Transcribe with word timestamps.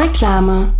Reklame 0.00 0.79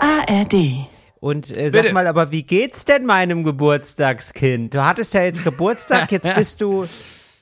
ARD. 0.00 0.54
Und 1.20 1.50
äh, 1.56 1.70
sag 1.70 1.82
Bitte. 1.82 1.92
mal, 1.94 2.06
aber 2.06 2.30
wie 2.30 2.44
geht's 2.44 2.84
denn 2.84 3.04
meinem 3.04 3.42
Geburtstagskind? 3.44 4.72
Du 4.72 4.84
hattest 4.84 5.14
ja 5.14 5.22
jetzt 5.24 5.42
Geburtstag, 5.42 6.12
jetzt 6.12 6.32
bist 6.36 6.60
du, 6.60 6.86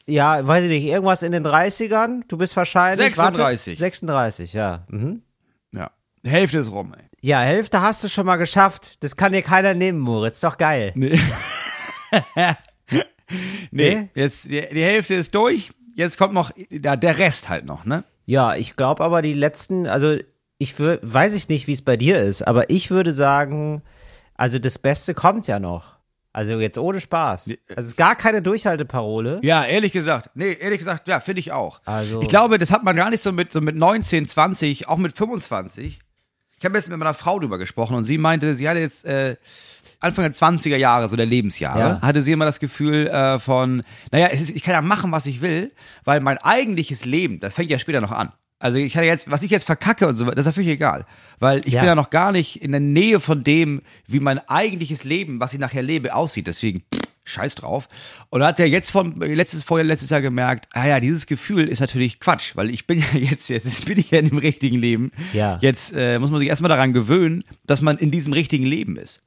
ja, 0.07 0.47
weiß 0.47 0.65
ich 0.65 0.71
nicht, 0.71 0.85
irgendwas 0.87 1.23
in 1.23 1.33
den 1.33 1.47
30ern? 1.47 2.23
Du 2.29 2.39
bist 2.39 2.57
wahrscheinlich. 2.57 3.15
36. 3.15 3.73
Warte, 3.75 3.79
36, 3.79 4.53
ja. 4.55 4.87
Mhm. 4.89 5.23
Ja. 5.73 5.91
Die 6.25 6.31
Hälfte 6.31 6.59
ist 6.59 6.71
rum, 6.71 6.95
ey. 6.97 7.05
Ja, 7.21 7.41
Hälfte 7.41 7.81
hast 7.83 8.03
du 8.05 8.09
schon 8.09 8.25
mal 8.25 8.37
geschafft. 8.37 9.03
Das 9.03 9.17
kann 9.17 9.33
dir 9.33 9.43
keiner 9.43 9.75
nehmen, 9.75 9.99
Moritz. 9.99 10.41
Doch 10.41 10.57
geil. 10.57 10.93
Nee. 10.95 11.19
nee, 12.91 13.05
Nee? 13.71 14.09
jetzt 14.15 14.45
die, 14.45 14.61
die 14.73 14.83
Hälfte 14.85 15.15
ist 15.15 15.35
durch. 15.35 15.71
Jetzt 15.97 16.19
kommt 16.19 16.35
noch 16.35 16.51
ja, 16.71 16.95
der 16.95 17.19
Rest 17.19 17.49
halt 17.49 17.65
noch, 17.65 17.85
ne? 17.87 18.05
Ja, 18.27 18.55
ich 18.55 18.77
glaube 18.77 19.03
aber 19.03 19.23
die 19.23 19.33
letzten, 19.33 19.87
also 19.87 20.17
ich 20.59 20.79
wür, 20.79 20.99
weiß 21.03 21.35
ich 21.35 21.49
nicht, 21.49 21.67
wie 21.67 21.73
es 21.73 21.83
bei 21.83 21.97
dir 21.97 22.21
ist, 22.21 22.47
aber 22.47 22.69
ich 22.71 22.91
würde 22.91 23.13
sagen, 23.13 23.83
also 24.35 24.59
das 24.59 24.79
Beste 24.79 25.15
kommt 25.15 25.47
ja 25.47 25.59
noch. 25.59 25.97
Also 26.35 26.61
jetzt 26.61 26.77
ohne 26.77 27.01
Spaß. 27.01 27.47
Also 27.47 27.57
es 27.69 27.87
ist 27.87 27.97
gar 27.97 28.15
keine 28.15 28.43
Durchhalteparole. 28.43 29.41
Ja, 29.43 29.65
ehrlich 29.65 29.93
gesagt. 29.93 30.31
Nee, 30.35 30.53
ehrlich 30.61 30.79
gesagt, 30.79 31.09
ja, 31.09 31.21
finde 31.21 31.41
ich 31.41 31.51
auch. 31.53 31.81
Also- 31.87 32.21
ich 32.21 32.29
glaube, 32.29 32.59
das 32.59 32.71
hat 32.71 32.85
man 32.85 32.95
gar 32.95 33.09
nicht 33.09 33.23
so 33.23 33.33
mit, 33.33 33.53
so 33.53 33.63
mit 33.63 33.75
19, 33.75 34.27
20, 34.27 34.87
auch 34.87 34.99
mit 34.99 35.17
25. 35.17 35.99
Ich 36.59 36.65
habe 36.65 36.77
jetzt 36.77 36.91
mit 36.91 36.99
meiner 36.99 37.15
Frau 37.15 37.39
drüber 37.39 37.57
gesprochen 37.57 37.97
und 37.97 38.05
sie 38.05 38.19
meinte, 38.19 38.55
sie 38.55 38.69
hatte 38.69 38.81
jetzt 38.81 39.07
äh, 39.07 39.37
Anfang 40.01 40.25
der 40.25 40.33
20er 40.35 40.77
Jahre, 40.77 41.09
so 41.09 41.17
der 41.17 41.27
Lebensjahre, 41.27 41.79
Ja. 41.79 42.01
hatte 42.03 42.23
sie 42.23 42.33
immer 42.33 42.45
das 42.45 42.61
Gefühl 42.61 43.07
äh, 43.07 43.39
von, 43.39 43.83
naja, 44.13 44.27
ist, 44.27 44.51
ich 44.51 44.63
kann 44.63 44.75
ja 44.75 44.83
machen, 44.83 45.13
was 45.13 45.27
ich 45.27 45.41
will, 45.41 45.73
weil 46.05 46.21
mein 46.21 46.39
eigentliches 46.39 47.05
Leben, 47.05 47.41
das 47.41 47.55
fängt 47.55 47.71
ja 47.71 47.79
später 47.79 48.01
noch 48.01 48.13
an. 48.13 48.33
Also 48.59 48.79
ich 48.79 48.97
hatte 48.97 49.07
jetzt, 49.07 49.31
was 49.31 49.43
ich 49.43 49.51
jetzt 49.51 49.65
verkacke 49.65 50.07
und 50.09 50.15
so, 50.15 50.25
das 50.27 50.39
ist 50.39 50.47
ja 50.47 50.53
völlig 50.53 50.71
egal. 50.71 51.05
Weil 51.39 51.59
ich 51.67 51.75
Ja. 51.75 51.81
bin 51.81 51.89
ja 51.89 51.95
noch 51.95 52.09
gar 52.11 52.33
nicht 52.33 52.63
in 52.63 52.71
der 52.73 52.81
Nähe 52.81 53.21
von 53.21 53.45
dem, 53.45 53.83
wie 54.07 54.19
mein 54.21 54.39
eigentliches 54.49 55.05
Leben, 55.05 55.41
was 55.41 55.53
ich 55.53 55.59
nachher 55.59 55.83
lebe, 55.83 56.15
aussieht. 56.15 56.47
Deswegen, 56.47 56.81
pff, 56.81 57.03
scheiß 57.25 57.55
drauf. 57.57 57.87
Und 58.31 58.41
da 58.41 58.47
hat 58.47 58.59
er 58.61 58.67
jetzt 58.67 58.91
von, 58.91 59.15
letztes, 59.17 59.63
vorher, 59.63 59.85
letztes 59.85 60.09
Jahr 60.09 60.23
gemerkt, 60.23 60.69
ah 60.73 60.87
ja, 60.87 61.01
dieses 61.01 61.27
Gefühl 61.27 61.69
ist 61.69 61.81
natürlich 61.81 62.19
Quatsch, 62.19 62.53
weil 62.57 62.71
ich 62.71 62.87
bin 62.87 62.99
ja 63.13 63.19
jetzt, 63.19 63.49
jetzt 63.51 63.85
bin 63.85 63.99
ich 63.99 64.11
ja 64.11 64.21
in 64.21 64.31
dem 64.31 64.39
richtigen 64.39 64.79
Leben. 64.79 65.13
Ja. 65.35 65.59
Jetzt 65.61 65.93
äh, 65.95 66.19
muss 66.19 66.31
man 66.31 66.41
sich 66.41 66.49
erstmal 66.49 66.71
daran 66.71 66.95
gewöhnen, 66.95 67.45
dass 67.67 67.83
man 67.83 67.99
in 67.99 68.11
diesem 68.11 68.33
richtigen 68.33 68.65
Leben 68.65 68.97
ist. 68.97 69.21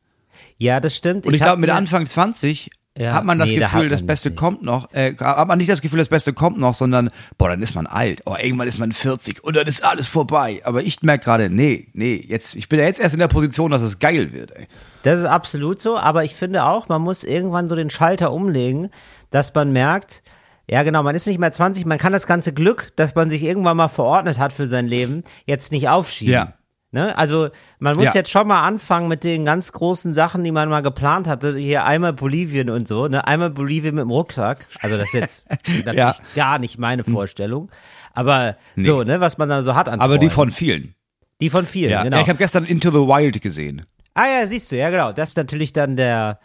Ja, 0.60 0.80
das 0.80 0.96
stimmt. 0.96 1.26
Und 1.26 1.34
ich, 1.34 1.42
hab 1.42 1.48
glaube, 1.48 1.62
mit 1.62 1.70
Anfang 1.70 2.06
20 2.06 2.70
Ja, 2.98 3.14
hat 3.14 3.24
man 3.24 3.40
das 3.40 3.50
nee, 3.50 3.60
da 3.60 3.68
Gefühl, 3.68 3.88
das 3.88 4.02
das 4.02 4.08
Beste 4.08 4.30
nicht. 4.30 4.38
kommt 4.38 4.62
noch, 4.62 4.94
äh, 4.94 5.16
hat 5.18 5.48
man 5.48 5.58
nicht 5.58 5.70
das 5.70 5.82
Gefühl, 5.82 6.00
das 6.00 6.10
Beste 6.10 6.34
kommt 6.34 6.58
noch, 6.60 6.74
sondern, 6.76 7.12
boah, 7.38 7.48
dann 7.48 7.62
ist 7.62 7.76
man 7.76 7.88
alt, 7.88 8.22
oh, 8.26 8.36
irgendwann 8.38 8.68
ist 8.68 8.78
man 8.78 8.92
40 8.92 9.42
und 9.44 9.56
dann 9.56 9.66
ist 9.68 9.84
alles 9.84 10.06
vorbei. 10.08 10.62
Aber 10.66 10.84
ich 10.84 11.02
merke 11.02 11.24
gerade, 11.24 11.50
nee, 11.50 11.88
nee, 11.94 12.24
jetzt, 12.28 12.56
ich 12.56 12.68
bin 12.68 12.78
ja 12.78 12.86
jetzt 12.86 13.00
erst 13.00 13.14
in 13.14 13.20
der 13.20 13.30
Position, 13.30 13.72
dass 13.72 13.82
es 13.82 14.00
geil 14.00 14.34
wird, 14.34 14.52
ey. 14.52 14.68
Das 15.04 15.18
ist 15.18 15.26
absolut 15.26 15.82
so, 15.82 15.98
aber 15.98 16.26
ich 16.26 16.36
finde 16.36 16.66
auch, 16.66 16.90
man 16.90 17.02
muss 17.02 17.24
irgendwann 17.24 17.70
so 17.70 17.76
den 17.76 17.90
Schalter 17.90 18.34
umlegen, 18.34 18.90
dass 19.30 19.56
man 19.56 19.72
merkt, 19.72 20.24
ja 20.70 20.84
genau, 20.84 21.02
man 21.02 21.16
ist 21.16 21.26
nicht 21.26 21.40
mehr 21.40 21.52
20, 21.52 21.86
man 21.86 21.98
kann 21.98 22.12
das 22.12 22.28
ganze 22.28 22.54
Glück, 22.54 22.92
das 22.98 23.16
man 23.16 23.30
sich 23.30 23.44
irgendwann 23.44 23.78
mal 23.78 23.88
verordnet 23.88 24.38
hat 24.38 24.52
für 24.52 24.68
sein 24.68 24.88
Leben, 24.88 25.24
jetzt 25.46 25.72
nicht 25.72 25.88
aufschieben. 25.88 26.34
Ja. 26.34 26.54
Ne? 26.92 27.16
Also 27.18 27.50
man 27.78 27.96
muss 27.96 28.06
Ja. 28.08 28.14
jetzt 28.16 28.32
schon 28.32 28.48
mal 28.48 28.64
anfangen 28.66 29.08
mit 29.08 29.24
den 29.24 29.46
ganz 29.46 29.72
großen 29.72 30.12
Sachen, 30.12 30.44
die 30.44 30.52
man 30.52 30.70
mal 30.70 30.82
geplant 30.82 31.28
hatte. 31.28 31.56
Hier 31.58 31.86
einmal 31.86 32.14
Bolivien 32.14 32.70
und 32.72 32.88
so, 32.88 33.08
ne? 33.08 33.28
Einmal 33.28 33.52
Bolivien 33.52 33.94
mit 33.96 34.02
dem 34.04 34.10
Rucksack. 34.10 34.68
Also 34.82 34.98
das 34.98 35.08
ist 35.08 35.14
jetzt 35.14 35.46
natürlich 35.86 35.96
Ja. 35.98 36.16
gar 36.36 36.58
nicht 36.58 36.80
meine 36.80 37.04
Vorstellung. 37.04 37.70
Aber 38.14 38.56
so, 38.76 39.04
ne, 39.04 39.20
was 39.22 39.38
man 39.38 39.50
dann 39.50 39.64
so 39.64 39.76
hat 39.76 39.88
an 39.88 40.00
Aber 40.02 40.16
die 40.18 40.28
Träumen. 40.28 40.32
von 40.32 40.52
vielen. 40.52 40.96
die 41.42 41.50
von 41.52 41.66
vielen, 41.68 41.92
Ja, 41.92 42.04
genau. 42.04 42.18
ja 42.18 42.24
ich 42.24 42.30
habe 42.30 42.40
gestern 42.40 42.66
Into 42.66 42.90
the 42.90 42.98
Wild 42.98 43.40
gesehen. 43.40 43.86
Ah 44.16 44.26
ja, 44.26 44.48
siehst 44.48 44.72
du, 44.72 44.78
ja 44.78 44.90
genau. 44.90 45.12
Das 45.14 45.30
ist 45.30 45.38
natürlich 45.38 45.72
dann 45.74 45.96
der 45.96 46.40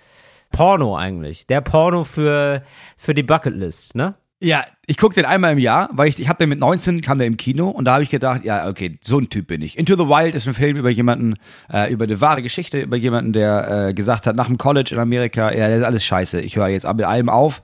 Porno 0.52 0.96
eigentlich. 0.96 1.46
Der 1.46 1.62
Porno 1.62 2.04
für, 2.04 2.62
für 2.98 3.14
die 3.14 3.22
Bucketlist, 3.24 3.94
ne? 3.96 4.14
Ja, 4.44 4.66
ich 4.86 4.98
gucke 4.98 5.14
den 5.14 5.24
einmal 5.24 5.52
im 5.52 5.58
Jahr, 5.58 5.88
weil 5.92 6.08
ich, 6.08 6.20
ich 6.20 6.28
habe 6.28 6.38
den 6.38 6.50
mit 6.50 6.58
19, 6.58 7.00
kam 7.00 7.16
der 7.16 7.26
im 7.26 7.38
Kino 7.38 7.70
und 7.70 7.86
da 7.86 7.94
habe 7.94 8.02
ich 8.02 8.10
gedacht, 8.10 8.44
ja, 8.44 8.68
okay, 8.68 8.98
so 9.00 9.18
ein 9.18 9.30
Typ 9.30 9.46
bin 9.46 9.62
ich. 9.62 9.78
Into 9.78 9.96
the 9.96 10.04
Wild 10.04 10.34
ist 10.34 10.46
ein 10.46 10.52
Film 10.52 10.76
über 10.76 10.90
jemanden, 10.90 11.36
äh, 11.72 11.90
über 11.90 12.04
eine 12.04 12.20
wahre 12.20 12.42
Geschichte, 12.42 12.82
über 12.82 12.98
jemanden, 12.98 13.32
der 13.32 13.88
äh, 13.88 13.94
gesagt 13.94 14.26
hat, 14.26 14.36
nach 14.36 14.48
dem 14.48 14.58
College 14.58 14.90
in 14.92 15.00
Amerika, 15.00 15.50
ja, 15.50 15.68
das 15.68 15.78
ist 15.78 15.84
alles 15.84 16.04
scheiße, 16.04 16.42
ich 16.42 16.56
höre 16.56 16.68
jetzt 16.68 16.86
mit 16.86 17.06
allem 17.06 17.30
auf. 17.30 17.62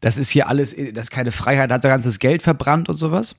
Das 0.00 0.16
ist 0.16 0.30
hier 0.30 0.48
alles, 0.48 0.76
das 0.92 1.04
ist 1.04 1.10
keine 1.10 1.32
Freiheit, 1.32 1.72
hat 1.72 1.82
sein 1.82 1.90
ganzes 1.90 2.20
Geld 2.20 2.42
verbrannt 2.42 2.88
und 2.88 2.96
sowas. 2.96 3.34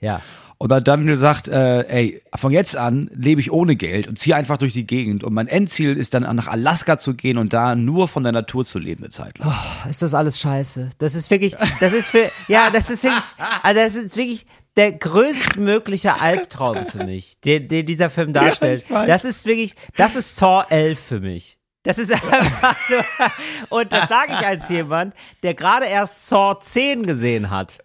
Ja. 0.00 0.20
Und 0.60 0.72
hat 0.72 0.88
dann 0.88 1.06
gesagt, 1.06 1.46
äh, 1.46 1.82
ey, 1.82 2.22
von 2.34 2.50
jetzt 2.50 2.76
an 2.76 3.08
lebe 3.14 3.40
ich 3.40 3.52
ohne 3.52 3.76
Geld 3.76 4.08
und 4.08 4.18
ziehe 4.18 4.34
einfach 4.34 4.58
durch 4.58 4.72
die 4.72 4.88
Gegend. 4.88 5.22
Und 5.22 5.32
mein 5.32 5.46
Endziel 5.46 5.96
ist 5.96 6.14
dann 6.14 6.24
nach 6.34 6.48
Alaska 6.48 6.98
zu 6.98 7.14
gehen 7.14 7.38
und 7.38 7.52
da 7.52 7.76
nur 7.76 8.08
von 8.08 8.24
der 8.24 8.32
Natur 8.32 8.64
zu 8.64 8.80
leben 8.80 9.04
eine 9.04 9.10
Zeit 9.10 9.38
lang. 9.38 9.54
Ist 9.88 10.02
das 10.02 10.14
alles 10.14 10.40
scheiße? 10.40 10.90
Das 10.98 11.14
ist 11.14 11.30
wirklich, 11.30 11.54
das 11.78 11.92
ist 11.92 12.08
für, 12.08 12.28
ja, 12.48 12.70
das 12.70 12.90
ist 12.90 13.04
wirklich, 13.04 13.24
also 13.62 13.80
das 13.80 13.94
ist 13.94 14.16
wirklich 14.16 14.46
der 14.78 14.92
größtmögliche 14.92 16.20
Albtraum 16.20 16.86
für 16.86 17.04
mich, 17.04 17.40
den, 17.40 17.68
den 17.68 17.84
dieser 17.84 18.10
Film 18.10 18.32
darstellt. 18.32 18.88
weiß. 18.90 19.06
das 19.06 19.24
ist 19.24 19.44
wirklich, 19.44 19.74
das 19.96 20.16
ist 20.16 20.36
Saw 20.36 20.64
11 20.70 20.98
für 20.98 21.20
mich. 21.20 21.58
Das 21.82 21.98
ist 21.98 22.12
einfach 22.32 22.76
nur, 22.88 23.80
und 23.80 23.92
das 23.92 24.08
sage 24.08 24.32
ich 24.40 24.46
als 24.46 24.68
jemand, 24.68 25.14
der 25.42 25.54
gerade 25.54 25.86
erst 25.86 26.28
Saw 26.28 26.58
10 26.60 27.06
gesehen 27.06 27.50
hat. 27.50 27.78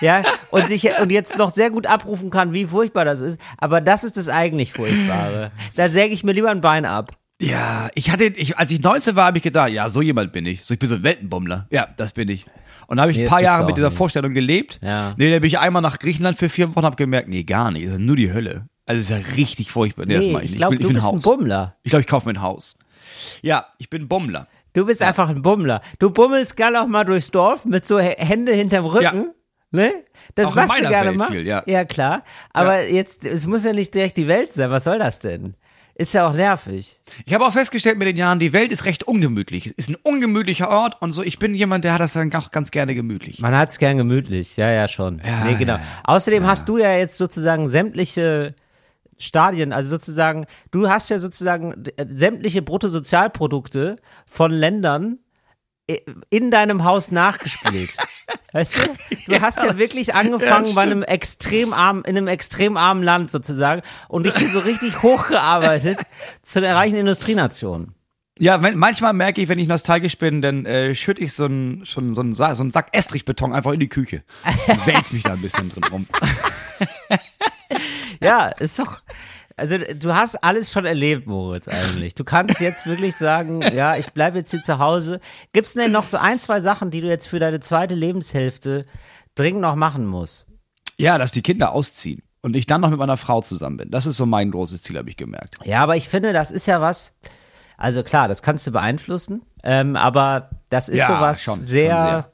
Ja, 0.00 0.22
und 0.50 0.68
sich 0.68 0.88
und 1.00 1.10
jetzt 1.10 1.38
noch 1.38 1.50
sehr 1.50 1.70
gut 1.70 1.86
abrufen 1.86 2.28
kann, 2.30 2.52
wie 2.52 2.66
furchtbar 2.66 3.04
das 3.06 3.20
ist. 3.20 3.38
Aber 3.58 3.80
das 3.80 4.04
ist 4.04 4.16
das 4.18 4.28
eigentlich 4.28 4.72
Furchtbare. 4.72 5.50
Da 5.74 5.88
säge 5.88 6.12
ich 6.12 6.22
mir 6.24 6.32
lieber 6.32 6.50
ein 6.50 6.60
Bein 6.60 6.84
ab. 6.84 7.12
Ja, 7.40 7.88
ich 7.94 8.10
hatte, 8.10 8.24
ich, 8.24 8.58
als 8.58 8.70
ich 8.70 8.80
19 8.82 9.16
war, 9.16 9.26
habe 9.26 9.38
ich 9.38 9.42
gedacht, 9.42 9.70
ja, 9.70 9.88
so 9.88 10.02
jemand 10.02 10.32
bin 10.32 10.44
ich. 10.46 10.64
So, 10.64 10.74
ich 10.74 10.80
bin 10.80 10.88
so 10.88 10.96
ein 10.96 11.02
Weltenbummler. 11.02 11.66
Ja, 11.70 11.86
das 11.96 12.12
bin 12.12 12.28
ich. 12.28 12.44
Und 12.86 12.96
da 12.98 13.02
habe 13.02 13.10
ich 13.12 13.16
Nee, 13.18 13.22
ein 13.22 13.26
das 13.26 13.30
paar 13.30 13.40
du 13.40 13.44
Jahre 13.44 13.64
mit 13.66 13.76
dieser 13.76 13.88
nicht. 13.88 13.96
Vorstellung 13.98 14.32
gelebt. 14.34 14.78
Ja. 14.82 15.14
Nee, 15.16 15.30
dann 15.30 15.40
bin 15.40 15.48
ich 15.48 15.58
einmal 15.58 15.82
nach 15.82 15.98
Griechenland 15.98 16.38
für 16.38 16.48
vier 16.48 16.68
Wochen 16.70 16.78
und 16.80 16.84
habe 16.84 16.96
gemerkt, 16.96 17.28
nee, 17.28 17.42
gar 17.44 17.70
nicht. 17.70 17.86
Das 17.86 17.94
ist 17.94 18.00
nur 18.00 18.16
die 18.16 18.32
Hölle. 18.32 18.66
Also 18.86 19.00
es 19.00 19.10
ist 19.10 19.28
ja 19.28 19.34
richtig 19.34 19.70
furchtbar. 19.72 20.04
Nee, 20.06 20.14
das 20.14 20.24
Nee, 20.24 20.32
mach 20.32 20.40
ich 20.40 20.44
ich 20.46 20.50
nicht. 20.52 20.58
glaube, 20.58 20.72
will- 20.74 20.78
du 20.82 20.88
will 20.88 20.94
bist 20.94 21.08
ein. 21.10 21.18
Bummler. 21.20 21.74
Ich 21.82 21.90
glaube, 21.90 22.02
ich 22.02 22.06
kaufe 22.06 22.28
mir 22.28 22.34
ein 22.38 22.42
Haus. 22.42 22.76
Ja, 23.42 23.66
ich 23.78 23.90
bin 23.90 24.08
Bummler. 24.08 24.46
Du 24.74 24.84
bist 24.86 25.02
einfach 25.02 25.28
ein 25.30 25.40
Bummler. 25.42 25.80
Du 25.98 26.10
bummelst 26.10 26.54
gerne 26.56 26.82
auch 26.82 26.86
mal 26.86 27.04
durchs 27.04 27.30
Dorf 27.30 27.64
mit 27.64 27.86
so 27.86 27.98
Hände 27.98 28.52
hinterm 28.52 28.84
Rücken. 28.84 29.30
Ne? 29.70 29.92
Das 30.34 30.48
Auch 30.48 30.54
machst 30.54 30.78
du 30.78 30.88
gerne 30.88 31.10
Welt 31.10 31.16
mal. 31.18 31.28
viel, 31.28 31.46
ja. 31.46 31.62
ja, 31.66 31.84
klar. 31.84 32.22
Aber 32.52 32.88
jetzt, 32.88 33.24
es 33.24 33.46
muss 33.46 33.64
ja 33.64 33.72
nicht 33.72 33.94
direkt 33.94 34.16
die 34.16 34.28
Welt 34.28 34.52
sein. 34.52 34.70
Was 34.70 34.84
soll 34.84 34.98
das 34.98 35.18
denn? 35.18 35.54
Ist 35.98 36.12
ja 36.12 36.28
auch 36.28 36.34
nervig. 36.34 37.00
Ich 37.24 37.32
habe 37.32 37.46
auch 37.46 37.54
festgestellt 37.54 37.96
mit 37.96 38.06
den 38.06 38.18
Jahren, 38.18 38.38
die 38.38 38.52
Welt 38.52 38.70
ist 38.70 38.84
recht 38.84 39.04
ungemütlich. 39.04 39.68
Ist 39.78 39.88
ein 39.88 39.96
ungemütlicher 40.02 40.68
Ort 40.68 41.00
und 41.00 41.12
so. 41.12 41.22
Ich 41.22 41.38
bin 41.38 41.54
jemand, 41.54 41.84
der 41.84 41.94
hat 41.94 42.00
das 42.00 42.12
dann 42.12 42.32
auch 42.34 42.50
ganz 42.50 42.70
gerne 42.70 42.94
gemütlich. 42.94 43.40
Man 43.40 43.56
hat's 43.56 43.78
gern 43.78 43.96
gemütlich. 43.96 44.58
Ja, 44.58 44.70
ja, 44.70 44.88
schon. 44.88 45.22
Ja, 45.24 45.44
nee, 45.44 45.54
genau. 45.54 45.74
ja, 45.74 45.78
ja. 45.78 45.84
Außerdem 46.04 46.46
hast 46.46 46.68
du 46.68 46.76
ja 46.76 46.94
jetzt 46.94 47.16
sozusagen 47.16 47.70
sämtliche 47.70 48.54
Stadien, 49.18 49.72
also 49.72 49.88
sozusagen, 49.88 50.44
du 50.70 50.90
hast 50.90 51.08
ja 51.08 51.18
sozusagen 51.18 51.84
äh, 51.96 52.04
sämtliche 52.06 52.60
Bruttosozialprodukte 52.60 53.96
von 54.26 54.52
Ländern 54.52 55.18
äh, 55.86 55.98
in 56.28 56.50
deinem 56.50 56.84
Haus 56.84 57.10
nachgespielt. 57.10 57.96
Weißt 58.56 58.76
du? 58.78 58.80
Du 59.32 59.40
hast 59.42 59.62
ja 59.62 59.76
wirklich 59.76 60.14
angefangen 60.14 60.74
bei 60.74 60.82
einem 60.82 61.02
extrem 61.02 61.72
armen, 61.74 62.04
in 62.04 62.16
einem 62.16 62.26
extrem 62.28 62.76
armen 62.78 63.02
Land 63.02 63.30
sozusagen 63.30 63.82
und 64.08 64.24
dich 64.24 64.34
hier 64.36 64.48
so 64.48 64.60
richtig 64.60 65.02
hochgearbeitet 65.02 65.98
zu 66.42 66.60
der 66.62 66.74
reichen 66.74 66.96
Industrienation. 66.96 67.92
Ja, 68.38 68.62
wenn, 68.62 68.76
manchmal 68.78 69.12
merke 69.12 69.40
ich, 69.42 69.48
wenn 69.48 69.58
ich 69.58 69.68
nostalgisch 69.68 70.16
bin, 70.18 70.40
dann 70.42 70.64
äh, 70.66 70.94
schütte 70.94 71.22
ich 71.22 71.32
so 71.34 71.44
einen 71.46 71.84
so 71.84 72.00
einen, 72.00 72.34
Sa- 72.34 72.54
so 72.54 72.62
einen 72.62 72.70
Sack 72.70 72.88
Estrichbeton 72.92 73.52
einfach 73.52 73.72
in 73.72 73.80
die 73.80 73.88
Küche. 73.88 74.24
Und 74.68 74.86
wälz 74.86 75.10
mich 75.12 75.22
da 75.22 75.34
ein 75.34 75.40
bisschen 75.42 75.70
drin 75.70 75.84
rum. 75.92 76.06
Ja, 78.20 78.46
ist 78.48 78.78
doch. 78.78 79.00
Also 79.58 79.78
du 79.78 80.14
hast 80.14 80.36
alles 80.44 80.70
schon 80.70 80.84
erlebt, 80.84 81.26
Moritz, 81.26 81.66
eigentlich. 81.66 82.14
Du 82.14 82.24
kannst 82.24 82.60
jetzt 82.60 82.86
wirklich 82.86 83.16
sagen, 83.16 83.62
ja, 83.74 83.96
ich 83.96 84.12
bleibe 84.12 84.38
jetzt 84.38 84.50
hier 84.50 84.62
zu 84.62 84.78
Hause. 84.78 85.18
Gibt's 85.52 85.72
denn 85.74 85.92
noch 85.92 86.06
so 86.06 86.18
ein, 86.18 86.38
zwei 86.38 86.60
Sachen, 86.60 86.90
die 86.90 87.00
du 87.00 87.08
jetzt 87.08 87.26
für 87.26 87.38
deine 87.38 87.60
zweite 87.60 87.94
Lebenshälfte 87.94 88.84
dringend 89.34 89.62
noch 89.62 89.74
machen 89.74 90.06
musst? 90.06 90.46
Ja, 90.98 91.16
dass 91.16 91.32
die 91.32 91.42
Kinder 91.42 91.72
ausziehen 91.72 92.22
und 92.42 92.54
ich 92.54 92.66
dann 92.66 92.82
noch 92.82 92.90
mit 92.90 92.98
meiner 92.98 93.16
Frau 93.16 93.40
zusammen 93.40 93.78
bin. 93.78 93.90
Das 93.90 94.04
ist 94.04 94.16
so 94.16 94.26
mein 94.26 94.50
großes 94.50 94.82
Ziel, 94.82 94.98
habe 94.98 95.08
ich 95.08 95.16
gemerkt. 95.16 95.56
Ja, 95.64 95.82
aber 95.82 95.96
ich 95.96 96.08
finde, 96.08 96.32
das 96.34 96.50
ist 96.50 96.66
ja 96.66 96.80
was. 96.82 97.14
Also 97.78 98.02
klar, 98.02 98.28
das 98.28 98.42
kannst 98.42 98.66
du 98.66 98.70
beeinflussen, 98.72 99.42
ähm, 99.62 99.96
aber 99.96 100.50
das 100.70 100.88
ist 100.88 100.98
Ja, 100.98 101.08
sowas 101.08 101.42
schon, 101.42 101.56
schon 101.56 101.64
sehr, 101.64 101.88
sehr. 101.88 102.32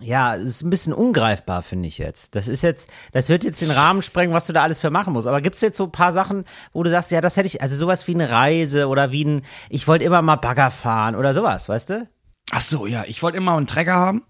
Ja, 0.00 0.34
es 0.34 0.42
ist 0.44 0.62
ein 0.62 0.70
bisschen 0.70 0.92
ungreifbar, 0.92 1.62
finde 1.62 1.88
ich 1.88 1.98
jetzt. 1.98 2.34
Das 2.34 2.48
ist 2.48 2.62
jetzt, 2.62 2.88
das 3.12 3.28
wird 3.28 3.44
jetzt 3.44 3.60
den 3.62 3.70
Rahmen 3.70 4.02
sprengen, 4.02 4.34
was 4.34 4.46
du 4.46 4.52
da 4.52 4.62
alles 4.62 4.78
für 4.80 4.90
machen 4.90 5.12
musst. 5.12 5.26
Aber 5.26 5.40
gibt's 5.40 5.60
jetzt 5.60 5.76
so 5.76 5.84
ein 5.84 5.92
paar 5.92 6.12
Sachen, 6.12 6.44
wo 6.72 6.82
du 6.82 6.90
sagst, 6.90 7.10
ja, 7.10 7.20
das 7.20 7.36
hätte 7.36 7.46
ich, 7.46 7.62
also 7.62 7.76
sowas 7.76 8.06
wie 8.08 8.14
eine 8.14 8.30
Reise 8.30 8.88
oder 8.88 9.12
wie 9.12 9.24
ein, 9.24 9.42
ich 9.70 9.86
wollte 9.88 10.04
immer 10.04 10.20
mal 10.22 10.36
Bagger 10.36 10.70
fahren 10.70 11.14
oder 11.14 11.32
sowas, 11.34 11.68
weißt 11.68 11.90
du? 11.90 12.08
Ach 12.50 12.60
so, 12.60 12.86
ja, 12.86 13.04
ich 13.06 13.22
wollte 13.22 13.38
immer 13.38 13.56
einen 13.56 13.66
Trecker 13.66 13.94
haben. 13.94 14.22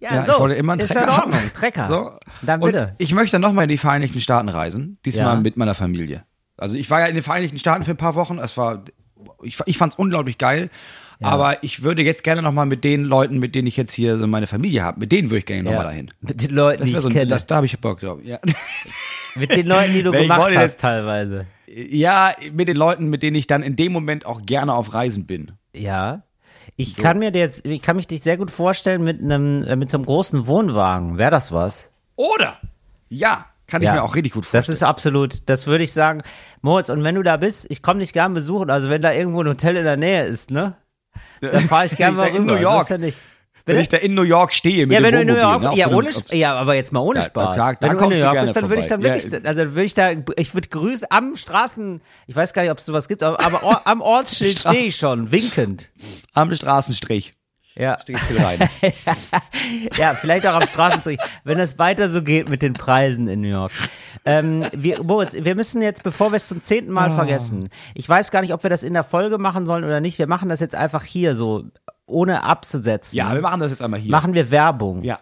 Ja, 0.00 0.14
Ja, 0.16 0.24
so. 0.26 0.32
ich 0.32 0.38
wollte 0.38 0.54
immer 0.56 0.72
einen 0.74 0.80
ist 0.82 0.88
Trecker 0.92 1.04
in 1.04 1.10
Ordnung, 1.10 1.34
haben. 1.34 1.52
Trecker. 1.54 1.86
So. 1.88 2.10
Dann 2.42 2.62
Und 2.62 2.72
bitte. 2.72 2.94
ich 2.98 3.12
möchte 3.14 3.38
noch 3.38 3.52
mal 3.52 3.62
in 3.62 3.68
die 3.70 3.78
Vereinigten 3.78 4.20
Staaten 4.20 4.48
reisen, 4.48 4.98
diesmal 5.04 5.34
Ja. 5.34 5.40
mit 5.40 5.56
meiner 5.56 5.74
Familie. 5.74 6.24
Also 6.56 6.76
ich 6.76 6.88
war 6.90 7.00
ja 7.00 7.06
in 7.06 7.14
den 7.14 7.24
Vereinigten 7.24 7.58
Staaten 7.58 7.84
für 7.84 7.92
ein 7.92 7.96
paar 7.96 8.14
Wochen. 8.14 8.38
Es 8.38 8.56
war, 8.56 8.84
ich, 9.42 9.58
ich 9.66 9.78
fand 9.78 9.92
es 9.94 9.98
unglaublich 9.98 10.38
geil. 10.38 10.70
Aber 11.20 11.62
ich 11.62 11.82
würde 11.82 12.02
jetzt 12.02 12.22
gerne 12.24 12.42
noch 12.42 12.52
mal 12.52 12.66
mit 12.66 12.84
den 12.84 13.04
Leuten, 13.04 13.38
mit 13.38 13.54
denen 13.54 13.66
ich 13.68 13.76
jetzt 13.76 13.94
hier 13.94 14.18
so 14.18 14.26
meine 14.26 14.46
Familie 14.46 14.82
habe, 14.82 15.00
mit 15.00 15.10
denen 15.12 15.30
würde 15.30 15.38
ich 15.38 15.46
gerne 15.46 15.62
noch 15.62 15.70
Ja. 15.70 15.76
mal 15.78 15.84
dahin. 15.84 16.10
Mit 16.20 16.42
den 16.42 16.50
Leuten, 16.50 16.84
die 16.84 16.90
ich 16.90 16.98
so, 16.98 17.08
ein- 17.08 17.14
kenne. 17.14 17.30
das, 17.30 17.46
da 17.46 17.56
habe 17.56 17.66
ich 17.66 17.78
Bock 17.80 18.00
drauf. 18.00 18.18
Ja. 18.22 18.40
mit 19.36 19.50
den 19.54 19.66
Leuten, 19.66 19.94
die 19.94 20.02
du 20.02 20.12
ich 20.12 20.22
gemacht 20.22 20.40
wollte 20.40 20.58
hast, 20.58 20.80
teilweise. 20.80 21.46
ja, 21.66 22.34
mit 22.52 22.68
den 22.68 22.76
Leuten, 22.76 23.08
mit 23.08 23.22
denen 23.22 23.36
ich 23.36 23.46
dann 23.46 23.62
in 23.62 23.76
dem 23.76 23.92
Moment 23.92 24.26
auch 24.26 24.42
gerne 24.42 24.74
auf 24.74 24.92
Reisen 24.92 25.24
bin. 25.24 25.52
Ja. 25.74 26.22
Ich 26.76 26.96
kann 26.96 27.18
mir 27.20 27.30
jetzt, 27.32 27.64
ich 27.64 27.80
kann 27.80 27.96
mich 27.96 28.06
dich 28.08 28.22
sehr 28.22 28.36
gut 28.36 28.50
vorstellen 28.50 29.04
mit 29.04 29.20
einem, 29.22 29.62
äh, 29.62 29.76
mit 29.76 29.90
so 29.90 29.96
einem 29.96 30.04
großen 30.06 30.46
Wohnwagen. 30.46 31.16
Wäre 31.16 31.30
das 31.30 31.52
was? 31.52 31.90
Oder? 32.16 32.58
Ja, 33.08 33.46
kann 33.66 33.82
ich 33.82 33.86
Ja. 33.86 33.94
mir 33.94 34.02
auch 34.02 34.14
richtig 34.14 34.32
gut 34.32 34.44
Das 34.44 34.50
vorstellen. 34.50 34.74
ist 34.74 34.82
absolut, 34.82 35.48
das 35.48 35.66
würde 35.66 35.84
ich 35.84 35.92
sagen. 35.92 36.22
Moritz, 36.62 36.88
und 36.88 37.02
wenn 37.04 37.14
du 37.14 37.22
da 37.22 37.36
bist, 37.36 37.66
ich 37.70 37.82
komme 37.82 38.00
dich 38.00 38.12
gern 38.12 38.34
besuchen. 38.34 38.70
Also 38.70 38.90
wenn 38.90 39.02
da 39.02 39.12
irgendwo 39.12 39.42
ein 39.42 39.48
Hotel 39.48 39.76
in 39.76 39.84
der 39.84 39.96
Nähe 39.96 40.24
ist, 40.24 40.50
ne? 40.50 40.74
Dann 41.40 41.68
fahre 41.68 41.86
ich 41.86 41.96
gern 41.96 42.16
Wenn 42.16 42.24
ich 42.26 42.32
mal 42.32 42.32
da 42.32 42.36
in 42.36 42.42
rüber. 42.42 42.54
New 42.54 42.60
York- 42.60 42.88
Das 42.88 43.00
ja. 43.00 43.08
Wenn 43.66 43.78
ich 43.80 43.88
da 43.88 43.96
in 43.96 44.12
New 44.14 44.22
York 44.24 44.52
stehe 44.52 44.86
mit 44.86 44.94
ja, 44.98 45.02
wenn 45.02 45.14
du 45.14 45.20
in 45.22 45.26
New 45.26 45.36
York, 45.36 45.62
ne, 45.62 45.70
ja, 45.74 45.88
ohne, 45.88 46.10
ja, 46.32 46.54
aber 46.54 46.74
jetzt 46.74 46.92
mal 46.92 47.00
ohne 47.00 47.20
Ja, 47.20 47.24
Spaß. 47.24 47.54
klar, 47.56 47.74
wenn 47.80 47.96
du 47.96 48.04
in 48.04 48.10
New 48.10 48.14
York 48.16 48.32
gerne 48.34 48.42
bist, 48.42 48.56
dann 48.56 48.68
würde 48.68 48.82
ich 48.82 48.88
dann 48.88 49.02
wirklich, 49.02 49.32
Ja. 49.32 49.38
also 49.42 49.60
würde 49.74 49.84
ich 49.84 49.94
da, 49.94 50.10
ich 50.36 50.52
würde 50.54 50.68
grüßen 50.68 51.06
am 51.08 51.34
Straßen, 51.34 52.02
ich 52.26 52.36
weiß 52.36 52.52
gar 52.52 52.60
nicht, 52.60 52.70
ob 52.72 52.76
es 52.76 52.84
sowas 52.84 53.08
gibt, 53.08 53.22
aber, 53.22 53.40
aber 53.42 53.86
am 53.86 54.02
Ortsschild 54.02 54.58
stehe 54.58 54.80
ich 54.84 54.96
schon, 54.96 55.32
winkend. 55.32 55.88
am 56.34 56.52
Straßenstrich. 56.54 57.32
Ja. 57.76 57.98
Stehe 58.00 58.18
ich 58.18 58.44
rein. 58.44 58.58
Ja, 59.96 60.14
vielleicht 60.14 60.46
auch 60.46 60.54
am 60.54 60.66
Straßenstrich, 60.66 61.18
wenn 61.44 61.58
es 61.58 61.78
weiter 61.78 62.08
so 62.08 62.22
geht 62.22 62.48
mit 62.48 62.62
den 62.62 62.74
Preisen 62.74 63.28
in 63.28 63.40
New 63.40 63.48
York. 63.48 63.72
Ähm, 64.24 64.64
wir, 64.72 65.02
Moritz, 65.02 65.32
wir 65.34 65.54
müssen 65.54 65.80
jetzt, 65.82 66.02
bevor 66.02 66.32
wir 66.32 66.36
es 66.36 66.48
zum 66.48 66.60
zehnten 66.60 66.92
Mal 66.92 67.10
Ah. 67.10 67.14
vergessen, 67.14 67.68
ich 67.94 68.08
weiß 68.08 68.30
gar 68.30 68.40
nicht, 68.42 68.52
ob 68.52 68.62
wir 68.62 68.70
das 68.70 68.82
in 68.82 68.92
der 68.92 69.04
Folge 69.04 69.38
machen 69.38 69.64
sollen 69.66 69.84
oder 69.84 70.00
nicht. 70.00 70.18
Wir 70.18 70.26
machen 70.26 70.48
das 70.48 70.60
jetzt 70.60 70.74
einfach 70.74 71.02
hier 71.04 71.34
so, 71.34 71.64
ohne 72.06 72.42
abzusetzen. 72.44 73.16
ja, 73.16 73.32
wir 73.32 73.40
machen 73.40 73.60
das 73.60 73.70
jetzt 73.70 73.82
einmal 73.82 74.00
hier. 74.00 74.10
machen 74.10 74.34
wir 74.34 74.50
Werbung. 74.50 75.02
Ja. 75.02 75.18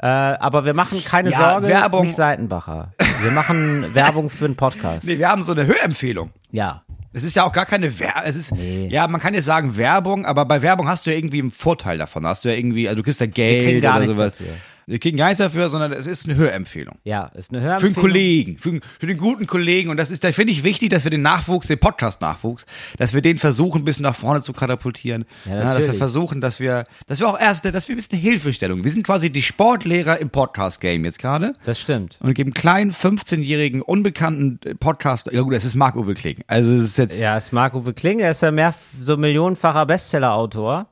Äh, 0.00 0.06
aber 0.06 0.64
wir 0.64 0.74
machen 0.74 1.02
keine 1.04 1.30
Ja, 1.30 1.38
Sorge, 1.52 1.68
Werbung- 1.68 2.04
nicht 2.04 2.14
Seitenbacher. 2.16 2.92
Wir 3.22 3.32
machen 3.32 3.92
Werbung 3.94 4.30
für 4.30 4.44
einen 4.46 4.56
Podcast. 4.56 5.04
Nee, 5.04 5.18
wir 5.18 5.28
haben 5.28 5.42
so 5.42 5.52
eine 5.52 5.66
Hörempfehlung. 5.66 6.30
Ja. 6.50 6.82
Es 7.12 7.24
ist 7.24 7.34
ja 7.36 7.44
auch 7.44 7.52
gar 7.52 7.66
keine 7.66 7.98
Werbung. 7.98 8.22
Es 8.24 8.36
ist, 8.36 8.52
Nee. 8.52 8.88
ja, 8.90 9.08
man 9.08 9.20
kann 9.20 9.34
jetzt 9.34 9.46
sagen 9.46 9.76
Werbung, 9.76 10.26
aber 10.26 10.44
bei 10.44 10.60
Werbung 10.62 10.88
hast 10.88 11.06
du 11.06 11.10
ja 11.10 11.16
irgendwie 11.16 11.40
einen 11.40 11.50
Vorteil 11.50 11.98
davon. 11.98 12.26
Hast 12.26 12.44
du 12.44 12.50
ja 12.50 12.54
irgendwie, 12.56 12.88
also 12.88 12.96
du 12.96 13.02
kriegst 13.02 13.20
ja 13.20 13.26
Geld 13.26 13.82
oder 13.84 14.06
sowas. 14.08 14.32
dafür. 14.36 14.54
Wir 14.88 14.98
kriegen 14.98 15.18
gar 15.18 15.26
nichts 15.26 15.38
dafür, 15.38 15.68
sondern 15.68 15.92
es 15.92 16.06
ist 16.06 16.26
eine 16.26 16.36
Hörempfehlung. 16.36 16.96
Ja, 17.04 17.26
ist 17.34 17.50
eine 17.50 17.60
Für 17.60 17.66
Hörempfehlung. 17.66 17.94
einen 17.96 18.02
Kollegen, 18.02 18.58
für, 18.58 18.80
für 18.98 19.06
den 19.06 19.18
guten 19.18 19.46
Kollegen. 19.46 19.90
Und 19.90 19.98
das 19.98 20.10
ist, 20.10 20.24
da 20.24 20.32
finde 20.32 20.52
ich 20.54 20.64
wichtig, 20.64 20.88
dass 20.88 21.04
wir 21.04 21.10
den 21.10 21.20
Nachwuchs, 21.20 21.66
den 21.66 21.78
Podcast-Nachwuchs, 21.78 22.64
dass 22.96 23.12
wir 23.12 23.20
den 23.20 23.36
versuchen, 23.36 23.82
ein 23.82 23.84
bisschen 23.84 24.04
nach 24.04 24.16
vorne 24.16 24.40
zu 24.40 24.54
katapultieren. 24.54 25.26
Ja, 25.44 25.60
dass 25.60 25.78
wir 25.78 25.92
versuchen, 25.92 26.40
dass 26.40 26.58
wir, 26.58 26.84
dass 27.06 27.20
wir 27.20 27.28
auch 27.28 27.38
erste, 27.38 27.70
dass 27.70 27.86
wir 27.88 27.94
ein 27.94 27.98
bisschen 27.98 28.18
Hilfestellung. 28.18 28.82
Wir 28.82 28.90
sind 28.90 29.02
quasi 29.04 29.28
die 29.30 29.42
Sportlehrer 29.42 30.18
im 30.20 30.30
Podcast-Game 30.30 31.04
jetzt 31.04 31.18
gerade. 31.18 31.52
Das 31.64 31.78
stimmt. 31.78 32.18
Und 32.22 32.32
geben 32.32 32.54
kleinen 32.54 32.92
15-jährigen, 32.92 33.82
unbekannten 33.82 34.58
Podcast, 34.78 35.30
ja 35.30 35.42
gut, 35.42 35.52
das 35.54 35.66
ist 35.66 35.74
Marc-Uwe 35.74 36.14
Kling. 36.14 36.38
Also 36.46 36.72
es 36.72 36.82
ist 36.84 36.96
jetzt, 36.98 37.20
Ja, 37.20 37.36
ist 37.36 37.52
Marc-Uwe 37.52 37.92
Kling, 37.92 38.20
er 38.20 38.30
ist 38.30 38.40
ja 38.40 38.50
mehr 38.50 38.74
so 39.00 39.18
millionenfacher 39.18 39.84
Bestseller-Autor. 39.84 40.86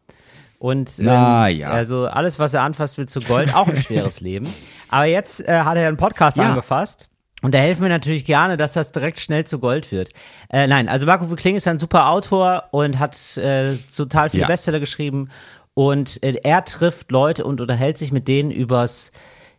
Und 0.58 0.98
ähm, 0.98 1.06
Na 1.06 1.48
ja. 1.48 1.68
also 1.70 2.06
alles, 2.06 2.38
was 2.38 2.54
er 2.54 2.62
anfasst, 2.62 2.98
wird 2.98 3.10
zu 3.10 3.20
Gold. 3.20 3.54
Auch 3.54 3.68
ein 3.68 3.76
schweres 3.76 4.20
Leben. 4.22 4.52
Aber 4.88 5.04
jetzt 5.04 5.46
äh, 5.46 5.60
hat 5.60 5.76
er 5.76 5.88
einen 5.88 5.96
Podcast 5.96 6.36
Ja. 6.38 6.48
angefasst. 6.50 7.08
Und 7.42 7.52
da 7.54 7.58
helfen 7.58 7.82
wir 7.82 7.90
natürlich 7.90 8.24
gerne, 8.24 8.56
dass 8.56 8.72
das 8.72 8.92
direkt 8.92 9.20
schnell 9.20 9.44
zu 9.44 9.58
Gold 9.58 9.92
wird. 9.92 10.08
Äh, 10.50 10.66
nein, 10.66 10.88
also 10.88 11.04
Marco 11.04 11.26
Kling 11.36 11.56
ist 11.56 11.68
ein 11.68 11.78
super 11.78 12.08
Autor 12.08 12.64
und 12.70 12.98
hat 12.98 13.36
äh, 13.36 13.74
total 13.94 14.30
viele 14.30 14.42
Ja. 14.42 14.46
Bestseller 14.48 14.80
geschrieben. 14.80 15.28
Und 15.74 16.22
äh, 16.22 16.36
er 16.42 16.64
trifft 16.64 17.12
Leute 17.12 17.44
und 17.44 17.60
unterhält 17.60 17.98
sich 17.98 18.10
mit 18.10 18.26
denen 18.26 18.50
übers 18.50 19.12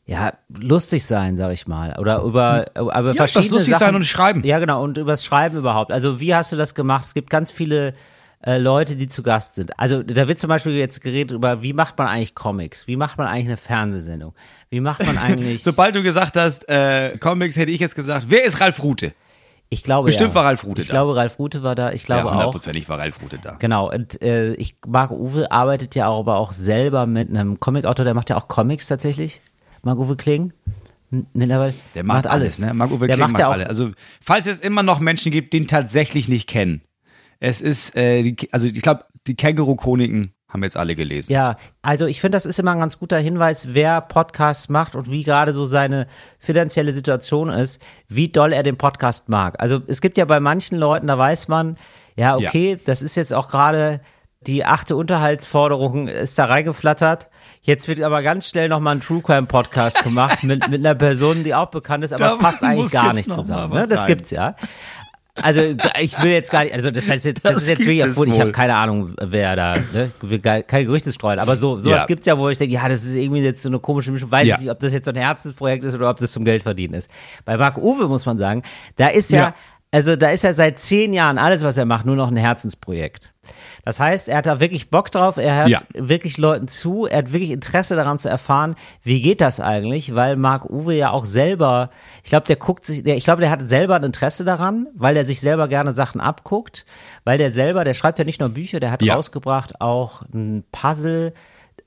ja, 0.07 0.33
lustig 0.59 1.05
sein, 1.05 1.37
sag 1.37 1.51
ich 1.51 1.67
mal. 1.67 1.93
Oder 1.99 2.21
über, 2.21 2.65
über 2.75 2.97
übers 2.99 3.17
verschiedene 3.17 3.51
lustig 3.55 3.73
Sachen. 3.73 3.87
sein 3.87 3.95
und 3.95 4.05
schreiben. 4.05 4.43
Ja, 4.45 4.57
genau. 4.57 4.81
Und 4.81 4.97
übers 4.97 5.23
Schreiben 5.23 5.57
überhaupt. 5.57 5.91
Also 5.91 6.19
wie 6.19 6.33
hast 6.33 6.51
du 6.51 6.55
das 6.55 6.73
gemacht? 6.73 7.05
Es 7.05 7.13
gibt 7.13 7.29
ganz 7.29 7.51
viele 7.51 7.93
äh, 8.45 8.57
Leute, 8.57 8.95
die 8.95 9.07
zu 9.07 9.23
Gast 9.23 9.55
sind. 9.55 9.77
Also 9.79 10.03
da 10.03 10.27
wird 10.27 10.39
zum 10.39 10.47
Beispiel 10.49 10.73
jetzt 10.73 11.01
geredet 11.01 11.31
über, 11.31 11.61
wie 11.61 11.73
macht 11.73 11.97
man 11.97 12.07
eigentlich 12.07 12.35
Comics? 12.35 12.87
Wie 12.87 12.95
macht 12.95 13.17
man 13.17 13.27
eigentlich 13.27 13.47
eine 13.47 13.57
Fernsehsendung? 13.57 14.33
Wie 14.69 14.79
macht 14.79 15.05
man 15.05 15.17
eigentlich... 15.17 15.63
sobald 15.63 15.95
du 15.95 16.03
gesagt 16.03 16.37
hast, 16.37 16.67
äh, 16.69 17.17
Comics, 17.17 17.55
hätte 17.55 17.71
ich 17.71 17.79
jetzt 17.79 17.95
gesagt, 17.95 18.27
wer 18.29 18.43
ist 18.43 18.59
Ralf 18.61 18.83
Rute? 18.83 19.13
ich 19.69 19.83
glaube 19.83 20.05
bestimmt 20.07 20.29
ja. 20.29 20.35
war 20.35 20.45
Ralf 20.45 20.63
Rute 20.63 20.81
Ich 20.81 20.87
da. 20.87 20.93
glaube, 20.93 21.15
Ralf 21.15 21.39
Rute 21.39 21.61
war 21.61 21.75
da. 21.75 21.91
Ich 21.91 22.03
glaube 22.03 22.21
ja, 22.21 22.27
auch. 22.27 22.31
hundertprozentig 22.31 22.87
war 22.87 22.99
Ralf 22.99 23.21
Rute 23.21 23.37
da. 23.41 23.55
Genau, 23.59 23.91
und 23.91 24.21
äh, 24.21 24.53
ich, 24.53 24.75
Marc 24.87 25.11
Uwe 25.11 25.51
arbeitet 25.51 25.93
ja 25.93 26.07
auch, 26.07 26.19
aber 26.19 26.37
auch 26.37 26.53
selber 26.53 27.05
mit 27.05 27.29
einem 27.29 27.59
Comicautor, 27.59 28.05
der 28.05 28.13
macht 28.13 28.29
ja 28.29 28.37
auch 28.37 28.47
Comics 28.47 28.87
tatsächlich. 28.87 29.41
Marc 29.81 29.97
Uwe 29.99 30.15
Kling. 30.15 30.53
N- 31.11 31.27
Mittlerweile. 31.33 31.73
Der 31.95 32.03
macht, 32.03 32.27
alles, 32.27 32.59
ne? 32.59 32.73
Marc-Uwe 32.73 33.07
der 33.07 33.15
Kling 33.15 33.19
macht 33.23 33.31
macht 33.33 33.39
ja 33.39 33.47
auch, 33.47 33.53
alle. 33.53 33.67
Also, 33.67 33.91
falls 34.21 34.45
es 34.45 34.59
immer 34.59 34.83
noch 34.83 34.99
Menschen 34.99 35.31
gibt, 35.31 35.53
die 35.53 35.57
ihn 35.57 35.67
tatsächlich 35.67 36.27
nicht 36.27 36.47
kennen. 36.47 36.81
Es 37.39 37.61
ist, 37.61 37.95
äh, 37.95 38.23
die, 38.23 38.51
also 38.51 38.67
ich 38.67 38.81
glaube, 38.81 39.05
die 39.27 39.35
Känguru-Chroniken 39.35 40.33
haben 40.47 40.63
jetzt 40.63 40.77
alle 40.77 40.95
gelesen. 40.95 41.31
Ja, 41.31 41.57
also 41.81 42.05
ich 42.05 42.21
finde, 42.21 42.37
das 42.37 42.45
ist 42.45 42.57
immer 42.57 42.71
ein 42.71 42.79
ganz 42.79 42.97
guter 42.97 43.17
Hinweis, 43.17 43.73
wer 43.73 43.99
Podcasts 44.01 44.69
macht 44.69 44.95
und 44.95 45.11
wie 45.11 45.23
gerade 45.23 45.51
so 45.51 45.65
seine 45.65 46.07
finanzielle 46.39 46.93
Situation 46.93 47.49
ist, 47.49 47.81
wie 48.07 48.29
doll 48.29 48.53
er 48.53 48.63
den 48.63 48.77
Podcast 48.77 49.27
mag. 49.27 49.61
Also 49.61 49.81
es 49.87 49.99
gibt 49.99 50.17
ja 50.17 50.25
bei 50.25 50.39
manchen 50.39 50.77
Leuten, 50.77 51.07
da 51.07 51.17
weiß 51.17 51.49
man, 51.49 51.77
ja, 52.15 52.37
okay, 52.37 52.77
das 52.85 53.01
ist 53.01 53.15
jetzt 53.15 53.33
auch 53.33 53.49
gerade 53.49 53.99
die 54.41 54.63
achte 54.63 54.95
Unterhaltsforderung 54.95 56.07
ist 56.07 56.37
da 56.37 56.45
reingeflattert. 56.45 57.29
Jetzt 57.61 57.87
wird 57.87 58.01
aber 58.01 58.21
ganz 58.21 58.47
schnell 58.47 58.69
nochmal 58.69 58.95
ein 58.95 59.01
True 59.01 59.21
Crime 59.21 59.47
Podcast 59.47 60.01
gemacht 60.03 60.43
mit, 60.43 60.69
mit 60.69 60.85
einer 60.85 60.95
Person, 60.95 61.43
die 61.43 61.53
auch 61.53 61.67
bekannt 61.67 62.05
ist, 62.05 62.13
aber 62.13 62.23
Da 62.29 62.33
es 62.35 62.39
passt 62.39 62.63
eigentlich 62.63 62.91
gar 62.91 63.13
nicht 63.13 63.33
zusammen. 63.33 63.73
Ne? 63.73 63.87
Das 63.87 64.05
gibt's 64.05 64.31
ja. 64.31 64.55
Also 65.41 65.61
ich 66.01 66.21
will 66.21 66.31
jetzt 66.31 66.51
gar 66.51 66.63
nicht, 66.63 66.73
also 66.73 66.89
das 66.91 67.07
heißt 67.09 67.25
jetzt, 67.25 67.43
das, 67.45 67.53
Das 67.53 67.63
ist 67.63 67.69
jetzt 67.69 67.79
wirklich 67.81 67.99
erfunden, 67.99 68.33
ich 68.33 68.39
habe 68.39 68.51
keine 68.51 68.75
Ahnung, 68.75 69.13
wer 69.21 69.55
da, 69.55 69.75
ne? 69.93 70.11
keine 70.67 70.85
Gerüchte 70.85 71.11
streuen, 71.11 71.39
aber 71.39 71.55
so, 71.55 71.77
sowas 71.79 71.99
Ja. 72.01 72.05
gibt's 72.05 72.25
ja, 72.25 72.37
wo 72.37 72.49
ich 72.49 72.57
denke, 72.57 72.73
ja, 72.73 72.87
das 72.89 73.03
ist 73.03 73.15
irgendwie 73.15 73.41
jetzt 73.41 73.61
so 73.61 73.69
eine 73.69 73.79
komische 73.79 74.11
Mischung, 74.11 74.31
weiß 74.31 74.47
Ja. 74.47 74.55
ich 74.55 74.61
nicht, 74.61 74.71
ob 74.71 74.79
das 74.79 74.93
jetzt 74.93 75.05
so 75.05 75.11
ein 75.11 75.17
Herzensprojekt 75.17 75.83
ist 75.83 75.93
oder 75.93 76.09
ob 76.09 76.17
das 76.17 76.31
zum 76.31 76.43
Geldverdienen 76.43 76.95
ist. 76.95 77.09
Bei 77.45 77.55
Marc 77.57 77.77
Uwe 77.77 78.07
muss 78.07 78.25
man 78.25 78.37
sagen, 78.37 78.63
da 78.95 79.07
ist 79.07 79.31
ja, 79.31 79.37
Ja. 79.39 79.55
Also 79.97 80.15
da 80.15 80.29
ist 80.29 80.43
ja 80.43 80.53
seit 80.53 80.79
zehn 80.79 81.11
Jahren 81.11 81.37
alles, 81.39 81.63
was 81.63 81.75
er 81.77 81.85
macht, 81.85 82.05
nur 82.05 82.15
noch 82.15 82.29
ein 82.29 82.37
Herzensprojekt. 82.37 83.33
Das 83.83 83.99
heißt, 83.99 84.27
er 84.27 84.37
hat 84.37 84.45
da 84.45 84.59
wirklich 84.59 84.89
Bock 84.89 85.09
drauf, 85.09 85.37
er 85.37 85.55
hört 85.55 85.69
Ja. 85.69 85.79
wirklich 85.95 86.37
Leuten 86.37 86.67
zu, 86.67 87.05
er 87.07 87.19
hat 87.19 87.33
wirklich 87.33 87.51
Interesse 87.51 87.95
daran 87.95 88.17
zu 88.17 88.29
erfahren, 88.29 88.75
wie 89.03 89.21
geht 89.21 89.39
das 89.41 89.59
eigentlich, 89.59 90.13
weil 90.13 90.35
Marc 90.35 90.69
Uwe 90.69 90.93
ja 90.95 91.09
auch 91.11 91.25
selber, 91.25 91.89
ich 92.23 92.29
glaube, 92.29 92.45
der 92.45 92.57
guckt 92.57 92.85
sich, 92.85 93.03
der, 93.03 93.15
ich 93.15 93.23
glaube, 93.23 93.41
der 93.41 93.49
hat 93.49 93.67
selber 93.67 93.95
ein 93.95 94.03
Interesse 94.03 94.43
daran, 94.43 94.87
weil 94.93 95.15
er 95.17 95.25
sich 95.25 95.39
selber 95.39 95.67
gerne 95.69 95.93
Sachen 95.93 96.19
abguckt, 96.21 96.85
weil 97.23 97.37
der 97.37 97.51
selber, 97.51 97.83
der 97.85 97.93
schreibt 97.93 98.19
ja 98.19 98.25
nicht 98.25 98.41
nur 98.41 98.49
Bücher, 98.49 98.79
der 98.81 98.91
hat 98.91 99.01
Ja. 99.01 99.15
rausgebracht 99.15 99.79
auch 99.81 100.21
ein 100.33 100.63
Puzzle, 100.71 101.33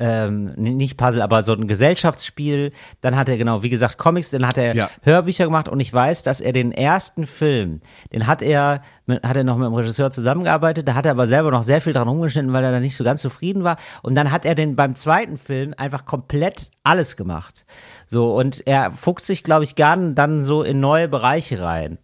ähm, 0.00 0.52
nicht 0.57 0.97
Puzzle, 0.97 1.23
aber 1.23 1.42
so 1.42 1.52
ein 1.52 1.69
Gesellschaftsspiel. 1.69 2.73
Dann 3.02 3.16
hat 3.16 3.28
er 3.28 3.37
genau, 3.37 3.62
wie 3.62 3.71
gesagt, 3.71 3.99
Comics, 3.99 4.30
dann 4.30 4.47
hat 4.47 4.57
er 4.59 4.75
Ja. 4.75 4.90
Hörbücher 5.02 5.45
gemacht 5.45 5.69
und 5.69 5.78
ich 5.78 5.92
weiß, 5.92 6.23
dass 6.23 6.40
er 6.40 6.52
den 6.52 6.73
ersten 6.73 7.26
Film, 7.26 7.80
den 8.12 8.26
hat 8.26 8.42
er, 8.42 8.83
mit, 9.07 9.23
hat 9.23 9.37
er 9.37 9.45
noch 9.45 9.57
mit 9.59 9.66
dem 9.66 9.75
Regisseur 9.75 10.11
zusammengearbeitet, 10.11 10.88
da 10.88 10.95
hat 10.95 11.04
er 11.04 11.12
aber 11.12 11.26
selber 11.26 11.50
noch 11.50 11.62
sehr 11.62 11.80
viel 11.80 11.92
dran 11.92 12.09
rumgeschnitten, 12.09 12.52
weil 12.52 12.64
er 12.64 12.73
da 12.73 12.80
nicht 12.80 12.97
so 12.97 13.04
ganz 13.04 13.23
zufrieden 13.23 13.62
war. 13.62 13.76
Und 14.02 14.14
dann 14.14 14.33
hat 14.33 14.45
er 14.45 14.54
den 14.54 14.75
beim 14.75 14.95
zweiten 14.95 15.37
Film 15.38 15.75
einfach 15.76 16.04
komplett 16.07 16.71
alles 16.83 17.16
gemacht. 17.16 17.66
So, 18.07 18.35
und 18.35 18.66
er 18.66 18.90
fuchst 18.92 19.26
sich, 19.26 19.45
glaube 19.45 19.64
ich, 19.64 19.75
gern 19.75 20.14
dann 20.14 20.42
so 20.45 20.62
in 20.62 20.80
neue 20.80 21.09
Bereiche 21.09 21.62
rein. 21.62 21.99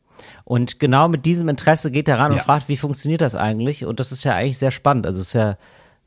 Und 0.45 0.79
genau 0.79 1.09
mit 1.09 1.25
diesem 1.25 1.49
Interesse 1.49 1.91
geht 1.91 2.09
er 2.09 2.19
ran 2.19 2.31
und 2.33 2.39
Ja. 2.39 2.43
fragt, 2.45 2.69
wie 2.69 2.77
funktioniert 2.77 3.21
das 3.21 3.35
eigentlich? 3.35 3.85
Und 3.85 4.01
das 4.01 4.13
ist 4.13 4.25
ja 4.25 4.35
eigentlich 4.35 4.59
sehr 4.59 4.71
spannend. 4.71 5.07
Also 5.07 5.21
es 5.21 5.29
ist 5.29 5.33
ja, 5.35 5.57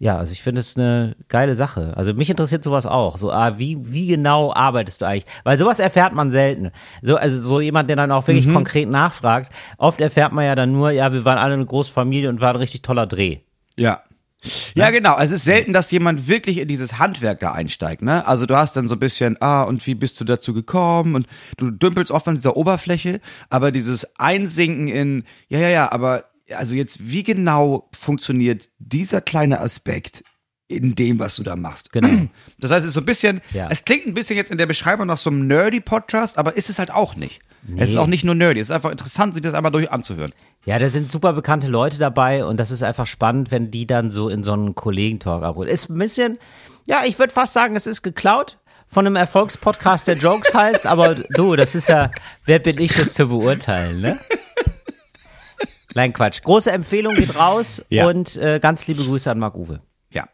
ja, 0.01 0.17
also 0.17 0.31
ich 0.31 0.41
finde 0.41 0.61
es 0.61 0.77
eine 0.77 1.17
geile 1.27 1.55
Sache. 1.55 1.93
Also 1.97 2.13
mich 2.13 2.29
interessiert 2.29 2.63
sowas 2.63 2.85
auch. 2.85 3.17
So, 3.17 3.31
ah, 3.31 3.59
wie, 3.59 3.77
wie 3.81 4.07
genau 4.07 4.53
arbeitest 4.53 5.01
du 5.01 5.05
eigentlich? 5.05 5.25
Weil 5.43 5.57
sowas 5.57 5.79
erfährt 5.79 6.13
man 6.13 6.31
selten. 6.31 6.71
So, 7.01 7.17
also 7.17 7.37
so 7.39 7.59
jemand, 7.59 7.89
der 7.89 7.97
dann 7.97 8.11
auch 8.11 8.25
wirklich 8.25 8.51
konkret 8.51 8.87
nachfragt. 8.89 9.51
Oft 9.77 9.99
erfährt 9.99 10.31
man 10.31 10.45
ja 10.45 10.55
dann 10.55 10.71
nur, 10.71 10.91
ja, 10.91 11.11
wir 11.11 11.25
waren 11.25 11.37
alle 11.37 11.55
eine 11.55 11.65
Großfamilie 11.65 12.29
und 12.29 12.39
war 12.39 12.51
ein 12.51 12.55
richtig 12.55 12.81
toller 12.81 13.07
Dreh. 13.07 13.39
Ja. 13.77 14.01
Ja, 14.73 14.89
genau. 14.89 15.15
Also 15.15 15.33
es 15.33 15.41
ist 15.41 15.45
selten, 15.45 15.73
dass 15.73 15.91
jemand 15.91 16.29
wirklich 16.29 16.59
in 16.59 16.69
dieses 16.69 16.97
Handwerk 16.97 17.41
da 17.41 17.51
einsteigt, 17.51 18.01
ne? 18.01 18.25
Also 18.25 18.45
du 18.45 18.55
hast 18.55 18.77
dann 18.77 18.87
so 18.87 18.95
ein 18.95 18.99
bisschen, 18.99 19.35
ah, 19.41 19.63
und 19.63 19.85
wie 19.85 19.95
bist 19.95 20.19
du 20.21 20.23
dazu 20.23 20.53
gekommen? 20.53 21.15
Und 21.15 21.27
du 21.57 21.71
dümpelst 21.71 22.09
oft 22.09 22.25
an 22.25 22.35
dieser 22.35 22.55
Oberfläche, 22.55 23.19
aber 23.49 23.73
dieses 23.73 24.17
Einsinken 24.17 24.87
in, 24.87 25.25
ja, 25.49 25.59
ja, 25.59 25.69
ja, 25.69 25.91
aber 25.91 26.23
also 26.55 26.75
jetzt, 26.75 26.97
wie 26.99 27.23
genau 27.23 27.89
funktioniert 27.97 28.69
dieser 28.79 29.21
kleine 29.21 29.59
Aspekt 29.59 30.23
in 30.67 30.93
dem, 30.95 31.17
was 31.19 31.35
du 31.35 31.43
da 31.43 31.55
machst? 31.55 31.91
Genau. 31.91 32.27
Das 32.59 32.71
heißt, 32.71 32.83
es 32.83 32.89
ist 32.89 32.93
so 32.93 33.01
ein 33.01 33.05
bisschen, 33.05 33.41
Ja. 33.53 33.67
es 33.71 33.85
klingt 33.85 34.05
ein 34.05 34.13
bisschen 34.13 34.35
jetzt 34.35 34.51
in 34.51 34.57
der 34.57 34.65
Beschreibung 34.65 35.07
nach 35.07 35.17
so 35.17 35.29
einem 35.29 35.47
nerdy-Podcast, 35.47 36.37
aber 36.37 36.55
ist 36.57 36.69
es 36.69 36.77
halt 36.77 36.91
auch 36.91 37.15
nicht. 37.15 37.39
Es 37.77 37.89
ist 37.91 37.97
auch 37.97 38.07
nicht 38.07 38.23
nur 38.23 38.35
nerdy, 38.35 38.59
es 38.61 38.67
ist 38.69 38.75
einfach 38.75 38.91
interessant, 38.91 39.33
sich 39.33 39.43
das 39.43 39.53
einmal 39.53 39.71
durch 39.71 39.91
anzuhören. 39.91 40.31
Ja, 40.65 40.79
da 40.79 40.87
sind 40.89 41.11
super 41.11 41.33
bekannte 41.33 41.67
Leute 41.67 41.97
dabei 41.99 42.45
und 42.45 42.57
das 42.57 42.71
ist 42.71 42.83
einfach 42.83 43.05
spannend, 43.05 43.51
wenn 43.51 43.69
die 43.69 43.85
dann 43.85 44.11
so 44.11 44.29
in 44.29 44.43
so 44.43 44.53
einen 44.53 44.75
Kollegentalk 44.75 45.43
abholen. 45.43 45.69
Ist 45.69 45.89
ein 45.89 45.97
bisschen, 45.97 46.37
ja, 46.87 47.01
ich 47.05 47.19
würde 47.19 47.33
fast 47.33 47.51
sagen, 47.53 47.75
es 47.75 47.85
ist 47.85 48.01
geklaut 48.01 48.59
von 48.87 49.05
einem 49.05 49.17
Erfolgspodcast, 49.17 50.07
der 50.07 50.15
Jokes 50.17 50.53
heißt, 50.53 50.85
aber 50.85 51.15
du, 51.15 51.55
das 51.57 51.75
ist 51.75 51.89
ja, 51.89 52.11
wer 52.45 52.59
bin 52.59 52.79
ich, 52.79 52.93
das 52.93 53.13
zu 53.13 53.27
beurteilen, 53.27 54.01
ne? 54.01 54.19
Nein, 55.95 56.13
Quatsch. 56.13 56.41
Große 56.43 56.71
Empfehlung 56.71 57.15
geht 57.15 57.35
raus 57.37 57.83
Ja. 57.89 58.07
und 58.07 58.37
äh, 58.37 58.59
ganz 58.61 58.85
liebe 58.87 59.03
Grüße 59.03 59.29
an 59.31 59.39
Marc 59.39 59.55
Uwe. 59.55 59.79
Ja. 60.11 60.27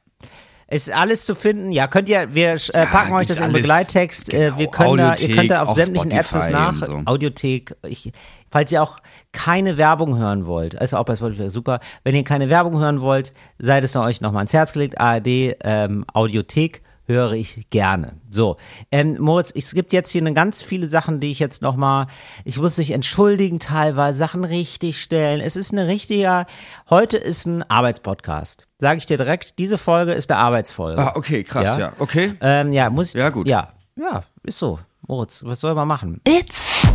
Ist 0.67 0.91
alles 0.91 1.25
zu 1.25 1.35
finden. 1.35 1.71
Ja, 1.71 1.87
könnt 1.87 2.09
ihr, 2.09 2.33
wir 2.33 2.53
äh, 2.73 2.85
packen 2.87 3.13
euch 3.13 3.27
das 3.27 3.39
alles. 3.39 3.53
Begleittext. 3.53 4.33
äh, 4.33 4.57
wir 4.57 4.67
Genau, 4.67 4.71
können 4.71 4.97
da, 4.97 5.03
ihr 5.05 5.11
Audiothek, 5.13 5.35
könnt 5.35 5.51
da 5.51 5.63
auf 5.63 5.75
sämtlichen 5.75 6.11
Apps 6.11 6.31
das 6.31 6.45
Spotify 6.47 6.51
nach. 6.51 6.73
und 6.73 6.83
so. 6.83 7.01
Audiothek. 7.11 7.75
Ich, 7.87 8.11
falls 8.51 8.71
ihr 8.71 8.81
auch 8.81 8.97
keine 9.31 9.77
Werbung 9.77 10.17
hören 10.17 10.45
wollt, 10.45 10.79
also 10.81 10.97
auch 10.97 11.05
bei 11.05 11.15
Spotify 11.15 11.49
super. 11.49 11.79
Wenn 12.03 12.15
ihr 12.15 12.23
keine 12.23 12.49
Werbung 12.49 12.79
hören 12.79 12.99
wollt, 13.01 13.31
seid 13.59 13.83
es 13.83 13.95
euch 13.95 14.21
nochmal 14.21 14.39
ans 14.41 14.53
Herz 14.53 14.73
gelegt. 14.73 14.99
ARD, 14.99 15.55
ähm, 15.63 16.03
Audiothek 16.13 16.81
höre 17.07 17.33
ich 17.33 17.69
gerne. 17.69 18.13
So, 18.29 18.57
ähm, 18.91 19.17
Moritz, 19.19 19.51
es 19.55 19.73
gibt 19.73 19.93
jetzt 19.93 20.11
hier 20.11 20.21
eine 20.21 20.33
ganz 20.33 20.61
viele 20.61 20.87
Sachen, 20.87 21.19
die 21.19 21.31
ich 21.31 21.39
jetzt 21.39 21.61
nochmal, 21.61 22.07
ich 22.43 22.57
muss 22.57 22.77
mich 22.77 22.91
entschuldigen 22.91 23.59
teilweise, 23.59 24.17
Sachen 24.17 24.43
richtig 24.43 25.01
stellen. 25.01 25.41
Es 25.41 25.55
ist 25.55 25.71
eine 25.71 25.87
richtiger, 25.87 26.45
heute 26.89 27.17
ist 27.17 27.45
ein 27.45 27.63
Arbeitspodcast. 27.63 28.67
Sage 28.77 28.97
ich 28.97 29.05
dir 29.05 29.17
direkt, 29.17 29.59
diese 29.59 29.77
Folge 29.77 30.13
ist 30.13 30.31
eine 30.31 30.39
Arbeitsfolge. 30.39 31.01
Ah, 31.01 31.13
okay, 31.15 31.43
krass, 31.43 31.79
ja. 31.79 31.93
Okay. 31.99 32.33
Ähm, 32.41 32.73
ja, 32.73 32.89
muss 32.89 33.13
Ja, 33.13 33.29
gut. 33.29 33.47
Ja, 33.47 33.69
ja, 33.95 34.23
ist 34.43 34.59
so. 34.59 34.79
Moritz, 35.07 35.43
was 35.45 35.59
soll 35.59 35.75
man 35.75 35.87
machen? 35.87 36.19
It's 36.27 36.87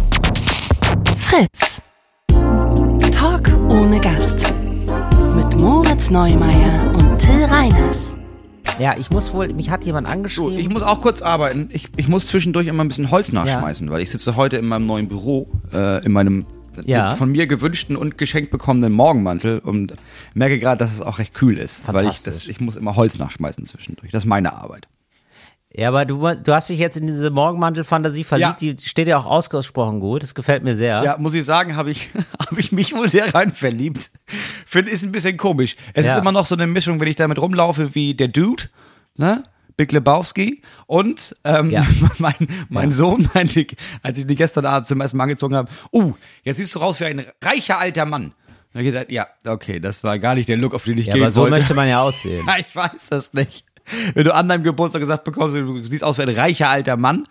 Fritz. 1.19 1.81
Talk 3.13 3.49
ohne 3.71 4.01
Gast. 4.01 4.53
Mit 5.37 5.61
Moritz 5.61 6.11
Neumeier 6.11 6.93
und 6.95 7.19
Till 7.19 7.45
Reiners. 7.45 8.17
Ja, 8.79 8.95
ich 8.99 9.11
muss 9.11 9.33
wohl, 9.35 9.49
mich 9.53 9.71
hat 9.71 9.85
jemand 9.85 10.09
angeschrieben. 10.09 10.59
ich 10.59 10.69
muss 10.69 10.83
auch 10.83 11.01
kurz 11.01 11.23
arbeiten. 11.23 11.69
Ich, 11.73 11.89
ich 11.97 12.09
muss 12.09 12.27
zwischendurch 12.27 12.67
immer 12.67 12.85
ein 12.85 12.89
bisschen 12.89 13.11
Holz 13.11 13.33
nachschmeißen, 13.33 13.91
weil 13.91 14.01
ich 14.01 14.11
sitze 14.11 14.37
heute 14.37 14.57
in 14.57 14.67
meinem 14.67 14.87
neuen 14.87 15.09
Büro, 15.09 15.47
äh, 15.73 16.05
in 16.05 16.13
meinem 16.13 16.47
Ja. 16.85 17.15
von 17.17 17.31
mir 17.31 17.47
gewünschten 17.47 17.97
und 17.97 18.17
geschenkt 18.17 18.51
bekommenen 18.51 18.93
Morgenmantel 18.93 19.59
und 19.59 19.95
merke 20.35 20.59
gerade, 20.59 20.79
dass 20.79 20.93
es 20.95 21.03
auch 21.03 21.19
recht 21.19 21.35
kühl 21.35 21.59
ist, 21.59 21.83
weil 21.93 22.07
ich 22.07 22.23
das, 22.23 22.47
ich 22.47 22.61
muss 22.61 22.77
immer 22.77 22.97
Holz 22.97 23.19
nachschmeißen 23.19 23.67
zwischendurch. 23.67 24.13
Das 24.13 24.25
ist 24.25 24.29
meine 24.29 24.55
Arbeit. 24.55 24.87
Ja, 25.73 25.89
aber 25.89 26.05
du, 26.05 26.17
du 26.35 26.53
hast 26.53 26.69
dich 26.71 26.79
jetzt 26.79 26.97
in 26.97 27.07
diese 27.07 27.31
Morgenmantel-Fantasie 27.31 28.25
verliebt, 28.25 28.61
Ja. 28.63 28.73
die 28.73 28.87
steht 28.89 29.07
ja 29.09 29.19
auch 29.19 29.27
ausgesprochen 29.27 30.01
gut. 30.01 30.23
Das 30.23 30.35
gefällt 30.35 30.65
mir 30.65 30.75
sehr. 30.77 31.03
Ja, 31.05 31.17
muss 31.19 31.35
ich 31.35 31.45
sagen, 31.45 31.77
habe 31.77 31.91
ich, 31.91 32.09
habe 32.41 32.59
ich 32.61 32.73
mich 32.73 32.93
wohl 32.95 33.09
sehr 33.09 33.33
rein 33.35 33.55
verliebt. 33.55 34.11
Finde, 34.67 34.91
ist 34.91 35.05
ein 35.05 35.13
bisschen 35.13 35.37
komisch. 35.37 35.77
Es 35.95 36.07
Ja. 36.07 36.13
ist 36.15 36.19
immer 36.19 36.33
noch 36.33 36.47
so 36.47 36.55
eine 36.57 36.67
Mischung, 36.67 36.99
wenn 37.01 37.09
ich 37.09 37.17
damit 37.17 37.41
rumlaufe 37.41 37.95
wie 37.95 38.15
der 38.15 38.29
Dude, 38.29 38.65
ne? 39.17 39.45
Big 39.77 39.93
Lebowski 39.93 40.61
und 40.87 41.35
ähm, 41.45 41.71
Ja. 41.71 41.87
mein, 42.19 42.35
mein 42.69 42.93
Sohn 42.93 43.29
meinte, 43.35 43.65
als 44.03 44.19
ich 44.19 44.27
die 44.27 44.35
gestern 44.35 44.67
Abend 44.67 44.87
zum 44.89 45.01
ersten 45.01 45.17
Mal 45.17 45.25
angezogen 45.25 45.55
habe, 45.57 45.71
uh, 45.93 46.13
jetzt 46.43 46.59
siehst 46.59 46.75
du 46.75 46.81
raus 46.81 47.01
wie 47.01 47.05
ein 47.07 47.25
reicher 47.43 47.79
alter 47.79 48.05
Mann. 48.05 48.33
Da 48.73 48.79
hab 48.79 48.85
ich 48.85 48.93
gedacht, 48.93 49.11
ja, 49.11 49.27
okay, 49.47 49.81
das 49.81 50.05
war 50.05 50.19
gar 50.19 50.35
nicht 50.35 50.49
der 50.49 50.57
Look, 50.57 50.75
auf 50.75 50.85
den 50.85 50.99
ich 50.99 51.07
Ja, 51.07 51.15
gehen 51.15 51.23
aber 51.23 51.31
so 51.31 51.41
wollte. 51.43 51.57
möchte 51.57 51.75
man 51.75 51.89
ja 51.89 52.03
aussehen. 52.03 52.45
Ja, 52.47 52.57
ich 52.59 52.77
weiß 52.77 53.09
das 53.11 53.33
nicht. 53.33 53.65
Wenn 54.15 54.25
du 54.25 54.35
an 54.35 54.49
deinem 54.49 54.63
Geburtstag 54.63 55.01
gesagt 55.01 55.25
bekommst, 55.25 55.57
du 55.57 55.85
siehst 55.85 56.05
aus 56.05 56.19
wie 56.19 56.23
ein 56.23 56.29
reicher 56.29 56.69
alter 56.69 56.97
Mann, 56.97 57.27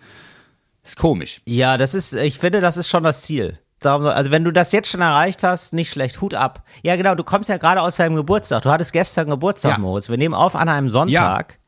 ist 0.84 0.96
komisch. 0.96 1.40
Ja, 1.46 1.76
das 1.76 1.94
ist, 1.94 2.14
ich 2.14 2.38
finde, 2.38 2.60
das 2.60 2.76
ist 2.76 2.88
schon 2.88 3.02
das 3.02 3.22
Ziel. 3.22 3.58
Darum, 3.80 4.04
Also 4.06 4.30
wenn 4.30 4.44
du 4.44 4.52
das 4.52 4.72
jetzt 4.72 4.90
schon 4.90 5.00
erreicht 5.00 5.42
hast, 5.42 5.72
nicht 5.72 5.90
schlecht, 5.90 6.20
Hut 6.20 6.34
ab. 6.34 6.64
Ja, 6.82 6.96
genau, 6.96 7.14
du 7.14 7.24
kommst 7.24 7.48
ja 7.48 7.56
gerade 7.56 7.80
aus 7.80 7.96
deinem 7.96 8.14
Geburtstag. 8.14 8.62
Du 8.62 8.70
hattest 8.70 8.92
gestern 8.92 9.30
Geburtstag, 9.30 9.72
Ja. 9.72 9.78
Moritz. 9.78 10.10
Wir 10.10 10.18
nehmen 10.18 10.34
auf 10.34 10.54
an 10.54 10.68
einem 10.68 10.90
Sonntag. 10.90 11.58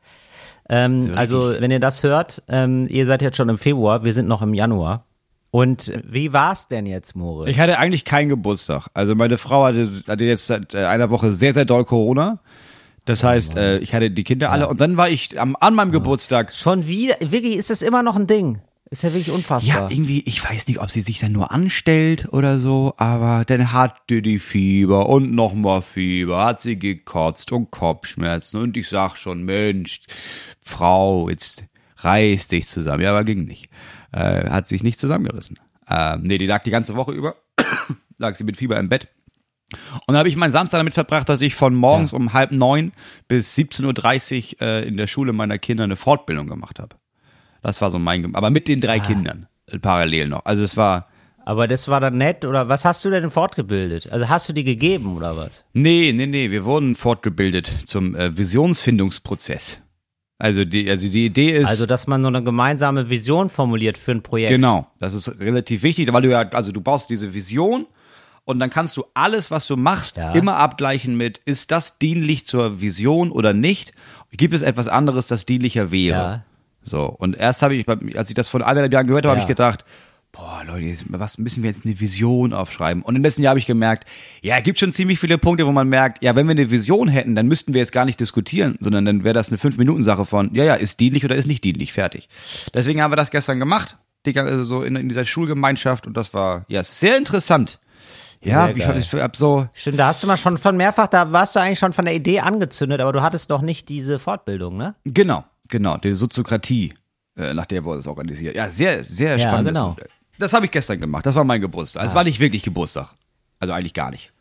Ähm, 0.69 1.11
also, 1.15 1.55
wenn 1.59 1.71
ihr 1.71 1.79
das 1.79 2.03
hört, 2.03 2.43
ähm, 2.47 2.87
ihr 2.89 3.05
seid 3.05 3.21
jetzt 3.21 3.35
schon 3.37 3.49
im 3.49 3.57
Februar, 3.57 4.03
wir 4.03 4.13
sind 4.13 4.27
noch 4.27 4.41
im 4.41 4.53
Januar. 4.53 5.05
Und 5.51 5.91
wie 6.03 6.33
war's 6.33 6.67
denn 6.67 6.85
jetzt, 6.85 7.15
Moritz? 7.15 7.49
Ich 7.49 7.59
hatte 7.59 7.77
eigentlich 7.77 8.05
keinen 8.05 8.29
Geburtstag. 8.29 8.87
Also 8.93 9.13
meine 9.13 9.37
Frau 9.37 9.65
hatte, 9.65 9.87
hatte 10.07 10.23
jetzt 10.23 10.47
seit 10.47 10.73
äh, 10.73 10.85
einer 10.85 11.09
Woche 11.11 11.31
sehr, 11.31 11.53
sehr 11.53 11.65
doll 11.65 11.85
Corona. 11.85 12.39
Das 13.05 13.23
heißt, 13.23 13.57
äh, 13.57 13.79
ich 13.79 13.93
hatte 13.93 14.09
die 14.11 14.23
Kinder 14.23 14.51
alle 14.51 14.67
und 14.67 14.79
dann 14.79 14.95
war 14.97 15.09
ich 15.09 15.39
am, 15.39 15.55
an 15.59 15.75
meinem 15.75 15.91
Geburtstag. 15.91 16.53
schon 16.53 16.87
wieder, 16.87 17.15
wirklich, 17.19 17.55
ist 17.57 17.69
das 17.69 17.81
immer 17.81 18.01
noch 18.03 18.15
ein 18.15 18.27
Ding? 18.27 18.61
Ist 18.89 19.03
ja 19.03 19.09
wirklich 19.09 19.27
Ja, 19.27 19.33
unfassbar. 19.33 19.91
irgendwie, 19.91 20.21
ich 20.21 20.43
weiß 20.47 20.67
nicht, 20.67 20.79
ob 20.79 20.91
sie 20.91 21.01
sich 21.01 21.19
dann 21.19 21.31
nur 21.31 21.51
anstellt 21.51 22.27
oder 22.31 22.59
so, 22.59 22.93
aber 22.97 23.43
dann 23.45 23.71
hatte 23.73 24.21
die 24.21 24.37
Fieber 24.39 25.09
und 25.09 25.33
nochmal 25.33 25.81
Fieber, 25.81 26.45
hat 26.45 26.61
sie 26.61 26.77
gekotzt 26.77 27.51
und 27.51 27.71
Kopfschmerzen 27.71 28.57
und 28.57 28.77
ich 28.77 28.87
sag 28.89 29.15
schon, 29.17 29.43
Mensch, 29.43 30.01
Frau, 30.61 31.27
jetzt 31.29 31.63
reiß 31.97 32.49
dich 32.49 32.67
zusammen. 32.67 33.01
Ja, 33.03 33.09
aber 33.09 33.23
ging 33.23 33.45
nicht. 33.45 33.69
Äh, 34.11 34.49
hat 34.49 34.67
sich 34.67 34.83
nicht 34.83 34.99
zusammengerissen. 34.99 35.59
Ähm, 35.89 36.21
nee, 36.23 36.37
die 36.37 36.45
lag 36.45 36.63
die 36.63 36.71
ganze 36.71 36.95
Woche 36.95 37.13
über, 37.13 37.35
lag 38.17 38.35
sie 38.35 38.43
mit 38.43 38.57
Fieber 38.57 38.77
im 38.79 38.89
Bett. 38.89 39.07
Und 39.93 40.13
dann 40.13 40.17
habe 40.17 40.29
ich 40.29 40.35
meinen 40.35 40.51
Samstag 40.51 40.79
damit 40.79 40.93
verbracht, 40.93 41.29
dass 41.29 41.41
ich 41.41 41.55
von 41.55 41.75
morgens 41.75 42.13
um 42.13 42.33
halb 42.33 42.51
neun 42.51 42.91
bis 43.27 43.55
17.30 43.57 44.55
Uhr 44.55 44.61
äh, 44.61 44.87
in 44.87 44.97
der 44.97 45.07
Schule 45.07 45.33
meiner 45.33 45.57
Kinder 45.57 45.83
eine 45.83 45.95
Fortbildung 45.95 46.47
gemacht 46.47 46.79
habe. 46.79 46.95
Das 47.61 47.81
war 47.81 47.91
so 47.91 47.99
mein, 47.99 48.35
aber 48.35 48.49
mit 48.49 48.67
den 48.67 48.81
drei 48.81 48.99
Kindern 48.99 49.47
äh, 49.67 49.79
parallel 49.79 50.27
noch. 50.27 50.45
Also 50.45 50.63
es 50.63 50.75
war, 50.75 51.07
Aber 51.45 51.67
das 51.67 51.87
war 51.87 51.99
dann 52.01 52.17
nett, 52.17 52.43
oder 52.45 52.67
was 52.69 52.83
hast 52.85 53.03
du 53.05 53.09
denn 53.09 53.29
fortgebildet? 53.29 54.11
Also 54.11 54.27
hast 54.29 54.49
du 54.49 54.53
die 54.53 54.63
gegeben, 54.65 55.15
oder 55.15 55.37
was? 55.37 55.63
nee, 55.73 56.11
nee, 56.13 56.25
nee, 56.27 56.51
wir 56.51 56.65
wurden 56.65 56.95
fortgebildet 56.95 57.71
zum 57.85 58.15
äh, 58.15 58.35
Visionsfindungsprozess. 58.37 59.79
Also 60.39 60.65
die, 60.65 60.89
also 60.89 61.07
die 61.07 61.25
Idee 61.25 61.51
ist, 61.57 61.69
Also, 61.69 61.85
dass 61.85 62.05
man 62.07 62.21
so 62.21 62.27
eine 62.27 62.43
gemeinsame 62.43 63.09
Vision 63.09 63.47
formuliert 63.47 63.97
für 63.97 64.11
ein 64.11 64.23
Projekt. 64.23 64.51
Genau, 64.51 64.87
das 64.99 65.13
ist 65.13 65.39
relativ 65.39 65.83
wichtig, 65.83 66.11
weil 66.11 66.23
du 66.23 66.31
ja, 66.31 66.41
also 66.49 66.71
du 66.73 66.81
baust 66.81 67.09
diese 67.09 67.33
Vision 67.33 67.85
und 68.45 68.59
dann 68.59 68.69
kannst 68.69 68.97
du 68.97 69.05
alles, 69.13 69.51
was 69.51 69.67
du 69.67 69.77
machst, 69.77 70.17
Ja. 70.17 70.33
immer 70.33 70.57
abgleichen 70.57 71.15
mit, 71.15 71.39
ist 71.45 71.71
das 71.71 71.97
dienlich 71.99 72.45
zur 72.45 72.81
Vision 72.81 73.31
oder 73.31 73.53
nicht? 73.53 73.93
Gibt 74.31 74.53
es 74.53 74.61
etwas 74.61 74.87
anderes, 74.87 75.27
das 75.27 75.45
dienlicher 75.45 75.91
wäre? 75.91 76.17
Ja. 76.17 76.43
So, 76.83 77.05
und 77.05 77.37
erst 77.37 77.61
habe 77.61 77.75
ich, 77.75 77.87
als 78.17 78.29
ich 78.29 78.35
das 78.35 78.49
vor 78.49 78.59
anderthalb 78.61 78.91
Jahren 78.91 79.07
gehört 79.07 79.25
habe, 79.25 79.35
Ja. 79.35 79.41
habe 79.41 79.51
ich 79.51 79.55
gedacht, 79.55 79.85
boah, 80.33 80.63
Leute, 80.65 80.97
was 81.09 81.37
müssen 81.37 81.61
wir 81.63 81.69
jetzt 81.69 81.85
eine 81.85 81.99
Vision 81.99 82.51
aufschreiben? 82.53 83.03
Und 83.03 83.15
im 83.15 83.21
letzten 83.21 83.43
Jahr 83.43 83.51
habe 83.51 83.59
ich 83.59 83.67
gemerkt, 83.67 84.07
ja, 84.41 84.57
es 84.57 84.63
gibt 84.63 84.79
schon 84.79 84.91
ziemlich 84.91 85.19
viele 85.19 85.37
Punkte, 85.37 85.65
wo 85.67 85.71
man 85.71 85.87
merkt, 85.87 86.23
ja, 86.23 86.35
wenn 86.35 86.47
wir 86.47 86.51
eine 86.53 86.71
Vision 86.71 87.07
hätten, 87.07 87.35
dann 87.35 87.47
müssten 87.47 87.73
wir 87.75 87.79
jetzt 87.79 87.91
gar 87.93 88.03
nicht 88.03 88.19
diskutieren, 88.19 88.75
sondern 88.79 89.05
dann 89.05 89.23
wäre 89.23 89.35
das 89.35 89.49
eine 89.49 89.59
Fünf-Minuten-Sache 89.59 90.25
von, 90.25 90.53
ja, 90.55 90.63
ja, 90.63 90.73
ist 90.73 90.99
dienlich 90.99 91.23
oder 91.23 91.35
ist 91.35 91.45
nicht 91.45 91.63
dienlich, 91.63 91.93
fertig. 91.93 92.27
Deswegen 92.73 93.01
haben 93.01 93.11
wir 93.11 93.15
das 93.15 93.29
gestern 93.31 93.59
gemacht, 93.59 93.95
also 94.35 94.63
so 94.63 94.81
in, 94.83 94.95
in 94.95 95.07
dieser 95.07 95.25
Schulgemeinschaft 95.25 96.07
und 96.07 96.17
das 96.17 96.33
war, 96.33 96.65
ja, 96.67 96.83
sehr 96.83 97.15
interessant. 97.17 97.79
Ja, 98.43 98.65
Sehr 98.65 98.75
ich 98.75 98.79
geil. 98.83 98.87
hab, 98.89 98.97
ich 98.97 99.13
hab 99.13 99.35
so, 99.35 99.67
Stimmt, 99.73 99.99
da 99.99 100.07
hast 100.07 100.21
du 100.23 100.27
mal 100.27 100.37
schon 100.37 100.57
von 100.57 100.75
mehrfach, 100.75 101.07
da 101.07 101.31
warst 101.31 101.55
du 101.55 101.59
eigentlich 101.59 101.79
schon 101.79 101.93
von 101.93 102.05
der 102.05 102.13
Idee 102.15 102.39
angezündet, 102.41 102.99
aber 103.01 103.13
du 103.13 103.21
hattest 103.21 103.49
doch 103.51 103.61
nicht 103.61 103.87
diese 103.89 104.19
Fortbildung, 104.19 104.75
ne? 104.77 104.95
Genau. 105.05 105.43
genau, 105.69 105.97
die 105.97 106.13
Soziokratie, 106.13 106.93
äh, 107.37 107.53
nach 107.53 107.65
der 107.65 107.85
wir 107.85 107.91
uns 107.91 108.05
organisieren. 108.07 108.53
Ja, 108.55 108.69
sehr, 108.69 109.03
sehr 109.05 109.37
Ja, 109.37 109.47
spannend. 109.47 109.69
genau. 109.69 109.95
Das 110.39 110.51
habe 110.53 110.65
ich 110.65 110.71
gestern 110.71 110.99
gemacht. 110.99 111.25
Das 111.25 111.35
war 111.35 111.43
mein 111.43 111.61
Geburtstag. 111.61 112.05
Es 112.05 112.15
war 112.15 112.23
nicht 112.23 112.39
wirklich 112.39 112.63
Geburtstag. 112.63 113.09
Also 113.59 113.73
eigentlich 113.73 113.93
gar 113.93 114.09
nicht. 114.09 114.31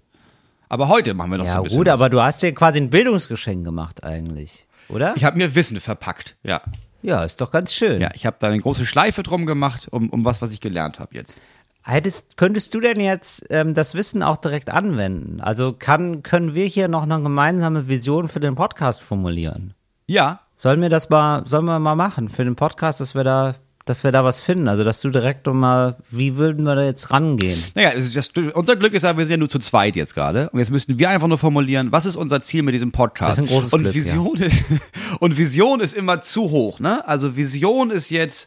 Aber 0.69 0.89
heute 0.89 1.15
machen 1.15 1.31
wir 1.31 1.39
noch 1.39 1.47
so 1.47 1.53
Ja, 1.53 1.59
ein 1.59 1.63
bisschen. 1.65 1.79
gut, 1.79 1.87
was. 1.87 1.93
aber 1.95 2.09
du 2.09 2.21
hast 2.23 2.43
dir 2.43 2.53
quasi 2.55 2.81
ein 2.81 2.89
Bildungsgeschenk 2.91 3.63
gemacht 3.65 4.03
eigentlich, 4.03 4.67
oder? 4.89 5.13
Ich 5.17 5.25
habe 5.25 5.37
mir 5.37 5.55
Wissen 5.55 5.81
verpackt. 5.81 6.37
Ja. 6.43 6.63
Ja, 7.03 7.25
ist 7.25 7.41
doch 7.41 7.51
ganz 7.53 7.75
schön. 7.75 8.01
Ja, 8.01 8.11
ich 8.15 8.27
habe 8.27 8.37
da 8.41 8.47
eine 8.49 8.59
große 8.59 8.87
Schleife 8.87 9.23
drum 9.23 9.45
gemacht, 9.45 9.89
um, 9.91 10.09
um 10.09 10.25
was, 10.25 10.41
was 10.41 10.51
ich 10.53 10.61
gelernt 10.61 10.99
habe 10.99 11.15
jetzt. 11.15 11.37
Hättest, 11.85 12.37
könntest 12.37 12.75
du 12.75 12.81
denn 12.81 13.01
jetzt 13.01 13.45
ähm, 13.51 13.75
das 13.75 13.95
Wissen 13.95 14.23
auch 14.23 14.37
direkt 14.37 14.71
anwenden? 14.71 15.41
Also 15.41 15.75
kann, 15.77 16.23
können 16.23 16.55
wir 16.55 16.67
hier 16.67 16.87
noch 16.87 17.03
eine 17.03 17.21
gemeinsame 17.21 17.89
Vision 17.89 18.29
für 18.29 18.41
den 18.41 18.55
Podcast 18.55 19.03
formulieren? 19.03 19.75
Ja. 20.07 20.41
Sollen 20.55 20.81
wir 20.81 20.91
das 20.91 21.11
mal, 21.11 21.45
sollen 21.45 21.65
wir 21.65 21.81
mal 21.81 21.97
machen 21.97 22.29
für 22.29 22.45
den 22.45 22.55
Podcast, 22.55 23.01
dass 23.01 23.17
wir 23.17 23.25
da, 23.25 23.57
dass 23.85 24.05
wir 24.05 24.13
da 24.13 24.23
was 24.23 24.41
finden? 24.41 24.69
Also 24.69 24.85
dass 24.85 25.01
du 25.01 25.11
direkt 25.11 25.49
mal, 25.49 25.97
wie 26.09 26.37
würden 26.37 26.65
wir 26.65 26.77
da 26.77 26.85
jetzt 26.85 27.11
rangehen? 27.11 27.61
Naja, 27.75 27.91
es 27.97 28.15
ist 28.15 28.17
das, 28.17 28.31
unser 28.55 28.77
Glück 28.77 28.95
ist 28.95 29.03
ja, 29.03 29.17
wir 29.19 29.25
sind 29.25 29.33
ja 29.33 29.39
nur 29.39 29.49
zu 29.49 29.59
zweit 29.59 29.97
jetzt 29.97 30.15
gerade. 30.15 30.51
Und 30.51 30.61
jetzt 30.61 30.71
müssten 30.71 31.01
wir 31.01 31.11
einfach 31.11 31.27
nur 31.27 31.39
formulieren, 31.39 31.91
was 31.91 32.07
ist 32.07 32.15
unser 32.15 32.43
Ziel 32.43 32.63
mit 32.63 32.75
diesem 32.75 32.93
Podcast? 32.93 33.39
Das 33.41 33.45
ist 33.45 33.51
ein 33.51 33.57
großes 33.57 33.73
und 33.73 33.83
Glück, 33.83 33.95
Vision 33.95 34.37
ist, 34.37 34.65
und 35.19 35.37
Vision 35.37 35.81
ist 35.81 35.95
immer 35.95 36.21
zu 36.21 36.51
hoch, 36.51 36.79
ne? 36.79 37.07
Also 37.09 37.37
Vision 37.37 37.91
ist 37.91 38.11
jetzt, 38.11 38.47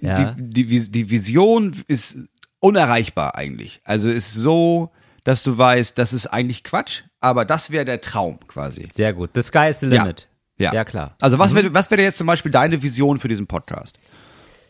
Ja. 0.00 0.34
die, 0.38 0.64
die, 0.66 0.90
die 0.90 1.10
Vision 1.10 1.74
ist 1.88 2.18
unerreichbar 2.60 3.34
eigentlich. 3.36 3.80
Also 3.84 4.10
ist 4.10 4.34
so, 4.34 4.90
dass 5.24 5.42
du 5.42 5.56
weißt, 5.58 5.96
das 5.98 6.12
ist 6.12 6.26
eigentlich 6.26 6.64
Quatsch, 6.64 7.02
aber 7.20 7.44
das 7.44 7.70
wäre 7.70 7.84
der 7.84 8.00
Traum 8.00 8.38
quasi. 8.48 8.88
Sehr 8.92 9.12
gut. 9.12 9.30
The 9.34 9.42
sky 9.42 9.68
is 9.70 9.80
the 9.80 9.88
Ja. 9.88 10.02
limit. 10.02 10.28
Ja, 10.60 10.72
Ja, 10.74 10.84
klar. 10.84 11.14
Also 11.20 11.38
was 11.38 11.54
wäre 11.54 11.72
was 11.72 11.90
wäre 11.90 12.02
jetzt 12.02 12.18
zum 12.18 12.26
Beispiel 12.26 12.50
deine 12.50 12.82
Vision 12.82 13.18
für 13.20 13.28
diesen 13.28 13.46
Podcast? 13.46 13.96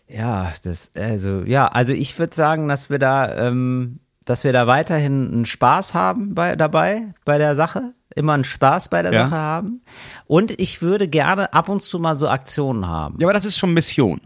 Ja, 0.06 0.52
das, 0.62 0.90
also, 0.94 1.42
ja, 1.44 1.66
also 1.68 1.92
ich 1.92 2.18
würde 2.18 2.34
sagen, 2.34 2.68
dass 2.68 2.88
wir 2.90 2.98
da, 2.98 3.46
ähm, 3.48 4.00
dass 4.24 4.42
wir 4.44 4.52
da 4.52 4.66
weiterhin 4.66 5.30
einen 5.32 5.44
Spaß 5.44 5.94
haben 5.94 6.34
bei, 6.34 6.56
dabei, 6.56 7.14
bei 7.24 7.38
der 7.38 7.54
Sache. 7.54 7.92
Immer 8.14 8.32
einen 8.32 8.44
Spaß 8.44 8.88
bei 8.88 9.02
der 9.02 9.12
Ja. 9.12 9.24
Sache 9.24 9.36
haben. 9.36 9.82
Und 10.26 10.58
ich 10.60 10.80
würde 10.82 11.08
gerne 11.08 11.52
ab 11.52 11.68
und 11.68 11.82
zu 11.82 11.98
mal 11.98 12.14
so 12.16 12.28
Aktionen 12.28 12.86
haben. 12.88 13.16
Ja, 13.20 13.26
aber 13.26 13.34
das 13.34 13.44
ist 13.44 13.58
schon 13.58 13.72
Mission. 13.74 14.20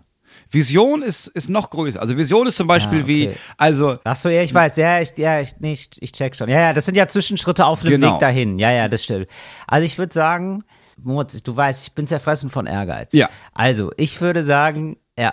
Vision 0.52 1.02
ist, 1.02 1.28
ist 1.28 1.49
noch 1.49 1.71
größer. 1.71 2.00
Also 2.00 2.16
Vision 2.16 2.47
ist 2.47 2.56
zum 2.56 2.66
Beispiel 2.66 2.99
Ah, 3.00 3.02
okay. 3.02 3.09
wie, 3.09 3.30
also 3.56 3.99
Ach 4.04 4.16
so, 4.16 4.28
ja, 4.28 4.42
ich 4.42 4.52
weiß, 4.52 4.76
ja, 4.76 5.00
ich, 5.00 5.16
ja, 5.16 5.40
ich, 5.40 5.54
nee, 5.61 5.73
ich, 5.73 5.90
ich 6.00 6.12
check 6.12 6.37
schon. 6.37 6.49
Ja, 6.49 6.61
ja, 6.61 6.73
das 6.73 6.87
sind 6.87 6.97
ja 6.97 7.06
Zwischenschritte 7.09 7.64
auf 7.64 7.82
dem 7.82 7.90
Genau. 7.90 8.14
Weg 8.14 8.21
dahin. 8.21 8.59
Ja, 8.59 8.71
ja, 8.71 8.88
das 8.88 9.04
stimmt. 9.04 9.28
Also 9.66 9.87
ich 9.87 9.97
würde 9.99 10.12
sagen, 10.12 10.64
Moritz, 11.02 11.42
du 11.42 11.56
weißt, 11.56 11.87
ich 11.87 11.92
bin 11.94 12.06
zerfressen 12.06 12.50
von 12.50 12.66
Ehrgeiz. 12.66 13.12
Ja. 13.12 13.28
Also, 13.54 13.90
ich 13.97 14.21
würde 14.21 14.44
sagen, 14.44 14.97
ja, 15.18 15.32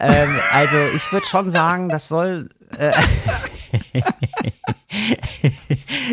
ähm, 0.00 0.34
also 0.52 0.76
ich 0.96 1.12
würde 1.12 1.26
schon 1.26 1.50
sagen, 1.50 1.88
das 1.88 2.08
soll, 2.08 2.48
äh, 2.78 2.92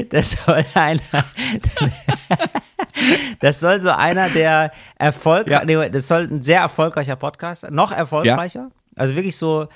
das 0.10 0.38
soll 0.46 0.66
einer, 0.74 1.02
das 3.40 3.60
soll 3.60 3.80
so 3.80 3.90
einer 3.90 4.30
der 4.30 4.72
erfolgreich, 4.98 5.68
Ja. 5.70 5.82
nee, 5.84 5.90
das 5.90 6.08
soll 6.08 6.28
ein 6.30 6.42
sehr 6.42 6.62
erfolgreicher 6.62 7.16
Podcast, 7.16 7.70
noch 7.72 7.92
erfolgreicher, 7.92 8.70
also 8.96 9.16
wirklich 9.16 9.38
so 9.38 9.68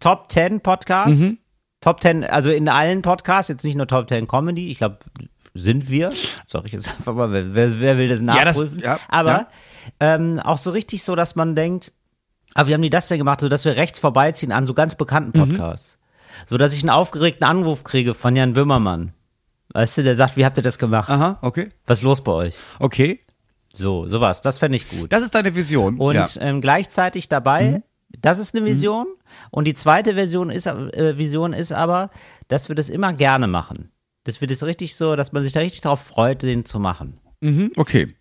Top 0.00 0.30
10 0.30 0.60
Podcast, 0.60 1.20
Mhm. 1.22 1.38
Top 1.80 2.00
10, 2.00 2.24
also 2.24 2.50
in 2.50 2.68
allen 2.68 3.02
Podcasts, 3.02 3.48
jetzt 3.48 3.64
nicht 3.64 3.76
nur 3.76 3.86
Top 3.86 4.08
10 4.08 4.26
Comedy, 4.26 4.70
ich 4.70 4.78
glaube, 4.78 4.98
sind 5.54 5.88
wir, 5.88 6.12
sag 6.46 6.64
ich 6.66 6.72
jetzt 6.72 6.88
einfach 6.88 7.14
mal, 7.14 7.30
wer, 7.32 7.80
wer, 7.80 7.98
will 7.98 8.08
das 8.08 8.20
Ja, 8.20 8.44
das- 8.44 8.56
nachprüfen, 8.56 8.80
ja, 8.80 8.98
aber 9.08 9.30
ja. 9.30 9.48
Ähm, 10.00 10.38
auch 10.40 10.58
so 10.58 10.70
richtig 10.70 11.02
so, 11.02 11.14
dass 11.16 11.34
man 11.36 11.54
denkt, 11.56 11.92
ah, 12.54 12.66
wie 12.66 12.74
haben 12.74 12.82
die 12.82 12.90
das 12.90 13.08
denn 13.08 13.18
gemacht, 13.18 13.40
so 13.40 13.48
dass 13.48 13.64
wir 13.64 13.76
rechts 13.76 13.98
vorbeiziehen 13.98 14.52
an 14.52 14.66
so 14.66 14.74
ganz 14.74 14.94
bekannten 14.96 15.38
Mhm. 15.38 15.48
Podcasts. 15.56 15.98
So 16.46 16.56
dass 16.58 16.72
ich 16.72 16.82
einen 16.82 16.90
aufgeregten 16.90 17.44
Anruf 17.46 17.84
kriege 17.84 18.14
von 18.14 18.36
Jan 18.36 18.52
Böhmermann. 18.52 19.12
Weißt 19.74 19.98
du, 19.98 20.02
der 20.02 20.16
sagt, 20.16 20.36
wie 20.36 20.44
habt 20.44 20.56
ihr 20.56 20.62
das 20.62 20.78
gemacht? 20.78 21.08
aha, 21.10 21.38
okay. 21.42 21.70
Was 21.86 21.98
ist 21.98 22.02
los 22.04 22.22
bei 22.22 22.32
euch? 22.32 22.54
Okay. 22.78 23.20
So, 23.72 24.06
sowas, 24.06 24.40
das 24.42 24.58
fände 24.58 24.76
ich 24.76 24.88
gut. 24.88 25.12
Das 25.12 25.22
ist 25.22 25.34
deine 25.34 25.54
Vision. 25.54 25.98
Und 25.98 26.14
ja. 26.14 26.26
ähm, 26.40 26.60
gleichzeitig 26.60 27.28
dabei, 27.28 27.62
Mhm. 27.72 27.82
das 28.20 28.38
ist 28.38 28.56
eine 28.56 28.64
Vision. 28.64 29.06
Und 29.50 29.66
die 29.66 29.74
zweite 29.74 30.14
Version 30.14 30.50
ist, 30.50 30.66
äh, 30.66 31.18
Vision 31.18 31.52
ist 31.52 31.70
aber, 31.72 32.10
dass 32.48 32.68
wir 32.68 32.74
das 32.76 32.88
immer 32.88 33.12
gerne 33.12 33.46
machen. 33.46 33.90
Dass 34.24 34.40
wir 34.40 34.48
das 34.48 34.62
richtig 34.64 34.96
so, 34.96 35.16
dass 35.16 35.32
man 35.32 35.42
sich 35.42 35.52
da 35.52 35.60
richtig 35.60 35.82
drauf 35.82 36.00
freut, 36.00 36.42
den 36.42 36.64
zu 36.64 36.80
machen. 36.80 37.18
Mhm, 37.40 37.72
okay. 37.76 38.14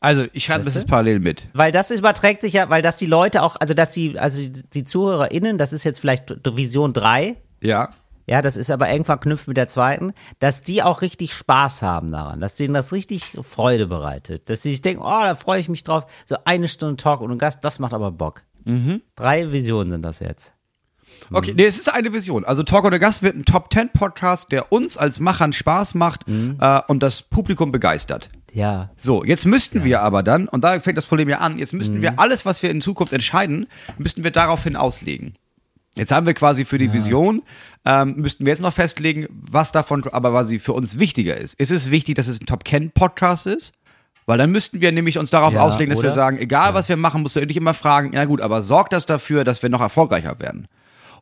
Also, 0.00 0.26
ich 0.32 0.44
schreibe 0.44 0.64
das 0.64 0.74
jetzt 0.74 0.86
parallel 0.86 1.20
mit. 1.20 1.46
Weil 1.54 1.72
das 1.72 1.90
überträgt 1.90 2.42
sich 2.42 2.52
ja, 2.52 2.68
weil 2.68 2.82
das 2.82 2.98
die 2.98 3.06
Leute 3.06 3.42
auch, 3.42 3.56
also 3.58 3.72
dass 3.72 3.92
die, 3.92 4.18
also 4.18 4.42
die 4.46 4.84
ZuhörerInnen, 4.84 5.56
das 5.58 5.72
ist 5.72 5.84
jetzt 5.84 5.98
vielleicht 6.00 6.30
Vision 6.44 6.92
3, 6.92 7.36
Ja. 7.62 7.88
Ja, 8.26 8.42
das 8.42 8.56
ist 8.56 8.70
aber 8.70 8.88
eng 8.88 9.04
verknüpft 9.04 9.48
mit 9.48 9.56
der 9.56 9.68
zweiten, 9.68 10.12
dass 10.38 10.62
die 10.62 10.82
auch 10.82 11.02
richtig 11.02 11.34
Spaß 11.34 11.82
haben 11.82 12.12
daran, 12.12 12.40
dass 12.40 12.56
denen 12.56 12.74
das 12.74 12.92
richtig 12.92 13.38
Freude 13.42 13.86
bereitet, 13.86 14.48
dass 14.48 14.62
sie 14.62 14.70
sich 14.70 14.82
denken, 14.82 15.02
oh, 15.02 15.22
da 15.22 15.34
freue 15.34 15.60
ich 15.60 15.68
mich 15.68 15.84
drauf, 15.84 16.06
so 16.26 16.36
eine 16.44 16.68
Stunde 16.68 16.96
Talk 16.96 17.20
und 17.20 17.30
ein 17.30 17.38
Gast, 17.38 17.64
das 17.64 17.78
macht 17.78 17.94
aber 17.94 18.10
Bock. 18.12 18.42
Drei 19.16 19.52
Visionen 19.52 19.92
sind 19.92 20.02
das 20.02 20.20
jetzt. 20.20 20.52
Okay, 21.32 21.52
nee, 21.54 21.66
es 21.66 21.78
ist 21.78 21.92
eine 21.92 22.12
Vision. 22.12 22.44
Also 22.44 22.62
Talk 22.62 22.84
oder 22.84 22.98
Gast 22.98 23.22
wird 23.22 23.36
ein 23.36 23.44
Top 23.44 23.72
10 23.72 23.90
Podcast, 23.90 24.52
der 24.52 24.72
uns 24.72 24.96
als 24.96 25.20
Machern 25.20 25.52
Spaß 25.52 25.94
macht 25.94 26.26
äh, 26.28 26.80
und 26.88 27.02
das 27.02 27.22
Publikum 27.22 27.72
begeistert. 27.72 28.30
Ja. 28.52 28.90
So, 28.96 29.24
jetzt 29.24 29.46
müssten 29.46 29.84
wir 29.84 30.02
aber 30.02 30.22
dann, 30.22 30.48
und 30.48 30.64
da 30.64 30.80
fängt 30.80 30.96
das 30.96 31.06
Problem 31.06 31.28
ja 31.28 31.38
an, 31.38 31.58
jetzt 31.58 31.72
müssten 31.72 32.02
wir 32.02 32.18
alles, 32.18 32.44
was 32.44 32.62
wir 32.62 32.70
in 32.70 32.80
Zukunft 32.80 33.12
entscheiden, 33.12 33.66
müssten 33.98 34.24
wir 34.24 34.30
daraufhin 34.30 34.76
auslegen. 34.76 35.34
Jetzt 35.96 36.12
haben 36.12 36.24
wir 36.26 36.34
quasi 36.34 36.64
für 36.64 36.78
die 36.78 36.92
Vision, 36.92 37.42
ähm, 37.84 38.14
müssten 38.16 38.44
wir 38.46 38.50
jetzt 38.52 38.62
noch 38.62 38.72
festlegen, 38.72 39.26
was 39.30 39.72
davon 39.72 40.04
aber 40.12 40.30
quasi 40.30 40.58
für 40.60 40.72
uns 40.72 40.98
wichtiger 40.98 41.36
ist. 41.36 41.54
Ist 41.58 41.72
es 41.72 41.90
wichtig, 41.90 42.14
dass 42.14 42.28
es 42.28 42.40
ein 42.40 42.46
Top 42.46 42.66
10 42.66 42.92
Podcast 42.92 43.46
ist? 43.46 43.72
Weil 44.26 44.38
dann 44.38 44.52
müssten 44.52 44.80
wir 44.80 44.92
nämlich 44.92 45.18
uns 45.18 45.30
darauf 45.30 45.54
Ja, 45.54 45.62
auslegen, 45.62 45.90
dass 45.90 46.02
wir 46.02 46.10
oder? 46.10 46.14
sagen, 46.14 46.38
egal 46.38 46.74
was 46.74 46.88
wir 46.88 46.96
machen, 46.96 47.22
musst 47.22 47.34
du 47.34 47.44
nicht 47.44 47.56
immer 47.56 47.74
fragen, 47.74 48.12
ja 48.12 48.24
gut, 48.26 48.40
aber 48.40 48.62
sorgt 48.62 48.92
das 48.92 49.06
dafür, 49.06 49.42
dass 49.42 49.62
wir 49.62 49.70
noch 49.70 49.80
erfolgreicher 49.80 50.38
werden? 50.38 50.68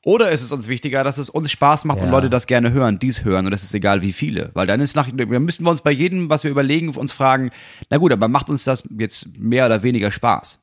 Oder 0.04 0.30
ist 0.30 0.42
es 0.42 0.52
uns 0.52 0.68
wichtiger, 0.68 1.02
dass 1.02 1.16
es 1.18 1.30
uns 1.30 1.50
Spaß 1.50 1.84
macht 1.86 1.98
und 1.98 2.06
Ja. 2.06 2.10
Leute 2.10 2.28
das 2.30 2.46
gerne 2.46 2.70
hören, 2.72 2.98
dies 2.98 3.24
hören 3.24 3.46
und 3.46 3.52
es 3.54 3.62
ist 3.62 3.72
egal 3.74 4.02
wie 4.02 4.12
viele? 4.12 4.50
Weil 4.54 4.66
dann 4.66 4.80
ist 4.80 4.94
nach, 4.94 5.08
wir 5.12 5.40
müssen 5.40 5.64
wir 5.64 5.70
uns 5.70 5.80
bei 5.82 5.90
jedem, 5.90 6.28
was 6.28 6.44
wir 6.44 6.50
überlegen, 6.50 6.90
uns 6.90 7.12
fragen, 7.12 7.50
na 7.88 7.96
gut, 7.96 8.12
aber 8.12 8.28
macht 8.28 8.50
uns 8.50 8.64
das 8.64 8.84
jetzt 8.98 9.38
mehr 9.38 9.64
oder 9.66 9.82
weniger 9.82 10.10
Spaß? 10.10 10.58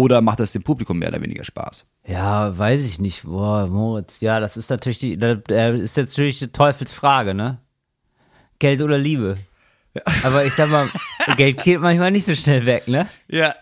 Oder 0.00 0.20
macht 0.22 0.40
das 0.40 0.52
dem 0.52 0.62
Publikum 0.62 0.98
mehr 0.98 1.08
oder 1.10 1.20
weniger 1.20 1.44
Spaß? 1.44 1.84
Ja, 2.06 2.56
weiß 2.56 2.82
ich 2.84 2.98
nicht. 2.98 3.24
Boah, 3.24 3.66
Moritz, 3.66 4.20
ja, 4.20 4.40
das 4.40 4.56
ist 4.56 4.70
natürlich 4.70 4.98
die, 4.98 5.18
das 5.18 5.38
ist 5.80 5.96
jetzt 5.96 6.16
natürlich 6.16 6.38
die 6.38 6.48
Teufelsfrage, 6.48 7.34
ne? 7.34 7.58
Geld 8.58 8.80
oder 8.80 8.98
Liebe? 8.98 9.36
Aber 10.22 10.44
ich 10.44 10.54
sag 10.54 10.70
mal, 10.70 10.88
Geld 11.36 11.62
geht 11.62 11.80
manchmal 11.80 12.10
nicht 12.12 12.24
so 12.24 12.34
schnell 12.34 12.64
weg, 12.64 12.86
ne? 12.88 13.08
Ja, 13.28 13.54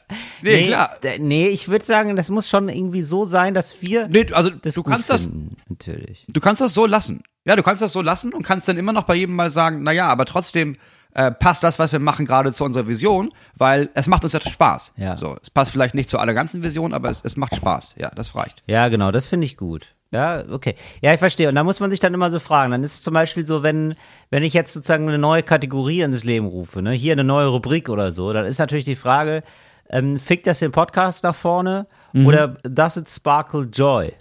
nee, 0.43 0.67
klar. 0.67 0.97
d- 1.03 1.19
Nee, 1.19 1.49
ich 1.49 1.69
würde 1.69 1.85
sagen, 1.85 2.15
das 2.17 2.29
muss 2.31 2.49
schon 2.49 2.69
irgendwie 2.69 3.03
so 3.03 3.25
sein, 3.25 3.55
dass 3.55 3.81
wir 3.83 4.09
Nee, 4.09 4.27
also 4.33 4.51
das 4.51 4.75
du 4.75 4.83
gut 4.83 4.93
kannst 4.93 5.09
das, 5.11 5.23
finden, 5.25 5.57
natürlich. 5.69 6.25
du 6.29 6.41
kannst 6.41 6.61
das 6.61 6.75
so 6.75 6.87
lassen. 6.87 7.23
Ja, 7.47 7.57
du 7.57 7.63
kannst 7.63 7.81
das 7.83 7.93
so 7.93 8.03
lassen 8.03 8.33
und 8.35 8.43
kannst 8.43 8.69
dann 8.69 8.77
immer 8.77 8.93
noch 8.93 9.05
bei 9.05 9.15
jedem 9.15 9.35
mal 9.35 9.51
sagen, 9.51 9.83
na 9.83 9.93
ja, 9.93 10.07
aber 10.09 10.27
trotzdem 10.27 10.77
äh, 11.19 11.31
passt 11.33 11.65
das, 11.65 11.79
was 11.79 11.91
wir 11.93 11.99
machen, 11.99 12.27
gerade 12.27 12.53
zu 12.53 12.63
unserer 12.65 12.87
Vision, 12.87 13.31
weil 13.57 13.91
es 13.95 14.07
macht 14.07 14.23
uns 14.25 14.33
ja 14.33 14.41
Spaß. 14.41 14.93
Ja. 14.97 15.17
So, 15.17 15.37
es 15.43 15.51
passt 15.51 15.73
vielleicht 15.73 15.95
nicht 15.95 16.09
zu 16.09 16.19
aller 16.19 16.33
ganzen 16.33 16.63
Vision, 16.63 16.95
aber 16.95 17.11
es, 17.11 17.21
es 17.25 17.37
macht 17.37 17.57
Spaß. 17.57 17.97
Ja, 17.99 18.11
das 18.15 18.35
reicht. 18.35 18.63
Ja, 18.67 18.89
genau, 18.89 19.11
das 19.11 19.27
finde 19.29 19.45
ich 19.47 19.57
gut. 19.57 19.95
Ja, 20.11 20.43
okay. 20.51 20.75
Ja, 21.03 21.13
ich 21.13 21.19
verstehe. 21.19 21.49
Und 21.49 21.55
da 21.57 21.65
muss 21.65 21.81
man 21.81 21.91
sich 21.91 22.01
dann 22.01 22.15
immer 22.15 22.31
so 22.31 22.39
fragen. 22.39 22.71
Dann 22.71 22.83
ist 22.83 22.95
es 22.95 23.03
zum 23.03 23.13
Beispiel 23.15 23.45
so, 23.45 23.63
wenn, 23.63 23.95
wenn 24.31 24.43
ich 24.43 24.55
jetzt 24.55 24.73
sozusagen 24.73 25.07
eine 25.09 25.19
neue 25.19 25.43
Kategorie 25.43 26.01
ins 26.03 26.25
Leben 26.25 26.47
rufe, 26.47 26.81
ne, 26.81 26.93
hier 26.93 27.13
eine 27.13 27.25
neue 27.25 27.49
Rubrik 27.49 27.89
oder 27.91 28.11
so, 28.13 28.33
dann 28.33 28.47
ist 28.47 28.59
natürlich 28.59 28.87
die 28.87 28.97
Frage, 28.97 29.43
ähm, 29.91 30.19
fickt 30.19 30.47
das 30.47 30.61
den 30.61 30.73
Podcast 30.73 31.25
nach 31.25 31.35
vorne 31.35 31.87
Mhm. 32.15 32.27
oder 32.27 32.49
does 32.63 32.97
it 32.97 33.11
sparkle 33.11 33.65
joy? 33.71 34.13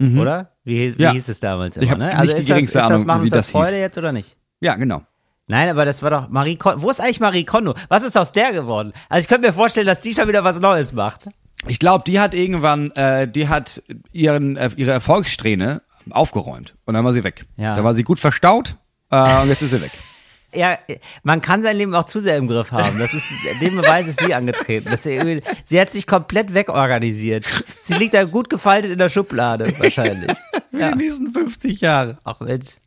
Oder? 0.00 0.50
Wie, 0.64 0.96
wie 0.98 1.02
Ja. 1.02 1.12
hieß 1.12 1.28
es 1.28 1.40
damals 1.40 1.76
immer, 1.78 1.96
ne? 1.96 2.16
Also 2.16 2.34
ist 2.34 2.50
das, 2.50 2.58
ist 2.62 2.74
das, 2.74 3.04
machen 3.04 3.22
uns 3.22 3.30
das 3.30 3.46
das 3.46 3.50
Freude 3.50 3.78
jetzt 3.78 3.96
oder 3.96 4.12
nicht? 4.12 4.36
Ja, 4.60 4.74
genau. 4.74 5.02
Nein, 5.46 5.68
aber 5.68 5.84
das 5.84 6.02
war 6.02 6.10
doch 6.10 6.28
Marie 6.28 6.56
Kondo. 6.56 6.82
Wo 6.82 6.90
ist 6.90 7.00
eigentlich 7.00 7.20
Marie 7.20 7.44
Kondo? 7.44 7.74
Was 7.88 8.02
ist 8.02 8.16
aus 8.16 8.32
der 8.32 8.52
geworden? 8.52 8.92
Also 9.08 9.20
ich 9.24 9.28
könnte 9.28 9.48
mir 9.48 9.52
vorstellen, 9.52 9.86
dass 9.86 10.00
die 10.00 10.14
schon 10.14 10.26
wieder 10.28 10.42
was 10.44 10.58
Neues 10.58 10.92
macht. 10.92 11.28
Ich 11.66 11.78
glaube, 11.78 12.04
die 12.06 12.18
hat 12.18 12.34
irgendwann, 12.34 12.90
äh, 12.92 13.28
die 13.28 13.48
hat 13.48 13.82
ihren, 14.12 14.56
äh, 14.56 14.70
ihre 14.76 14.92
Erfolgssträhne 14.92 15.82
aufgeräumt 16.10 16.74
und 16.84 16.94
dann 16.94 17.04
war 17.04 17.12
sie 17.12 17.24
weg. 17.24 17.46
Ja. 17.56 17.76
Da 17.76 17.84
war 17.84 17.94
sie 17.94 18.04
gut 18.04 18.20
verstaut 18.20 18.76
äh, 19.10 19.42
und 19.42 19.48
jetzt 19.48 19.62
ist 19.62 19.70
sie 19.70 19.82
weg. 19.82 19.92
Ja, 20.54 20.78
man 21.22 21.40
kann 21.40 21.62
sein 21.62 21.76
Leben 21.76 21.94
auch 21.94 22.04
zu 22.04 22.20
sehr 22.20 22.36
im 22.36 22.48
Griff 22.48 22.72
haben. 22.72 22.98
Das 22.98 23.14
ist, 23.14 23.26
dem 23.60 23.76
Beweis 23.76 24.06
ist 24.06 24.20
sie 24.20 24.34
angetreten. 24.34 24.96
Sie, 25.00 25.42
sie 25.64 25.80
hat 25.80 25.90
sich 25.90 26.06
komplett 26.06 26.54
wegorganisiert. 26.54 27.46
Sie 27.82 27.94
liegt 27.94 28.14
da 28.14 28.24
gut 28.24 28.50
gefaltet 28.50 28.92
in 28.92 28.98
der 28.98 29.08
Schublade, 29.08 29.72
wahrscheinlich. 29.78 30.36
Für 30.70 30.90
die 30.90 30.96
nächsten 30.96 31.32
50 31.32 31.80
Jahre. 31.80 32.18
Ach 32.24 32.40
Mensch. 32.40 32.78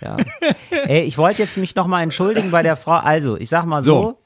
Ja. 0.00 0.16
Ey, 0.86 1.02
ich 1.02 1.18
wollte 1.18 1.42
jetzt 1.42 1.56
mich 1.56 1.74
nochmal 1.74 2.02
entschuldigen 2.02 2.50
bei 2.50 2.62
der 2.62 2.76
Frau. 2.76 2.92
Also, 2.92 3.36
ich 3.36 3.48
sag 3.48 3.64
mal 3.64 3.82
so. 3.82 3.94
So. 3.94 4.18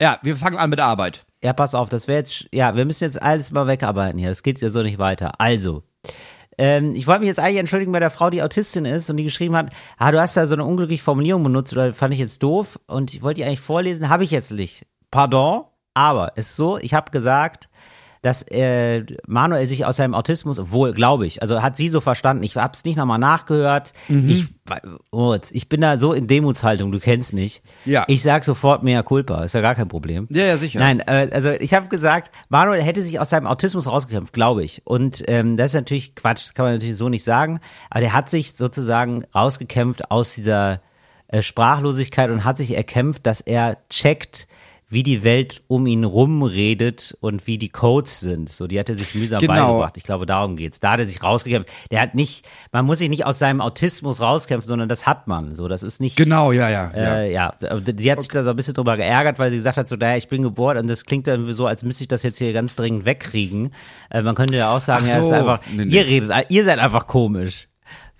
Ja, 0.00 0.18
wir 0.22 0.36
fangen 0.36 0.56
an 0.58 0.70
mit 0.70 0.78
der 0.78 0.86
Arbeit. 0.86 1.24
Ja, 1.44 1.52
pass 1.52 1.74
auf, 1.74 1.88
das 1.88 2.08
wäre 2.08 2.18
jetzt, 2.18 2.46
ja, 2.52 2.76
wir 2.76 2.84
müssen 2.84 3.04
jetzt 3.04 3.20
alles 3.20 3.50
mal 3.50 3.66
wegarbeiten 3.66 4.18
hier. 4.18 4.28
Das 4.28 4.42
geht 4.42 4.60
ja 4.60 4.70
so 4.70 4.82
nicht 4.82 4.98
weiter. 4.98 5.32
Also, 5.38 5.82
ähm, 6.58 6.94
ich 6.94 7.06
wollte 7.06 7.20
mich 7.20 7.28
jetzt 7.28 7.38
eigentlich 7.38 7.58
entschuldigen 7.58 7.92
bei 7.92 8.00
der 8.00 8.10
Frau, 8.10 8.30
die 8.30 8.42
Autistin 8.42 8.84
ist 8.84 9.08
und 9.10 9.16
die 9.16 9.24
geschrieben 9.24 9.56
hat, 9.56 9.70
ah, 9.98 10.10
du 10.10 10.20
hast 10.20 10.36
da 10.36 10.46
so 10.46 10.54
eine 10.54 10.64
unglückliche 10.64 11.02
Formulierung 11.02 11.42
benutzt 11.42 11.72
oder 11.72 11.94
fand 11.94 12.14
ich 12.14 12.20
jetzt 12.20 12.42
doof 12.42 12.78
und 12.86 13.14
ich 13.14 13.22
wollte 13.22 13.40
die 13.40 13.44
eigentlich 13.44 13.60
vorlesen, 13.60 14.08
habe 14.08 14.24
ich 14.24 14.30
jetzt 14.30 14.52
nicht. 14.52 14.86
Pardon, 15.10 15.64
aber 15.94 16.36
ist 16.36 16.56
so, 16.56 16.78
ich 16.78 16.94
habe 16.94 17.10
gesagt, 17.10 17.68
dass 18.22 18.42
äh, 18.50 19.04
Manuel 19.26 19.66
sich 19.68 19.84
aus 19.84 19.96
seinem 19.96 20.14
Autismus, 20.14 20.70
wohl 20.70 20.92
glaube 20.92 21.26
ich, 21.26 21.42
also 21.42 21.60
hat 21.62 21.76
sie 21.76 21.88
so 21.88 22.00
verstanden, 22.00 22.44
ich 22.44 22.56
habe 22.56 22.72
es 22.74 22.84
nicht 22.84 22.96
nochmal 22.96 23.18
nachgehört, 23.18 23.92
ich, 24.08 24.46
Moritz, 25.10 25.50
ich 25.50 25.68
bin 25.68 25.80
da 25.80 25.98
so 25.98 26.12
in 26.12 26.28
Demutshaltung, 26.28 26.92
du 26.92 27.00
kennst 27.00 27.32
mich. 27.32 27.62
Ja. 27.84 28.04
Ich 28.06 28.22
sag 28.22 28.44
sofort 28.44 28.84
mehr 28.84 29.02
Culpa, 29.02 29.42
ist 29.42 29.54
ja 29.54 29.60
gar 29.60 29.74
kein 29.74 29.88
Problem. 29.88 30.28
Ja, 30.30 30.44
ja, 30.44 30.56
sicher. 30.56 30.78
Nein, 30.78 31.00
äh, 31.00 31.28
also 31.32 31.50
ich 31.50 31.74
habe 31.74 31.88
gesagt, 31.88 32.30
Manuel 32.48 32.80
hätte 32.82 33.02
sich 33.02 33.18
aus 33.18 33.30
seinem 33.30 33.46
Autismus 33.46 33.88
rausgekämpft, 33.88 34.32
glaube 34.32 34.62
ich. 34.62 34.82
Und 34.84 35.24
ähm, 35.26 35.56
das 35.56 35.68
ist 35.68 35.74
natürlich 35.74 36.14
Quatsch, 36.14 36.46
das 36.46 36.54
kann 36.54 36.66
man 36.66 36.74
natürlich 36.74 36.96
so 36.96 37.08
nicht 37.08 37.24
sagen, 37.24 37.60
aber 37.90 38.00
der 38.00 38.12
hat 38.12 38.30
sich 38.30 38.54
sozusagen 38.54 39.24
rausgekämpft 39.34 40.12
aus 40.12 40.34
dieser 40.34 40.80
äh, 41.26 41.42
Sprachlosigkeit 41.42 42.30
und 42.30 42.44
hat 42.44 42.56
sich 42.56 42.76
erkämpft, 42.76 43.26
dass 43.26 43.40
er 43.40 43.78
checkt, 43.88 44.46
wie 44.92 45.02
die 45.02 45.24
Welt 45.24 45.62
um 45.68 45.86
ihn 45.86 46.04
rum 46.04 46.42
redet 46.42 47.16
und 47.20 47.46
wie 47.46 47.58
die 47.58 47.70
Codes 47.70 48.20
sind. 48.20 48.48
So, 48.48 48.66
die 48.66 48.78
hat 48.78 48.88
er 48.88 48.94
sich 48.94 49.14
mühsam 49.14 49.40
Genau. 49.40 49.52
beigebracht. 49.54 49.96
Ich 49.96 50.04
glaube, 50.04 50.26
darum 50.26 50.56
geht's. 50.56 50.80
Da 50.80 50.92
hat 50.92 51.00
er 51.00 51.06
sich 51.06 51.22
rausgekämpft. 51.22 51.70
Der 51.90 52.00
hat 52.00 52.14
nicht, 52.14 52.46
man 52.72 52.84
muss 52.84 52.98
sich 52.98 53.08
nicht 53.08 53.24
aus 53.26 53.38
seinem 53.38 53.60
Autismus 53.60 54.20
rauskämpfen, 54.20 54.68
sondern 54.68 54.88
das 54.88 55.06
hat 55.06 55.26
man. 55.26 55.54
So, 55.54 55.66
das 55.68 55.82
ist 55.82 56.00
nicht. 56.00 56.16
Genau, 56.16 56.52
ja, 56.52 56.68
ja. 56.68 56.92
ja. 56.94 57.14
Äh, 57.16 57.32
ja, 57.32 57.54
aber 57.68 57.80
sie 57.96 58.12
hat 58.12 58.20
sich 58.20 58.28
da 58.30 58.44
so 58.44 58.50
ein 58.50 58.56
bisschen 58.56 58.74
drüber 58.74 58.96
geärgert, 58.96 59.38
weil 59.38 59.50
sie 59.50 59.56
gesagt 59.56 59.78
hat, 59.78 59.88
so, 59.88 59.96
naja, 59.96 60.16
ich 60.16 60.28
bin 60.28 60.42
geboren 60.42 60.76
und 60.78 60.88
das 60.88 61.04
klingt 61.04 61.26
dann 61.26 61.50
so, 61.52 61.66
als 61.66 61.82
müsste 61.82 62.04
ich 62.04 62.08
das 62.08 62.22
jetzt 62.22 62.38
hier 62.38 62.52
ganz 62.52 62.76
dringend 62.76 63.04
wegkriegen. 63.04 63.70
Äh, 64.10 64.22
man 64.22 64.34
könnte 64.34 64.56
ja 64.56 64.76
auch 64.76 64.80
sagen, 64.80 65.04
Ach 65.06 65.10
ja, 65.12 65.18
es 65.18 65.24
ist 65.24 65.28
so. 65.30 65.34
einfach, 65.34 65.60
Nee, 65.74 65.86
nee. 65.86 65.94
ihr 65.94 66.06
redet, 66.06 66.32
ihr 66.50 66.64
seid 66.64 66.78
einfach 66.78 67.06
komisch. 67.06 67.68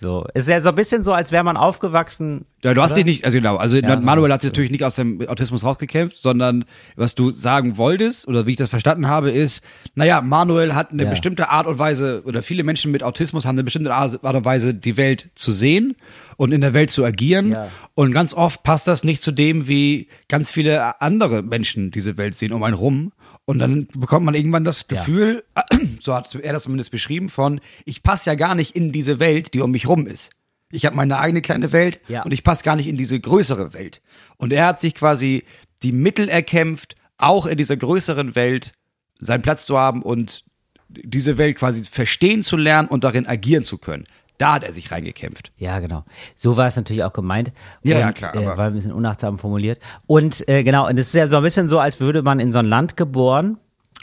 So, 0.02 0.26
ist 0.34 0.48
ja 0.48 0.60
so 0.60 0.70
ein 0.70 0.74
bisschen 0.74 1.04
so, 1.04 1.12
als 1.12 1.30
wäre 1.30 1.44
man 1.44 1.56
aufgewachsen. 1.56 2.44
Ja, 2.64 2.74
du 2.74 2.82
hast 2.82 2.90
oder? 2.92 2.96
dich 2.96 3.04
nicht, 3.04 3.24
also 3.24 3.38
genau, 3.38 3.56
also 3.56 3.76
Ja, 3.76 4.00
Manuel 4.00 4.32
hat 4.32 4.40
sich 4.42 4.50
natürlich 4.50 4.70
nicht 4.72 4.82
aus 4.84 4.96
dem 4.96 5.20
Autismus 5.28 5.62
rausgekämpft, 5.64 6.16
sondern 6.18 6.64
was 6.96 7.14
du 7.14 7.30
sagen 7.30 7.76
wolltest 7.76 8.26
oder 8.26 8.46
wie 8.46 8.52
ich 8.52 8.56
das 8.56 8.68
verstanden 8.68 9.06
habe, 9.08 9.30
ist, 9.30 9.62
naja, 9.94 10.20
Manuel 10.20 10.74
hat 10.74 10.90
eine 10.90 11.04
Ja. 11.04 11.10
bestimmte 11.10 11.50
Art 11.50 11.66
und 11.68 11.78
Weise 11.78 12.22
oder 12.24 12.42
viele 12.42 12.64
Menschen 12.64 12.90
mit 12.90 13.02
Autismus 13.04 13.44
haben 13.44 13.54
eine 13.54 13.64
bestimmte 13.64 13.94
Art 13.94 14.14
und 14.22 14.44
Weise, 14.44 14.74
die 14.74 14.96
Welt 14.96 15.30
zu 15.36 15.52
sehen 15.52 15.96
und 16.36 16.52
in 16.52 16.60
der 16.60 16.74
Welt 16.74 16.90
zu 16.90 17.04
agieren. 17.04 17.52
Ja. 17.52 17.68
Und 17.94 18.12
ganz 18.12 18.34
oft 18.34 18.64
passt 18.64 18.88
das 18.88 19.04
nicht 19.04 19.22
zu 19.22 19.30
dem, 19.30 19.68
wie 19.68 20.08
ganz 20.28 20.50
viele 20.50 21.00
andere 21.00 21.42
Menschen 21.42 21.90
diese 21.92 22.16
Welt 22.16 22.36
sehen 22.36 22.52
um 22.52 22.62
einen 22.64 22.74
rum. 22.74 23.12
Und 23.44 23.58
dann 23.58 23.88
bekommt 23.94 24.24
man 24.24 24.34
irgendwann 24.34 24.64
das 24.64 24.86
Ja. 24.90 24.98
Gefühl, 24.98 25.44
so 26.00 26.14
hat 26.14 26.32
er 26.34 26.52
das 26.52 26.62
zumindest 26.64 26.90
beschrieben, 26.90 27.28
von 27.28 27.60
ich 27.84 28.02
passe 28.02 28.30
ja 28.30 28.34
gar 28.36 28.54
nicht 28.54 28.76
in 28.76 28.92
diese 28.92 29.18
Welt, 29.18 29.52
die 29.54 29.60
um 29.60 29.72
mich 29.72 29.86
rum 29.88 30.06
ist. 30.06 30.30
Ich 30.70 30.86
habe 30.86 30.96
meine 30.96 31.18
eigene 31.18 31.42
kleine 31.42 31.72
Welt 31.72 32.00
Ja. 32.08 32.22
und 32.22 32.32
ich 32.32 32.44
passe 32.44 32.64
gar 32.64 32.76
nicht 32.76 32.86
in 32.86 32.96
diese 32.96 33.18
größere 33.18 33.72
Welt. 33.74 34.00
Und 34.36 34.52
er 34.52 34.66
hat 34.66 34.80
sich 34.80 34.94
quasi 34.94 35.44
die 35.82 35.92
Mittel 35.92 36.28
erkämpft, 36.28 36.94
auch 37.18 37.46
in 37.46 37.56
dieser 37.58 37.76
größeren 37.76 38.34
Welt 38.36 38.72
seinen 39.18 39.42
Platz 39.42 39.66
zu 39.66 39.76
haben 39.76 40.02
und 40.02 40.44
diese 40.88 41.36
Welt 41.38 41.56
quasi 41.58 41.82
verstehen 41.84 42.42
zu 42.42 42.56
lernen 42.56 42.88
und 42.88 43.04
darin 43.04 43.26
agieren 43.26 43.64
zu 43.64 43.78
können. 43.78 44.04
Da 44.42 44.54
hat 44.54 44.64
er 44.64 44.72
sich 44.72 44.90
reingekämpft. 44.90 45.52
Ja, 45.56 45.78
genau. 45.80 46.04
So 46.36 46.56
war 46.56 46.66
es 46.66 46.76
natürlich 46.76 47.04
auch 47.04 47.12
gemeint. 47.12 47.52
Ja, 47.82 47.96
und, 47.96 48.00
ja, 48.02 48.12
klar, 48.12 48.34
Äh, 48.36 48.46
war 48.58 48.66
ein 48.66 48.74
bisschen 48.74 48.92
unachtsam 48.92 49.38
formuliert. 49.38 49.78
Und 50.06 50.48
äh, 50.48 50.62
genau, 50.64 50.88
und 50.88 50.98
es 50.98 51.08
ist 51.08 51.14
ja 51.14 51.28
so 51.28 51.36
ein 51.36 51.42
bisschen 51.42 51.68
so, 51.68 51.78
als 51.78 52.00
würde 52.00 52.22
man 52.22 52.40
in 52.40 52.52
so 52.52 52.58
ein 52.58 52.66
Land 52.66 52.96
geboren, 52.96 53.58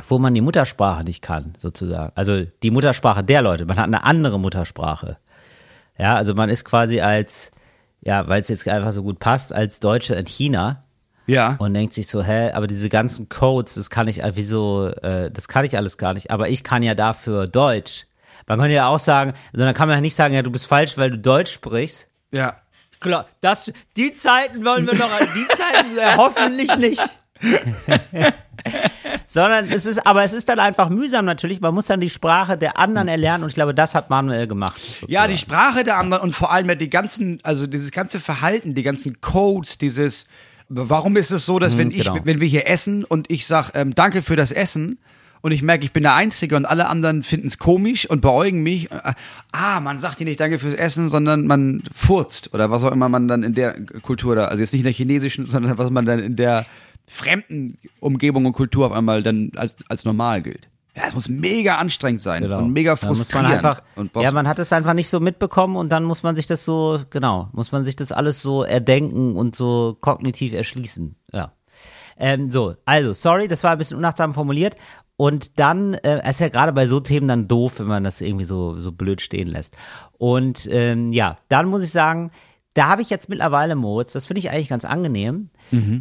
wo 0.08 0.18
man 0.18 0.34
die 0.34 0.42
Muttersprache 0.42 1.04
nicht 1.04 1.22
kann, 1.22 1.54
sozusagen. 1.58 2.12
Also 2.16 2.46
die 2.64 2.72
Muttersprache 2.72 3.24
der 3.24 3.42
Leute. 3.42 3.66
Man 3.66 3.78
hat 3.78 3.86
eine 3.88 4.04
andere 4.06 4.40
Muttersprache. 4.40 5.18
Ja, 5.98 6.16
also 6.16 6.34
man 6.34 6.48
ist 6.50 6.64
quasi 6.64 7.02
als, 7.02 7.52
ja, 8.02 8.28
weil 8.30 8.42
es 8.42 8.48
jetzt 8.48 8.66
einfach 8.68 8.94
so 8.94 9.04
gut 9.04 9.20
passt, 9.20 9.52
als 9.54 9.82
Deutsche 9.82 10.16
in 10.16 10.26
China 10.26 10.82
Ja. 11.28 11.58
und 11.60 11.74
denkt 11.74 11.94
sich 11.94 12.08
so, 12.08 12.24
hä, 12.24 12.52
aber 12.54 12.68
diese 12.68 12.88
ganzen 12.88 13.28
Codes, 13.28 13.74
das 13.76 13.90
kann 13.90 14.08
ich, 14.08 14.24
äh, 14.24 14.32
wieso, 14.36 14.88
äh, 14.88 15.30
das 15.30 15.50
kann 15.50 15.66
ich 15.66 15.76
alles 15.76 15.98
gar 15.98 16.14
nicht, 16.14 16.32
aber 16.32 16.48
ich 16.48 16.64
kann 16.64 16.82
ja 16.82 16.96
dafür 16.96 17.48
Deutsch. 17.48 18.06
Man 18.50 18.60
könnte 18.60 18.74
ja 18.74 18.88
auch 18.88 19.00
sagen, 19.00 19.34
sondern 19.54 19.76
kann 19.76 19.88
man 19.88 19.98
ja 19.98 20.02
nicht 20.02 20.16
sagen, 20.16 20.34
ja, 20.34 20.42
du 20.42 20.52
bist 20.52 20.66
falsch, 20.66 20.98
weil 20.98 21.12
du 21.12 21.20
Deutsch 21.20 21.54
sprichst. 21.54 22.08
ja. 22.32 22.58
Klar, 23.00 23.28
das, 23.40 23.72
die 23.96 24.14
Zeiten 24.14 24.66
wollen 24.66 24.86
wir 24.86 24.94
noch, 24.96 25.10
die 25.34 25.48
Zeiten 25.56 25.98
äh, 25.98 26.18
hoffentlich 26.18 26.76
nicht. 26.76 27.22
Sondern 29.26 29.72
es 29.72 29.86
ist, 29.86 30.06
aber 30.06 30.26
es 30.26 30.34
ist 30.34 30.50
dann 30.50 30.60
einfach 30.60 30.90
mühsam 30.90 31.24
natürlich. 31.24 31.62
Man 31.62 31.74
muss 31.74 31.86
dann 31.86 32.02
die 32.02 32.10
Sprache 32.10 32.58
der 32.58 32.78
anderen 32.78 33.08
erlernen 33.08 33.46
und 33.46 33.52
ich 33.52 33.56
glaube, 33.56 33.74
das 33.74 33.96
hat 33.96 34.10
Manuel 34.10 34.48
gemacht. 34.48 34.76
Ja, 35.08 35.28
die 35.28 35.36
sozusagen. 35.36 35.38
Sprache 35.38 35.84
der 35.86 35.98
anderen 35.98 36.24
und 36.24 36.34
vor 36.34 36.52
allem 36.52 36.68
ja 36.68 36.76
die 36.76 36.90
ganzen, 36.90 37.40
also 37.44 37.68
dieses 37.68 37.92
ganze 37.92 38.20
Verhalten, 38.20 38.74
die 38.74 38.84
ganzen 38.84 39.22
Codes, 39.22 39.78
dieses, 39.78 40.26
warum 40.68 41.16
ist 41.16 41.32
es 41.32 41.46
so, 41.46 41.58
dass 41.58 41.78
wenn 41.78 41.92
ich, 41.92 42.04
genau. 42.04 42.20
wenn 42.26 42.42
wir 42.42 42.50
hier 42.50 42.68
essen 42.68 43.06
und 43.06 43.32
ich 43.32 43.48
sag, 43.48 43.72
ähm, 43.76 43.96
danke 43.96 44.22
für 44.22 44.36
das 44.36 44.52
Essen 44.52 45.00
und 45.42 45.52
ich 45.52 45.62
merke, 45.62 45.86
ich 45.86 45.92
bin 45.94 46.04
der 46.04 46.16
Einzige 46.16 46.56
und 46.56 46.66
alle 46.66 46.88
anderen 46.90 47.24
finden 47.24 47.48
es 47.48 47.58
komisch 47.58 48.10
und 48.10 48.22
beäugen 48.22 48.62
mich, 48.62 48.92
äh, 48.92 49.14
ah, 49.52 49.80
man 49.80 49.98
sagt 49.98 50.18
hier 50.18 50.26
nicht 50.26 50.40
danke 50.40 50.60
fürs 50.60 50.74
Essen, 50.74 51.10
sondern 51.10 51.48
man 51.48 51.84
furzt 51.94 52.54
oder 52.54 52.70
was 52.72 52.84
auch 52.84 52.92
immer 52.92 53.10
man 53.10 53.28
dann 53.28 53.44
in 53.44 53.54
der 53.54 53.76
Kultur 54.02 54.36
da, 54.36 54.46
also 54.46 54.62
jetzt 54.62 54.74
nicht 54.74 54.82
in 54.82 54.86
der 54.86 54.94
chinesischen, 54.94 55.46
sondern 55.46 55.78
was 55.78 55.90
man 55.90 56.06
dann 56.06 56.20
in 56.20 56.36
der 56.36 56.66
fremden 57.08 57.78
Umgebung 58.00 58.46
und 58.46 58.54
Kultur 58.54 58.86
auf 58.86 58.92
einmal 58.92 59.24
dann 59.24 59.52
als, 59.56 59.76
als 59.88 60.06
normal 60.06 60.42
gilt. 60.42 60.68
Ja, 60.96 61.04
es 61.08 61.14
muss 61.14 61.30
mega 61.30 61.78
anstrengend 61.78 62.22
sein 62.22 62.44
Genau. 62.44 62.60
und 62.60 62.74
mega 62.74 62.92
muss 62.92 63.02
man 63.04 63.16
frustrierend. 63.16 63.54
einfach, 63.54 63.82
und 63.96 64.14
ja, 64.16 64.32
man 64.32 64.48
hat 64.48 64.60
es 64.60 64.74
einfach 64.74 64.94
nicht 64.94 65.08
so 65.08 65.20
mitbekommen 65.20 65.76
und 65.78 65.90
dann 65.92 66.04
muss 66.04 66.24
man 66.24 66.36
sich 66.36 66.46
das 66.48 66.66
so, 66.66 67.00
genau, 67.10 67.50
muss 67.54 67.72
man 67.72 67.86
sich 67.86 67.96
das 67.96 68.12
alles 68.12 68.42
so 68.42 68.64
erdenken 68.64 69.36
und 69.36 69.56
so 69.56 69.98
kognitiv 70.02 70.54
erschließen. 70.54 71.16
Ähm, 72.20 72.52
so, 72.52 72.76
also, 72.86 73.14
sorry, 73.14 73.48
das 73.48 73.64
war 73.64 73.72
ein 73.72 73.78
bisschen 73.78 73.98
unachtsam 73.98 74.34
formuliert. 74.34 74.76
Und 75.16 75.60
dann, 75.60 75.96
äh, 75.96 76.30
ist 76.30 76.40
ja 76.40 76.48
gerade 76.50 76.72
bei 76.72 76.86
so 76.86 77.00
Themen 77.00 77.28
dann 77.28 77.48
doof, 77.48 77.80
wenn 77.80 77.88
man 77.88 78.04
das 78.04 78.22
irgendwie 78.22 78.46
so, 78.46 78.78
so 78.78 78.92
blöd 78.92 79.20
stehen 79.22 79.48
lässt. 79.50 79.76
Und 80.18 80.68
ähm, 80.72 81.12
ja, 81.12 81.36
dann 81.50 81.68
muss 81.68 81.84
ich 81.84 81.92
sagen, 81.92 82.32
da 82.74 82.88
habe 82.88 83.02
ich 83.02 83.10
jetzt 83.10 83.28
mittlerweile, 83.28 83.76
Moritz, 83.76 84.14
das 84.14 84.28
finde 84.28 84.40
ich 84.40 84.52
eigentlich 84.52 84.70
ganz 84.70 84.86
angenehm, 84.86 85.50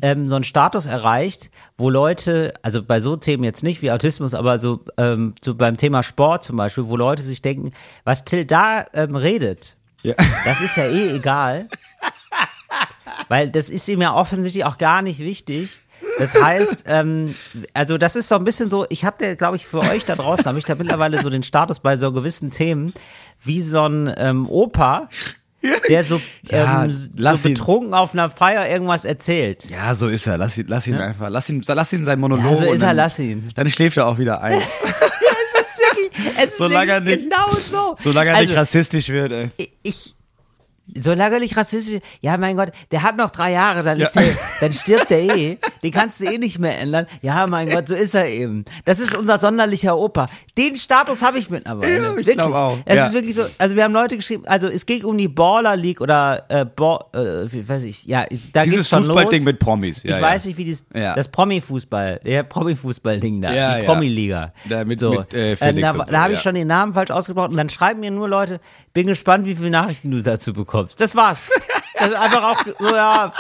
ähm, 0.03 0.29
so 0.29 0.35
einen 0.37 0.45
Status 0.45 0.87
erreicht, 0.87 1.51
wo 1.77 1.91
Leute, 1.91 2.55
also 2.63 2.83
bei 2.83 3.01
so 3.01 3.17
Themen 3.17 3.43
jetzt 3.43 3.65
nicht 3.65 3.83
wie 3.83 3.91
Autismus, 3.91 4.35
aber 4.35 4.59
so, 4.61 4.85
ähm, 4.99 5.35
so 5.43 5.55
beim 5.57 5.77
Thema 5.77 6.03
Sport 6.05 6.45
zum 6.45 6.57
Beispiel, 6.57 6.87
wo 6.87 6.97
Leute 6.97 7.23
sich 7.23 7.43
denken, 7.43 7.73
was 8.05 8.25
Till 8.25 8.45
da 8.45 8.85
ähm, 8.95 9.17
redet, 9.17 9.77
Ja. 10.03 10.15
das 10.45 10.61
ist 10.61 10.77
ja 10.77 10.85
eh 10.85 11.17
egal. 11.17 11.69
Weil 13.29 13.51
das 13.51 13.69
ist 13.71 13.89
ihm 13.89 14.01
ja 14.01 14.15
offensichtlich 14.15 14.65
auch 14.65 14.79
gar 14.79 15.03
nicht 15.03 15.21
wichtig. 15.21 15.81
Das 16.19 16.43
heißt, 16.43 16.85
ähm, 16.87 17.35
also 17.75 17.99
das 17.99 18.17
ist 18.17 18.29
so 18.29 18.35
ein 18.37 18.45
bisschen 18.45 18.71
so, 18.71 18.87
ich 18.89 19.05
habe, 19.05 19.37
glaube 19.37 19.57
ich, 19.57 19.67
für 19.67 19.81
euch 19.81 20.05
da 20.05 20.17
draußen, 20.17 20.45
habe 20.47 20.59
ich 20.59 20.65
da 20.65 20.75
mittlerweile 20.75 21.23
so 21.23 21.31
den 21.31 21.43
Status 21.43 21.79
bei 21.81 21.97
so 21.97 22.13
gewissen 22.13 22.51
Themen, 22.51 22.93
wie 23.43 23.61
so 23.61 23.87
ein 23.87 24.13
ähm, 24.19 24.49
Opa, 24.49 25.09
der 25.89 26.05
so, 26.05 26.21
Ja, 26.51 26.85
ähm, 26.85 27.11
lass 27.17 27.43
so 27.43 27.49
ihn. 27.49 27.55
betrunken 27.55 27.95
auf 27.95 28.13
einer 28.13 28.31
Feier 28.31 28.69
irgendwas 28.69 29.05
erzählt. 29.05 29.69
Ja, 29.69 29.95
so 29.95 30.09
ist 30.09 30.27
er. 30.27 30.39
Lass 30.39 30.57
ihn, 30.59 30.67
lass 30.69 30.87
ihn 30.87 30.95
einfach, 30.97 31.29
lass 31.31 31.49
ihn, 31.49 31.63
lass 31.67 31.93
ihn 31.93 32.05
sein 32.05 32.21
Monolog. 32.21 32.45
Ja, 32.45 32.57
so 32.57 32.65
ist 32.65 32.81
er, 32.83 32.89
dann, 32.89 32.97
lass 32.97 33.19
ihn. 33.19 33.51
Dann 33.55 33.71
schläft 33.71 33.97
er 33.97 34.07
auch 34.07 34.19
wieder 34.19 34.41
ein. 34.43 34.61
Es 36.37 36.45
ist 36.47 36.57
Solange 36.59 36.93
er 36.93 37.05
wirklich 37.07 37.27
nicht- 37.27 37.31
genau 37.37 37.51
so. 37.53 37.97
Solange 37.99 38.31
er 38.31 38.37
also, 38.37 38.49
nicht 38.49 38.59
rassistisch 38.59 39.09
wird, 39.09 39.33
ey. 39.33 39.51
ich, 39.83 40.15
solange 41.01 41.35
er 41.37 41.41
nicht 41.41 41.57
rassistisch, 41.57 42.01
ja 42.21 42.37
mein 42.39 42.57
Gott, 42.57 42.71
der 42.91 43.03
hat 43.03 43.17
noch 43.17 43.31
drei 43.31 43.53
Jahre, 43.53 43.83
dann 43.83 44.01
ist 44.01 44.17
er, 44.17 44.23
dann 44.61 44.73
stirbt 44.73 45.11
er 45.11 45.21
eh, 45.21 45.59
den 45.83 45.93
kannst 45.93 46.21
du 46.21 46.25
eh 46.25 46.39
nicht 46.39 46.59
mehr 46.59 46.79
ändern. 46.79 47.07
Ja 47.23 47.47
mein 47.47 47.69
Gott, 47.71 47.89
so 47.89 47.95
ist 47.95 48.15
er 48.15 48.29
eben. 48.29 48.65
Das 48.85 48.99
ist 49.01 49.17
unser 49.17 49.39
sonderlicher 49.39 49.97
Opa. 49.97 50.27
Den 50.57 50.77
Status 50.77 51.23
habe 51.23 51.39
ich 51.39 51.51
mittlerweile. 51.51 51.97
Ja, 51.97 52.11
ich 52.17 52.27
wirklich. 52.27 52.41
auch. 52.41 52.79
Es 52.85 52.97
Ja. 52.97 53.07
ist 53.07 53.13
wirklich 53.13 53.35
so, 53.35 53.43
also 53.59 53.77
wir 53.77 53.85
haben 53.85 53.93
Leute 53.93 54.17
geschrieben, 54.17 54.45
also 54.47 54.69
es 54.69 54.87
ging 54.87 55.05
um 55.05 55.17
die 55.19 55.29
Baller 55.29 55.77
League 55.77 56.01
oder 56.01 56.45
äh, 56.49 56.65
Bo, 56.65 56.99
äh, 57.15 57.51
wie 57.53 57.69
weiß 57.69 57.83
ich, 57.85 58.07
ja, 58.07 58.25
da 58.53 58.65
Dieses 58.65 58.89
Fußballding 58.89 59.45
mit 59.45 59.59
Promis. 59.59 60.03
Ja, 60.03 60.17
ich 60.17 60.21
ja. 60.23 60.23
weiß 60.23 60.47
nicht, 60.47 60.57
wie 60.59 60.65
dieses, 60.65 60.87
Ja. 60.95 61.15
das 61.15 61.29
Promi-Fußball, 61.29 62.21
der 62.25 62.43
Promi-Fußball-Ding 62.45 63.41
da, 63.41 63.53
Ja, 63.53 63.75
die 63.79 63.85
ja. 63.85 63.93
Promi-Liga. 63.93 64.53
Da 64.69 64.85
mit- 64.85 65.01
so. 65.01 65.11
mit, 65.11 65.35
äh, 65.35 65.57
Felix 65.57 65.93
da 65.93 65.93
so, 66.05 66.11
da 66.13 66.21
habe 66.23 66.33
ich 66.35 66.39
ja. 66.39 66.43
schon 66.43 66.55
den 66.55 66.69
Namen 66.69 66.95
falsch 66.95 67.11
ausgesprochen 67.11 67.51
und 67.53 67.57
dann 67.57 67.69
schreiben 67.71 68.01
mir 68.01 68.11
nur 68.11 68.29
Leute, 68.29 68.61
bin 68.93 69.07
gespannt, 69.07 69.45
wie 69.47 69.55
viele 69.55 69.71
Nachrichten 69.71 70.11
du 70.11 70.23
dazu 70.23 70.53
bekommst. 70.53 70.78
Das 70.85 71.15
war's. 71.15 71.39
Das 71.95 72.09
ist 72.09 72.17
einfach 72.17 72.43
auch 72.43 72.65
so, 72.79 72.95
ja. 72.95 73.33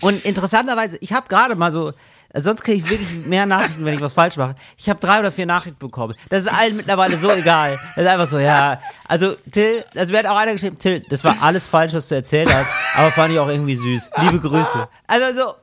Und 0.00 0.24
interessanterweise, 0.24 0.98
ich 1.00 1.12
habe 1.12 1.28
gerade 1.28 1.54
mal 1.54 1.72
so, 1.72 1.92
sonst 2.34 2.62
kriege 2.62 2.78
ich 2.78 2.90
wirklich 2.90 3.26
mehr 3.26 3.46
Nachrichten, 3.46 3.84
wenn 3.84 3.94
ich 3.94 4.00
was 4.00 4.12
falsch 4.12 4.36
mache. 4.36 4.54
Ich 4.76 4.88
habe 4.88 5.00
drei 5.00 5.20
oder 5.20 5.32
vier 5.32 5.46
Nachrichten 5.46 5.78
bekommen. 5.78 6.14
Das 6.28 6.42
ist 6.44 6.52
allen 6.52 6.76
mittlerweile 6.76 7.16
so 7.16 7.30
egal. 7.30 7.78
Das 7.94 8.04
ist 8.04 8.10
einfach 8.10 8.26
so, 8.26 8.38
ja. 8.38 8.80
Also, 9.06 9.36
Till, 9.50 9.84
also 9.94 10.12
mir 10.12 10.18
hat 10.18 10.26
auch 10.26 10.36
einer 10.36 10.52
geschrieben, 10.52 10.78
Till, 10.78 11.02
das 11.08 11.24
war 11.24 11.36
alles 11.40 11.66
falsch, 11.66 11.94
was 11.94 12.08
du 12.08 12.14
erzählt 12.14 12.52
hast, 12.52 12.70
aber 12.96 13.10
fand 13.10 13.32
ich 13.32 13.38
auch 13.38 13.48
irgendwie 13.48 13.76
süß. 13.76 14.10
Liebe 14.18 14.40
Grüße. 14.40 14.88
Also 15.06 15.40
so, 15.40 15.54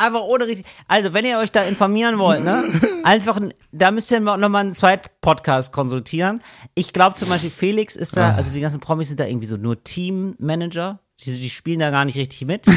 einfach 0.00 0.22
ohne 0.22 0.46
richtig. 0.46 0.66
Also, 0.88 1.12
wenn 1.12 1.24
ihr 1.24 1.38
euch 1.38 1.52
da 1.52 1.62
informieren 1.62 2.18
wollt, 2.18 2.44
ne, 2.44 2.64
einfach, 3.04 3.40
da 3.72 3.90
müsst 3.90 4.10
ihr 4.10 4.20
nochmal 4.20 4.62
einen 4.62 4.72
zweiten 4.72 5.08
Podcast 5.20 5.72
konsultieren. 5.72 6.42
Ich 6.74 6.92
glaube 6.92 7.14
zum 7.16 7.28
Beispiel, 7.28 7.50
Felix 7.50 7.96
ist 7.96 8.16
da, 8.16 8.34
also 8.34 8.52
die 8.52 8.60
ganzen 8.60 8.80
Promis 8.80 9.08
sind 9.08 9.20
da 9.20 9.26
irgendwie 9.26 9.46
so 9.46 9.56
nur 9.56 9.82
Teammanager. 9.82 11.00
Die, 11.20 11.38
die 11.38 11.50
spielen 11.50 11.80
da 11.80 11.90
gar 11.90 12.04
nicht 12.04 12.16
richtig 12.16 12.46
mit. 12.46 12.66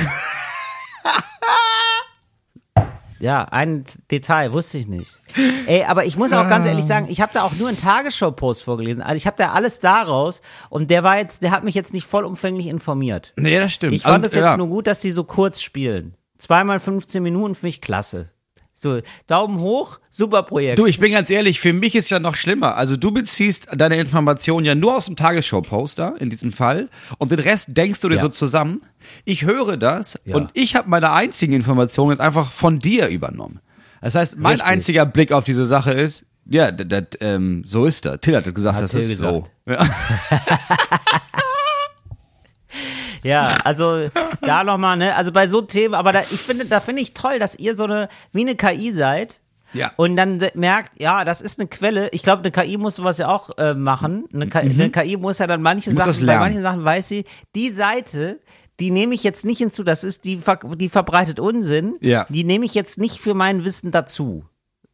Ja, 3.24 3.46
ein 3.46 3.86
Detail 4.12 4.52
wusste 4.52 4.78
ich 4.78 4.90
nicht. 4.90 5.22
Ey, 5.66 5.86
aber 5.86 6.06
ich 6.06 6.18
muss 6.18 6.34
auch 6.34 6.50
ganz 6.50 6.66
ehrlich 6.66 6.84
sagen, 6.84 7.08
ich 7.10 7.22
habe 7.22 7.32
da 7.34 7.44
auch 7.44 7.54
nur 7.54 7.70
einen 7.70 7.78
Tagesschau-Post 7.78 8.64
vorgelesen. 8.64 9.02
Also 9.02 9.16
ich 9.16 9.26
habe 9.26 9.38
da 9.38 9.54
alles 9.54 9.80
daraus 9.80 10.42
und 10.70 10.92
der 10.92 11.04
war 11.04 11.18
jetzt, 11.18 11.42
der 11.42 11.52
hat 11.52 11.64
mich 11.64 11.74
jetzt 11.74 11.94
nicht 11.94 12.06
vollumfänglich 12.06 12.68
informiert. 12.68 13.32
Nee, 13.38 13.58
das 13.58 13.72
stimmt. 13.72 13.94
Ich 13.94 14.04
fand 14.04 14.26
es 14.26 14.34
jetzt 14.34 14.44
ja. 14.44 14.58
nur 14.58 14.68
gut, 14.68 14.88
dass 14.88 15.00
die 15.00 15.14
so 15.14 15.24
kurz 15.24 15.62
spielen. 15.62 16.18
Zweimal 16.38 16.80
15 16.80 17.22
Minuten 17.24 17.56
finde 17.56 17.70
ich 17.70 17.82
klasse. 17.82 18.30
So, 18.76 19.00
Daumen 19.28 19.60
hoch, 19.60 20.00
super 20.10 20.44
Projekt. 20.44 20.78
Du, 20.78 20.86
ich 20.86 21.00
bin 21.00 21.14
ganz 21.14 21.30
ehrlich, 21.30 21.62
für 21.62 21.72
mich 21.72 21.96
ist 21.96 22.10
ja 22.10 22.20
noch 22.20 22.36
schlimmer. 22.36 22.76
Also 22.76 22.98
du 22.98 23.12
beziehst 23.12 23.68
deine 23.74 23.96
Informationen 23.96 24.66
ja 24.66 24.76
nur 24.76 24.98
aus 24.98 25.06
dem 25.06 25.16
Tagesschau-Poster 25.16 26.16
in 26.20 26.30
diesem 26.30 26.52
Fall 26.52 26.90
und 27.18 27.32
den 27.32 27.40
Rest 27.40 27.70
denkst 27.78 28.02
du 28.02 28.10
dir 28.10 28.16
Ja. 28.16 28.22
so 28.24 28.28
zusammen. 28.28 28.82
Ich 29.24 29.44
höre 29.46 29.78
das 29.78 30.20
Ja. 30.26 30.36
und 30.36 30.50
ich 30.54 30.76
habe 30.76 30.90
meine 30.90 31.12
einzigen 31.14 31.54
Informationen 31.54 32.12
jetzt 32.12 32.20
einfach 32.20 32.52
von 32.52 32.80
dir 32.80 33.08
übernommen. 33.08 33.62
Das 34.02 34.16
heißt, 34.16 34.38
mein 34.38 34.54
Richtig. 34.56 34.68
einziger 34.70 35.06
Blick 35.06 35.32
auf 35.32 35.46
diese 35.46 35.66
Sache 35.66 35.94
ist, 35.94 36.26
ja, 36.46 36.72
das, 36.72 36.88
das, 36.90 37.04
ähm, 37.22 37.64
so 37.66 37.86
ist 37.86 38.06
das. 38.06 38.20
Till 38.20 38.36
hat 38.36 38.54
gesagt, 38.54 38.76
Hat 38.76 38.84
das 38.84 38.92
Till 38.92 39.00
ist 39.00 39.08
gesagt. 39.18 39.50
so. 39.66 39.72
Ja. 39.72 39.78
Ja, 43.24 43.58
also 43.64 44.10
da 44.42 44.64
nochmal, 44.64 44.98
ne? 44.98 45.16
Also 45.16 45.32
bei 45.32 45.48
so 45.48 45.62
Themen, 45.62 45.94
aber 45.94 46.12
da, 46.12 46.22
ich 46.32 46.42
finde, 46.42 46.66
da 46.66 46.80
finde 46.80 47.02
ich 47.02 47.14
toll, 47.14 47.40
dass 47.40 47.56
ihr 47.56 47.76
so 47.76 47.84
eine, 47.84 48.10
wie 48.32 48.42
eine 48.42 48.56
KI 48.56 48.92
seid. 48.92 49.40
Ja. 49.74 49.92
Und 49.96 50.16
dann 50.16 50.42
merkt, 50.54 51.02
ja, 51.02 51.26
das 51.26 51.42
ist 51.42 51.60
eine 51.60 51.68
Quelle. 51.68 52.10
Ich 52.12 52.22
glaube, 52.22 52.44
eine 52.44 52.52
KI 52.52 52.78
muss 52.78 52.98
sowas 52.98 53.18
ja 53.18 53.28
auch 53.28 53.58
äh, 53.58 53.74
machen. 53.74 54.26
Eine, 54.32 54.48
K 54.48 54.60
eine 54.60 54.92
KI 54.92 55.18
muss 55.18 55.40
ja 55.40 55.48
dann 55.48 55.62
manche 55.62 55.90
Mhm. 55.90 55.96
Muss 55.96 56.06
Sachen, 56.06 56.26
bei 56.28 56.38
manchen 56.38 56.62
Sachen 56.62 56.84
weiß 56.86 57.08
sie, 57.08 57.26
die 57.56 57.72
Seite, 57.72 58.40
die 58.80 58.92
nehme 58.92 59.16
ich 59.16 59.24
jetzt 59.24 59.46
nicht 59.46 59.58
hinzu, 59.58 59.84
das 59.84 60.04
ist, 60.04 60.26
die, 60.26 60.40
die 60.76 60.90
verbreitet 60.90 61.40
Unsinn. 61.40 61.96
Ja. 62.02 62.26
Die 62.30 62.44
nehme 62.44 62.66
ich 62.66 62.74
jetzt 62.76 62.98
nicht 62.98 63.20
für 63.20 63.34
mein 63.34 63.66
Wissen 63.66 63.92
dazu. 63.92 64.46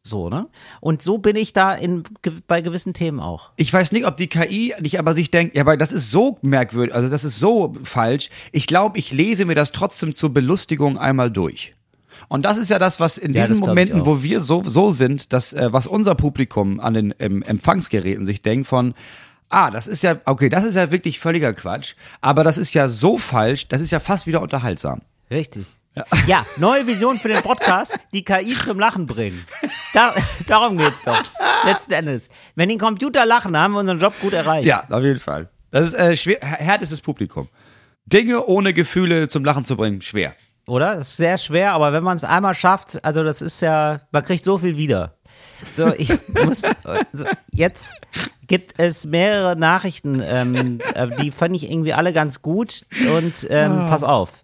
So, 0.09 0.29
ne? 0.29 0.47
Und 0.81 1.01
so 1.01 1.17
bin 1.17 1.35
ich 1.35 1.53
da 1.53 1.73
in, 1.73 2.03
bei 2.47 2.61
gewissen 2.61 2.93
Themen 2.93 3.19
auch. 3.19 3.49
Ich 3.55 3.71
weiß 3.71 3.91
nicht, 3.91 4.05
ob 4.05 4.17
die 4.17 4.27
KI 4.27 4.73
nicht 4.81 4.99
aber 4.99 5.13
sich 5.13 5.31
denkt, 5.31 5.55
ja, 5.55 5.61
aber 5.61 5.77
das 5.77 5.91
ist 5.91 6.11
so 6.11 6.37
merkwürdig, 6.41 6.95
also 6.95 7.09
das 7.09 7.23
ist 7.23 7.37
so 7.37 7.75
falsch. 7.83 8.29
Ich 8.51 8.67
glaube, 8.67 8.97
ich 8.97 9.11
lese 9.11 9.45
mir 9.45 9.55
das 9.55 9.71
trotzdem 9.71 10.13
zur 10.13 10.33
Belustigung 10.33 10.97
einmal 10.97 11.31
durch. 11.31 11.75
Und 12.27 12.45
das 12.45 12.57
ist 12.57 12.69
ja 12.69 12.79
das, 12.79 12.99
was 12.99 13.17
in 13.17 13.33
Ja, 13.33 13.45
diesen 13.45 13.59
Momenten, 13.59 14.05
wo 14.05 14.21
wir 14.23 14.41
so, 14.41 14.63
so 14.65 14.91
sind, 14.91 15.31
dass, 15.33 15.53
äh, 15.53 15.71
was 15.71 15.87
unser 15.87 16.15
Publikum 16.15 16.79
an 16.79 16.93
den 16.93 17.15
ähm, 17.19 17.41
Empfangsgeräten 17.43 18.25
sich 18.25 18.41
denkt 18.41 18.67
von, 18.67 18.93
ah, 19.49 19.71
das 19.71 19.87
ist 19.87 20.03
ja, 20.03 20.19
okay, 20.25 20.49
das 20.49 20.63
ist 20.63 20.75
ja 20.75 20.91
wirklich 20.91 21.19
völliger 21.19 21.53
Quatsch, 21.53 21.95
aber 22.21 22.43
das 22.43 22.57
ist 22.57 22.73
ja 22.73 22.87
so 22.87 23.17
falsch, 23.17 23.67
das 23.67 23.81
ist 23.81 23.91
ja 23.91 23.99
fast 23.99 24.27
wieder 24.27 24.41
unterhaltsam. 24.41 25.01
Richtig. 25.31 25.67
Ja. 26.27 26.45
neue 26.57 26.87
Vision 26.87 27.17
für 27.17 27.27
den 27.27 27.41
Podcast, 27.41 27.95
die 28.13 28.23
KI 28.23 28.53
zum 28.53 28.79
Lachen 28.79 29.05
bringen. 29.05 29.45
Da, 29.93 30.13
darum 30.47 30.77
geht's 30.77 31.03
doch. 31.03 31.21
Letzten 31.65 31.93
Endes. 31.93 32.29
Wenn 32.55 32.69
die 32.69 32.77
Computer 32.77 33.25
lachen, 33.25 33.57
haben 33.57 33.73
wir 33.73 33.79
unseren 33.79 33.99
Job 33.99 34.13
gut 34.21 34.33
erreicht. 34.33 34.67
Ja, 34.67 34.85
auf 34.89 35.03
jeden 35.03 35.19
Fall. 35.19 35.49
Das 35.71 35.87
ist 35.87 35.93
äh, 35.95 36.15
schwer, 36.15 36.39
härtestes 36.41 37.01
Publikum. 37.01 37.49
Dinge 38.05 38.45
ohne 38.45 38.73
Gefühle 38.73 39.27
zum 39.27 39.43
Lachen 39.43 39.65
zu 39.65 39.75
bringen, 39.75 40.01
schwer. 40.01 40.33
Oder? 40.67 40.95
Das 40.95 41.09
ist 41.09 41.17
sehr 41.17 41.37
schwer, 41.37 41.73
aber 41.73 41.93
wenn 41.93 42.03
man 42.03 42.15
es 42.15 42.23
einmal 42.23 42.53
schafft, 42.53 43.03
also 43.03 43.23
das 43.23 43.41
ist 43.41 43.61
ja, 43.61 44.01
man 44.11 44.23
kriegt 44.23 44.43
so 44.43 44.57
viel 44.57 44.77
wieder. 44.77 45.15
So, 45.73 45.93
ich 45.95 46.09
muss, 46.45 46.61
also 46.83 47.25
jetzt 47.51 47.95
gibt 48.47 48.73
es 48.77 49.05
mehrere 49.05 49.55
Nachrichten, 49.55 50.21
ähm, 50.23 50.79
äh, 50.93 51.07
die 51.21 51.31
fand 51.31 51.55
ich 51.55 51.69
irgendwie 51.69 51.93
alle 51.93 52.13
ganz 52.13 52.41
gut 52.41 52.85
und 53.15 53.47
ähm, 53.49 53.85
pass 53.87 54.03
auf. 54.03 54.43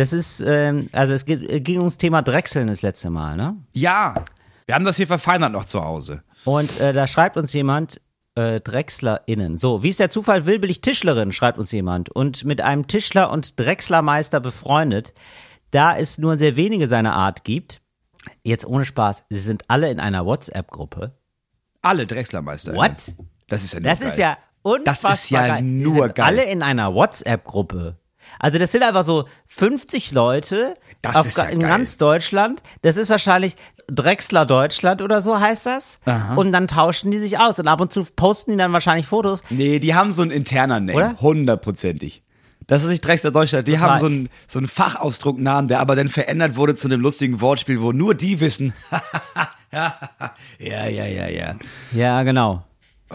Das 0.00 0.14
ist, 0.14 0.40
ähm, 0.40 0.88
also 0.92 1.12
es 1.12 1.26
geht, 1.26 1.62
ging 1.62 1.78
ums 1.78 1.98
Thema 1.98 2.22
Drechseln 2.22 2.68
das 2.68 2.80
letzte 2.80 3.10
Mal, 3.10 3.36
ne? 3.36 3.56
Ja, 3.74 4.14
wir 4.64 4.74
haben 4.74 4.86
das 4.86 4.96
hier 4.96 5.06
verfeinert 5.06 5.52
noch 5.52 5.66
zu 5.66 5.84
Hause. 5.84 6.22
Und 6.46 6.80
äh, 6.80 6.94
da 6.94 7.06
schreibt 7.06 7.36
uns 7.36 7.52
jemand, 7.52 8.00
äh, 8.34 8.60
DrechslerInnen. 8.60 9.58
So, 9.58 9.82
wie 9.82 9.90
es 9.90 9.98
der 9.98 10.08
Zufall 10.08 10.46
will, 10.46 10.58
bin 10.58 10.70
ich 10.70 10.80
Tischlerin, 10.80 11.32
schreibt 11.32 11.58
uns 11.58 11.70
jemand. 11.70 12.08
Und 12.08 12.46
mit 12.46 12.62
einem 12.62 12.86
Tischler 12.86 13.30
und 13.30 13.60
Drechslermeister 13.60 14.40
befreundet, 14.40 15.12
da 15.70 15.94
es 15.98 16.16
nur 16.16 16.38
sehr 16.38 16.56
wenige 16.56 16.86
seiner 16.86 17.12
Art 17.12 17.44
gibt. 17.44 17.82
Jetzt 18.42 18.64
ohne 18.66 18.86
Spaß, 18.86 19.24
sie 19.28 19.38
sind 19.38 19.64
alle 19.68 19.90
in 19.90 20.00
einer 20.00 20.24
WhatsApp-Gruppe. 20.24 21.12
Alle 21.82 22.06
Drechslermeister. 22.06 22.74
What? 22.74 23.14
Das 23.48 23.64
ist 23.64 23.74
ja 23.74 23.80
nur 23.80 23.90
Das 23.90 24.00
geil. 24.00 24.08
ist 24.08 24.16
ja 24.18 24.38
unfassbar 24.62 25.10
Das 25.10 25.24
ist 25.24 25.30
ja 25.30 25.46
geil. 25.46 25.62
nur 25.62 26.08
geil. 26.08 26.24
alle 26.24 26.44
in 26.44 26.62
einer 26.62 26.94
WhatsApp-Gruppe. 26.94 27.98
Also 28.38 28.58
das 28.58 28.72
sind 28.72 28.82
einfach 28.82 29.02
so 29.02 29.26
50 29.46 30.12
Leute 30.12 30.74
auf, 31.06 31.36
ja 31.36 31.44
in 31.44 31.60
geil. 31.60 31.68
ganz 31.68 31.96
Deutschland. 31.96 32.62
Das 32.82 32.96
ist 32.96 33.10
wahrscheinlich 33.10 33.56
Drechsler 33.88 34.46
Deutschland 34.46 35.02
oder 35.02 35.20
so 35.20 35.38
heißt 35.38 35.66
das. 35.66 36.00
Und 36.36 36.52
dann 36.52 36.68
tauschen 36.68 37.10
die 37.10 37.18
sich 37.18 37.38
aus 37.38 37.58
und 37.58 37.68
ab 37.68 37.80
und 37.80 37.92
zu 37.92 38.04
posten 38.04 38.52
die 38.52 38.56
dann 38.56 38.72
wahrscheinlich 38.72 39.06
Fotos. 39.06 39.42
Nee, 39.50 39.78
die 39.80 39.94
haben 39.94 40.12
so 40.12 40.22
einen 40.22 40.30
interner 40.30 40.80
Name. 40.80 40.94
Oder? 40.94 41.16
Hundertprozentig. 41.20 42.22
Das 42.66 42.84
ist 42.84 42.88
nicht 42.88 43.04
Drechsler 43.04 43.32
Deutschland. 43.32 43.66
Die 43.66 43.80
haben 43.80 43.98
so 43.98 44.06
einen, 44.06 44.28
so 44.46 44.60
einen 44.60 44.68
Fachausdrucknamen, 44.68 45.66
der 45.66 45.80
aber 45.80 45.96
dann 45.96 46.06
verändert 46.08 46.54
wurde 46.54 46.76
zu 46.76 46.86
einem 46.86 47.00
lustigen 47.00 47.40
Wortspiel, 47.40 47.80
wo 47.80 47.90
nur 47.90 48.14
die 48.14 48.38
wissen. 48.38 48.72
ja, 49.72 49.92
ja, 50.58 50.86
ja, 50.86 51.26
ja. 51.26 51.56
Ja, 51.90 52.22
genau. 52.22 52.64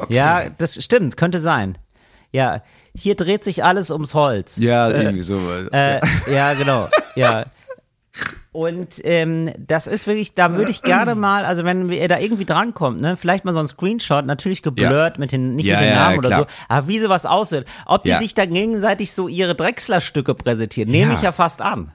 Ja, 0.10 0.49
das 0.49 0.84
stimmt, 0.84 1.15
könnte 1.15 1.39
sein. 1.39 1.78
Ja, 2.34 2.63
hier 2.95 3.15
dreht 3.15 3.43
sich 3.43 3.63
alles 3.63 3.91
ums 3.91 4.13
Holz. 4.13 4.58
Ja, 4.58 4.89
irgendwie 4.89 5.21
so. 5.21 5.39
Äh, 5.71 5.99
ja, 6.31 6.53
genau. 6.53 6.89
Ja. 7.15 7.45
Und 8.51 9.01
ähm, 9.03 9.51
das 9.58 9.86
ist 9.86 10.08
wirklich, 10.08 10.34
da 10.34 10.53
würde 10.55 10.71
ich 10.71 10.81
gerne 10.81 11.13
mal, 11.15 11.43
also 11.43 11.65
wenn 11.65 11.89
ihr 11.91 12.08
da 12.08 12.19
irgendwie 12.19 12.45
drankommt, 12.45 13.01
ne, 13.01 13.17
vielleicht 13.17 13.43
mal 13.43 13.53
so 13.53 13.60
ein 13.60 13.67
Screenshot, 13.67 14.25
natürlich 14.25 14.62
geblurrt 14.63 15.19
mit 15.19 15.34
den, 15.34 15.55
nicht 15.58 15.65
Ja, 15.65 15.75
mit 15.75 15.89
den 15.89 15.93
ja, 15.93 15.99
Namen 15.99 16.17
oder 16.19 16.36
so, 16.38 16.45
aber 16.69 16.88
wie 16.88 16.99
sowas 16.99 17.25
aussieht. 17.25 17.65
Ob 17.86 18.05
die 18.05 18.12
Ja. 18.12 18.19
sich 18.19 18.34
dann 18.34 18.53
gegenseitig 18.53 19.12
so 19.12 19.27
ihre 19.27 19.55
Drechslerstücke 19.55 20.34
präsentieren, 20.36 20.89
nehme 20.89 21.12
Ja. 21.12 21.17
ich 21.17 21.23
ja 21.23 21.34
fast 21.34 21.62
an. 21.62 21.91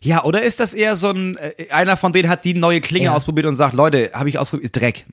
Ja, 0.00 0.24
oder 0.24 0.42
ist 0.42 0.60
das 0.60 0.74
eher 0.74 0.96
so 0.96 1.08
ein, 1.10 1.36
äh, 1.36 1.70
einer 1.70 1.96
von 1.96 2.12
denen 2.12 2.28
hat 2.28 2.44
die 2.44 2.54
neue 2.54 2.80
Klinge 2.80 3.06
Ja. 3.06 3.14
ausprobiert 3.14 3.46
und 3.46 3.54
sagt, 3.54 3.74
Leute, 3.74 4.10
habe 4.14 4.28
ich 4.28 4.38
ausprobiert, 4.38 4.64
ist 4.64 4.80
Dreck. 4.80 5.06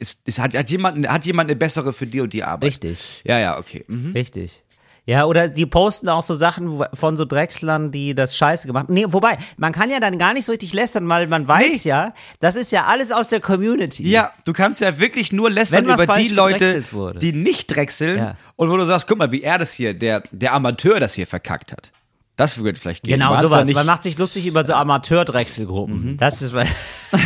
Ist, 0.00 0.20
ist, 0.26 0.38
hat, 0.38 0.54
hat, 0.54 0.70
jemand, 0.70 1.08
hat 1.08 1.24
jemand 1.24 1.50
eine 1.50 1.56
bessere 1.56 1.92
für 1.92 2.06
die 2.06 2.20
und 2.20 2.32
die 2.32 2.42
Arbeit? 2.44 2.68
Richtig. 2.68 3.22
Ja, 3.24 3.38
ja, 3.38 3.58
okay. 3.58 3.84
Mhm. 3.88 4.12
Richtig. 4.12 4.62
Ja, 5.08 5.24
oder 5.26 5.48
die 5.48 5.66
posten 5.66 6.08
auch 6.08 6.24
so 6.24 6.34
Sachen 6.34 6.82
von 6.92 7.16
so 7.16 7.24
Drechslern, 7.24 7.92
die 7.92 8.16
das 8.16 8.36
Scheiße 8.36 8.66
gemacht 8.66 8.88
haben. 8.88 8.94
Nee, 8.94 9.04
wobei, 9.06 9.38
man 9.56 9.72
kann 9.72 9.88
ja 9.88 10.00
dann 10.00 10.18
gar 10.18 10.34
nicht 10.34 10.44
so 10.46 10.50
richtig 10.50 10.72
lästern, 10.72 11.08
weil 11.08 11.28
man 11.28 11.46
weiß 11.46 11.84
Nee. 11.84 11.88
ja, 11.90 12.12
das 12.40 12.56
ist 12.56 12.72
ja 12.72 12.86
alles 12.86 13.12
aus 13.12 13.28
der 13.28 13.38
Community. 13.40 14.02
Ja, 14.10 14.32
du 14.44 14.52
kannst 14.52 14.80
ja 14.80 14.98
wirklich 14.98 15.30
nur 15.30 15.48
lästern 15.48 15.84
über 15.84 16.04
die 16.16 16.28
Leute, 16.30 16.82
die 17.20 17.32
nicht 17.32 17.68
drechseln 17.68 18.18
Ja. 18.18 18.36
und 18.56 18.68
wo 18.68 18.76
du 18.76 18.84
sagst, 18.84 19.06
guck 19.06 19.18
mal, 19.18 19.30
wie 19.30 19.42
er 19.42 19.58
das 19.58 19.72
hier, 19.74 19.94
der, 19.94 20.24
der 20.32 20.52
Amateur 20.54 20.98
das 20.98 21.14
hier 21.14 21.28
verkackt 21.28 21.70
hat. 21.70 21.92
Das 22.36 22.58
würde 22.58 22.78
vielleicht 22.78 23.02
gehen. 23.02 23.14
Genau 23.14 23.32
Man 23.32 23.42
sowas. 23.42 23.72
Man 23.72 23.86
macht 23.86 24.02
sich 24.02 24.18
lustig 24.18 24.46
über 24.46 24.64
so 24.64 24.74
Amateur-Drechselgruppen. 24.74 26.18
Das 26.18 26.42
ist 26.42 26.52
weil. 26.52 26.68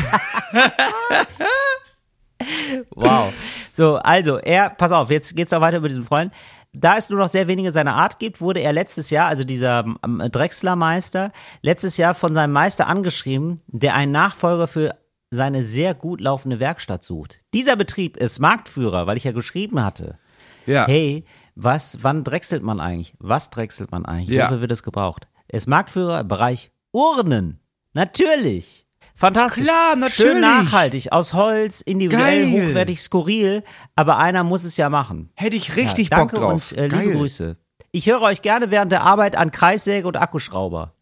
wow. 2.94 3.32
So, 3.72 3.96
also, 3.96 4.38
er, 4.38 4.70
pass 4.70 4.92
auf, 4.92 5.10
jetzt 5.10 5.34
geht's 5.34 5.52
auch 5.52 5.60
weiter 5.60 5.78
über 5.78 5.88
diesen 5.88 6.04
Freund. 6.04 6.32
Da 6.72 6.96
es 6.96 7.10
nur 7.10 7.18
noch 7.18 7.28
sehr 7.28 7.48
wenige 7.48 7.72
seiner 7.72 7.94
Art 7.94 8.20
gibt, 8.20 8.40
wurde 8.40 8.60
er 8.60 8.72
letztes 8.72 9.10
Jahr, 9.10 9.26
also 9.26 9.42
dieser 9.42 9.84
ähm, 10.04 10.22
Drechslermeister, 10.30 11.32
letztes 11.62 11.96
Jahr 11.96 12.14
von 12.14 12.32
seinem 12.32 12.52
Meister 12.52 12.86
angeschrieben, 12.86 13.60
der 13.66 13.96
einen 13.96 14.12
Nachfolger 14.12 14.68
für 14.68 14.94
seine 15.32 15.64
sehr 15.64 15.94
gut 15.94 16.20
laufende 16.20 16.60
Werkstatt 16.60 17.02
sucht. 17.02 17.40
Dieser 17.54 17.74
Betrieb 17.74 18.16
ist 18.16 18.38
Marktführer, 18.38 19.08
weil 19.08 19.16
ich 19.16 19.24
ja 19.24 19.32
geschrieben 19.32 19.82
hatte. 19.82 20.18
ja. 20.66 20.86
Hey, 20.86 21.24
was, 21.62 21.98
wann 22.02 22.24
drechselt 22.24 22.62
man 22.62 22.80
eigentlich? 22.80 23.14
Was 23.18 23.50
drechselt 23.50 23.90
man 23.90 24.06
eigentlich? 24.06 24.36
Ja. 24.36 24.46
Wofür 24.46 24.60
wird 24.62 24.72
es 24.72 24.82
gebraucht? 24.82 25.28
Er 25.48 25.58
ist 25.58 25.68
Marktführer 25.68 26.20
im 26.20 26.28
Bereich 26.28 26.70
Urnen. 26.92 27.60
Natürlich. 27.92 28.86
Fantastisch. 29.14 29.64
Klar, 29.64 29.96
natürlich. 29.96 30.32
Schön 30.32 30.40
nachhaltig, 30.40 31.12
aus 31.12 31.34
Holz, 31.34 31.82
individuell, 31.82 32.50
Geil. 32.50 32.68
hochwertig, 32.68 33.02
skurril, 33.02 33.62
aber 33.94 34.18
einer 34.18 34.44
muss 34.44 34.64
es 34.64 34.78
ja 34.78 34.88
machen. 34.88 35.30
Hätte 35.34 35.56
ich 35.56 35.76
richtig 35.76 36.10
ja, 36.10 36.18
Bock 36.18 36.30
drauf. 36.30 36.72
und 36.72 36.78
äh, 36.78 36.86
liebe. 36.86 37.12
Grüße. 37.12 37.56
Ich 37.92 38.06
höre 38.06 38.22
euch 38.22 38.40
gerne 38.40 38.70
während 38.70 38.92
der 38.92 39.02
Arbeit 39.02 39.36
an 39.36 39.50
Kreissäge 39.50 40.06
und 40.06 40.16
Akkuschrauber. 40.16 40.94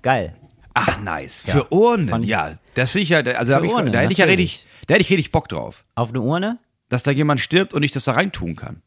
Geil. 0.00 0.34
Ach, 0.72 1.00
nice. 1.00 1.42
Für 1.42 1.70
Urnen. 1.72 2.22
Ja, 2.22 2.52
das 2.74 2.92
finde 2.92 3.02
ich 3.02 3.08
ja, 3.10 3.18
also 3.18 3.60
ich, 3.60 3.70
Urnen, 3.70 3.92
da 3.92 4.00
hätte 4.00 4.12
ich 4.12 4.18
ja 4.18 4.26
richtig, 4.26 4.66
da 4.86 4.94
hätte 4.94 5.02
ich 5.02 5.10
richtig 5.10 5.32
Bock 5.32 5.48
drauf. 5.48 5.84
Auf 5.94 6.10
eine 6.10 6.20
Urne? 6.20 6.58
Dass 6.88 7.02
da 7.02 7.10
jemand 7.10 7.40
stirbt 7.40 7.74
und 7.74 7.82
ich 7.82 7.92
das 7.92 8.04
da 8.04 8.12
reintun 8.12 8.56
kann. 8.56 8.82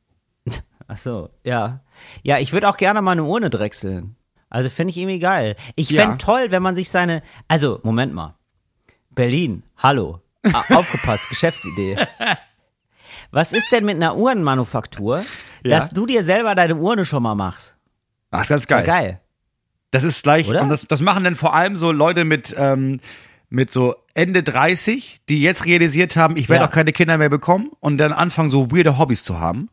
Ach 0.91 0.97
so, 0.97 1.29
ja. 1.43 1.81
Ja, 2.23 2.39
ich 2.39 2.51
würde 2.51 2.67
auch 2.67 2.75
gerne 2.77 3.01
mal 3.03 3.11
eine 3.11 3.23
Urne 3.23 3.49
drechseln. 3.51 4.15
Also 4.49 4.69
finde 4.69 4.89
ich 4.89 4.97
irgendwie 4.97 5.19
geil. 5.19 5.55
Ich 5.75 5.91
Ja. 5.91 6.01
fände 6.01 6.17
toll, 6.17 6.47
wenn 6.49 6.63
man 6.63 6.75
sich 6.75 6.89
seine, 6.89 7.21
also 7.47 7.79
Moment 7.83 8.13
mal, 8.13 8.35
Berlin, 9.11 9.61
hallo, 9.77 10.19
Ah, 10.51 10.63
aufgepasst, 10.75 11.29
Geschäftsidee. 11.29 11.95
Was 13.31 13.53
ist 13.53 13.71
denn 13.71 13.85
mit 13.85 13.95
einer 13.97 14.15
Uhrenmanufaktur, 14.17 15.23
Ja. 15.63 15.77
dass 15.77 15.91
du 15.91 16.05
dir 16.05 16.23
selber 16.23 16.55
deine 16.55 16.75
Urne 16.75 17.05
schon 17.05 17.21
mal 17.21 17.35
machst? 17.35 17.77
Ach, 18.31 18.41
ist 18.41 18.49
ganz 18.49 18.67
Geil. 18.67 18.83
geil. 18.83 19.01
geil. 19.03 19.21
Das 19.91 20.03
ist 20.03 20.23
gleich, 20.23 20.47
Oder? 20.49 20.61
und 20.61 20.69
das, 20.69 20.87
das 20.87 21.01
machen 21.01 21.23
dann 21.23 21.35
vor 21.35 21.53
allem 21.53 21.75
so 21.75 21.91
Leute 21.91 22.23
mit, 22.23 22.55
ähm, 22.57 22.99
mit 23.49 23.71
so 23.71 23.95
Ende 24.13 24.43
30, 24.43 25.21
die 25.29 25.41
jetzt 25.41 25.65
realisiert 25.65 26.15
haben, 26.15 26.37
ich 26.37 26.47
werde 26.49 26.63
Ja. 26.63 26.69
auch 26.69 26.73
keine 26.73 26.93
Kinder 26.93 27.17
mehr 27.17 27.29
bekommen 27.29 27.71
und 27.79 27.97
dann 27.97 28.13
anfangen, 28.13 28.49
so 28.49 28.71
weirde 28.71 28.97
Hobbys 28.97 29.23
zu 29.23 29.39
haben. 29.39 29.69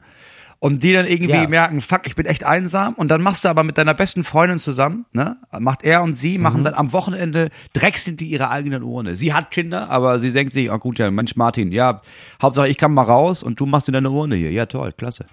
Und 0.58 0.82
die 0.82 0.92
dann 0.94 1.06
irgendwie 1.06 1.34
Ja. 1.34 1.46
merken, 1.48 1.80
fuck, 1.82 2.06
ich 2.06 2.16
bin 2.16 2.24
echt 2.24 2.42
einsam. 2.44 2.94
Und 2.94 3.10
dann 3.10 3.20
machst 3.20 3.44
du 3.44 3.48
aber 3.48 3.62
mit 3.62 3.76
deiner 3.76 3.92
besten 3.92 4.24
Freundin 4.24 4.58
zusammen, 4.58 5.04
ne? 5.12 5.36
Macht 5.58 5.82
er 5.84 6.02
und 6.02 6.14
sie, 6.14 6.38
Mhm. 6.38 6.42
machen 6.42 6.64
dann 6.64 6.72
am 6.74 6.92
Wochenende, 6.94 7.50
drechseln 7.74 8.16
die 8.16 8.26
ihre 8.30 8.48
eigenen 8.50 8.82
Urne. 8.82 9.16
Sie 9.16 9.34
hat 9.34 9.50
Kinder, 9.50 9.90
aber 9.90 10.18
sie 10.18 10.32
denkt 10.32 10.54
sich, 10.54 10.70
oh 10.70 10.78
gut, 10.78 10.98
ja, 10.98 11.10
Mensch, 11.10 11.36
Martin, 11.36 11.72
ja, 11.72 12.00
Hauptsache 12.40 12.68
ich 12.68 12.78
kann 12.78 12.94
mal 12.94 13.02
raus 13.02 13.42
und 13.42 13.60
du 13.60 13.66
machst 13.66 13.86
dir 13.88 13.92
deine 13.92 14.10
Urne 14.10 14.34
hier. 14.36 14.50
Ja, 14.50 14.64
toll, 14.66 14.92
klasse. 14.92 15.26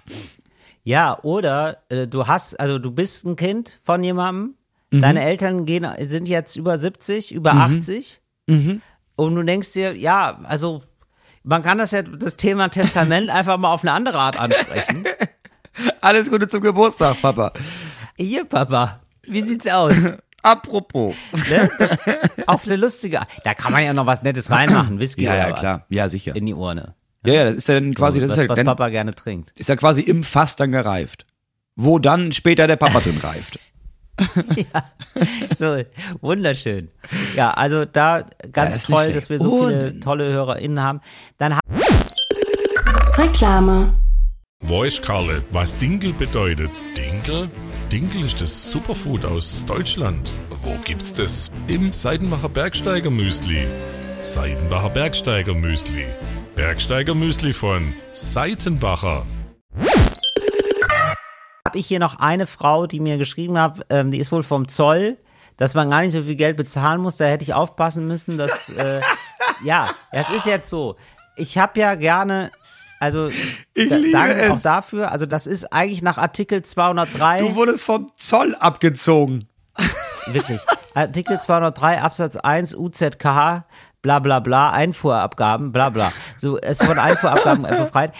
Ja, 0.82 1.18
oder 1.22 1.78
äh, 1.88 2.06
du 2.06 2.26
hast, 2.26 2.60
also 2.60 2.78
du 2.78 2.90
bist 2.90 3.24
ein 3.26 3.36
Kind 3.36 3.78
von 3.82 4.02
jemandem, 4.02 4.54
Mhm. 4.90 5.00
deine 5.00 5.22
Eltern 5.24 5.64
gehen, 5.64 5.86
sind 6.00 6.28
jetzt 6.28 6.56
über 6.56 6.76
70, 6.78 7.34
über 7.34 7.52
80 7.54 8.20
Mhm. 8.46 8.82
und 9.16 9.34
du 9.34 9.42
denkst 9.42 9.72
dir, 9.72 9.96
ja, 9.96 10.38
also 10.44 10.82
man 11.44 11.62
kann 11.62 11.78
das 11.78 11.92
ja, 11.92 12.02
das 12.02 12.36
Thema 12.36 12.68
Testament 12.68 13.30
einfach 13.34 13.58
mal 13.58 13.72
auf 13.72 13.82
eine 13.82 13.92
andere 13.92 14.18
Art 14.18 14.38
ansprechen. 14.40 15.04
Alles 16.00 16.30
Gute 16.30 16.48
zum 16.48 16.60
Geburtstag, 16.60 17.20
Papa. 17.20 17.52
Hier, 18.16 18.44
Papa, 18.44 19.00
wie 19.26 19.42
sieht's 19.42 19.66
aus? 19.66 19.94
Apropos. 20.42 21.14
Ne? 21.48 21.70
Das, 21.78 21.98
auf 22.46 22.66
eine 22.66 22.76
lustige 22.76 23.20
Art. 23.20 23.28
Da 23.44 23.54
kann 23.54 23.72
man 23.72 23.82
ja 23.82 23.94
noch 23.94 24.04
was 24.06 24.22
Nettes 24.22 24.50
reinmachen, 24.50 24.98
Whisky 24.98 25.24
Ja, 25.24 25.30
oder 25.30 25.38
ja, 25.38 25.52
was. 25.52 25.60
klar. 25.60 25.86
Ja, 25.88 26.08
sicher. 26.08 26.36
In 26.36 26.44
die 26.44 26.54
Urne. 26.54 26.94
Ja, 27.24 27.32
ja, 27.32 27.44
das 27.44 27.54
ist 27.54 27.68
ja 27.68 27.74
dann 27.74 27.94
quasi, 27.94 28.20
das 28.20 28.30
was, 28.30 28.36
ist 28.36 28.42
ja, 28.42 28.48
was 28.50 28.56
dann, 28.56 28.66
Papa 28.66 28.90
gerne 28.90 29.14
trinkt. 29.14 29.52
ist 29.58 29.70
ja 29.70 29.76
quasi 29.76 30.02
im 30.02 30.22
Fass 30.22 30.56
dann 30.56 30.70
gereift. 30.72 31.24
Wo 31.76 31.98
dann 31.98 32.32
später 32.32 32.66
der 32.66 32.76
Papa 32.76 33.00
drin 33.00 33.18
reift. 33.22 33.58
So, 35.58 35.82
wunderschön. 36.20 36.88
Ja, 37.36 37.52
also 37.52 37.84
da 37.84 38.18
Ja, 38.18 38.26
ganz 38.52 38.78
ist 38.78 38.88
nicht 38.88 38.96
toll, 38.96 39.12
dass 39.12 39.30
wir 39.30 39.38
so 39.38 39.66
viele 39.66 40.00
tolle 40.00 40.32
HörerInnen 40.32 40.80
haben. 40.80 41.00
Dann 41.38 41.58
Reklame. 43.16 43.92
Weiß 44.60 45.02
Karle, 45.02 45.42
was 45.52 45.76
Dinkel 45.76 46.12
bedeutet. 46.12 46.70
Dinkel? 46.96 47.50
Dinkel 47.92 48.24
ist 48.24 48.40
das 48.40 48.70
Superfood 48.70 49.24
aus 49.24 49.66
Deutschland. 49.66 50.30
Wo 50.62 50.74
gibt's 50.84 51.14
das? 51.14 51.50
Im 51.68 51.92
Seidenbacher 51.92 52.48
Bergsteiger 52.48 53.10
Müsli. 53.10 53.66
Seidenbacher 54.20 54.90
Bergsteiger 54.90 55.54
Müsli. 55.54 56.06
Bergsteiger 56.56 57.14
Müsli 57.14 57.52
von 57.52 57.92
Seitenbacher. 58.12 59.26
Habe 61.74 61.80
ich 61.80 61.88
hier 61.88 61.98
noch 61.98 62.20
eine 62.20 62.46
Frau, 62.46 62.86
die 62.86 63.00
mir 63.00 63.18
geschrieben 63.18 63.58
hat, 63.58 63.80
ähm, 63.90 64.12
die 64.12 64.18
ist 64.18 64.30
wohl 64.30 64.44
vom 64.44 64.68
Zoll, 64.68 65.18
dass 65.56 65.74
man 65.74 65.90
gar 65.90 66.02
nicht 66.02 66.12
so 66.12 66.22
viel 66.22 66.36
Geld 66.36 66.56
bezahlen 66.56 67.00
muss. 67.00 67.16
Da 67.16 67.24
hätte 67.24 67.42
ich 67.42 67.52
aufpassen 67.52 68.06
müssen, 68.06 68.38
dass 68.38 68.68
äh, 68.68 69.00
ja, 69.64 69.90
es 70.12 70.30
ist 70.30 70.46
jetzt 70.46 70.70
so. 70.70 70.94
Ich 71.34 71.58
habe 71.58 71.80
ja 71.80 71.96
gerne, 71.96 72.52
also 73.00 73.28
Ich 73.74 73.88
da, 73.88 73.96
danke 74.12 74.34
es. 74.34 74.52
auch 74.52 74.60
dafür. 74.60 75.10
Also 75.10 75.26
das 75.26 75.48
ist 75.48 75.72
eigentlich 75.72 76.00
nach 76.00 76.16
Artikel 76.16 76.62
203 76.62 77.40
Du 77.40 77.56
wurdest 77.56 77.82
vom 77.82 78.06
Zoll 78.14 78.54
abgezogen. 78.54 79.48
wirklich 80.26 80.60
Artikel 80.94 81.40
203 81.40 82.02
Absatz 82.02 82.36
1 82.36 82.76
UZKH 82.76 83.64
bla 84.00 84.20
bla 84.20 84.38
bla 84.38 84.70
Einfuhrabgaben 84.70 85.72
bla 85.72 85.90
bla. 85.90 86.12
So 86.38 86.56
es 86.56 86.80
von 86.80 87.00
Einfuhrabgaben 87.00 87.62
befreit. 87.78 88.12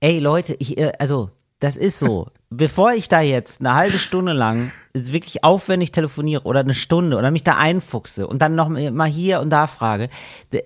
Ey 0.00 0.18
Leute, 0.18 0.56
ich 0.58 0.76
äh, 0.76 0.92
also 0.98 1.30
das 1.58 1.78
ist 1.78 1.98
so. 1.98 2.28
Bevor 2.50 2.92
ich 2.94 3.08
da 3.08 3.20
jetzt 3.20 3.60
eine 3.60 3.74
halbe 3.74 3.98
Stunde 3.98 4.32
lang 4.32 4.72
wirklich 4.94 5.44
aufwendig 5.44 5.92
telefoniere 5.92 6.44
oder 6.44 6.60
eine 6.60 6.74
Stunde 6.74 7.16
oder 7.16 7.30
mich 7.30 7.44
da 7.44 7.56
einfuchse 7.56 8.26
und 8.26 8.40
dann 8.40 8.54
noch 8.54 8.68
mal 8.68 9.08
hier 9.08 9.40
und 9.40 9.50
da 9.50 9.66
frage, 9.66 10.08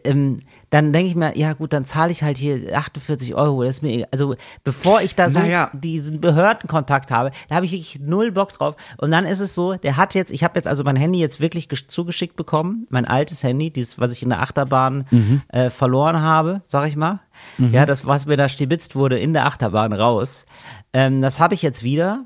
ähm, 0.04 0.40
dann 0.72 0.92
denke 0.92 1.08
ich 1.11 1.14
mir, 1.14 1.37
ja 1.37 1.52
gut, 1.52 1.72
dann 1.74 1.85
zahle 1.85 2.11
ich 2.11 2.22
halt 2.22 2.38
hier 2.38 2.76
48 2.76 3.35
Euro. 3.35 3.62
Das 3.62 3.76
ist 3.76 3.82
mir 3.82 4.08
also 4.11 4.35
bevor 4.64 5.02
ich 5.02 5.14
da 5.14 5.28
so 5.28 5.38
Naja. 5.38 5.70
diesen 5.74 6.20
Behördenkontakt 6.20 7.11
habe, 7.11 7.30
da 7.48 7.56
habe 7.56 7.66
ich 7.66 7.72
wirklich 7.72 8.00
null 8.00 8.32
Bock 8.32 8.52
drauf. 8.52 8.74
Und 8.96 9.11
dann 9.11 9.26
ist 9.26 9.40
es 9.40 9.52
so, 9.52 9.74
der 9.74 9.98
hat 9.98 10.14
jetzt, 10.14 10.30
ich 10.32 10.42
habe 10.42 10.54
jetzt 10.58 10.66
also 10.66 10.82
mein 10.82 10.96
Handy 10.96 11.18
jetzt 11.20 11.40
wirklich 11.40 11.66
gesch- 11.66 11.88
zugeschickt 11.88 12.37
bekommen, 12.37 12.87
mein 12.90 13.04
altes 13.04 13.42
Handy, 13.42 13.70
dieses, 13.70 14.00
was 14.00 14.12
ich 14.12 14.22
in 14.22 14.30
der 14.30 14.40
Achterbahn 14.40 15.04
äh, 15.48 15.68
verloren 15.68 16.22
habe, 16.22 16.62
sag 16.66 16.88
ich 16.88 16.96
mal. 16.96 17.20
Ja, 17.58 17.85
das, 17.87 18.06
was 18.06 18.24
mir 18.26 18.37
da 18.38 18.48
stibitzt 18.48 18.96
wurde 18.96 19.18
in 19.18 19.35
der 19.35 19.44
Achterbahn 19.46 19.92
raus. 19.92 20.46
Ähm, 20.94 21.20
das 21.20 21.38
habe 21.38 21.54
ich 21.54 21.61
jetzt 21.62 21.82
wieder. 21.82 22.24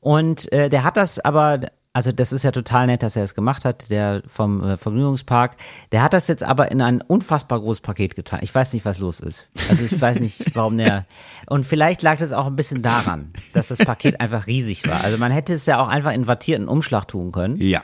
Und 0.00 0.50
äh, 0.52 0.68
der 0.70 0.84
hat 0.84 0.96
das 0.96 1.18
aber, 1.18 1.58
also 1.92 2.12
das 2.12 2.32
ist 2.32 2.44
ja 2.44 2.52
total 2.52 2.86
nett, 2.86 3.02
dass 3.02 3.16
er 3.16 3.24
es 3.24 3.34
gemacht 3.34 3.64
hat, 3.64 3.90
der 3.90 4.22
vom 4.26 4.62
äh, 4.62 4.76
Vergnügungspark. 4.76 5.56
Der 5.90 6.02
hat 6.02 6.12
das 6.12 6.28
jetzt 6.28 6.44
aber 6.44 6.70
in 6.70 6.80
ein 6.82 7.00
unfassbar 7.02 7.58
großes 7.58 7.80
Paket 7.80 8.14
getan. 8.14 8.40
Ich 8.42 8.54
weiß 8.54 8.72
nicht, 8.74 8.84
was 8.84 8.98
los 8.98 9.18
ist. 9.18 9.48
Also 9.68 9.84
ich 9.84 10.00
weiß 10.00 10.20
nicht, 10.20 10.44
warum 10.54 10.78
der. 10.78 11.04
Und 11.46 11.66
vielleicht 11.66 12.02
lag 12.02 12.18
das 12.18 12.32
auch 12.32 12.46
ein 12.46 12.54
bisschen 12.54 12.82
daran, 12.82 13.32
dass 13.54 13.68
das 13.68 13.78
Paket 13.78 14.20
einfach 14.20 14.46
riesig 14.46 14.86
war. 14.86 15.02
Also 15.02 15.18
man 15.18 15.32
hätte 15.32 15.52
es 15.54 15.66
ja 15.66 15.82
auch 15.82 15.88
einfach 15.88 16.12
in 16.12 16.28
wattierten 16.28 16.68
Umschlag 16.68 17.08
tun 17.08 17.32
können. 17.32 17.56
Ja. 17.56 17.82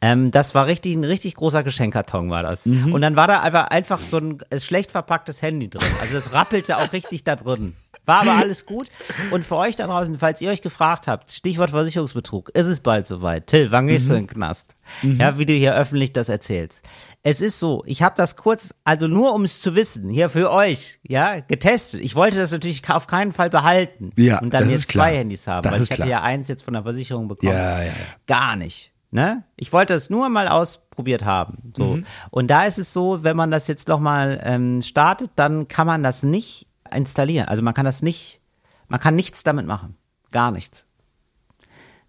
Ähm, 0.00 0.30
das 0.30 0.54
war 0.54 0.66
richtig, 0.66 0.94
ein 0.94 1.02
richtig 1.02 1.34
großer 1.34 1.64
Geschenkkarton 1.64 2.30
war 2.30 2.44
das. 2.44 2.64
Mhm. 2.66 2.92
Und 2.92 3.00
dann 3.00 3.16
war 3.16 3.26
da 3.26 3.40
einfach, 3.40 3.68
einfach 3.70 3.98
so 3.98 4.18
ein 4.18 4.38
äh, 4.50 4.60
schlecht 4.60 4.92
verpacktes 4.92 5.42
Handy 5.42 5.68
drin. 5.68 5.82
Also 6.00 6.16
es 6.16 6.32
rappelte 6.32 6.76
auch 6.76 6.92
richtig 6.92 7.24
da 7.24 7.34
drin. 7.34 7.74
War 8.08 8.22
aber 8.22 8.36
alles 8.36 8.64
gut. 8.66 8.88
Und 9.30 9.44
für 9.44 9.56
euch 9.56 9.76
da 9.76 9.86
draußen, 9.86 10.18
falls 10.18 10.40
ihr 10.40 10.50
euch 10.50 10.62
gefragt 10.62 11.06
habt, 11.06 11.30
Stichwort 11.30 11.70
Versicherungsbetrug, 11.70 12.48
ist 12.50 12.66
es 12.66 12.80
bald 12.80 13.06
soweit. 13.06 13.46
Till, 13.46 13.70
wann 13.70 13.86
gehst 13.86 14.08
du 14.08 14.14
in 14.14 14.20
den 14.22 14.26
Knast? 14.26 14.74
Ja, 15.02 15.38
wie 15.38 15.44
du 15.44 15.52
hier 15.52 15.74
öffentlich 15.76 16.14
das 16.14 16.28
erzählst. 16.30 16.82
Es 17.22 17.40
ist 17.42 17.58
so, 17.58 17.82
ich 17.84 18.02
habe 18.02 18.14
das 18.16 18.36
kurz, 18.36 18.74
also 18.84 19.06
nur 19.08 19.34
um 19.34 19.44
es 19.44 19.60
zu 19.60 19.74
wissen, 19.74 20.08
hier 20.08 20.30
für 20.30 20.50
euch, 20.50 20.98
ja, 21.02 21.40
getestet. 21.40 22.00
Ich 22.00 22.14
wollte 22.14 22.38
das 22.38 22.50
natürlich 22.52 22.88
auf 22.88 23.06
keinen 23.06 23.32
Fall 23.32 23.50
behalten. 23.50 24.12
Ja, 24.16 24.38
Und 24.38 24.54
dann 24.54 24.70
jetzt 24.70 24.90
zwei 24.90 25.14
Handys 25.16 25.46
haben, 25.46 25.64
Das 25.64 25.72
weil 25.74 25.82
ich 25.82 25.90
hatte 25.90 25.96
klar. 26.02 26.08
ja 26.08 26.22
eins 26.22 26.48
jetzt 26.48 26.62
von 26.62 26.72
der 26.72 26.84
Versicherung 26.84 27.28
bekommen. 27.28 27.52
Ja, 27.52 27.80
ja, 27.80 27.84
ja. 27.84 27.92
Gar 28.26 28.56
nicht. 28.56 28.92
Ne? 29.10 29.42
Ich 29.56 29.72
wollte 29.72 29.94
es 29.94 30.10
nur 30.10 30.28
mal 30.28 30.48
ausprobiert 30.48 31.24
haben. 31.24 31.72
So. 31.76 31.96
Mhm. 31.96 32.06
Und 32.30 32.48
da 32.48 32.64
ist 32.64 32.78
es 32.78 32.92
so, 32.92 33.22
wenn 33.24 33.36
man 33.36 33.50
das 33.50 33.66
jetzt 33.66 33.88
noch 33.88 34.00
mal 34.00 34.40
ähm, 34.44 34.80
startet, 34.82 35.30
dann 35.36 35.66
kann 35.68 35.86
man 35.86 36.02
das 36.02 36.22
nicht 36.22 36.67
installieren. 36.92 37.48
Also 37.48 37.62
man 37.62 37.74
kann 37.74 37.84
das 37.84 38.02
nicht, 38.02 38.40
man 38.88 39.00
kann 39.00 39.16
nichts 39.16 39.42
damit 39.42 39.66
machen. 39.66 39.96
Gar 40.30 40.50
nichts. 40.50 40.86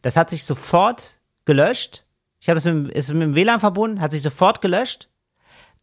Das 0.02 0.16
hat 0.16 0.30
sich 0.30 0.44
sofort 0.44 1.20
gelöscht. 1.46 2.04
Ich 2.40 2.50
habe 2.50 2.56
das 2.56 2.66
mit, 2.66 2.92
ist 2.92 3.10
mit 3.12 3.22
dem 3.22 3.36
WLAN 3.36 3.60
verbunden, 3.60 4.02
hat 4.02 4.12
sich 4.12 4.22
sofort 4.22 4.62
gelöscht. 4.62 5.10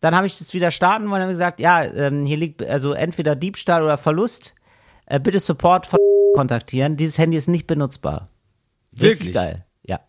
Dann 0.01 0.15
habe 0.15 0.27
ich 0.27 0.39
das 0.39 0.53
wieder 0.55 0.71
starten 0.71 1.11
wollen 1.11 1.23
und 1.23 1.31
gesagt, 1.31 1.61
ja, 1.61 1.83
ähm, 1.85 2.25
hier 2.27 2.37
liegt 2.37 2.63
also 2.63 2.93
entweder 2.93 3.35
Diebstahl 3.35 3.83
oder 3.83 3.97
Verlust. 3.97 4.55
Äh, 5.07 5.21
bitte 5.21 5.41
Support 5.41 5.87
von 5.87 5.99
kontaktieren. 6.35 6.97
Dieses 6.97 7.17
Handy 7.19 7.37
ist 7.37 7.49
nicht 7.49 7.67
benutzbar. 7.67 8.29
Richtig 8.93 9.03
Wirklich? 9.03 9.35
geil. 9.35 9.65
Ja. 9.83 10.01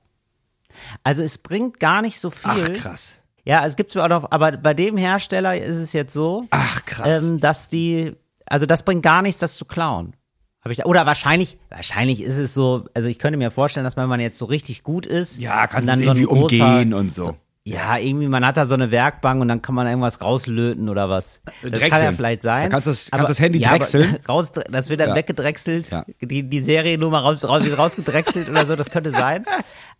Also 1.03 1.23
es 1.23 1.37
bringt 1.37 1.79
gar 1.79 2.01
nicht 2.01 2.19
so 2.19 2.29
viel. 2.31 2.51
Ach, 2.51 2.81
krass. 2.81 3.13
Ja, 3.45 3.65
es 3.65 3.77
gibt 3.77 3.95
auch 3.95 4.09
noch, 4.09 4.29
aber 4.31 4.51
bei 4.57 4.73
dem 4.73 4.97
Hersteller 4.97 5.57
ist 5.57 5.77
es 5.77 5.93
jetzt 5.93 6.13
so, 6.13 6.45
Ach, 6.49 6.83
krass. 6.85 7.23
ähm, 7.23 7.39
dass 7.39 7.69
die, 7.69 8.13
also 8.49 8.65
das 8.65 8.83
bringt 8.83 9.03
gar 9.03 9.21
nichts, 9.21 9.39
das 9.39 9.55
zu 9.55 9.65
klauen. 9.65 10.15
Hab 10.61 10.71
ich 10.71 10.79
da, 10.79 10.85
oder 10.85 11.05
wahrscheinlich, 11.05 11.57
wahrscheinlich 11.69 12.21
ist 12.21 12.37
es 12.37 12.53
so, 12.53 12.85
also 12.93 13.07
ich 13.07 13.19
könnte 13.19 13.37
mir 13.37 13.51
vorstellen, 13.51 13.83
dass 13.83 13.95
wenn 13.95 14.09
man 14.09 14.19
jetzt 14.19 14.37
so 14.37 14.45
richtig 14.45 14.83
gut 14.83 15.05
ist. 15.05 15.39
ja, 15.39 15.67
kannst 15.67 15.89
und 15.91 15.99
du 15.99 16.05
dann 16.05 16.17
irgendwie 16.17 16.57
so 16.57 16.63
umgehen 16.63 16.93
und 16.93 17.13
so. 17.13 17.35
Ja, 17.67 17.97
irgendwie, 17.97 18.27
man 18.27 18.45
hat 18.45 18.55
da 18.55 18.65
so 18.65 18.75
eine 18.75 18.91
Werkbank 18.91 19.41
und 19.41 19.49
dann 19.49 19.61
kann 19.61 19.75
man 19.75 19.87
irgendwas 19.87 20.21
rauslöten 20.21 20.87
oder 20.87 21.09
was. 21.09 21.41
Das 21.45 21.53
kann 21.61 21.71
Drechseln. 21.71 22.03
ja 22.05 22.11
vielleicht 22.13 22.41
sein. 22.41 22.63
Da 22.63 22.69
kannst 22.69 22.87
du 22.87 22.91
das- 22.91 23.09
kannst 23.11 23.29
das 23.29 23.39
Handy 23.41 23.59
ja, 23.59 23.69
aber 23.69 23.79
drechseln. 23.79 24.17
Raus, 24.29 24.51
das 24.53 24.89
wird 24.89 25.01
dann 25.01 25.09
Ja. 25.09 25.15
weggedrechselt. 25.15 25.89
Ja. 25.91 26.05
Die, 26.21 26.43
die 26.43 26.59
Seriennummer 26.59 27.19
raus, 27.19 27.43
raus, 27.43 27.63
rausgedrechselt 27.77 28.47
oder 28.49 28.65
so, 28.65 28.75
das 28.77 28.89
könnte 28.89 29.11
sein. 29.11 29.43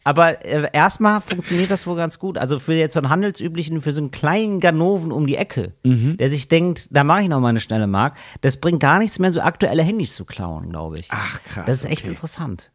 Aber 0.06 0.46
äh, 0.46 0.70
erstmal 0.72 1.20
funktioniert 1.20 1.70
das 1.70 1.86
wohl 1.88 1.98
ganz 1.98 2.20
gut. 2.20 2.38
Also 2.38 2.60
für 2.60 2.74
jetzt 2.74 2.94
so 2.94 3.02
einen 3.02 3.10
handelsüblichen, 3.10 3.82
für 3.82 3.92
so 3.92 4.00
einen 4.00 4.12
kleinen 4.12 4.60
Ganoven 4.62 5.12
um 5.12 5.28
die 5.28 5.36
Ecke, 5.36 5.74
Mhm. 5.84 6.16
der 6.16 6.30
sich 6.30 6.48
denkt, 6.48 6.88
da 6.92 7.04
mache 7.04 7.24
ich 7.24 7.28
noch 7.28 7.42
mal 7.42 7.50
eine 7.50 7.60
schnelle 7.60 7.88
Mark, 7.88 8.16
das 8.42 8.58
bringt 8.58 8.80
gar 8.80 9.00
nichts 9.00 9.20
mehr, 9.20 9.32
so 9.34 9.42
aktuelle 9.42 9.84
Handys 9.84 10.16
zu 10.16 10.24
klauen, 10.24 10.70
glaube 10.70 11.00
ich. 11.00 11.08
Ach, 11.12 11.42
krass, 11.44 11.66
Das 11.66 11.84
ist 11.84 11.90
echt 11.90 12.04
okay. 12.04 12.12
interessant. 12.12 12.72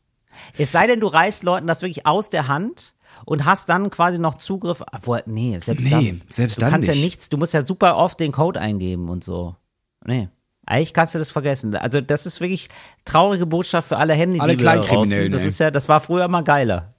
Es 0.59 0.73
sei 0.73 0.87
denn, 0.87 1.01
du 1.01 1.07
reißt 1.07 1.45
Leuten 1.45 1.67
das 1.67 1.81
wirklich 1.83 2.07
aus 2.07 2.29
der 2.29 2.49
Hand 2.49 2.95
und 3.25 3.45
hast 3.45 3.69
dann 3.69 3.91
quasi 3.91 4.19
noch 4.19 4.37
Zugriff. 4.37 4.83
Obwohl, 4.93 5.23
nee, 5.27 5.59
selbst 5.63 5.85
Nee, 5.85 5.91
dann. 5.91 6.23
selbst 6.31 6.57
du 6.57 6.61
dann 6.61 6.71
kannst 6.71 6.89
ja 6.89 6.95
nicht. 6.95 7.03
nichts, 7.05 7.29
du 7.29 7.37
musst 7.37 7.55
ja 7.55 7.65
super 7.65 7.97
oft 7.97 8.19
den 8.21 8.33
Code 8.33 8.61
eingeben 8.61 9.09
und 9.09 9.23
so. 9.25 9.57
Nee. 10.05 10.29
Eigentlich 10.65 10.95
kannst 10.95 11.15
du 11.15 11.19
das 11.19 11.31
vergessen. 11.33 11.75
Also, 11.75 12.01
das 12.01 12.25
ist 12.25 12.41
wirklich 12.41 12.69
traurige 13.05 13.47
Botschaft 13.47 13.89
für 13.89 13.97
alle 13.97 14.15
Handy, 14.15 14.39
Alle 14.41 14.57
die 14.57 14.63
Kleinkriminellen. 14.63 15.33
Das 15.33 15.45
ist 15.45 15.59
ja, 15.59 15.71
das 15.73 15.89
war 15.89 16.01
früher 16.01 16.29
mal 16.29 16.43
geiler. 16.43 16.95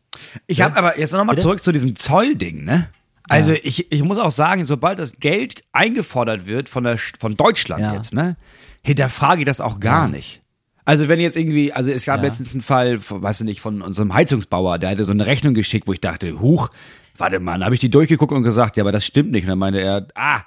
Ich 0.47 0.61
habe 0.61 0.75
aber 0.77 0.99
jetzt 0.99 1.13
nochmal 1.13 1.37
zurück 1.37 1.63
zu 1.63 1.71
diesem 1.71 1.95
Zollding, 1.95 2.65
ne? 2.65 2.89
Also 3.29 3.53
ich, 3.53 3.89
ich 3.91 4.03
muss 4.03 4.17
auch 4.17 4.31
sagen, 4.31 4.65
sobald 4.65 4.99
das 4.99 5.13
Geld 5.13 5.63
eingefordert 5.71 6.45
wird 6.45 6.67
von, 6.67 6.83
der, 6.83 6.97
von 7.19 7.35
Deutschland 7.35 7.81
Ja. 7.81 7.93
jetzt, 7.93 8.13
ne, 8.13 8.35
hinterfrage 8.81 9.41
ich 9.41 9.45
das 9.45 9.61
auch 9.61 9.79
gar 9.79 10.09
nicht. 10.09 10.41
Also 10.85 11.07
wenn 11.07 11.19
jetzt 11.19 11.37
irgendwie, 11.37 11.71
also 11.71 11.91
es 11.91 12.05
gab 12.05 12.17
Ja. 12.17 12.23
letztens 12.27 12.53
einen 12.53 12.61
Fall, 12.61 12.99
weißt 13.09 13.41
du 13.41 13.45
nicht, 13.45 13.61
von 13.61 13.81
unserem 13.81 14.13
Heizungsbauer, 14.13 14.79
der 14.79 14.89
hatte 14.91 15.05
so 15.05 15.11
eine 15.11 15.25
Rechnung 15.25 15.53
geschickt, 15.53 15.87
wo 15.87 15.93
ich 15.93 16.01
dachte, 16.01 16.39
huch, 16.41 16.69
warte 17.17 17.39
mal, 17.39 17.63
habe 17.63 17.75
ich 17.75 17.81
die 17.81 17.89
durchgeguckt 17.89 18.31
und 18.33 18.43
gesagt, 18.43 18.75
ja, 18.77 18.83
aber 18.83 18.91
das 18.91 19.05
stimmt 19.05 19.31
nicht. 19.31 19.43
Und 19.43 19.49
dann 19.49 19.59
meinte 19.59 19.79
er, 19.79 20.07
ah, 20.15 20.41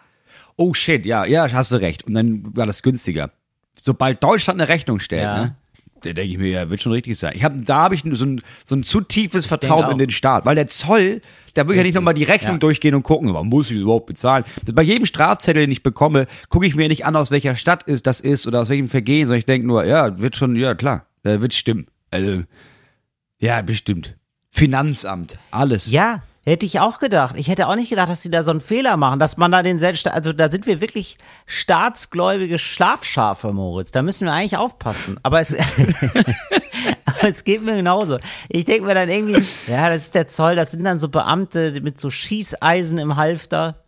oh 0.56 0.74
shit, 0.74 1.06
ja, 1.06 1.24
ja, 1.24 1.50
hast 1.52 1.72
du 1.72 1.76
recht. 1.76 2.06
Und 2.06 2.14
dann 2.14 2.54
war 2.56 2.66
das 2.66 2.82
günstiger. 2.82 3.30
Sobald 3.80 4.22
Deutschland 4.22 4.60
eine 4.60 4.68
Rechnung 4.68 5.00
stellt, 5.00 5.22
Ja. 5.22 5.40
ne, 5.44 5.56
da 6.06 6.12
denke 6.12 6.32
ich 6.32 6.38
mir, 6.38 6.48
ja, 6.48 6.70
wird 6.70 6.82
schon 6.82 6.92
richtig 6.92 7.18
sein. 7.18 7.32
Ich 7.34 7.44
hab, 7.44 7.52
da 7.64 7.76
habe 7.82 7.94
ich 7.94 8.02
so 8.04 8.24
ein, 8.24 8.40
so 8.64 8.76
ein 8.76 8.82
zu 8.82 9.00
tiefes 9.00 9.46
Vertrauen 9.46 9.90
in 9.90 9.98
den 9.98 10.10
Staat, 10.10 10.44
weil 10.46 10.54
der 10.54 10.66
Zoll, 10.66 11.20
da 11.54 11.66
will 11.66 11.74
ich 11.74 11.78
ja 11.78 11.82
nicht 11.84 11.94
nochmal 11.94 12.14
die 12.14 12.24
Rechnung 12.24 12.54
ja. 12.54 12.58
durchgehen 12.58 12.94
und 12.94 13.02
gucken, 13.02 13.32
warum 13.32 13.48
muss 13.48 13.70
ich 13.70 13.76
das 13.76 13.82
überhaupt 13.82 14.06
bezahlen? 14.06 14.44
Bei 14.72 14.82
jedem 14.82 15.06
Strafzettel, 15.06 15.62
den 15.62 15.72
ich 15.72 15.82
bekomme, 15.82 16.26
gucke 16.48 16.66
ich 16.66 16.74
mir 16.74 16.88
nicht 16.88 17.04
an, 17.04 17.16
aus 17.16 17.30
welcher 17.30 17.56
Stadt 17.56 17.82
ist, 17.84 18.06
das 18.06 18.20
ist 18.20 18.46
oder 18.46 18.60
aus 18.60 18.68
welchem 18.68 18.88
Vergehen, 18.88 19.26
sondern 19.26 19.38
ich 19.40 19.46
denke 19.46 19.66
nur, 19.66 19.84
ja, 19.84 20.18
wird 20.18 20.36
schon, 20.36 20.56
ja 20.56 20.74
klar, 20.74 21.06
äh, 21.24 21.40
wird 21.40 21.54
stimmen. 21.54 21.86
Also, 22.10 22.42
ja, 23.38 23.60
bestimmt. 23.62 24.16
Finanzamt, 24.50 25.38
alles. 25.50 25.90
Ja, 25.90 26.22
hätte 26.46 26.64
ich 26.64 26.80
auch 26.80 26.98
gedacht. 26.98 27.34
Ich 27.36 27.48
hätte 27.48 27.68
auch 27.68 27.74
nicht 27.74 27.90
gedacht, 27.90 28.08
dass 28.08 28.22
sie 28.22 28.30
da 28.30 28.44
so 28.44 28.52
einen 28.52 28.60
Fehler 28.60 28.96
machen, 28.96 29.18
dass 29.18 29.36
man 29.36 29.50
da 29.50 29.62
den 29.62 29.78
Selbst, 29.78 30.06
also 30.06 30.32
da 30.32 30.50
sind 30.50 30.66
wir 30.66 30.80
wirklich 30.80 31.18
staatsgläubige 31.46 32.58
Schlafschafe, 32.58 33.52
Moritz. 33.52 33.90
Da 33.90 34.02
müssen 34.02 34.26
wir 34.26 34.32
eigentlich 34.32 34.56
aufpassen. 34.56 35.18
Aber 35.24 35.40
es, 35.40 35.54
aber 37.04 37.22
es 37.28 37.42
geht 37.42 37.62
mir 37.62 37.74
genauso. 37.74 38.18
Ich 38.48 38.64
denke 38.64 38.84
mir 38.84 38.94
dann 38.94 39.08
irgendwie, 39.08 39.44
ja, 39.66 39.88
das 39.88 40.02
ist 40.02 40.14
der 40.14 40.28
Zoll, 40.28 40.54
das 40.54 40.70
sind 40.70 40.84
dann 40.84 41.00
so 41.00 41.08
Beamte 41.08 41.80
mit 41.80 42.00
so 42.00 42.10
Schießeisen 42.10 42.98
im 42.98 43.16
Halfter. 43.16 43.82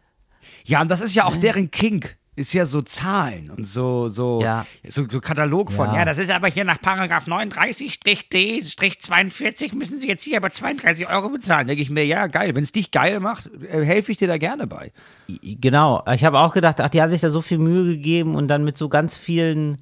Ja, 0.65 0.83
und 0.83 0.89
das 0.89 1.01
ist 1.01 1.15
ja 1.15 1.25
auch 1.25 1.37
deren 1.37 1.71
Kink. 1.71 2.17
Ist 2.39 2.53
ja 2.53 2.67
so 2.67 2.83
Zahlen 2.83 3.51
und 3.51 3.67
so, 3.67 4.09
so, 4.09 4.41
Ja. 4.41 4.65
so, 4.87 5.05
so 5.11 5.21
Katalog 5.21 5.73
von, 5.73 5.89
Ja. 5.89 5.97
ja, 5.97 6.05
das 6.05 6.19
ist 6.19 6.31
aber 6.31 6.47
hier 6.49 6.65
nach 6.65 6.81
Paragraph 6.81 7.27
39-D-42 7.27 9.75
müssen 9.75 9.99
Sie 10.01 10.09
jetzt 10.09 10.23
hier 10.25 10.37
aber 10.37 10.51
32 10.51 11.09
Euro 11.09 11.29
bezahlen. 11.31 11.67
Denke 11.67 11.83
ich 11.83 11.91
mir, 11.91 12.05
ja, 12.05 12.27
geil. 12.29 12.55
Wenn 12.55 12.65
es 12.65 12.73
dich 12.73 12.91
geil 12.91 13.21
macht, 13.21 13.47
äh, 13.63 13.85
helfe 13.85 14.13
ich 14.13 14.19
dir 14.19 14.29
da 14.29 14.39
gerne 14.39 14.67
bei. 14.67 14.93
Genau. 15.43 16.03
Ich 16.15 16.25
habe 16.25 16.39
auch 16.39 16.55
gedacht, 16.55 16.81
ach, 16.81 16.89
die 16.89 17.03
haben 17.03 17.11
sich 17.11 17.21
da 17.21 17.31
so 17.31 17.43
viel 17.43 17.59
Mühe 17.59 17.85
gegeben 17.85 18.35
und 18.35 18.49
dann 18.49 18.65
mit 18.65 18.77
so 18.77 18.89
ganz 18.89 19.17
vielen 19.17 19.79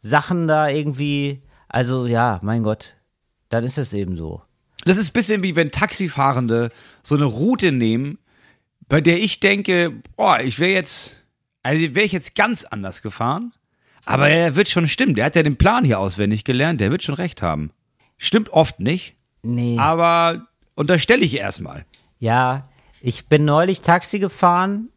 Sachen 0.00 0.46
da 0.46 0.68
irgendwie, 0.68 1.42
also 1.68 2.06
ja, 2.06 2.38
mein 2.42 2.62
Gott, 2.62 2.94
dann 3.48 3.64
ist 3.64 3.78
es 3.78 3.92
eben 3.94 4.16
so. 4.16 4.42
Das 4.84 4.96
ist 4.98 5.10
ein 5.10 5.14
bisschen 5.14 5.42
wie 5.42 5.56
wenn 5.56 5.70
Taxifahrende 5.70 6.70
so 7.02 7.14
eine 7.14 7.24
Route 7.24 7.72
nehmen, 7.72 8.18
bei 8.88 9.00
der 9.00 9.18
ich 9.22 9.40
denke, 9.40 10.02
oh, 10.18 10.34
ich 10.42 10.58
wäre 10.58 10.72
jetzt, 10.72 11.22
also 11.64 11.80
wäre 11.94 12.06
ich 12.06 12.12
jetzt 12.12 12.34
ganz 12.36 12.64
anders 12.64 13.02
gefahren. 13.02 13.52
Aber 14.06 14.28
er 14.28 14.54
wird 14.54 14.68
schon 14.68 14.86
stimmen. 14.86 15.14
Der 15.14 15.24
hat 15.24 15.34
ja 15.34 15.42
den 15.42 15.56
Plan 15.56 15.84
hier 15.84 15.98
auswendig 15.98 16.44
gelernt. 16.44 16.80
Der 16.80 16.90
wird 16.90 17.02
schon 17.02 17.14
recht 17.14 17.40
haben. 17.42 17.70
Stimmt 18.18 18.50
oft 18.50 18.78
nicht, 18.78 19.16
Nee. 19.42 19.76
aber 19.78 20.46
unterstelle 20.76 21.24
ich 21.24 21.36
erstmal. 21.36 21.84
Ja, 22.18 22.68
ich 23.00 23.26
bin 23.26 23.44
neulich 23.44 23.80
Taxi 23.80 24.18
gefahren 24.18 24.90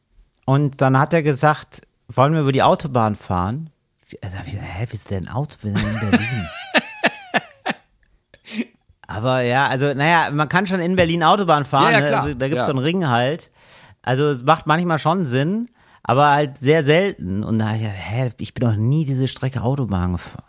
und 0.45 0.82
dann 0.82 0.99
hat 0.99 1.13
er 1.13 1.24
gesagt, 1.24 1.82
wollen 2.09 2.34
wir 2.34 2.41
über 2.41 2.51
die 2.51 2.63
Autobahn 2.63 3.15
fahren? 3.15 3.70
Da 4.22 4.30
hab 4.38 4.45
ich 4.45 4.53
gesagt, 4.53 4.68
hä, 4.78 4.86
bist 4.89 5.09
du 5.09 5.15
denn 5.15 5.28
Auto? 5.30 5.55
Wir 5.61 5.76
sind 5.76 5.88
in 6.03 6.09
Berlin. 6.11 6.47
Aber 9.07 9.41
ja, 9.41 9.68
also 9.68 9.93
naja, 9.93 10.32
man 10.32 10.49
kann 10.49 10.68
schon 10.68 10.80
in 10.82 10.95
Berlin 10.95 11.24
Autobahn 11.24 11.63
fahren, 11.65 11.93
Ja, 11.93 11.99
ja, 11.99 12.09
ne? 12.09 12.18
also, 12.20 12.34
da 12.34 12.47
gibt's 12.49 12.63
Ja. 12.63 12.65
so 12.65 12.72
einen 12.74 12.80
Ring 12.80 13.07
halt. 13.07 13.51
Also 14.01 14.26
es 14.30 14.43
macht 14.43 14.68
manchmal 14.68 14.99
schon 14.99 15.26
Sinn, 15.26 15.70
aber 16.08 16.32
halt 16.32 16.58
sehr 16.58 16.84
selten. 16.84 17.43
Und 17.43 17.60
da 17.60 17.76
ich 17.76 17.82
hä, 17.84 18.32
ich 18.39 18.53
bin 18.55 18.68
noch 18.68 18.76
nie 18.76 19.05
diese 19.05 19.28
Strecke 19.28 19.62
Autobahn 19.62 20.14
gefahren. 20.14 20.43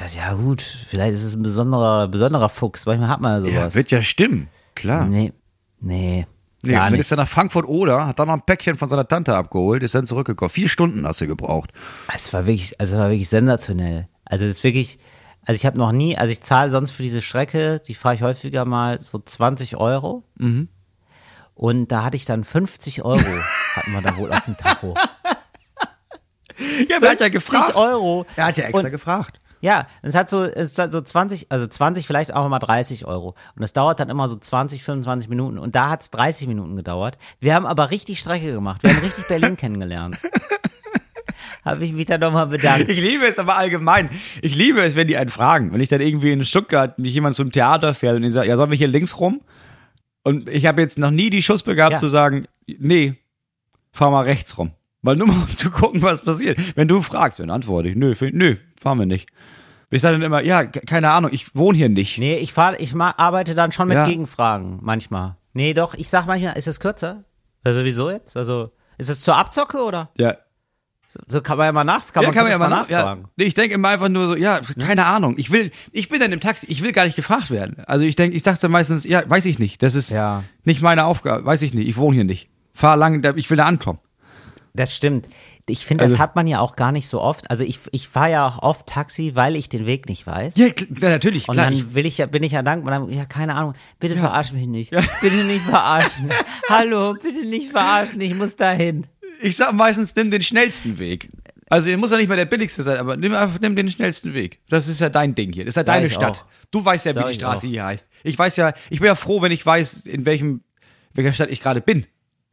Ja, 0.00 0.06
ja 0.06 0.34
gut, 0.34 0.62
vielleicht 0.62 1.14
ist 1.14 1.24
es 1.24 1.34
ein 1.34 1.42
besonderer, 1.42 2.06
besonderer 2.06 2.48
Fuchs. 2.48 2.86
Manchmal 2.86 3.08
hat 3.08 3.20
man 3.20 3.32
ja 3.32 3.40
sowas. 3.40 3.74
wird 3.74 3.90
ja 3.90 4.02
stimmen. 4.02 4.48
Klar. 4.74 5.06
nee, 5.06 5.32
nee, 5.80 6.26
Nee, 6.62 6.72
gar 6.72 6.90
dann 6.90 6.98
ist 6.98 7.10
er 7.10 7.18
nach 7.18 7.28
Frankfurt 7.28 7.66
oder, 7.66 8.06
hat 8.06 8.18
dann 8.18 8.28
noch 8.28 8.34
ein 8.34 8.42
Päckchen 8.42 8.76
von 8.76 8.88
seiner 8.88 9.06
Tante 9.06 9.36
abgeholt, 9.36 9.82
ist 9.82 9.94
dann 9.94 10.06
zurückgekommen. 10.06 10.48
Vier 10.48 10.68
Stunden 10.68 11.06
hast 11.06 11.20
du 11.20 11.26
gebraucht. 11.26 11.72
Es 12.14 12.32
war 12.32 12.46
wirklich, 12.46 12.80
also 12.80 12.96
es 12.96 13.02
war 13.02 13.10
wirklich 13.10 13.28
sensationell. 13.28 14.08
Also 14.24 14.46
es 14.46 14.52
ist 14.52 14.64
wirklich, 14.64 14.98
also 15.44 15.56
ich 15.56 15.66
habe 15.66 15.78
noch 15.78 15.92
nie, 15.92 16.16
also 16.16 16.32
ich 16.32 16.40
zahle 16.40 16.70
sonst 16.70 16.92
für 16.92 17.02
diese 17.02 17.20
Strecke, 17.20 17.80
die 17.86 17.94
fahre 17.94 18.14
ich 18.14 18.22
häufiger 18.22 18.64
mal 18.64 18.98
so 19.00 19.18
20 19.18 19.76
Euro. 19.76 20.24
Mhm. 20.38 20.68
Und 21.54 21.92
da 21.92 22.02
hatte 22.02 22.16
ich 22.16 22.24
dann 22.24 22.44
50 22.44 23.04
Euro, 23.04 23.20
hatten 23.76 23.92
wir 23.92 24.00
da 24.02 24.16
wohl 24.16 24.32
auf 24.32 24.44
dem 24.44 24.56
Tacho. 24.56 24.94
Ja, 26.88 27.00
50 27.00 27.74
Euro. 27.74 28.26
Er 28.36 28.44
hat 28.46 28.56
ja 28.56 28.64
extra 28.64 28.80
Und- 28.86 28.90
gefragt. 28.90 29.40
Ja, 29.60 29.86
es 30.02 30.14
hat 30.14 30.28
so, 30.28 30.44
es 30.44 30.76
hat 30.78 30.92
so 30.92 31.00
20, 31.00 31.46
also 31.50 31.66
20, 31.66 32.06
vielleicht 32.06 32.34
auch 32.34 32.46
mal 32.50 32.58
30 32.58 33.06
Euro. 33.06 33.34
Und 33.56 33.62
es 33.62 33.72
dauert 33.72 33.98
dann 33.98 34.10
immer 34.10 34.28
so 34.28 34.36
20, 34.36 34.84
25 34.84 35.30
Minuten. 35.30 35.56
Und 35.58 35.74
da 35.74 35.88
hat 35.88 36.02
es 36.02 36.10
30 36.10 36.46
Minuten 36.48 36.76
gedauert. 36.76 37.16
Wir 37.40 37.54
haben 37.54 37.64
aber 37.64 37.90
richtig 37.90 38.20
Strecke 38.20 38.52
gemacht. 38.52 38.82
Wir 38.82 38.90
haben 38.90 38.98
richtig 39.02 39.26
Berlin 39.26 39.56
kennengelernt. 39.56 40.18
Habe 41.64 41.82
ich 41.86 41.94
mich 41.94 42.04
dann 42.04 42.20
nochmal 42.20 42.46
bedankt. 42.48 42.90
Ich 42.90 43.00
liebe 43.00 43.24
es 43.26 43.38
aber 43.38 43.56
allgemein. 43.56 44.10
Ich 44.42 44.54
liebe 44.54 44.82
es, 44.82 44.96
wenn 44.96 45.08
die 45.08 45.16
einen 45.16 45.30
fragen. 45.30 45.72
Wenn 45.72 45.80
ich 45.80 45.88
dann 45.88 46.02
irgendwie 46.02 46.32
in 46.32 46.44
Stuttgart 46.44 46.98
mich 46.98 47.14
jemand 47.14 47.34
zum 47.34 47.50
Theater 47.50 47.94
fährt 47.94 48.16
und 48.16 48.22
die 48.22 48.30
sagt, 48.30 48.46
ja, 48.46 48.58
sollen 48.58 48.70
wir 48.70 48.76
hier 48.76 48.88
links 48.88 49.18
rum? 49.18 49.40
Und 50.24 50.46
ich 50.50 50.66
habe 50.66 50.82
jetzt 50.82 50.98
noch 50.98 51.10
nie 51.10 51.30
die 51.30 51.42
Schussbe 51.42 51.74
gehabt 51.74 51.94
Ja. 51.94 51.98
zu 51.98 52.08
sagen, 52.08 52.46
nee, 52.66 53.14
fahr 53.94 54.10
mal 54.10 54.24
rechts 54.24 54.58
rum. 54.58 54.72
Weil 55.00 55.16
nur 55.16 55.26
mal 55.28 55.34
um 55.36 55.46
zu 55.48 55.70
gucken, 55.70 56.02
was 56.02 56.22
passiert. 56.22 56.58
Wenn 56.76 56.88
du 56.88 57.00
fragst, 57.02 57.38
dann 57.38 57.50
antworte 57.50 57.88
ich, 57.88 57.96
nö, 57.96 58.14
nö, 58.32 58.56
fahren 58.80 58.98
wir 58.98 59.06
nicht. 59.06 59.28
Ich 59.90 60.02
sage 60.02 60.14
dann 60.16 60.22
immer, 60.22 60.42
ja, 60.42 60.64
ke- 60.64 60.80
keine 60.80 61.10
Ahnung, 61.10 61.30
ich 61.32 61.54
wohne 61.54 61.76
hier 61.78 61.88
nicht. 61.88 62.18
Nee, 62.18 62.36
ich 62.36 62.52
fahr, 62.52 62.78
ich 62.80 62.94
arbeite 62.96 63.54
dann 63.54 63.70
schon 63.70 63.88
mit 63.88 63.96
Ja. 63.96 64.06
Gegenfragen 64.06 64.78
manchmal. 64.82 65.36
Nee, 65.52 65.72
doch, 65.74 65.94
ich 65.94 66.08
sag 66.08 66.26
manchmal, 66.26 66.56
ist 66.56 66.66
es 66.66 66.80
kürzer? 66.80 67.24
Also 67.62 67.84
wieso 67.84 68.10
jetzt? 68.10 68.36
Also, 68.36 68.72
ist 68.98 69.08
es 69.10 69.20
zur 69.20 69.36
Abzocke 69.36 69.78
oder? 69.84 70.10
Ja, 70.18 70.34
So 71.28 71.40
kann 71.42 71.58
man 71.58 71.66
ja 71.66 71.72
mal 71.72 71.84
nach, 71.84 72.12
kann 72.12 72.22
ja, 72.24 72.28
man, 72.30 72.34
kann 72.34 72.44
man 72.44 72.52
ja 72.52 72.58
mal 72.58 72.68
nach, 72.68 72.88
ja. 72.90 72.98
nachfragen. 72.98 73.28
Nee, 73.36 73.44
ich 73.44 73.54
denke 73.54 73.74
immer 73.74 73.88
einfach 73.90 74.08
nur 74.08 74.26
so, 74.26 74.36
ja, 74.36 74.60
keine 74.80 75.06
Ahnung. 75.06 75.34
Ich 75.38 75.52
will, 75.52 75.70
ich 75.92 76.08
bin 76.08 76.18
dann 76.18 76.32
im 76.32 76.40
Taxi, 76.40 76.66
ich 76.68 76.82
will 76.82 76.90
gar 76.92 77.04
nicht 77.04 77.14
gefragt 77.14 77.50
werden. 77.50 77.76
Also 77.86 78.04
ich 78.04 78.16
denke, 78.16 78.36
ich 78.36 78.42
sage 78.42 78.58
dann 78.60 78.72
meistens, 78.72 79.04
ja, 79.04 79.22
weiß 79.28 79.46
ich 79.46 79.58
nicht. 79.60 79.82
Das 79.82 79.94
ist 79.94 80.10
Ja. 80.10 80.42
nicht 80.64 80.82
meine 80.82 81.04
Aufgabe, 81.04 81.44
weiß 81.44 81.62
ich 81.62 81.72
nicht. 81.74 81.86
Ich 81.88 81.96
wohne 81.96 82.16
hier 82.16 82.24
nicht. 82.24 82.48
Fahr 82.74 82.96
lang, 82.96 83.22
ich 83.36 83.48
will 83.50 83.56
da 83.56 83.66
ankommen. 83.66 83.98
Das 84.76 84.94
stimmt. 84.96 85.28
Ich 85.68 85.86
finde, 85.86 86.02
Also- 86.04 86.16
das 86.16 86.20
hat 86.22 86.34
man 86.34 86.46
ja 86.48 86.58
auch 86.58 86.74
gar 86.74 86.90
nicht 86.90 87.08
so 87.08 87.20
oft. 87.22 87.48
Also 87.50 87.62
ich, 87.62 87.78
ich 87.92 88.08
fahre 88.08 88.30
ja 88.32 88.46
auch 88.48 88.58
oft 88.62 88.86
Taxi, 88.86 89.30
weil 89.34 89.54
ich 89.54 89.68
den 89.68 89.86
Weg 89.86 90.08
nicht 90.08 90.26
weiß. 90.26 90.56
Ja, 90.56 90.66
ja 90.66 91.08
natürlich, 91.10 91.48
Und 91.48 91.54
klar. 91.54 91.66
dann 91.66 91.74
Ich, 91.74 91.94
will 91.94 92.04
ich 92.06 92.18
ja, 92.18 92.26
bin 92.26 92.42
ich 92.42 92.52
ja 92.52 92.62
dankbar. 92.62 92.92
Dann, 92.98 93.08
ja, 93.10 93.24
keine 93.24 93.54
Ahnung. 93.54 93.74
Bitte 94.00 94.16
verarsch 94.16 94.52
mich 94.52 94.66
nicht. 94.66 94.90
Bitte 95.20 95.36
nicht 95.44 95.62
verarschen. 95.64 96.28
Hallo, 96.68 97.14
bitte 97.14 97.46
nicht 97.46 97.70
verarschen. 97.70 98.20
Ich 98.20 98.34
muss 98.34 98.56
dahin. 98.56 99.06
ich 99.40 99.56
sag 99.56 99.72
meistens, 99.72 100.14
nimm 100.16 100.30
den 100.32 100.42
schnellsten 100.42 100.98
Weg. 100.98 101.30
Also, 101.70 101.88
er 101.88 101.96
muss 101.96 102.10
ja 102.10 102.18
nicht 102.18 102.28
mal 102.28 102.36
der 102.36 102.44
billigste 102.44 102.82
sein, 102.82 102.98
aber 102.98 103.16
nimm 103.16 103.32
einfach 103.34 103.58
nimm 103.60 103.74
den 103.74 103.88
schnellsten 103.88 104.34
Weg. 104.34 104.58
Das 104.68 104.86
ist 104.88 105.00
ja 105.00 105.08
dein 105.08 105.34
Ding 105.34 105.52
hier. 105.52 105.64
Das 105.64 105.72
ist 105.72 105.76
ja 105.76 105.84
Sag 105.84 105.94
deine 105.94 106.10
Stadt. 106.10 106.40
auch. 106.40 106.44
Du 106.72 106.84
weißt 106.84 107.06
ja, 107.06 107.12
Sag 107.14 107.24
wie 107.24 107.28
die 107.30 107.34
Straße 107.36 107.66
auch. 107.66 107.70
hier 107.70 107.84
heißt. 107.86 108.08
Ich 108.24 108.38
weiß 108.38 108.56
ja, 108.56 108.74
ich 108.90 108.98
bin 108.98 109.06
ja 109.06 109.14
froh, 109.14 109.40
wenn 109.40 109.50
ich 109.52 109.64
weiß, 109.64 110.04
in 110.04 110.26
welchem, 110.26 110.62
welcher 111.14 111.32
Stadt 111.32 111.48
ich 111.50 111.60
gerade 111.60 111.80
bin. 111.80 112.06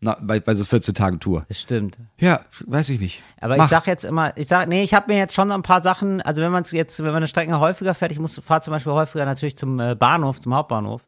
Na, 0.04 0.18
bei, 0.20 0.40
bei 0.40 0.56
so 0.56 0.66
14 0.66 0.96
Tagen 0.96 1.20
Tour. 1.20 1.46
Das 1.48 1.62
stimmt. 1.62 2.00
Ja, 2.18 2.42
weiß 2.66 2.90
ich 2.90 3.00
nicht. 3.00 3.22
Aber 3.40 3.56
Mach. 3.56 3.66
ich 3.66 3.70
sag 3.70 3.86
jetzt 3.86 4.04
immer, 4.04 4.36
ich 4.36 4.48
sag, 4.48 4.68
nee, 4.68 4.82
ich 4.82 4.96
habe 4.96 5.12
mir 5.12 5.20
jetzt 5.20 5.36
schon 5.36 5.52
ein 5.52 5.62
paar 5.62 5.82
Sachen, 5.82 6.22
also 6.22 6.42
wenn 6.42 6.52
man 6.52 6.64
es 6.64 6.72
jetzt, 6.72 6.98
wenn 7.00 7.06
man 7.06 7.18
eine 7.18 7.28
Strecke 7.28 7.60
häufiger 7.60 7.94
fährt, 7.94 8.12
ich 8.12 8.18
muss 8.20 8.42
fahre 8.44 8.62
zum 8.62 8.72
Beispiel 8.72 8.94
häufiger 8.94 9.26
natürlich 9.26 9.58
zum 9.58 9.80
äh, 9.80 9.94
Bahnhof, 9.94 10.40
zum 10.40 10.56
Hauptbahnhof. 10.56 11.04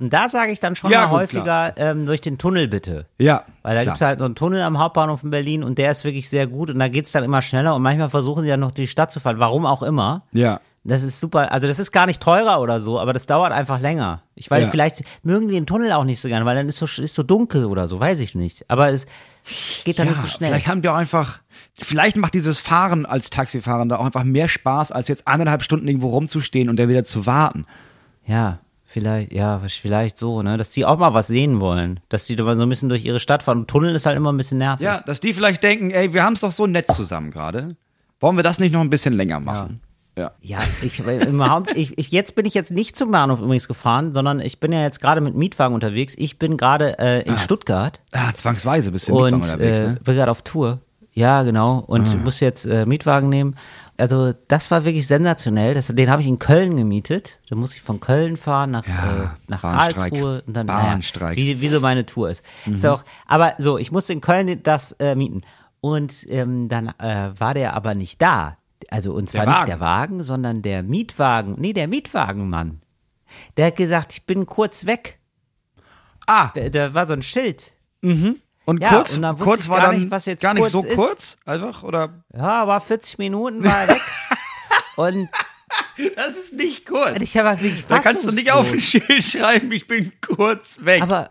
Und 0.00 0.12
da 0.12 0.28
sage 0.28 0.50
ich 0.50 0.58
dann 0.58 0.74
schon 0.74 0.90
Ja, 0.90 1.02
mal 1.02 1.06
gut, 1.10 1.18
häufiger 1.20 1.74
ähm, 1.76 2.06
durch 2.06 2.20
den 2.20 2.36
Tunnel 2.36 2.66
bitte. 2.66 3.06
Ja. 3.18 3.44
Weil 3.62 3.76
da 3.76 3.82
klar. 3.82 3.84
gibt's 3.84 4.00
halt 4.00 4.18
so 4.18 4.24
einen 4.24 4.34
Tunnel 4.34 4.62
am 4.62 4.80
Hauptbahnhof 4.80 5.22
in 5.22 5.30
Berlin 5.30 5.62
und 5.62 5.78
der 5.78 5.92
ist 5.92 6.02
wirklich 6.02 6.28
sehr 6.28 6.48
gut 6.48 6.70
und 6.70 6.80
da 6.80 6.88
geht's 6.88 7.12
dann 7.12 7.22
immer 7.22 7.42
schneller 7.42 7.76
und 7.76 7.82
manchmal 7.82 8.10
versuchen 8.10 8.42
sie 8.42 8.48
ja 8.48 8.56
noch 8.56 8.72
die 8.72 8.88
Stadt 8.88 9.12
zu 9.12 9.20
fahren, 9.20 9.38
warum 9.38 9.64
auch 9.66 9.84
immer. 9.84 10.22
Ja. 10.32 10.58
Das 10.84 11.04
ist 11.04 11.20
super, 11.20 11.52
also 11.52 11.68
das 11.68 11.78
ist 11.78 11.92
gar 11.92 12.06
nicht 12.06 12.20
teurer 12.20 12.60
oder 12.60 12.80
so, 12.80 12.98
aber 12.98 13.12
das 13.12 13.26
dauert 13.26 13.52
einfach 13.52 13.78
länger. 13.78 14.22
Ich 14.34 14.50
weiß, 14.50 14.64
Ja. 14.64 14.70
vielleicht 14.70 15.04
mögen 15.22 15.46
die 15.46 15.54
den 15.54 15.64
Tunnel 15.66 15.92
auch 15.92 16.02
nicht 16.02 16.20
so 16.20 16.28
gerne, 16.28 16.44
weil 16.44 16.56
dann 16.56 16.66
ist 16.68 16.78
so 16.78 16.86
ist 16.86 17.14
so 17.14 17.22
dunkel 17.22 17.66
oder 17.66 17.86
so, 17.86 18.00
weiß 18.00 18.18
ich 18.18 18.34
nicht. 18.34 18.68
Aber 18.68 18.88
es 18.90 19.06
geht 19.84 20.00
dann 20.00 20.06
Ja, 20.06 20.12
nicht 20.12 20.22
so 20.22 20.26
schnell. 20.26 20.48
vielleicht 20.50 20.66
haben 20.66 20.82
die 20.82 20.88
auch 20.88 20.96
einfach, 20.96 21.38
vielleicht 21.80 22.16
macht 22.16 22.34
dieses 22.34 22.58
Fahren 22.58 23.06
als 23.06 23.30
Taxifahrender 23.30 24.00
auch 24.00 24.06
einfach 24.06 24.24
mehr 24.24 24.48
Spaß, 24.48 24.90
als 24.90 25.06
jetzt 25.06 25.28
eineinhalb 25.28 25.62
Stunden 25.62 25.86
irgendwo 25.86 26.08
rumzustehen 26.08 26.68
und 26.68 26.76
dann 26.80 26.88
wieder 26.88 27.04
zu 27.04 27.26
warten. 27.26 27.64
Ja, 28.26 28.58
vielleicht, 28.84 29.32
ja, 29.32 29.60
vielleicht 29.68 30.18
so, 30.18 30.42
ne, 30.42 30.56
dass 30.56 30.70
die 30.70 30.84
auch 30.84 30.98
mal 30.98 31.14
was 31.14 31.28
sehen 31.28 31.60
wollen, 31.60 32.00
dass 32.08 32.26
die 32.26 32.34
da 32.34 32.42
mal 32.42 32.56
so 32.56 32.64
ein 32.64 32.68
bisschen 32.68 32.88
durch 32.88 33.04
ihre 33.04 33.20
Stadt 33.20 33.44
fahren. 33.44 33.58
Und 33.60 33.68
Tunnel 33.70 33.94
ist 33.94 34.04
halt 34.04 34.16
immer 34.16 34.32
ein 34.32 34.36
bisschen 34.36 34.58
nervig. 34.58 34.84
Ja, 34.84 35.00
dass 35.00 35.20
die 35.20 35.32
vielleicht 35.32 35.62
denken, 35.62 35.92
ey, 35.92 36.12
wir 36.12 36.24
haben 36.24 36.32
es 36.32 36.40
doch 36.40 36.50
so 36.52 36.66
nett 36.66 36.90
zusammen 36.90 37.30
gerade. 37.30 37.76
Wollen 38.18 38.34
wir 38.36 38.42
das 38.42 38.58
nicht 38.58 38.72
noch 38.72 38.80
ein 38.80 38.90
bisschen 38.90 39.12
länger 39.14 39.38
machen? 39.38 39.80
Ja. 39.80 39.88
Ja, 40.14 40.58
ich, 40.82 41.04
weil 41.06 41.26
überhaupt, 41.26 41.74
ich, 41.74 41.98
ich, 41.98 42.10
jetzt 42.10 42.34
bin 42.34 42.44
ich 42.44 42.52
jetzt 42.52 42.70
nicht 42.70 42.98
zum 42.98 43.10
Bahnhof 43.10 43.40
übrigens 43.40 43.66
gefahren, 43.66 44.12
sondern 44.12 44.40
ich 44.40 44.60
bin 44.60 44.70
ja 44.72 44.82
jetzt 44.82 45.00
gerade 45.00 45.22
mit 45.22 45.34
Mietwagen 45.34 45.74
unterwegs. 45.74 46.14
Ich 46.18 46.38
bin 46.38 46.56
gerade 46.58 46.98
äh, 46.98 47.22
in 47.22 47.38
Stuttgart 47.38 48.02
Ah, 48.12 48.32
zwangsweise 48.34 48.92
bist 48.92 49.08
du 49.08 49.14
mit 49.14 49.22
und 49.22 49.34
unterwegs, 49.34 49.78
äh, 49.80 49.86
ne? 49.88 49.98
bin 50.04 50.14
gerade 50.14 50.30
auf 50.30 50.42
Tour. 50.42 50.80
Ja, 51.14 51.42
genau. 51.42 51.78
Und 51.78 52.24
muss 52.24 52.40
jetzt 52.40 52.64
äh, 52.64 52.86
Mietwagen 52.86 53.28
nehmen. 53.28 53.54
Also 53.98 54.32
das 54.48 54.70
war 54.70 54.84
wirklich 54.84 55.06
sensationell. 55.06 55.74
Das, 55.74 55.88
den 55.88 56.10
habe 56.10 56.22
ich 56.22 56.28
in 56.28 56.38
Köln 56.38 56.76
gemietet. 56.76 57.40
Da 57.50 57.56
muss 57.56 57.74
ich 57.74 57.82
von 57.82 58.00
Köln 58.00 58.36
fahren 58.38 58.70
nach, 58.70 58.86
Ja, 58.86 59.24
äh, 59.24 59.28
nach. 59.46 59.60
Karlsruhe 59.60 60.42
und 60.46 60.56
dann 60.56 60.66
Bahnstreik. 60.66 61.36
Naja, 61.36 61.56
wie, 61.56 61.60
wie 61.60 61.68
so 61.68 61.80
meine 61.80 62.06
Tour 62.06 62.30
ist. 62.30 62.42
ist 62.66 62.86
auch, 62.86 63.04
aber 63.26 63.52
so, 63.58 63.76
ich 63.78 63.92
musste 63.92 64.14
in 64.14 64.20
Köln 64.22 64.62
das 64.62 64.92
äh, 64.92 65.14
mieten. 65.14 65.42
Und 65.80 66.26
ähm, 66.28 66.68
dann 66.68 66.88
äh, 66.98 67.30
war 67.38 67.54
der 67.54 67.74
aber 67.74 67.94
nicht 67.94 68.20
da. 68.22 68.56
Also 68.90 69.12
und 69.12 69.30
zwar 69.30 69.44
Der 69.46 69.54
nicht 69.54 69.68
der 69.68 69.80
Wagen, 69.80 70.22
sondern 70.22 70.62
der 70.62 70.82
Mietwagen. 70.82 71.54
Nee, 71.58 71.72
der 71.72 71.88
Mietwagenmann. 71.88 72.80
Der 73.56 73.66
hat 73.66 73.76
gesagt, 73.76 74.12
ich 74.12 74.26
bin 74.26 74.46
kurz 74.46 74.86
weg. 74.86 75.18
Ah, 76.26 76.50
Da, 76.54 76.68
da 76.68 76.94
war 76.94 77.06
so 77.06 77.14
ein 77.14 77.22
Schild. 77.22 77.72
und 78.02 78.40
Ja, 78.80 78.90
kurz, 78.90 79.14
und 79.16 79.22
dann 79.22 79.34
wusste 79.38 79.44
kurz 79.44 79.60
ich 79.62 79.68
war 79.68 79.78
gar 79.78 79.90
dann 79.92 80.00
nicht, 80.00 80.10
was 80.10 80.26
jetzt 80.26 80.42
gar 80.42 80.54
nicht 80.54 80.62
kurz 80.62 80.72
so 80.72 80.84
ist. 80.84 80.96
kurz, 80.96 81.36
einfach 81.44 81.82
oder? 81.82 82.22
Ja, 82.34 82.66
war 82.66 82.80
40 82.80 83.18
Minuten, 83.18 83.64
war 83.64 83.82
er 83.82 83.88
weg. 83.88 84.00
und 84.96 85.28
Das 86.16 86.36
ist 86.36 86.52
nicht 86.54 86.86
kurz. 86.86 87.20
ich 87.20 87.36
habe 87.36 87.60
wirklich 87.60 87.86
Da 87.86 87.98
kannst 88.00 88.26
du 88.26 88.32
nicht 88.32 88.52
auf 88.52 88.70
ein. 88.72 88.78
Schild 88.80 89.22
schreiben, 89.22 89.72
ich 89.72 89.86
bin 89.88 90.12
kurz 90.20 90.84
weg. 90.84 91.02
Aber 91.02 91.30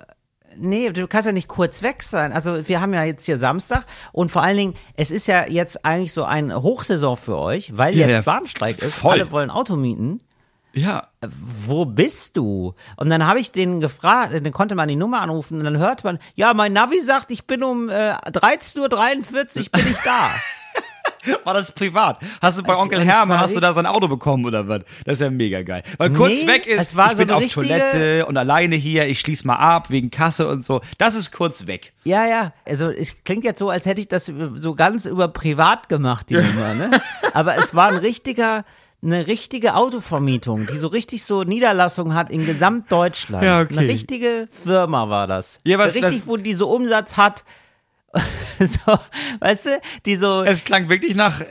nee, 0.58 0.90
du 0.90 1.08
kannst 1.08 1.26
ja 1.28 1.32
nicht 1.32 1.48
kurz 1.48 1.82
weg 1.82 2.04
sein. 2.04 2.32
Also 2.34 2.68
wir 2.68 2.82
haben 2.82 2.94
ja 2.94 3.04
jetzt 3.04 3.26
hier 3.26 3.38
Samstag 3.38 3.86
und 4.12 4.32
vor 4.32 4.42
allen 4.44 4.58
Dingen, 4.58 4.74
es 4.96 5.12
ist 5.12 5.28
ja 5.28 5.48
jetzt 5.48 5.86
eigentlich 5.86 6.14
so 6.14 6.24
ein 6.24 6.54
Hochsaison 6.54 7.16
für 7.18 7.38
euch, 7.38 7.78
weil 7.78 7.96
Ja, 7.98 8.08
jetzt 8.08 8.26
Bahnstreik 8.26 8.80
ist. 8.82 8.96
voll. 8.96 9.12
Alle 9.14 9.32
wollen 9.32 9.50
Auto 9.50 9.76
mieten. 9.76 10.20
ja, 10.74 11.08
Wo 11.66 11.86
bist 11.86 12.38
du? 12.38 12.74
Und 12.98 13.10
dann 13.10 13.26
habe 13.28 13.40
ich 13.40 13.52
den 13.52 13.80
gefragt, 13.82 14.34
dann 14.34 14.52
konnte 14.52 14.76
man 14.76 14.88
die 14.88 14.96
Nummer 14.96 15.22
anrufen 15.22 15.58
und 15.60 15.64
dann 15.66 15.78
hört 15.78 16.04
man, 16.04 16.18
ja, 16.36 16.54
mein 16.54 16.74
Navi 16.74 17.02
sagt, 17.02 17.32
ich 17.32 17.46
bin 17.46 17.64
um 17.64 17.90
äh, 17.90 18.14
13.43 18.14 18.78
Uhr 18.80 19.70
bin 19.72 19.92
ich 19.92 19.98
da. 20.06 20.30
war 21.44 21.54
das 21.54 21.72
privat? 21.72 22.20
Hast 22.42 22.58
du 22.60 22.64
bei 22.64 22.72
Also, 22.74 22.84
Onkel 22.84 23.04
Hermann, 23.04 23.40
hast 23.40 23.56
du 23.56 23.60
da 23.60 23.74
sein 23.74 23.86
Auto 23.86 24.08
bekommen 24.08 24.46
oder 24.46 24.68
was? 24.68 24.82
Das 25.06 25.14
ist 25.14 25.20
ja 25.22 25.30
mega 25.30 25.62
geil. 25.62 25.84
Weil 25.98 26.10
Nee, 26.10 26.18
kurz 26.18 26.46
weg 26.48 26.66
ist, 26.68 26.82
es 26.82 26.96
war 26.96 27.12
ich 27.12 27.18
so 27.18 27.26
bin 27.26 27.32
auf 27.36 27.42
richtige- 27.42 27.68
Toilette 27.68 28.26
und 28.26 28.38
alleine 28.38 28.76
hier, 28.76 29.06
ich 29.08 29.20
schließ 29.20 29.44
mal 29.44 29.56
ab 29.56 29.90
wegen 29.90 30.10
Kasse 30.12 30.48
und 30.48 30.66
so. 30.66 30.82
Das 30.98 31.16
ist 31.16 31.32
kurz 31.32 31.68
weg. 31.68 31.94
Ja, 32.04 32.26
ja. 32.28 32.54
Also 32.68 32.90
es 32.90 33.14
klingt 33.24 33.44
jetzt 33.44 33.60
so, 33.60 33.70
als 33.70 33.86
hätte 33.86 34.02
ich 34.02 34.08
das 34.08 34.32
so 34.56 34.76
ganz 34.76 35.06
über 35.06 35.28
privat 35.28 35.90
gemacht, 35.90 36.30
die 36.30 36.36
Nummer, 36.42 36.74
ne? 36.74 36.92
Aber 37.34 37.58
es 37.58 37.74
war 37.76 37.90
ein 37.90 37.98
richtiger, 37.98 38.66
eine 39.04 39.26
richtige 39.28 39.76
Autovermietung, 39.76 40.68
die 40.68 40.78
so 40.78 40.88
richtig 40.88 41.24
so 41.26 41.44
Niederlassung 41.44 42.14
hat 42.14 42.30
in 42.30 42.46
Gesamtdeutschland. 42.46 43.44
Ja, 43.44 43.62
okay. 43.62 43.78
Eine 43.78 43.88
richtige 43.88 44.48
Firma 44.64 45.10
war 45.10 45.28
das. 45.28 45.60
Ja, 45.64 45.78
was- 45.80 45.96
richtig, 45.96 46.20
das- 46.20 46.28
wo 46.28 46.38
die 46.38 46.54
so 46.54 46.70
Umsatz 46.70 47.18
hat. 47.18 47.44
so, 48.60 48.98
weißt 49.40 49.66
du, 49.66 49.70
die 50.06 50.16
so. 50.16 50.44
Es 50.44 50.64
klang 50.64 50.90
wirklich 50.90 51.16
nach, 51.16 51.42
äh, 51.42 51.46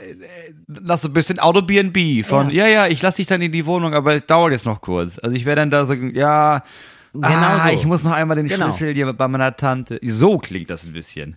nach 0.67 0.97
so 0.99 1.07
ein 1.07 1.13
bisschen 1.13 1.39
Auto 1.39 1.61
B&B 1.61 2.23
von, 2.23 2.49
ja, 2.51 2.67
ja, 2.67 2.87
ich 2.87 3.01
lass 3.01 3.15
dich 3.15 3.27
dann 3.27 3.41
in 3.41 3.51
die 3.51 3.65
Wohnung, 3.65 3.93
aber 3.93 4.15
es 4.15 4.25
dauert 4.25 4.51
jetzt 4.51 4.65
noch 4.65 4.81
kurz. 4.81 5.17
Also 5.19 5.35
ich 5.35 5.45
wäre 5.45 5.55
dann 5.55 5.71
da 5.71 5.85
so, 5.85 5.93
ja, 5.93 6.63
Genau 7.13 7.27
ah, 7.27 7.67
so. 7.67 7.73
ich 7.73 7.85
muss 7.85 8.03
noch 8.03 8.13
einmal 8.13 8.37
den 8.37 8.47
Genau. 8.47 8.67
Schlüssel 8.69 8.93
hier 8.93 9.11
bei 9.11 9.27
meiner 9.27 9.55
Tante. 9.57 9.99
So 10.01 10.37
klingt 10.37 10.69
das 10.69 10.85
ein 10.85 10.93
bisschen. 10.93 11.35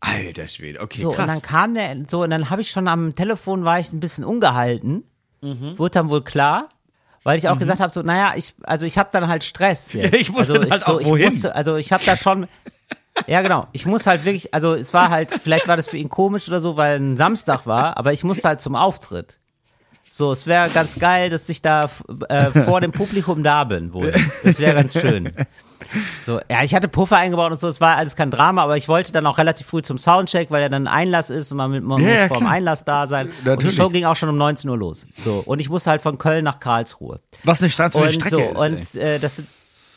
Alter 0.00 0.46
Schwede, 0.48 0.80
okay, 0.80 1.00
So, 1.00 1.10
krass. 1.10 1.20
und 1.20 1.28
dann 1.28 1.42
kam 1.42 1.74
der, 1.74 1.96
so, 2.08 2.22
und 2.22 2.30
dann 2.30 2.50
habe 2.50 2.62
ich 2.62 2.70
schon 2.70 2.86
am 2.88 3.12
Telefon 3.12 3.64
war 3.64 3.80
ich 3.80 3.92
ein 3.92 3.98
bisschen 4.00 4.24
ungehalten. 4.24 5.02
Mhm. 5.40 5.76
Wurde 5.78 5.90
dann 5.92 6.08
wohl 6.08 6.22
klar, 6.22 6.68
weil 7.24 7.36
ich 7.38 7.48
auch 7.48 7.58
gesagt 7.58 7.80
habe, 7.80 7.92
so, 7.92 8.02
naja, 8.02 8.34
ich, 8.36 8.54
also 8.62 8.86
ich 8.86 8.96
habe 8.98 9.08
dann 9.12 9.26
halt 9.26 9.42
Stress. 9.44 9.92
Jetzt. 9.92 10.14
ich 10.14 10.30
muss 10.30 10.48
also 10.50 10.54
dann 10.60 10.70
halt 10.70 10.84
so, 10.84 10.92
auch 10.92 11.00
ich 11.00 11.06
wohin. 11.06 11.24
Musste, 11.26 11.54
also 11.56 11.76
ich 11.76 11.92
habe 11.92 12.04
da 12.04 12.16
schon, 12.16 12.46
ja 13.26 13.42
genau, 13.42 13.66
ich 13.72 13.86
muss 13.86 14.06
halt 14.06 14.24
wirklich, 14.24 14.52
also 14.54 14.74
es 14.74 14.92
war 14.94 15.10
halt, 15.10 15.30
vielleicht 15.30 15.68
war 15.68 15.76
das 15.76 15.86
für 15.86 15.96
ihn 15.96 16.08
komisch 16.08 16.48
oder 16.48 16.60
so, 16.60 16.76
weil 16.76 16.98
ein 16.98 17.16
Samstag 17.16 17.66
war, 17.66 17.96
aber 17.96 18.12
ich 18.12 18.24
musste 18.24 18.48
halt 18.48 18.60
zum 18.60 18.74
Auftritt. 18.76 19.38
So, 20.14 20.30
es 20.32 20.46
wäre 20.46 20.68
ganz 20.68 20.98
geil, 20.98 21.30
dass 21.30 21.48
ich 21.48 21.62
da 21.62 21.88
äh, 22.28 22.50
vor 22.50 22.82
dem 22.82 22.92
Publikum 22.92 23.42
da 23.42 23.64
bin 23.64 23.94
wohl. 23.94 24.12
Das 24.44 24.58
wäre 24.60 24.74
ganz 24.74 24.92
schön. 24.92 25.32
So, 26.24 26.38
ja, 26.50 26.62
ich 26.62 26.74
hatte 26.74 26.86
Puffer 26.86 27.16
eingebaut 27.16 27.50
und 27.50 27.58
so, 27.58 27.66
es 27.66 27.80
war 27.80 27.96
alles 27.96 28.14
kein 28.14 28.30
Drama, 28.30 28.62
aber 28.62 28.76
ich 28.76 28.88
wollte 28.88 29.10
dann 29.12 29.26
auch 29.26 29.38
relativ 29.38 29.66
früh 29.66 29.82
zum 29.82 29.98
Soundcheck, 29.98 30.50
weil 30.50 30.62
er 30.62 30.68
dann 30.68 30.86
Einlass 30.86 31.28
ist 31.30 31.50
und 31.50 31.58
man, 31.58 31.70
mit, 31.70 31.82
man 31.82 32.00
Ja, 32.02 32.08
muss 32.08 32.16
ja, 32.18 32.28
vor 32.28 32.38
dem. 32.38 32.46
Einlass 32.46 32.84
da 32.84 33.06
sein. 33.06 33.28
Und 33.28 33.34
die 33.42 33.48
Natürlich. 33.48 33.76
Show 33.76 33.88
ging 33.88 34.04
auch 34.04 34.14
schon 34.16 34.28
um 34.28 34.36
19 34.36 34.68
Uhr 34.70 34.76
los. 34.78 35.06
So, 35.24 35.42
und 35.46 35.60
ich 35.60 35.68
musste 35.70 35.90
halt 35.90 36.02
von 36.02 36.18
Köln 36.18 36.44
nach 36.44 36.60
Karlsruhe. 36.60 37.20
Was 37.44 37.60
eine 37.60 37.68
Straße 37.70 37.98
Strecke 38.12 38.30
so, 38.30 38.64
ist. 38.64 38.94
und 38.96 39.00
äh, 39.02 39.18
das, 39.18 39.36
sind- 39.36 39.48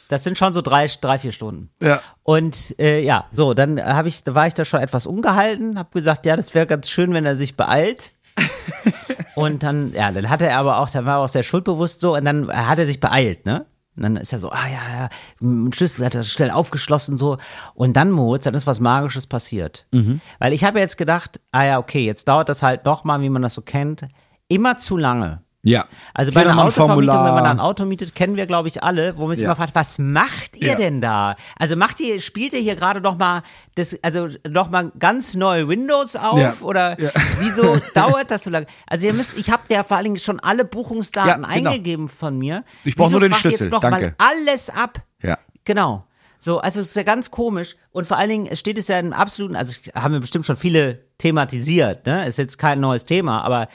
das 0.08 0.24
sind 0.24 0.38
schon 0.38 0.54
so 0.54 0.62
drei, 0.62 0.88
drei 1.02 1.18
vier 1.18 1.32
Stunden. 1.32 1.70
Ja. 1.82 2.02
Und 2.24 2.76
äh, 2.80 3.02
ja, 3.02 3.26
so, 3.32 3.54
dann 3.54 3.84
habe 3.84 4.08
ich, 4.08 4.24
da 4.24 4.36
war 4.36 4.48
ich 4.48 4.54
da 4.54 4.66
schon 4.66 4.80
etwas 4.80 5.06
ungehalten, 5.06 5.80
habe 5.80 5.90
gesagt, 5.94 6.26
ja, 6.26 6.36
das 6.36 6.54
wäre 6.54 6.68
ganz 6.68 6.90
schön, 6.90 7.14
wenn 7.14 7.26
er 7.26 7.36
sich 7.36 7.56
beeilt. 7.56 8.12
und 9.36 9.64
dann, 9.64 9.94
ja, 9.94 10.12
dann 10.12 10.30
hatte 10.30 10.46
er 10.46 10.58
aber 10.58 10.80
auch, 10.80 10.90
dann 10.90 11.06
war 11.06 11.20
er 11.20 11.24
auch 11.24 11.30
sehr 11.30 11.44
schuldbewusst 11.44 12.02
so 12.02 12.16
und 12.16 12.26
dann 12.26 12.50
hat 12.52 12.80
er 12.80 12.86
sich 12.86 13.00
beeilt, 13.00 13.46
ne? 13.46 13.66
Und 13.96 14.04
dann 14.04 14.18
ist 14.18 14.34
er 14.34 14.40
so, 14.40 14.50
ah 14.50 14.68
ja, 14.68 15.00
ja, 15.00 15.10
ein 15.42 15.72
Schlüssel 15.72 16.06
hat 16.06 16.16
er 16.16 16.26
schnell 16.26 16.52
aufgeschlossen 16.52 17.16
so. 17.16 17.38
Und 17.76 17.96
dann, 17.96 18.12
Moritz, 18.12 18.44
dann 18.44 18.54
ist 18.54 18.68
was 18.68 18.82
Magisches 18.82 19.26
passiert. 19.26 19.88
Mhm. 19.92 20.20
Weil 20.38 20.52
ich 20.52 20.66
habe 20.66 20.80
jetzt 20.80 20.98
gedacht, 20.98 21.40
ah 21.54 21.64
ja, 21.64 21.80
okay, 21.80 22.06
jetzt 22.06 22.28
dauert 22.28 22.50
das 22.50 22.62
halt 22.62 22.84
nochmal, 22.84 23.22
wie 23.22 23.30
man 23.30 23.42
das 23.42 23.54
so 23.54 23.62
kennt, 23.62 24.06
immer 24.50 24.78
zu 24.78 24.98
lange. 24.98 25.45
Ja. 25.66 25.86
Also 26.14 26.32
bei 26.32 26.42
einer 26.42 26.50
nochmal 26.52 26.66
ein 26.66 26.72
Autovermietung, 26.72 27.26
wenn 27.26 27.34
man 27.34 27.46
ein 27.46 27.60
Auto 27.60 27.86
mietet, 27.86 28.14
kennen 28.14 28.36
wir, 28.38 28.46
glaube 28.46 28.68
ich, 28.68 28.84
alle, 28.84 29.18
wo 29.18 29.26
man 29.26 29.36
sich 29.36 29.42
Ja. 29.42 29.48
immer 29.50 29.56
fragt, 29.56 29.74
was 29.74 29.98
macht 29.98 30.56
ihr 30.58 30.70
Ja. 30.70 30.76
denn 30.76 31.02
da? 31.02 31.36
Also 31.58 31.76
macht 31.76 32.00
ihr, 32.00 32.22
spielt 32.22 32.54
ihr 32.54 32.60
hier 32.60 32.76
gerade 32.76 33.02
noch 33.02 33.18
mal 33.18 33.42
das, 33.74 33.98
also 34.04 34.28
noch 34.48 34.70
mal 34.70 34.92
ganz 35.00 35.36
neue 35.36 35.68
Windows 35.68 36.16
auf 36.16 36.38
Ja. 36.40 36.54
oder 36.62 36.96
wieso 37.40 37.78
dauert 37.96 38.30
das 38.30 38.44
so 38.44 38.52
lange? 38.52 38.68
Also 38.86 39.08
ihr 39.08 39.14
müsst, 39.14 39.36
ich 39.40 39.50
habe 39.50 39.64
ja 39.70 39.84
vor 39.84 39.98
allen 39.98 40.04
Dingen 40.06 40.18
schon 40.20 40.40
alle 40.40 40.66
Buchungsdaten 40.66 41.42
genau. 41.44 41.48
eingegeben 41.72 42.08
von 42.08 42.38
mir. 42.38 42.64
Ich 42.84 42.96
brauch 42.96 43.08
Wieso 43.08 43.20
nur 43.20 43.28
den 43.28 43.34
Schlüssel, 43.34 43.64
Jetzt 43.66 43.72
noch 43.72 43.82
danke. 43.82 44.14
Mal 44.20 44.28
alles 44.32 44.70
ab. 44.70 45.00
Ja. 45.24 45.40
Genau. 45.64 46.06
So, 46.46 46.60
also 46.60 46.80
es 46.80 46.90
ist 46.90 46.96
ja 46.96 47.02
ganz 47.02 47.32
komisch 47.32 47.76
und 47.92 48.08
vor 48.08 48.18
allen 48.18 48.30
Dingen 48.30 48.46
es 48.46 48.60
steht 48.60 48.78
es 48.78 48.88
ja 48.88 49.00
in 49.00 49.14
absoluten, 49.14 49.56
also 49.56 49.74
haben 49.96 50.14
wir 50.14 50.20
bestimmt 50.20 50.46
schon 50.46 50.58
viele 50.58 51.00
thematisiert, 51.18 52.06
ne? 52.06 52.28
Ist 52.28 52.38
jetzt 52.38 52.60
kein 52.60 52.80
neues 52.80 53.04
Thema, 53.04 53.42
aber 53.42 53.68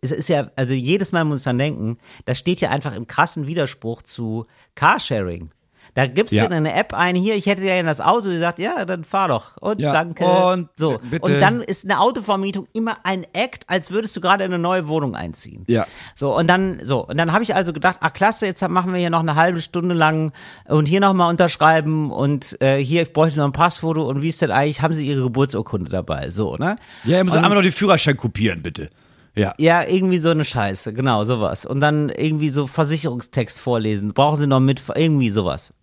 es 0.00 0.10
ist 0.10 0.28
ja, 0.28 0.50
also 0.56 0.74
jedes 0.74 1.12
Mal 1.12 1.22
muss 1.22 1.44
dran 1.44 1.56
denken, 1.56 1.98
das 2.24 2.40
steht 2.40 2.60
ja 2.60 2.70
einfach 2.70 2.96
im 2.96 3.06
krassen 3.06 3.46
Widerspruch 3.46 4.02
zu 4.02 4.46
Carsharing. 4.74 5.50
Da 5.96 6.06
gibst 6.06 6.34
Ja. 6.34 6.42
du 6.42 6.50
in 6.50 6.52
eine 6.58 6.74
App 6.74 6.92
ein, 6.92 7.16
hier, 7.16 7.36
ich 7.36 7.46
hätte 7.46 7.62
ja 7.64 7.74
in 7.80 7.86
das 7.86 8.02
Auto 8.02 8.28
gesagt, 8.28 8.58
ja, 8.58 8.84
dann 8.84 9.02
fahr 9.02 9.28
doch. 9.28 9.56
Und 9.62 9.80
Ja, 9.80 9.92
danke. 9.92 10.26
und 10.26 10.68
so. 10.76 10.98
bitte. 11.02 11.24
Und 11.24 11.40
dann 11.40 11.62
ist 11.62 11.86
eine 11.86 12.00
Autovermietung 12.00 12.68
immer 12.74 12.98
ein 13.02 13.26
Act, 13.32 13.64
als 13.66 13.90
würdest 13.90 14.14
du 14.14 14.20
gerade 14.20 14.44
in 14.44 14.52
eine 14.52 14.62
neue 14.62 14.88
Wohnung 14.88 15.16
einziehen. 15.16 15.64
Ja. 15.68 15.86
So, 16.14 16.36
und 16.36 16.48
dann, 16.48 16.80
so, 16.82 17.06
und 17.06 17.16
dann 17.16 17.32
habe 17.32 17.44
ich 17.44 17.54
also 17.54 17.72
gedacht, 17.72 17.96
ach 18.02 18.12
klasse, 18.12 18.44
jetzt 18.44 18.60
machen 18.68 18.92
wir 18.92 19.00
hier 19.00 19.08
noch 19.08 19.20
eine 19.20 19.36
halbe 19.36 19.62
Stunde 19.62 19.94
lang 19.94 20.32
und 20.68 20.84
hier 20.84 21.00
nochmal 21.00 21.30
unterschreiben 21.30 22.10
und 22.10 22.60
äh, 22.60 22.76
hier, 22.76 23.00
ich 23.00 23.14
bräuchte 23.14 23.38
noch 23.38 23.46
ein 23.46 23.52
Passfoto 23.52 24.02
und 24.06 24.20
wie 24.20 24.28
ist 24.28 24.42
denn 24.42 24.50
eigentlich, 24.50 24.82
haben 24.82 24.92
Sie 24.92 25.06
Ihre 25.06 25.22
Geburtsurkunde 25.22 25.90
dabei? 25.90 26.28
So, 26.28 26.56
ne? 26.56 26.76
Ja, 27.04 27.16
ihr 27.16 27.24
müsst 27.24 27.36
einmal 27.36 27.54
noch 27.54 27.62
den 27.62 27.72
Führerschein 27.72 28.18
kopieren, 28.18 28.62
bitte. 28.62 28.90
Ja. 29.36 29.54
Ja, 29.58 29.86
irgendwie 29.86 30.18
so 30.18 30.30
eine 30.30 30.44
Scheiße, 30.44 30.92
genau, 30.94 31.24
sowas. 31.24 31.66
Und 31.66 31.80
dann 31.80 32.08
irgendwie 32.08 32.48
so 32.48 32.66
Versicherungstext 32.66 33.58
vorlesen. 33.58 34.14
Brauchen 34.14 34.38
Sie 34.38 34.46
noch 34.46 34.60
mit, 34.60 34.82
irgendwie 34.94 35.30
sowas. 35.30 35.74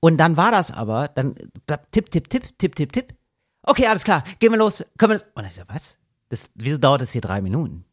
Und 0.00 0.18
dann 0.18 0.36
war 0.36 0.52
das 0.52 0.70
aber, 0.70 1.08
dann 1.08 1.34
tipp, 1.90 2.10
tipp, 2.10 2.28
tipp, 2.28 2.58
tipp, 2.58 2.76
tipp, 2.76 2.92
tipp. 2.92 3.14
Okay, 3.62 3.86
alles 3.86 4.04
klar, 4.04 4.22
gehen 4.38 4.52
wir 4.52 4.58
los. 4.58 4.84
Können 4.98 5.12
wir 5.12 5.18
das? 5.18 5.22
Und 5.22 5.36
dann 5.36 5.46
ich 5.46 5.52
gesagt, 5.52 5.74
was? 5.74 5.96
Das, 6.28 6.50
wieso 6.54 6.78
dauert 6.78 7.00
das 7.00 7.12
hier 7.12 7.22
drei 7.22 7.40
Minuten? 7.40 7.84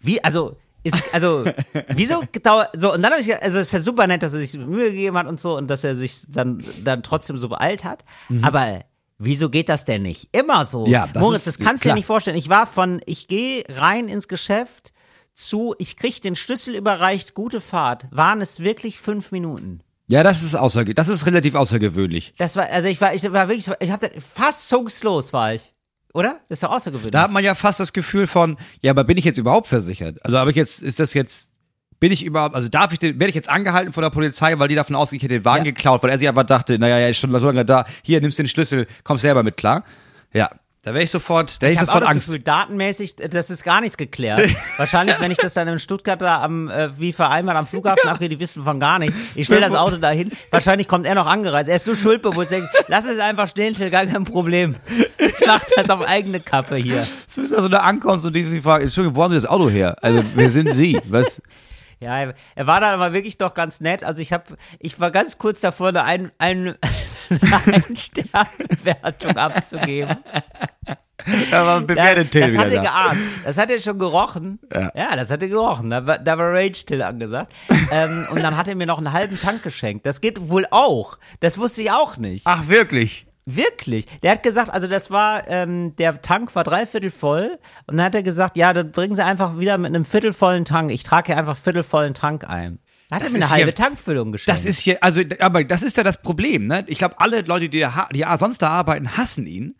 Wie, 0.00 0.22
also, 0.22 0.56
ist, 0.82 1.02
also, 1.14 1.44
wieso 1.88 2.22
dauert, 2.42 2.70
so, 2.78 2.92
und 2.92 3.02
dann 3.02 3.12
habe 3.12 3.22
ich, 3.22 3.34
also, 3.34 3.58
es 3.58 3.68
ist 3.68 3.72
ja 3.72 3.80
super 3.80 4.06
nett, 4.06 4.22
dass 4.22 4.34
er 4.34 4.40
sich 4.40 4.54
Mühe 4.54 4.90
gegeben 4.90 5.16
hat 5.16 5.26
und 5.26 5.38
so 5.38 5.56
und 5.56 5.68
dass 5.68 5.84
er 5.84 5.96
sich 5.96 6.22
dann, 6.28 6.62
dann 6.84 7.02
trotzdem 7.02 7.38
so 7.38 7.48
beeilt 7.48 7.84
hat. 7.84 8.04
Aber, 8.42 8.80
wieso 9.18 9.50
geht 9.50 9.68
das 9.68 9.84
denn 9.84 10.02
nicht 10.02 10.28
immer 10.36 10.64
so? 10.66 10.86
Ja, 10.86 11.06
das 11.12 11.22
Moritz, 11.22 11.46
ist- 11.46 11.58
das 11.58 11.58
kannst 11.66 11.84
du 11.84 11.88
dir 11.90 11.94
nicht 11.94 12.06
vorstellen. 12.06 12.36
Ich 12.36 12.48
war 12.48 12.66
von, 12.66 13.00
ich 13.06 13.28
gehe 13.28 13.64
rein 13.76 14.08
ins 14.08 14.28
Geschäft 14.28 14.92
zu, 15.34 15.74
ich 15.78 15.96
krieg 15.96 16.20
den 16.22 16.34
Schlüssel 16.36 16.74
überreicht, 16.74 17.34
gute 17.34 17.60
Fahrt. 17.60 18.06
Waren 18.10 18.40
es 18.40 18.60
wirklich 18.60 18.98
fünf 19.00 19.32
Minuten? 19.32 19.80
Ja, 20.08 20.22
das 20.22 20.42
ist 20.44 20.54
außerge 20.54 20.94
das 20.94 21.08
ist 21.08 21.26
relativ 21.26 21.54
außergewöhnlich. 21.56 22.32
Das 22.38 22.54
war, 22.56 22.66
also 22.70 22.88
ich 22.88 23.00
war, 23.00 23.12
ich 23.12 23.22
war 23.32 23.48
wirklich, 23.48 23.68
ich 23.80 23.90
hatte 23.90 24.10
fassungslos 24.20 25.32
war 25.32 25.54
ich. 25.54 25.74
Oder? 26.14 26.38
Das 26.48 26.56
ist 26.56 26.62
doch 26.62 26.70
außergewöhnlich. 26.70 27.10
Da 27.10 27.22
hat 27.22 27.30
man 27.30 27.44
ja 27.44 27.54
fast 27.54 27.78
das 27.80 27.92
Gefühl 27.92 28.26
von, 28.26 28.56
ja, 28.80 28.92
aber 28.92 29.04
bin 29.04 29.18
ich 29.18 29.24
jetzt 29.26 29.36
überhaupt 29.36 29.66
versichert? 29.66 30.24
Also 30.24 30.38
habe 30.38 30.50
ich 30.50 30.56
jetzt, 30.56 30.80
ist 30.82 30.98
das 30.98 31.12
jetzt, 31.12 31.52
bin 32.00 32.12
ich 32.12 32.24
überhaupt, 32.24 32.54
also 32.54 32.68
darf 32.68 32.92
ich 32.92 32.98
den, 32.98 33.18
werde 33.18 33.30
ich 33.30 33.34
jetzt 33.34 33.48
angehalten 33.48 33.92
von 33.92 34.02
der 34.02 34.10
Polizei, 34.10 34.58
weil 34.58 34.68
die 34.68 34.74
davon 34.74 34.94
ausgehen, 34.96 35.18
ich 35.18 35.22
hätte 35.24 35.34
den 35.34 35.44
Wagen 35.44 35.64
Ja. 35.64 35.70
geklaut, 35.70 36.02
weil 36.02 36.10
er 36.10 36.18
sich 36.18 36.28
einfach 36.28 36.44
dachte, 36.44 36.78
naja, 36.78 36.98
er 36.98 37.10
ist 37.10 37.18
schon 37.18 37.30
so 37.38 37.46
lange 37.46 37.64
da, 37.64 37.84
hier, 38.02 38.20
nimmst 38.20 38.38
den 38.38 38.48
Schlüssel, 38.48 38.86
kommst 39.04 39.22
selber 39.22 39.42
mit 39.42 39.56
klar. 39.56 39.84
Ja, 40.32 40.50
Da 40.82 40.92
wäre 40.94 41.02
ich 41.02 41.10
sofort, 41.10 41.60
da 41.62 41.66
hätte 41.66 41.72
Ich 41.72 41.72
ich 41.74 41.80
auch 41.82 41.86
sofort 41.86 42.02
das 42.04 42.10
Angst. 42.10 42.26
Gefühl, 42.28 42.42
datenmäßig, 42.44 43.16
das 43.16 43.50
ist 43.50 43.64
gar 43.64 43.80
nichts 43.80 43.96
geklärt. 43.96 44.48
Wahrscheinlich, 44.76 45.16
wenn 45.20 45.30
ich 45.32 45.38
das 45.38 45.54
dann 45.54 45.66
in 45.66 45.78
Stuttgart 45.80 46.20
da 46.22 46.42
am, 46.42 46.68
äh, 46.68 46.96
wie 47.00 47.12
vereinbart 47.12 47.56
am 47.56 47.66
Flughafen 47.66 48.08
abgehe, 48.08 48.28
die 48.28 48.38
wissen 48.38 48.62
von 48.62 48.78
gar 48.78 48.98
nichts. 49.00 49.16
Ich 49.34 49.46
stelle 49.46 49.62
das 49.62 49.74
Auto 49.74 49.96
dahin. 49.96 50.30
Wahrscheinlich 50.52 50.86
kommt 50.86 51.06
er 51.06 51.16
noch 51.16 51.26
angereist. 51.26 51.68
Er 51.68 51.76
ist 51.76 51.86
so 51.86 51.94
schuldbewusst. 51.96 52.52
Denkt, 52.52 52.68
Lass 52.86 53.04
es 53.04 53.18
einfach 53.18 53.48
stehen, 53.48 53.74
Till, 53.74 53.90
gar 53.90 54.06
kein 54.06 54.24
Problem. 54.24 54.76
Ich 55.18 55.44
mach 55.46 55.64
das 55.74 55.90
auf 55.90 56.06
eigene 56.08 56.38
Kappe 56.38 56.76
hier. 56.76 57.04
Du 57.34 57.40
bist 57.40 57.52
also 57.54 57.68
da 57.68 57.78
ankommst 57.78 58.24
und 58.26 58.36
die 58.36 58.44
sich 58.44 58.62
fragen, 58.62 58.84
Entschuldigung, 58.84 59.16
wo 59.16 59.24
haben 59.24 59.32
Sie 59.32 59.38
das 59.40 59.46
Auto 59.50 59.68
her? 59.68 59.96
Also, 60.02 60.22
wer 60.36 60.50
sind 60.52 60.72
Sie? 60.72 61.00
Was? 61.08 61.42
Ja, 62.00 62.18
er- 62.54 62.66
war 62.66 62.80
dann 62.80 62.94
aber 62.94 63.12
wirklich 63.12 63.38
doch 63.38 63.54
ganz 63.54 63.80
nett. 63.80 64.04
Also 64.04 64.20
ich 64.20 64.32
habe, 64.32 64.56
ich 64.78 65.00
war 65.00 65.10
ganz 65.10 65.38
kurz 65.38 65.60
davor, 65.60 65.88
eine 65.88 66.04
ein, 66.04 66.30
ein, 66.38 66.74
eine 67.30 67.74
Ein-Stern-Bewertung 67.88 69.36
abzugeben. 69.36 70.16
Da 71.50 71.66
war 71.66 71.80
bewertet 71.80 72.30
Till 72.30 72.52
das 72.54 72.56
hat 72.64 72.70
er 72.70 72.76
da. 72.76 72.82
geahnt. 72.82 73.18
Das 73.44 73.58
hat 73.58 73.70
er 73.70 73.80
schon 73.80 73.98
gerochen. 73.98 74.60
Ja. 74.72 74.92
das 75.16 75.30
hat 75.30 75.42
er 75.42 75.48
gerochen. 75.48 75.90
Da 75.90 76.06
war, 76.06 76.18
da 76.18 76.38
war 76.38 76.52
Rage 76.52 76.74
still 76.74 77.02
angesagt. 77.02 77.52
ähm, 77.90 78.28
und 78.30 78.42
dann 78.42 78.56
hat 78.56 78.68
er 78.68 78.76
mir 78.76 78.86
noch 78.86 78.98
einen 78.98 79.12
halben 79.12 79.40
Tank 79.40 79.62
geschenkt. 79.62 80.06
Das 80.06 80.20
geht 80.20 80.48
wohl 80.50 80.66
auch. 80.70 81.18
Das 81.40 81.58
wusste 81.58 81.82
ich 81.82 81.90
auch 81.90 82.16
nicht. 82.16 82.46
Ach, 82.46 82.68
wirklich? 82.68 83.25
Wirklich. 83.48 84.06
Der 84.22 84.32
hat 84.32 84.42
gesagt, 84.42 84.70
also 84.70 84.88
das 84.88 85.10
war, 85.12 85.46
ähm, 85.48 85.94
der 85.96 86.20
Tank 86.20 86.54
war 86.56 86.64
dreiviertel 86.64 87.10
voll. 87.10 87.58
Und 87.86 87.96
dann 87.96 88.06
hat 88.06 88.14
er 88.16 88.24
gesagt, 88.24 88.56
ja, 88.56 88.72
dann 88.72 88.90
bringen 88.90 89.14
Sie 89.14 89.24
einfach 89.24 89.58
wieder 89.58 89.78
mit 89.78 89.94
einem 89.94 90.04
viertelvollen 90.04 90.64
Tank. 90.64 90.90
Ich 90.90 91.04
trage 91.04 91.26
hier 91.28 91.36
einfach 91.38 91.56
viertelvollen 91.56 92.12
Tank 92.14 92.48
ein. 92.48 92.80
Da 93.08 93.16
hat 93.16 93.22
er 93.22 93.30
mir 93.30 93.36
eine 93.36 93.50
halbe 93.50 93.70
ja- 93.70 93.74
Tankfüllung 93.76 94.32
geschenkt. 94.32 94.58
Das 94.58 94.64
ist 94.66 94.80
hier, 94.80 95.02
also, 95.02 95.22
aber 95.38 95.62
das 95.62 95.84
ist 95.84 95.96
ja 95.96 96.02
das 96.02 96.20
Problem, 96.20 96.66
ne? 96.66 96.82
Ich 96.88 96.98
glaube, 96.98 97.14
alle 97.20 97.42
Leute, 97.42 97.68
die, 97.68 97.78
da, 97.78 98.08
die 98.12 98.24
sonst 98.36 98.62
da 98.62 98.68
arbeiten, 98.70 99.16
hassen 99.16 99.46
ihn, 99.46 99.76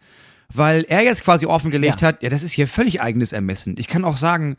weil 0.55 0.85
er 0.89 1.03
jetzt 1.03 1.25
quasi 1.25 1.45
offengelegt 1.47 2.03
Ja. 2.03 2.09
hat, 2.09 2.23
ja, 2.23 2.29
das 2.31 2.45
ist 2.45 2.53
hier 2.53 2.69
völlig 2.69 3.01
eigenes 3.01 3.33
Ermessen. 3.33 3.75
Ich 3.79 3.89
kann 3.89 4.05
auch 4.05 4.17
sagen, 4.17 4.57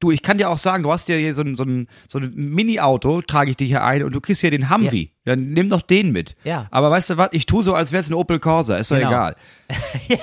du, 0.00 0.10
ich 0.10 0.22
kann 0.22 0.38
dir 0.38 0.48
auch 0.48 0.58
sagen, 0.58 0.82
du 0.82 0.92
hast 0.92 1.08
ja 1.08 1.16
hier 1.16 1.34
so 1.34 1.42
ein, 1.42 1.54
so 1.54 1.64
ein, 1.64 1.88
so 2.06 2.18
ein 2.18 2.32
Mini-Auto, 2.34 3.22
trage 3.22 3.50
ich 3.50 3.56
dir 3.56 3.66
hier 3.66 3.82
ein 3.84 4.02
und 4.02 4.14
du 4.14 4.20
kriegst 4.20 4.40
hier 4.40 4.50
den 4.50 4.70
Humvee. 4.70 5.10
Dann 5.24 5.46
nimm 5.46 5.68
doch 5.68 5.82
den 5.82 6.12
mit. 6.12 6.36
Ja. 6.44 6.66
Aber 6.70 6.90
weißt 6.90 7.10
du 7.10 7.16
was, 7.16 7.28
ich 7.32 7.46
tue 7.46 7.62
so, 7.62 7.74
als 7.74 7.92
wäre 7.92 8.00
es 8.00 8.08
ein 8.08 8.14
Opel 8.14 8.38
Corsa, 8.38 8.76
ist 8.76 8.90
doch 8.90 8.96
Genau. 8.96 9.08
egal. 9.10 9.36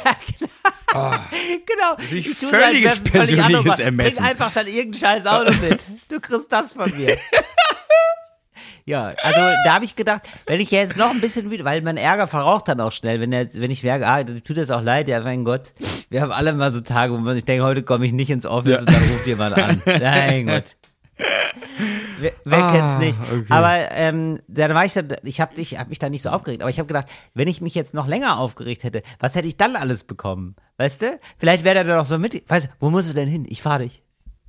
Genau. 0.95 1.95
ist 1.97 2.11
Ich 2.13 2.38
tue 2.39 2.49
völliges 2.49 2.84
so, 2.84 2.88
als 2.89 2.97
völlig 2.99 3.11
persönliches 3.11 3.55
anders. 3.59 3.80
Ermessen. 3.80 4.17
Bring 4.17 4.32
einfach 4.32 4.53
dann 4.53 4.67
irgendein 4.67 4.99
scheiß 5.01 5.26
Auto 5.26 5.51
mit. 5.61 5.84
Du 6.07 6.19
kriegst 6.21 6.49
das 6.51 6.71
von 6.71 6.89
mir. 6.95 7.17
Ja, 8.88 9.14
also 9.24 9.40
da 9.66 9.74
habe 9.74 9.84
ich 9.86 9.96
gedacht, 9.96 10.30
wenn 10.46 10.60
ich 10.60 10.70
jetzt 10.70 10.96
noch 10.96 11.10
ein 11.10 11.20
bisschen 11.20 11.50
wieder, 11.50 11.66
weil 11.66 11.82
mein 11.82 11.98
Ärger 11.98 12.28
verraucht 12.28 12.68
dann 12.68 12.80
auch 12.80 12.92
schnell, 12.92 13.20
wenn, 13.20 13.32
der, 13.32 13.52
wenn 13.56 13.72
ich 13.72 13.82
merke, 13.82 14.06
ah, 14.06 14.24
tut 14.24 14.58
das 14.58 14.70
auch 14.70 14.82
leid, 14.84 15.08
ja, 15.08 15.22
mein 15.22 15.44
Gott, 15.44 15.74
wir 16.12 16.22
haben 16.22 16.32
alle 16.32 16.54
mal 16.54 16.72
so 16.72 16.82
Tage, 16.82 17.12
wo 17.14 17.18
man 17.18 17.34
sich 17.34 17.46
denkt, 17.46 17.64
heute 17.64 17.82
komme 17.82 18.06
ich 18.06 18.12
nicht 18.14 18.30
ins 18.30 18.46
Office 18.46 18.80
und 18.82 18.88
dann 18.88 19.02
ruft 19.10 19.26
jemand 19.26 19.58
an. 19.58 19.82
Mein 19.86 20.46
Gott. 20.46 20.76
Wer, 22.20 22.34
wer 22.44 22.64
Ah, 22.64 22.72
kennt's 22.72 22.98
nicht? 23.00 23.20
okay. 23.20 23.46
Aber 23.50 23.76
ähm, 23.94 24.40
dann 24.48 24.74
war 24.76 24.86
ich 24.86 24.94
dann, 24.94 25.08
ich 25.24 25.42
habe 25.42 25.60
ich 25.60 25.80
hab 25.80 25.90
mich 25.90 25.98
da 25.98 26.10
nicht 26.10 26.22
so 26.22 26.30
aufgeregt, 26.30 26.62
aber 26.62 26.70
ich 26.70 26.78
habe 26.78 26.88
gedacht, 26.88 27.08
wenn 27.34 27.48
ich 27.48 27.62
mich 27.62 27.74
jetzt 27.74 27.94
noch 27.96 28.06
länger 28.08 28.38
aufgeregt 28.38 28.84
hätte, 28.84 29.02
was 29.20 29.34
hätte 29.36 29.48
ich 29.48 29.58
dann 29.58 29.76
alles 29.76 30.04
bekommen? 30.04 30.56
Weißt 30.78 31.02
du? 31.02 31.20
Vielleicht 31.40 31.64
wäre 31.64 31.84
der 31.84 31.98
doch 31.98 32.06
so 32.06 32.20
mit, 32.20 32.48
weißt 32.48 32.68
du, 32.68 32.70
wo 32.80 32.90
musst 32.92 33.10
du 33.10 33.14
denn 33.16 33.28
hin? 33.28 33.46
Ich 33.50 33.64
fahre 33.64 33.80
dich. 33.84 34.04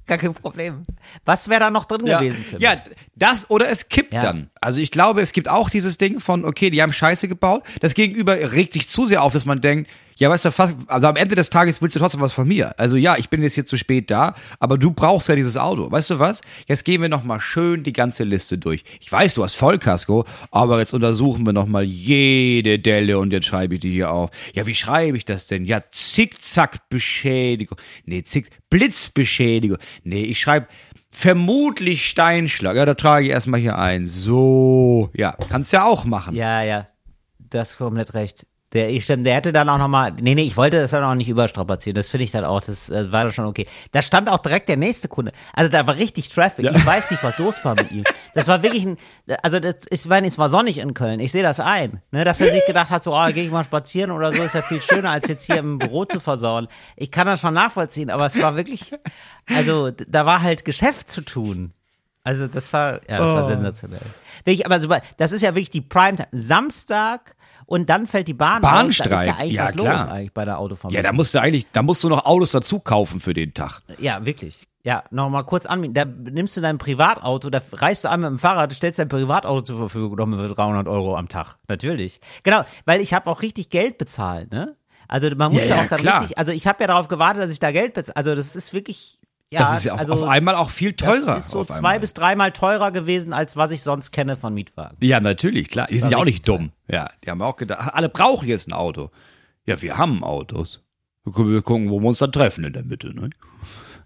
Gar 0.06 0.18
kein 0.18 0.34
Problem. 0.34 0.82
Was 1.24 1.48
wäre 1.48 1.60
da 1.60 1.70
noch 1.70 1.84
drin 1.84 2.06
Ja, 2.06 2.20
gewesen 2.20 2.44
für 2.44 2.54
mich? 2.56 2.62
ja, 2.62 2.76
das 3.16 3.50
oder 3.50 3.68
es 3.68 3.88
kippt 3.88 4.12
Ja. 4.14 4.22
dann. 4.22 4.50
Also 4.60 4.80
ich 4.80 4.90
glaube, 4.92 5.20
es 5.20 5.32
gibt 5.32 5.48
auch 5.48 5.68
dieses 5.68 5.98
Ding 5.98 6.20
von, 6.20 6.44
okay, 6.44 6.70
die 6.70 6.80
haben 6.80 6.92
Scheiße 6.92 7.26
gebaut. 7.26 7.64
Das 7.80 7.94
Gegenüber 7.94 8.34
regt 8.52 8.72
sich 8.72 8.88
zu 8.88 9.06
sehr 9.06 9.22
auf, 9.22 9.32
dass 9.32 9.44
man 9.44 9.60
denkt, 9.60 9.90
ja, 10.16 10.30
weißt 10.30 10.46
du, 10.46 10.50
fast, 10.50 10.74
also 10.86 11.06
am 11.06 11.16
Ende 11.16 11.34
des 11.34 11.50
Tages 11.50 11.82
willst 11.82 11.94
du 11.94 12.00
trotzdem 12.00 12.20
was 12.22 12.32
von 12.32 12.48
mir. 12.48 12.78
Also 12.78 12.96
ja, 12.96 13.16
ich 13.18 13.28
bin 13.28 13.42
jetzt 13.42 13.54
hier 13.54 13.66
zu 13.66 13.76
spät 13.76 14.10
da, 14.10 14.34
aber 14.58 14.78
du 14.78 14.90
brauchst 14.90 15.28
ja 15.28 15.36
dieses 15.36 15.56
Auto. 15.56 15.90
Weißt 15.90 16.10
du 16.10 16.18
was? 16.18 16.40
Jetzt 16.66 16.84
gehen 16.84 17.02
wir 17.02 17.10
noch 17.10 17.22
mal 17.22 17.38
schön 17.38 17.84
die 17.84 17.92
ganze 17.92 18.24
Liste 18.24 18.56
durch. 18.56 18.82
Ich 19.00 19.12
weiß, 19.12 19.34
du 19.34 19.44
hast 19.44 19.56
Vollkasko, 19.56 20.24
aber 20.50 20.78
jetzt 20.78 20.94
untersuchen 20.94 21.44
wir 21.44 21.52
noch 21.52 21.66
mal 21.66 21.84
jede 21.84 22.78
Delle 22.78 23.18
und 23.18 23.30
jetzt 23.32 23.46
schreibe 23.46 23.74
ich 23.74 23.80
die 23.80 23.92
hier 23.92 24.10
auf. 24.10 24.30
Ja, 24.54 24.66
wie 24.66 24.74
schreibe 24.74 25.18
ich 25.18 25.26
das 25.26 25.46
denn? 25.48 25.66
Ja, 25.66 25.82
Zickzack-Beschädigung. 25.90 27.78
Nee, 28.06 28.22
Zick, 28.22 28.48
Blitzbeschädigung. 28.70 29.78
Nee, 30.02 30.22
ich 30.22 30.40
schreibe 30.40 30.68
vermutlich 31.10 32.08
Steinschlag. 32.08 32.76
Ja, 32.76 32.86
da 32.86 32.94
trage 32.94 33.26
ich 33.26 33.32
erstmal 33.32 33.60
hier 33.60 33.78
ein. 33.78 34.06
So, 34.08 35.10
ja, 35.14 35.36
kannst 35.50 35.72
ja 35.72 35.84
auch 35.84 36.04
machen. 36.04 36.34
Ja, 36.34 36.62
ja. 36.62 36.86
Das 37.38 37.76
komplett 37.76 38.14
recht. 38.14 38.46
Der, 38.72 38.90
ich 38.90 39.04
stimmt, 39.04 39.24
der 39.24 39.36
hätte 39.36 39.52
dann 39.52 39.68
auch 39.68 39.78
nochmal, 39.78 40.12
nee, 40.20 40.34
nee, 40.34 40.42
ich 40.42 40.56
wollte 40.56 40.80
das 40.80 40.90
dann 40.90 41.04
auch 41.04 41.14
nicht 41.14 41.28
überstrapazieren, 41.28 41.94
das 41.94 42.08
finde 42.08 42.24
ich 42.24 42.32
dann 42.32 42.44
auch, 42.44 42.60
das 42.60 42.90
äh, 42.90 43.12
war 43.12 43.22
dann 43.22 43.32
schon 43.32 43.44
okay. 43.46 43.64
Da 43.92 44.02
stand 44.02 44.28
auch 44.28 44.38
direkt 44.38 44.68
der 44.68 44.76
nächste 44.76 45.06
Kunde, 45.06 45.30
also 45.52 45.70
da 45.70 45.86
war 45.86 45.94
richtig 45.96 46.30
Traffic, 46.30 46.68
ich 46.74 46.84
weiß 46.86 47.12
nicht, 47.12 47.22
was 47.22 47.38
los 47.38 47.64
war 47.64 47.76
mit 47.76 47.92
ihm. 47.92 48.02
Das 48.34 48.48
war 48.48 48.64
wirklich 48.64 48.84
ein, 48.84 48.96
also 49.44 49.60
das 49.60 49.76
ist, 49.88 50.08
wenn 50.08 50.24
es 50.24 50.36
war 50.36 50.48
sonnig 50.48 50.78
in 50.78 50.94
Köln, 50.94 51.20
ich 51.20 51.30
sehe 51.30 51.44
das 51.44 51.60
ein, 51.60 52.02
ne, 52.10 52.24
dass 52.24 52.40
er 52.40 52.50
sich 52.50 52.66
gedacht 52.66 52.90
hat, 52.90 53.04
so, 53.04 53.14
oh, 53.16 53.26
gehe 53.32 53.44
ich 53.44 53.52
mal 53.52 53.62
spazieren 53.64 54.10
oder 54.10 54.32
so, 54.32 54.42
ist 54.42 54.56
ja 54.56 54.62
viel 54.62 54.82
schöner, 54.82 55.10
als 55.12 55.28
jetzt 55.28 55.44
hier 55.44 55.58
im 55.58 55.78
Büro 55.78 56.04
zu 56.04 56.18
versauen. 56.18 56.66
Ich 56.96 57.12
kann 57.12 57.28
das 57.28 57.40
schon 57.40 57.54
nachvollziehen, 57.54 58.10
aber 58.10 58.26
es 58.26 58.36
war 58.42 58.56
wirklich, 58.56 58.92
also 59.54 59.92
da 59.92 60.26
war 60.26 60.42
halt 60.42 60.64
Geschäft 60.64 61.08
zu 61.08 61.20
tun. 61.20 61.72
Also 62.24 62.48
das 62.48 62.72
war, 62.72 62.94
ja, 63.08 63.18
das 63.18 63.20
war 63.20 63.44
Oh. 63.44 63.46
sensationell. 63.46 64.00
Wirklich, 64.44 64.66
aber 64.66 65.00
das 65.16 65.30
ist 65.30 65.42
ja 65.42 65.50
wirklich 65.54 65.70
die 65.70 65.80
Primetime. 65.82 66.26
Samstag 66.32 67.35
und 67.66 67.90
dann 67.90 68.06
fällt 68.06 68.28
die 68.28 68.34
Bahn 68.34 68.62
aus. 68.64 68.70
Da 68.70 68.80
ist 68.86 68.98
ja 68.98 69.06
Bahnstreik. 69.08 69.40
eigentlich 69.40 69.52
Ja, 69.54 69.64
was 69.66 69.72
klar. 69.74 69.92
los 70.02 70.10
eigentlich 70.10 70.32
bei 70.32 70.44
der 70.44 70.54
Ja, 70.54 70.58
Autovermietung. 70.58 71.02
da 71.02 71.12
musst 71.12 71.34
du 71.34 71.40
eigentlich, 71.40 71.66
da 71.72 71.82
musst 71.82 72.02
du 72.04 72.08
noch 72.08 72.24
Autos 72.24 72.52
dazu 72.52 72.78
kaufen 72.80 73.20
für 73.20 73.34
den 73.34 73.52
Tag. 73.54 73.80
Ja, 73.98 74.24
wirklich. 74.24 74.62
Ja, 74.84 75.02
nochmal 75.10 75.42
kurz 75.44 75.66
an. 75.66 75.92
Da 75.94 76.04
nimmst 76.04 76.56
du 76.56 76.60
dein 76.60 76.78
Privatauto, 76.78 77.50
da 77.50 77.60
reist 77.72 78.04
du 78.04 78.08
einmal 78.10 78.30
mit 78.30 78.38
dem 78.38 78.40
Fahrrad, 78.40 78.72
stellst 78.72 79.00
dein 79.00 79.08
Privatauto 79.08 79.62
zur 79.62 79.78
Verfügung 79.78 80.16
noch 80.16 80.26
mit 80.26 80.38
300 80.56 80.86
Euro 80.86 81.16
am 81.16 81.28
Tag. 81.28 81.56
Natürlich. 81.66 82.20
Genau, 82.44 82.62
weil 82.84 83.00
ich 83.00 83.12
habe 83.12 83.28
auch 83.28 83.42
richtig 83.42 83.68
Geld 83.70 83.98
bezahlt, 83.98 84.52
ne? 84.52 84.76
Also 85.08 85.28
man 85.36 85.52
muss 85.52 85.62
Ja, 85.62 85.68
ja, 85.70 85.76
ja, 85.76 85.82
auch 85.82 85.88
dann 85.88 85.98
klar. 86.00 86.20
richtig, 86.20 86.38
also 86.38 86.52
ich 86.52 86.66
habe 86.68 86.82
ja 86.82 86.86
darauf 86.86 87.08
gewartet, 87.08 87.42
dass 87.42 87.50
ich 87.50 87.58
da 87.58 87.72
Geld 87.72 87.94
bezahle. 87.94 88.16
Also 88.16 88.34
das 88.36 88.54
ist 88.54 88.72
wirklich, 88.72 89.18
ja, 89.52 89.60
das 89.60 89.78
ist 89.78 89.84
ja 89.84 89.92
auf, 89.94 90.00
also, 90.00 90.12
auf 90.14 90.22
einmal 90.24 90.54
auch 90.56 90.70
viel 90.70 90.92
teurer. 90.94 91.36
Das 91.36 91.44
ist 91.46 91.50
so 91.50 91.64
zwei 91.64 91.98
bis 91.98 92.14
dreimal 92.14 92.50
teurer 92.52 92.90
gewesen, 92.90 93.32
als 93.32 93.56
was 93.56 93.70
ich 93.70 93.82
sonst 93.82 94.10
kenne 94.10 94.36
von 94.36 94.52
Mietwagen. 94.54 94.96
Ja, 95.02 95.20
natürlich, 95.20 95.68
klar. 95.68 95.86
Die 95.88 96.00
sind 96.00 96.10
ja 96.10 96.18
auch 96.18 96.26
richtig 96.26 96.40
nicht 96.46 96.48
dumm. 96.48 96.72
Ja, 96.88 97.10
die 97.24 97.30
haben 97.30 97.42
auch 97.42 97.56
gedacht, 97.56 97.78
ach, 97.82 97.94
alle 97.94 98.08
brauchen 98.08 98.48
jetzt 98.48 98.68
ein 98.68 98.72
Auto. 98.72 99.10
Ja, 99.64 99.80
wir 99.82 99.96
haben 99.98 100.24
Autos. 100.24 100.80
Wir 101.24 101.62
gucken, 101.62 101.90
wo 101.90 102.00
wir 102.00 102.06
uns 102.08 102.18
dann 102.18 102.32
treffen 102.32 102.64
in 102.64 102.72
der 102.72 102.84
Mitte, 102.84 103.14
ne? 103.14 103.30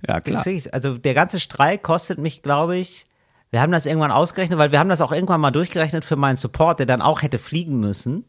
Ja, 0.07 0.21
klar. 0.21 0.43
Also 0.73 0.97
der 0.97 1.13
ganze 1.15 1.39
Streik 1.41 1.83
kostet 1.83 2.19
mich, 2.19 2.43
glaube 2.43 2.77
ich, 2.79 3.07
wir 3.51 3.61
haben 3.61 3.73
das 3.73 3.85
irgendwann 3.85 4.13
ausgerechnet, 4.13 4.59
weil 4.59 4.73
wir 4.73 4.79
haben 4.79 4.89
das 4.89 5.01
auch 5.01 5.13
irgendwann 5.13 5.41
mal 5.41 5.51
durchgerechnet 5.51 6.05
für 6.05 6.17
meinen 6.17 6.37
Support, 6.37 6.79
der 6.79 6.87
dann 6.87 7.03
auch 7.03 7.21
hätte 7.23 7.39
fliegen 7.39 7.81
müssen 7.81 8.25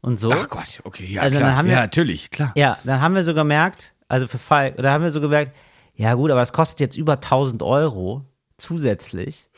und 0.00 0.18
so. 0.18 0.32
Ach 0.32 0.48
Gott, 0.48 0.80
okay, 0.84 1.04
ja, 1.06 1.22
Also 1.22 1.38
klar. 1.38 1.64
wir- 1.64 1.72
ja, 1.72 1.80
natürlich, 1.80 2.30
klar. 2.30 2.52
Ja, 2.56 2.78
dann 2.84 3.00
haben 3.02 3.14
wir 3.14 3.24
so 3.24 3.34
gemerkt, 3.34 3.94
also 4.08 4.26
für 4.26 4.38
Falk, 4.38 4.76
da 4.76 4.92
haben 4.92 5.04
wir 5.04 5.10
so 5.10 5.20
gemerkt, 5.20 5.54
ja 5.96 6.14
gut, 6.14 6.30
aber 6.30 6.40
das 6.40 6.52
kostet 6.52 6.80
jetzt 6.80 6.96
über 6.96 7.14
1000 7.14 7.62
Euro 7.62 8.24
zusätzlich. 8.58 9.48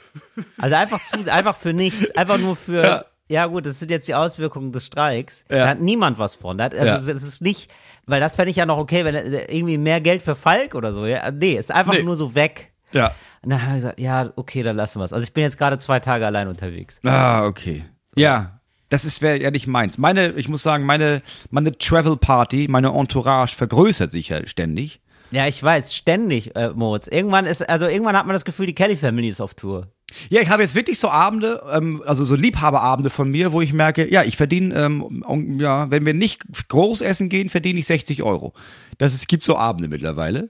Also 0.58 0.76
einfach 0.76 1.02
zu, 1.02 1.16
einfach 1.32 1.56
für 1.56 1.72
nichts, 1.72 2.10
einfach 2.12 2.38
nur 2.38 2.56
für, 2.56 2.82
ja. 2.82 3.04
Ja. 3.28 3.46
gut, 3.46 3.66
das 3.66 3.78
sind 3.78 3.90
jetzt 3.90 4.08
die 4.08 4.14
Auswirkungen 4.14 4.72
des 4.72 4.86
Streiks. 4.86 5.44
Ja. 5.50 5.58
Da 5.58 5.68
hat 5.68 5.80
niemand 5.80 6.18
was 6.18 6.34
von. 6.34 6.60
Hat, 6.60 6.74
also 6.74 6.86
Ja. 7.08 7.12
das 7.12 7.22
ist 7.22 7.42
nicht, 7.42 7.70
weil 8.06 8.20
das 8.20 8.36
fände 8.36 8.50
ich 8.50 8.56
ja 8.56 8.66
noch 8.66 8.78
okay, 8.78 9.04
wenn 9.04 9.14
äh, 9.14 9.44
irgendwie 9.54 9.78
mehr 9.78 10.00
Geld 10.00 10.22
für 10.22 10.34
Falk 10.34 10.74
oder 10.74 10.92
so. 10.92 11.06
Ja? 11.06 11.30
Nee, 11.30 11.54
ist 11.54 11.72
einfach 11.72 11.94
Nee. 11.94 12.02
nur 12.02 12.16
so 12.16 12.34
weg. 12.34 12.72
Ja. 12.92 13.14
Und 13.42 13.50
dann 13.50 13.62
haben 13.62 13.70
wir 13.70 13.76
gesagt, 13.76 14.00
ja, 14.00 14.30
okay, 14.36 14.62
dann 14.62 14.76
lassen 14.76 15.00
wir 15.00 15.04
es. 15.04 15.12
Also 15.12 15.24
ich 15.24 15.32
bin 15.32 15.42
jetzt 15.42 15.58
gerade 15.58 15.78
zwei 15.78 16.00
Tage 16.00 16.24
allein 16.26 16.48
unterwegs. 16.48 17.00
Ah, 17.04 17.44
okay. 17.44 17.84
Ja, 18.14 18.60
das 18.88 19.04
ist 19.04 19.20
wär 19.22 19.36
ja 19.40 19.50
nicht 19.50 19.66
meins. 19.66 19.98
Meine, 19.98 20.30
ich 20.32 20.48
muss 20.48 20.62
sagen, 20.62 20.84
meine, 20.84 21.20
meine 21.50 21.76
Travel 21.76 22.16
Party, 22.16 22.66
meine 22.70 22.88
Entourage 22.92 23.54
vergrößert 23.54 24.10
sich 24.12 24.28
ja 24.28 24.46
ständig. 24.46 25.00
Ja, 25.36 25.46
ich 25.46 25.62
weiß, 25.62 25.94
ständig, 25.94 26.56
äh, 26.56 26.70
Moritz. 26.70 27.08
Irgendwann 27.08 27.44
ist, 27.44 27.68
also 27.68 27.86
irgendwann 27.86 28.16
hat 28.16 28.24
man 28.24 28.32
das 28.32 28.46
Gefühl, 28.46 28.64
die 28.64 28.74
Kelly 28.74 28.96
Family 28.96 29.28
ist 29.28 29.42
auf 29.42 29.52
Tour. 29.52 29.88
Ja, 30.30 30.40
ich 30.40 30.48
habe 30.48 30.62
jetzt 30.62 30.74
wirklich 30.74 30.98
so 30.98 31.10
Abende, 31.10 31.62
ähm, 31.70 32.02
also 32.06 32.24
so 32.24 32.34
Liebhaberabende 32.34 33.10
von 33.10 33.30
mir, 33.30 33.52
wo 33.52 33.60
ich 33.60 33.74
merke, 33.74 34.10
ja, 34.10 34.22
ich 34.22 34.38
verdiene, 34.38 34.74
ähm, 34.74 35.58
ja, 35.60 35.90
wenn 35.90 36.06
wir 36.06 36.14
nicht 36.14 36.46
groß 36.68 37.02
essen 37.02 37.28
gehen, 37.28 37.50
verdiene 37.50 37.78
ich 37.78 37.86
60 37.86 38.22
Euro. 38.22 38.54
Das 38.96 39.12
es 39.12 39.26
gibt 39.26 39.44
so 39.44 39.58
Abende 39.58 39.88
mittlerweile, 39.88 40.48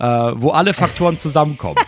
äh, 0.00 0.04
wo 0.04 0.50
alle 0.50 0.74
Faktoren 0.74 1.16
zusammenkommen. 1.18 1.78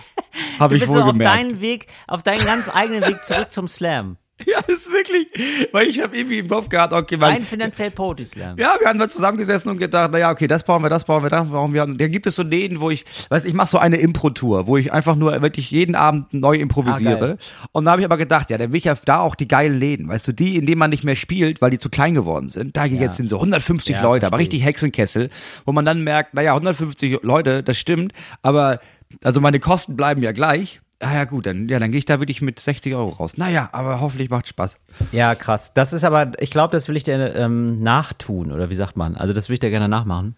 Habe 0.60 0.76
ich 0.76 0.86
wohl 0.86 0.98
so 0.98 1.02
auf 1.02 1.10
gemerkt. 1.10 1.34
deinen 1.34 1.60
Weg, 1.60 1.88
auf 2.06 2.22
deinen 2.22 2.44
ganz 2.44 2.70
eigenen 2.72 3.04
Weg 3.08 3.24
zurück 3.24 3.50
zum 3.50 3.66
Slam. 3.66 4.18
Ja, 4.46 4.58
das 4.66 4.76
ist 4.86 4.92
wirklich, 4.92 5.28
weil 5.72 5.86
ich 5.88 6.00
habe 6.02 6.16
irgendwie 6.16 6.38
im 6.38 6.48
Kopf 6.48 6.68
gehabt, 6.68 6.92
okay, 6.92 7.20
weil, 7.20 7.36
Ein 7.36 7.42
finanziell 7.42 7.90
Poetry 7.90 8.24
Slam. 8.24 8.56
ja, 8.58 8.74
wir 8.80 8.88
haben 8.88 8.98
da 8.98 9.08
zusammengesessen 9.08 9.70
und 9.70 9.78
gedacht, 9.78 10.10
naja, 10.12 10.30
okay, 10.30 10.46
das 10.46 10.64
brauchen 10.64 10.82
wir, 10.82 10.88
das 10.90 11.04
brauchen 11.04 11.22
wir, 11.24 11.30
das 11.30 11.46
brauchen 11.48 11.72
wir. 11.74 11.82
Und 11.84 12.00
da 12.00 12.08
gibt 12.08 12.26
es 12.26 12.34
so 12.36 12.42
Läden, 12.42 12.80
wo 12.80 12.90
ich, 12.90 13.04
weißt 13.28 13.44
ich 13.46 13.54
mache 13.54 13.68
so 13.70 13.78
eine 13.78 13.96
Impro-Tour, 13.98 14.66
wo 14.66 14.76
ich 14.76 14.92
einfach 14.92 15.14
nur 15.16 15.40
wirklich 15.42 15.70
jeden 15.70 15.94
Abend 15.94 16.32
neu 16.34 16.56
Ah, 16.56 16.60
improvisiere. 16.60 17.18
geil. 17.20 17.38
und 17.72 17.84
da 17.84 17.92
habe 17.92 18.00
ich 18.00 18.04
aber 18.06 18.16
gedacht, 18.16 18.50
ja, 18.50 18.58
dann 18.58 18.72
will 18.72 18.78
ich 18.78 18.84
ja 18.84 18.94
da 19.04 19.20
auch 19.20 19.34
die 19.34 19.46
geilen 19.48 19.78
Läden, 19.78 20.08
weißt 20.08 20.28
du, 20.28 20.32
die, 20.32 20.56
in 20.56 20.66
denen 20.66 20.78
man 20.78 20.90
nicht 20.90 21.04
mehr 21.04 21.16
spielt, 21.16 21.60
weil 21.60 21.70
die 21.70 21.78
zu 21.78 21.90
klein 21.90 22.14
geworden 22.14 22.48
sind. 22.48 22.76
Da 22.76 22.86
jetzt 22.86 23.16
sind 23.18 23.28
so 23.28 23.36
150 23.36 23.96
Ja, 23.96 24.02
Leute, 24.02 24.26
aber 24.26 24.38
richtig 24.38 24.64
Hexenkessel, 24.64 25.30
wo 25.66 25.72
man 25.72 25.84
dann 25.84 26.02
merkt, 26.02 26.34
naja, 26.34 26.52
150 26.54 27.18
Leute, 27.22 27.62
das 27.62 27.78
stimmt, 27.78 28.12
aber 28.42 28.80
also 29.22 29.40
meine 29.40 29.60
Kosten 29.60 29.96
bleiben 29.96 30.22
ja 30.22 30.32
gleich. 30.32 30.80
Ah 31.02 31.14
ja 31.14 31.24
gut, 31.24 31.46
dann, 31.46 31.66
ja, 31.70 31.78
dann 31.78 31.90
gehe 31.90 31.98
ich 31.98 32.04
da 32.04 32.20
wirklich 32.20 32.42
mit 32.42 32.60
60 32.60 32.94
Euro 32.94 33.08
raus. 33.08 33.38
Naja, 33.38 33.70
aber 33.72 34.00
hoffentlich 34.00 34.28
macht 34.28 34.48
Spaß. 34.48 34.76
Ja, 35.12 35.34
krass. 35.34 35.72
Das 35.72 35.94
ist 35.94 36.04
aber, 36.04 36.32
ich 36.40 36.50
glaube, 36.50 36.72
das 36.72 36.88
will 36.88 36.96
ich 36.96 37.04
dir 37.04 37.34
ähm, 37.36 37.82
nachtun, 37.82 38.52
oder 38.52 38.68
wie 38.68 38.74
sagt 38.74 38.96
man? 38.98 39.16
Also 39.16 39.32
das 39.32 39.48
will 39.48 39.54
ich 39.54 39.60
dir 39.60 39.70
gerne 39.70 39.88
nachmachen. 39.88 40.36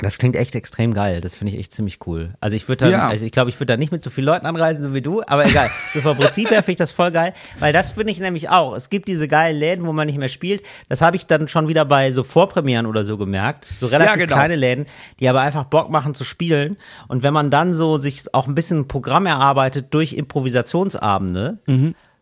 Das 0.00 0.18
klingt 0.18 0.34
echt 0.34 0.56
extrem 0.56 0.92
geil. 0.92 1.20
Das 1.20 1.36
finde 1.36 1.52
ich 1.52 1.58
echt 1.60 1.72
ziemlich 1.72 1.98
cool. 2.06 2.34
Also 2.40 2.56
ich 2.56 2.66
würde 2.68 2.86
da, 2.86 2.90
Ja. 2.90 3.08
also 3.08 3.24
ich 3.24 3.30
glaube, 3.30 3.50
ich 3.50 3.56
würde 3.60 3.72
da 3.72 3.76
nicht 3.76 3.92
mit 3.92 4.02
so 4.02 4.10
vielen 4.10 4.26
Leuten 4.26 4.44
anreisen, 4.44 4.82
so 4.82 4.92
wie 4.92 5.00
du, 5.00 5.22
aber 5.26 5.46
egal. 5.46 5.70
So 5.94 6.00
vom 6.00 6.16
Prinzip 6.16 6.50
her 6.50 6.58
finde 6.64 6.72
ich 6.72 6.78
das 6.78 6.90
voll 6.90 7.12
geil, 7.12 7.32
weil 7.60 7.72
das 7.72 7.92
finde 7.92 8.10
ich 8.10 8.18
nämlich 8.18 8.48
auch. 8.48 8.74
Es 8.74 8.90
gibt 8.90 9.06
diese 9.06 9.28
geilen 9.28 9.56
Läden, 9.56 9.86
wo 9.86 9.92
man 9.92 10.06
nicht 10.08 10.18
mehr 10.18 10.28
spielt. 10.28 10.62
Das 10.88 11.00
habe 11.00 11.16
ich 11.16 11.26
dann 11.26 11.48
schon 11.48 11.68
wieder 11.68 11.84
bei 11.84 12.10
so 12.10 12.24
Vorpremieren 12.24 12.86
oder 12.86 13.04
so 13.04 13.16
gemerkt. 13.16 13.72
So 13.78 13.86
relativ 13.86 14.14
genau. 14.22 14.34
kleine 14.34 14.56
Läden, 14.56 14.86
die 15.20 15.28
aber 15.28 15.42
einfach 15.42 15.64
Bock 15.64 15.90
machen 15.90 16.14
zu 16.14 16.24
spielen. 16.24 16.76
Und 17.06 17.22
wenn 17.22 17.32
man 17.32 17.50
dann 17.50 17.72
so 17.72 17.96
sich 17.96 18.24
auch 18.34 18.48
ein 18.48 18.54
bisschen 18.56 18.80
ein 18.80 18.88
Programm 18.88 19.26
erarbeitet 19.26 19.94
durch 19.94 20.14
Improvisationsabende, 20.14 21.58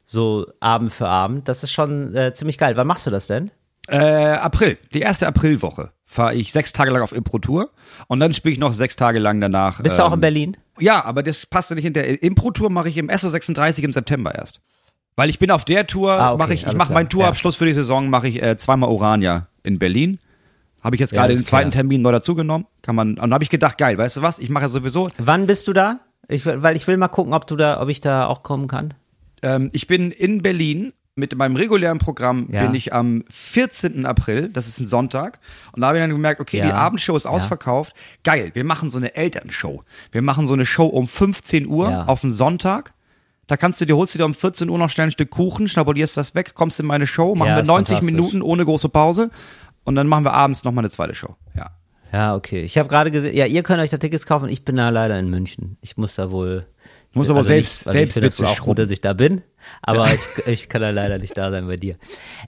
so 0.05 0.47
Abend 0.61 0.93
für 0.93 1.09
Abend, 1.09 1.49
das 1.49 1.63
ist 1.63 1.73
schon 1.73 2.15
äh, 2.15 2.35
ziemlich 2.35 2.59
geil. 2.59 2.77
Wann 2.77 2.87
machst 2.87 3.07
du 3.07 3.11
das 3.11 3.27
denn? 3.29 3.51
Äh, 3.89 3.97
April, 3.99 4.79
die 4.95 5.01
erste 5.01 5.27
Aprilwoche 5.27 5.91
fahre 6.07 6.35
ich 6.35 6.53
sechs 6.53 6.73
Tage 6.73 6.91
lang 6.91 7.03
auf 7.03 7.13
Impro-Tour 7.13 7.71
und 8.07 8.21
dann 8.21 8.33
spiele 8.33 8.53
ich 8.53 8.59
noch 8.61 8.75
sechs 8.75 8.97
Tage 8.97 9.19
lang 9.19 9.41
danach. 9.41 9.81
Bist 9.83 9.99
du 9.99 10.03
auch 10.05 10.09
in 10.13 10.15
ähm, 10.15 10.21
Berlin? 10.21 10.57
Ja, 10.79 11.05
aber 11.05 11.23
das 11.23 11.47
passte 11.47 11.75
nicht 11.75 11.85
hinter. 11.85 12.05
Impro-Tour 12.23 12.71
mache 12.71 12.89
ich 12.89 12.97
im 12.97 13.09
SO36 13.09 13.81
im 13.81 13.93
September 13.93 14.35
erst. 14.35 14.61
Weil 15.17 15.31
ich 15.31 15.39
bin 15.39 15.51
auf 15.51 15.65
der 15.65 15.87
Tour, 15.87 16.13
Ah, 16.13 16.33
okay, 16.33 16.39
mache 16.39 16.55
ich, 16.55 16.67
ich 16.67 16.73
mache 16.75 16.93
meinen 16.93 17.09
Tourabschluss 17.09 17.57
für 17.57 17.67
die 17.67 17.75
Saison, 17.75 18.09
mache 18.09 18.29
ich 18.29 18.43
äh, 18.43 18.57
zweimal 18.57 18.89
Orania 18.89 19.49
in 19.63 19.79
Berlin. 19.79 20.19
Habe 20.83 20.97
ich 20.97 21.01
jetzt 21.01 21.13
Ja, 21.13 21.23
gerade 21.23 21.35
das 21.35 21.43
den 21.43 21.47
zweiten 21.47 21.71
klar. 21.71 21.83
Termin 21.83 22.03
neu 22.03 22.13
dazugenommen. 22.13 22.67
Kann 22.83 22.97
man, 22.97 23.11
und 23.11 23.17
dann 23.19 23.35
habe 23.35 23.45
ich 23.45 23.51
gedacht, 23.51 23.79
geil, 23.79 23.99
weißt 23.99 24.17
du 24.17 24.23
was? 24.23 24.39
Ich 24.39 24.49
mache 24.51 24.65
ja 24.65 24.69
sowieso. 24.69 25.09
Wann 25.19 25.47
bist 25.47 25.69
du 25.69 25.73
da? 25.73 26.01
Ich, 26.29 26.47
weil 26.47 26.77
ich 26.77 26.87
will 26.87 26.97
mal 26.97 27.09
gucken, 27.09 27.35
ob 27.35 27.47
du 27.47 27.57
da, 27.57 27.81
ob 27.81 27.89
ich 27.89 28.01
da 28.01 28.27
auch 28.27 28.43
kommen 28.43 28.69
kann. 28.69 28.95
Ähm, 29.43 29.71
ich 29.73 29.87
bin 29.87 30.11
in 30.11 30.43
Berlin 30.43 30.93
mit 31.15 31.37
meinem 31.37 31.57
regulären 31.57 31.99
Programm 31.99 32.49
Ja. 32.51 32.63
bin 32.65 32.75
ich 32.75 32.93
am 32.95 33.25
14. 33.29 34.07
April, 34.07 34.49
das 34.49 34.67
ist 34.67 34.81
ein 34.81 34.87
Sonntag, 34.87 35.41
und 35.73 35.83
da 35.83 35.89
habe 35.89 35.99
ich 35.99 36.03
dann 36.03 36.11
gemerkt, 36.11 36.41
okay, 36.41 36.59
Ja. 36.59 36.67
die 36.67 36.73
Abendshow 36.73 37.17
ist 37.17 37.27
ausverkauft. 37.27 37.95
Geil, 38.25 38.51
wir 38.55 38.65
machen 38.65 38.89
so 38.89 38.97
eine 38.99 39.15
Elternshow. 39.15 39.83
Wir 40.11 40.23
machen 40.23 40.47
so 40.47 40.55
eine 40.55 40.65
Show 40.65 40.87
um 40.87 41.07
15 41.07 41.67
Uhr 41.67 41.91
Ja. 41.91 42.05
auf 42.07 42.25
einen 42.25 42.33
Sonntag. 42.33 42.95
Da 43.47 43.57
kannst 43.59 43.81
du 43.81 43.85
dir, 43.85 43.97
holst 43.97 44.15
du 44.15 44.19
dir 44.19 44.25
um 44.25 44.35
14 44.35 44.71
Uhr 44.71 44.79
noch 44.79 44.89
schnell 44.89 45.09
ein 45.09 45.11
Stück 45.11 45.31
Kuchen, 45.31 45.69
schnabulierst 45.69 46.17
das 46.17 46.35
weg, 46.35 46.55
kommst 46.55 46.81
in 46.81 46.87
meine 46.87 47.07
Show, 47.07 47.35
machen 47.35 47.49
Ja, 47.49 47.57
wir 47.57 47.63
ist 47.63 47.67
90 47.69 47.97
fantastisch. 47.99 48.15
Minuten 48.15 48.41
ohne 48.41 48.65
große 48.65 48.89
Pause 48.89 49.31
und 49.85 49.95
dann 49.97 50.07
machen 50.07 50.25
wir 50.25 50.33
abends 50.33 50.65
nochmal 50.65 50.83
eine 50.85 50.91
zweite 50.91 51.15
Show. 51.15 51.37
Ja. 51.55 51.71
Ja, 52.11 52.35
okay. 52.35 52.61
Ich 52.61 52.77
habe 52.79 52.89
gerade 52.89 53.11
gesehen, 53.11 53.35
ja, 53.35 53.47
ihr 53.47 53.63
könnt 53.63 53.81
euch 53.81 53.89
da 53.91 53.97
Tickets 53.97 54.27
kaufen. 54.27 54.49
Ich 54.51 54.65
bin 54.67 54.77
da 54.77 54.91
leider 54.91 55.19
in 55.19 55.29
München. 55.31 55.77
Ich 55.81 55.97
muss 55.97 56.15
da 56.15 56.31
wohl. 56.31 56.67
Du 57.13 57.19
musst 57.19 57.31
aber 57.31 57.45
selbst- 57.45 57.81
nicht, 57.83 57.87
also 57.89 57.99
selbst 57.99 58.11
ich 58.11 58.15
finde 58.15 58.29
das 58.31 58.41
witzig 58.41 58.59
auch 58.61 58.65
gut, 58.65 58.79
dass 58.79 58.91
ich 58.91 59.01
da 59.01 59.13
bin, 59.13 59.43
aber 59.83 60.09
ich, 60.13 60.47
ich 60.47 60.69
kann 60.69 60.81
da 60.81 60.91
leider 60.91 61.19
nicht 61.19 61.37
da 61.37 61.51
sein 61.51 61.67
bei 61.67 61.77
dir. 61.77 61.97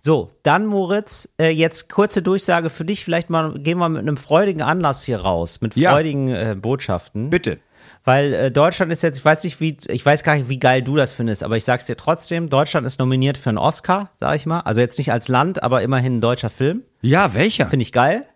So, 0.01 0.31
dann 0.43 0.67
Moritz, 0.67 1.29
äh, 1.41 1.51
jetzt 1.51 1.91
kurze 1.91 2.23
Durchsage 2.23 2.71
für 2.71 2.85
dich. 2.85 3.05
Vielleicht 3.05 3.29
mal 3.31 3.55
gehen 3.59 3.79
wir 3.79 3.89
mit 3.89 4.01
einem 4.01 4.17
freudigen 4.17 4.63
Anlass 4.63 5.05
hier 5.05 5.19
raus, 5.19 5.61
mit 5.61 5.77
Ja. 5.77 5.93
freudigen 5.93 6.29
äh, 6.31 6.57
Botschaften. 6.59 7.31
Bitte. 7.31 7.59
Weil 8.07 8.33
äh, 8.35 8.51
Deutschland 8.51 8.93
ist 8.93 9.03
jetzt, 9.03 9.19
ich 9.19 9.25
weiß 9.25 9.45
nicht, 9.45 9.61
wie, 9.61 9.77
ich 9.89 10.05
weiß 10.05 10.23
gar 10.25 10.35
nicht, 10.37 10.49
wie 10.49 10.59
geil 10.59 10.83
du 10.83 10.97
das 10.97 11.13
findest, 11.13 11.43
aber 11.43 11.57
ich 11.57 11.65
sag's 11.65 11.87
dir 11.87 11.97
trotzdem, 11.97 12.49
Deutschland 12.51 12.87
ist 12.87 12.99
nominiert 12.99 13.39
für 13.39 13.49
einen 13.51 13.59
Oscar, 13.59 14.11
sag 14.21 14.37
ich 14.37 14.45
mal. 14.47 14.61
Also 14.61 14.81
jetzt 14.81 14.99
nicht 14.99 15.13
als 15.13 15.29
Land, 15.29 15.63
aber 15.63 15.83
immerhin 15.83 16.17
ein 16.19 16.21
deutscher 16.21 16.51
Film. 16.51 16.83
Ja, 17.03 17.33
welcher? 17.35 17.67
Finde 17.67 17.83
ich 17.83 17.93
geil. 17.93 18.27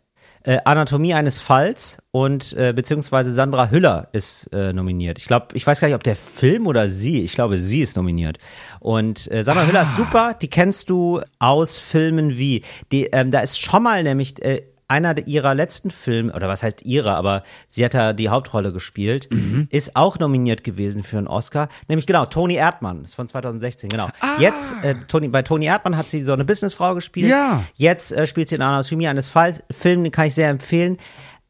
Äh, 0.49 0.61
Anatomie 0.65 1.13
eines 1.13 1.37
Falls 1.37 1.99
und 2.11 2.55
äh, 2.55 2.73
beziehungsweise 2.73 3.35
Sandra 3.35 3.71
Hüller 3.71 4.09
ist 4.13 4.49
äh, 4.51 4.73
nominiert. 4.73 5.19
Ich 5.19 5.27
glaube, 5.27 5.49
ich 5.53 5.67
weiß 5.67 5.79
gar 5.79 5.89
nicht, 5.89 5.95
ob 5.95 6.03
der 6.03 6.17
Film 6.17 6.67
oder 6.67 6.89
sie. 6.89 7.21
Ich 7.21 7.35
glaube, 7.35 7.59
sie 7.59 7.83
ist 7.83 7.97
nominiert. 7.99 8.39
Und 8.81 9.31
äh, 9.31 9.45
Sandra 9.45 9.67
Hüller 9.67 9.83
ist 9.83 9.97
super. 9.97 10.33
Die 10.41 10.49
kennst 10.49 10.89
du 10.89 11.21
aus 11.39 11.77
Filmen 11.77 12.39
wie. 12.39 12.63
Die, 12.93 13.09
ähm, 13.09 13.31
da 13.31 13.41
ist 13.41 13.61
schon 13.61 13.83
mal 13.83 14.03
nämlich 14.03 14.43
äh, 14.43 14.63
einer 14.89 15.27
ihrer 15.27 15.55
letzten 15.55 15.91
Filme, 15.91 16.33
oder 16.33 16.49
was 16.49 16.63
heißt 16.63 16.83
ihrer, 16.83 17.17
aber 17.17 17.43
sie 17.69 17.85
hat 17.85 17.93
da 17.95 18.15
die 18.15 18.31
Hauptrolle 18.31 18.73
gespielt, 18.73 19.29
ist 19.71 19.95
auch 19.97 20.19
nominiert 20.19 20.65
gewesen 20.65 21.03
für 21.03 21.19
einen 21.19 21.29
Oscar. 21.29 21.69
Nämlich 21.89 22.07
genau, 22.07 22.25
Toni 22.25 22.55
Erdmann, 22.55 23.05
ist 23.05 23.15
von 23.15 23.29
2016, 23.29 23.91
genau. 23.91 24.09
Jetzt, 24.39 24.75
äh, 24.83 24.95
Toni, 25.07 25.29
bei 25.29 25.43
Toni 25.43 25.67
Erdmann 25.67 25.97
hat 25.97 26.09
sie 26.09 26.23
so 26.23 26.33
eine 26.33 26.47
Businessfrau 26.47 26.95
gespielt. 26.95 27.29
Ja. 27.29 27.63
Jetzt 27.75 28.13
äh, 28.13 28.27
spielt 28.27 28.49
sie 28.49 28.55
in 28.55 28.63
Anatomie 28.63 29.09
eines 29.09 29.29
Falls. 29.29 29.63
Film, 29.71 30.03
den 30.03 30.13
kann 30.13 30.27
ich 30.27 30.35
sehr 30.35 30.49
empfehlen. 30.49 30.97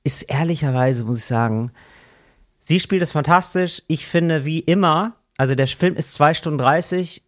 Ist 0.02 0.22
ehrlicherweise, 0.22 1.04
muss 1.04 1.18
ich 1.18 1.24
sagen, 1.24 1.70
sie 2.58 2.80
spielt 2.80 3.02
es 3.02 3.12
fantastisch. 3.12 3.82
Ich 3.86 4.06
finde, 4.06 4.44
wie 4.44 4.58
immer, 4.58 5.14
also 5.36 5.54
der 5.54 5.68
Film 5.68 5.94
ist 5.94 6.12
zwei 6.12 6.34
Stunden 6.34 6.58
30. 6.58 7.22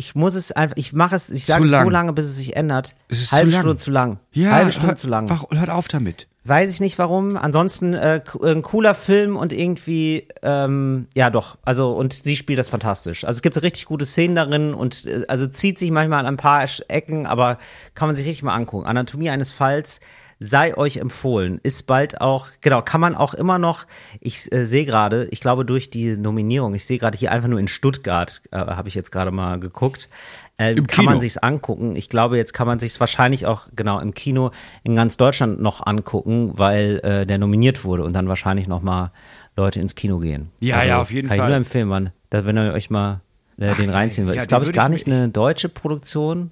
Ich 0.00 0.14
muss 0.14 0.36
es 0.36 0.52
einfach, 0.52 0.76
ich 0.76 0.92
mache 0.92 1.16
es, 1.16 1.28
ich 1.28 1.44
sage 1.44 1.64
es 1.64 1.70
so 1.70 1.76
lang. 1.76 1.90
lange, 1.90 2.12
bis 2.12 2.26
es 2.26 2.36
sich 2.36 2.54
ändert. 2.54 2.94
Es 3.08 3.20
ist 3.20 3.32
Halbe 3.32 3.50
zu 3.50 3.56
lang. 3.56 3.60
Stunde 3.62 3.76
zu 3.78 3.90
lang. 3.90 4.18
Ja, 4.30 4.50
Halbe 4.52 4.70
Stunde 4.70 4.88
hör- 4.90 4.96
zu 4.96 5.08
lang. 5.08 5.28
wach- 5.28 5.46
Hört 5.50 5.70
auf 5.70 5.88
damit. 5.88 6.28
Weiß 6.44 6.70
ich 6.72 6.78
nicht 6.80 6.98
warum. 7.00 7.36
Ansonsten 7.36 7.94
äh, 7.94 8.22
k- 8.24 8.38
ein 8.46 8.62
cooler 8.62 8.94
Film 8.94 9.36
und 9.36 9.52
irgendwie, 9.52 10.28
ähm, 10.42 11.08
ja 11.16 11.30
doch, 11.30 11.58
also 11.62 11.90
und 11.96 12.12
sie 12.12 12.36
spielt 12.36 12.60
das 12.60 12.68
fantastisch. 12.68 13.24
Also 13.24 13.38
es 13.38 13.42
gibt 13.42 13.60
richtig 13.60 13.86
gute 13.86 14.06
Szenen 14.06 14.36
darin 14.36 14.72
und 14.72 15.04
äh, 15.04 15.24
also 15.26 15.48
zieht 15.48 15.80
sich 15.80 15.90
manchmal 15.90 16.20
an 16.20 16.26
ein 16.26 16.36
paar 16.36 16.64
Ecken, 16.86 17.26
aber 17.26 17.58
kann 17.94 18.06
man 18.08 18.14
sich 18.14 18.24
richtig 18.24 18.44
mal 18.44 18.54
angucken. 18.54 18.86
Anatomie 18.86 19.30
eines 19.30 19.50
Falls 19.50 19.98
sei 20.40 20.76
euch 20.76 20.98
empfohlen. 20.98 21.58
Ist 21.62 21.86
bald 21.86 22.20
auch, 22.20 22.46
genau, 22.60 22.82
kann 22.82 23.00
man 23.00 23.14
auch 23.14 23.34
immer 23.34 23.58
noch, 23.58 23.86
ich 24.20 24.52
äh, 24.52 24.64
sehe 24.64 24.84
gerade, 24.84 25.26
ich 25.30 25.40
glaube 25.40 25.64
durch 25.64 25.90
die 25.90 26.16
Nominierung, 26.16 26.74
ich 26.74 26.86
sehe 26.86 26.98
gerade 26.98 27.18
hier 27.18 27.32
einfach 27.32 27.48
nur 27.48 27.58
in 27.58 27.68
Stuttgart, 27.68 28.40
äh, 28.52 28.58
habe 28.58 28.88
ich 28.88 28.94
jetzt 28.94 29.10
gerade 29.10 29.30
mal 29.30 29.58
geguckt, 29.58 30.08
äh, 30.58 30.74
kann 30.74 30.86
Kino. 30.86 31.10
man 31.10 31.20
sich's 31.20 31.36
angucken. 31.36 31.96
Ich 31.96 32.08
glaube, 32.08 32.36
jetzt 32.36 32.52
kann 32.52 32.66
man 32.66 32.78
sich's 32.78 32.98
wahrscheinlich 33.00 33.46
auch 33.46 33.68
genau 33.74 34.00
im 34.00 34.12
Kino 34.14 34.50
in 34.82 34.96
ganz 34.96 35.16
Deutschland 35.16 35.60
noch 35.60 35.86
angucken, 35.86 36.52
weil 36.56 37.00
äh, 37.04 37.26
der 37.26 37.38
nominiert 37.38 37.84
wurde 37.84 38.02
und 38.04 38.14
dann 38.14 38.28
wahrscheinlich 38.28 38.66
noch 38.68 38.82
mal 38.82 39.12
Leute 39.56 39.80
ins 39.80 39.94
Kino 39.94 40.18
gehen. 40.18 40.50
Also 40.60 40.66
Ja, 40.66 40.84
ja, 40.84 41.00
auf 41.00 41.10
jeden 41.10 41.28
kann 41.28 41.38
Fall. 41.38 41.46
ich 41.46 41.50
nur 41.50 41.56
empfehlen, 41.56 41.88
man, 41.88 42.10
dass, 42.30 42.44
wenn 42.44 42.56
ihr 42.56 42.72
euch 42.72 42.90
mal 42.90 43.20
äh, 43.58 43.74
den 43.74 43.90
reinziehen 43.90 44.26
wollt. 44.26 44.36
ja, 44.36 44.42
ist 44.42 44.48
glaube 44.48 44.64
ich 44.64 44.72
gar 44.72 44.86
ich 44.86 44.92
nicht 44.92 45.06
eine 45.06 45.28
deutsche 45.28 45.68
Produktion, 45.68 46.50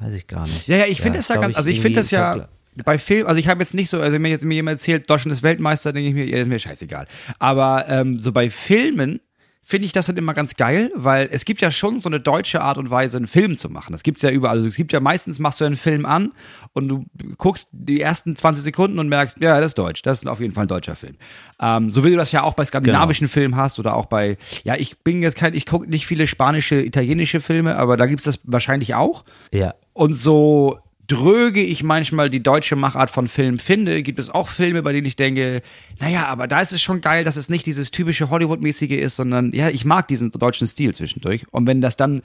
weiß 0.00 0.14
ich 0.14 0.26
gar 0.26 0.42
nicht. 0.44 0.66
Ja, 0.66 0.76
ja, 0.78 0.86
ich 0.86 1.00
finde 1.00 1.18
das 1.18 1.28
ja 1.28 1.36
ganz, 1.36 1.56
also 1.56 1.70
ich 1.70 1.80
finde 1.80 2.00
das 2.00 2.10
ja 2.10 2.48
bei 2.84 2.98
Film, 2.98 3.26
also 3.26 3.38
ich 3.38 3.48
habe 3.48 3.60
jetzt 3.60 3.74
nicht 3.74 3.90
so, 3.90 4.00
also 4.00 4.12
wenn 4.12 4.22
mir 4.22 4.28
jetzt 4.30 4.44
mir 4.44 4.54
jemand 4.54 4.76
erzählt, 4.76 5.08
Deutschland 5.08 5.32
ist 5.32 5.42
Weltmeister, 5.42 5.92
denke 5.92 6.08
ich 6.08 6.14
mir, 6.14 6.26
ja, 6.26 6.38
ist 6.38 6.48
mir 6.48 6.58
scheißegal. 6.58 7.06
Aber 7.38 7.86
ähm, 7.88 8.18
so 8.18 8.32
bei 8.32 8.48
Filmen 8.50 9.20
finde 9.64 9.86
ich 9.86 9.92
das 9.92 10.06
dann 10.06 10.16
immer 10.16 10.34
ganz 10.34 10.56
geil, 10.56 10.90
weil 10.94 11.28
es 11.30 11.44
gibt 11.44 11.60
ja 11.60 11.70
schon 11.70 12.00
so 12.00 12.08
eine 12.08 12.18
deutsche 12.18 12.60
Art 12.62 12.78
und 12.78 12.90
Weise, 12.90 13.16
einen 13.16 13.28
Film 13.28 13.56
zu 13.56 13.70
machen. 13.70 13.92
Das 13.92 14.02
gibt's 14.02 14.20
ja 14.22 14.30
überall. 14.30 14.56
Also 14.56 14.68
es 14.68 14.74
gibt 14.74 14.92
ja 14.92 14.98
meistens, 14.98 15.38
machst 15.38 15.60
du 15.60 15.64
einen 15.64 15.76
Film 15.76 16.04
an 16.04 16.32
und 16.72 16.88
du 16.88 17.04
guckst 17.38 17.68
die 17.70 18.00
ersten 18.00 18.34
20 18.34 18.64
Sekunden 18.64 18.98
und 18.98 19.08
merkst, 19.08 19.38
ja, 19.40 19.60
das 19.60 19.70
ist 19.70 19.78
deutsch. 19.78 20.02
Das 20.02 20.20
ist 20.20 20.26
auf 20.26 20.40
jeden 20.40 20.52
Fall 20.52 20.64
ein 20.64 20.68
deutscher 20.68 20.96
Film. 20.96 21.14
Ähm, 21.60 21.90
so 21.90 22.02
wie 22.04 22.10
du 22.10 22.16
das 22.16 22.32
ja 22.32 22.42
auch 22.42 22.54
bei 22.54 22.64
skandinavischen 22.64 23.28
Genau. 23.28 23.32
Filmen 23.34 23.56
hast 23.56 23.78
oder 23.78 23.94
auch 23.94 24.06
bei, 24.06 24.36
ja, 24.64 24.74
ich 24.74 24.98
bin 24.98 25.22
jetzt 25.22 25.36
kein, 25.36 25.54
ich 25.54 25.64
gucke 25.64 25.88
nicht 25.88 26.06
viele 26.06 26.26
spanische, 26.26 26.82
italienische 26.82 27.40
Filme, 27.40 27.76
aber 27.76 27.96
da 27.96 28.06
gibt's 28.06 28.24
das 28.24 28.40
wahrscheinlich 28.42 28.96
auch. 28.96 29.24
Ja. 29.52 29.74
Und 29.92 30.14
so 30.14 30.80
dröge 31.08 31.62
ich 31.62 31.82
manchmal 31.82 32.30
die 32.30 32.42
deutsche 32.42 32.76
Machart 32.76 33.10
von 33.10 33.28
Film 33.28 33.58
finde, 33.58 34.02
gibt 34.02 34.18
es 34.18 34.30
auch 34.30 34.48
Filme, 34.48 34.82
bei 34.82 34.92
denen 34.92 35.06
ich 35.06 35.16
denke, 35.16 35.62
naja, 36.00 36.26
aber 36.26 36.46
da 36.46 36.60
ist 36.60 36.72
es 36.72 36.80
schon 36.80 37.00
geil, 37.00 37.24
dass 37.24 37.36
es 37.36 37.48
nicht 37.48 37.66
dieses 37.66 37.90
typische 37.90 38.30
Hollywood-mäßige 38.30 38.92
ist, 38.92 39.16
sondern 39.16 39.52
ja, 39.52 39.68
ich 39.68 39.84
mag 39.84 40.08
diesen 40.08 40.30
deutschen 40.30 40.66
Stil 40.68 40.94
zwischendurch. 40.94 41.44
Und 41.50 41.66
wenn 41.66 41.80
das 41.80 41.96
dann 41.96 42.22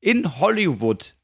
in 0.00 0.40
Hollywood 0.40 1.14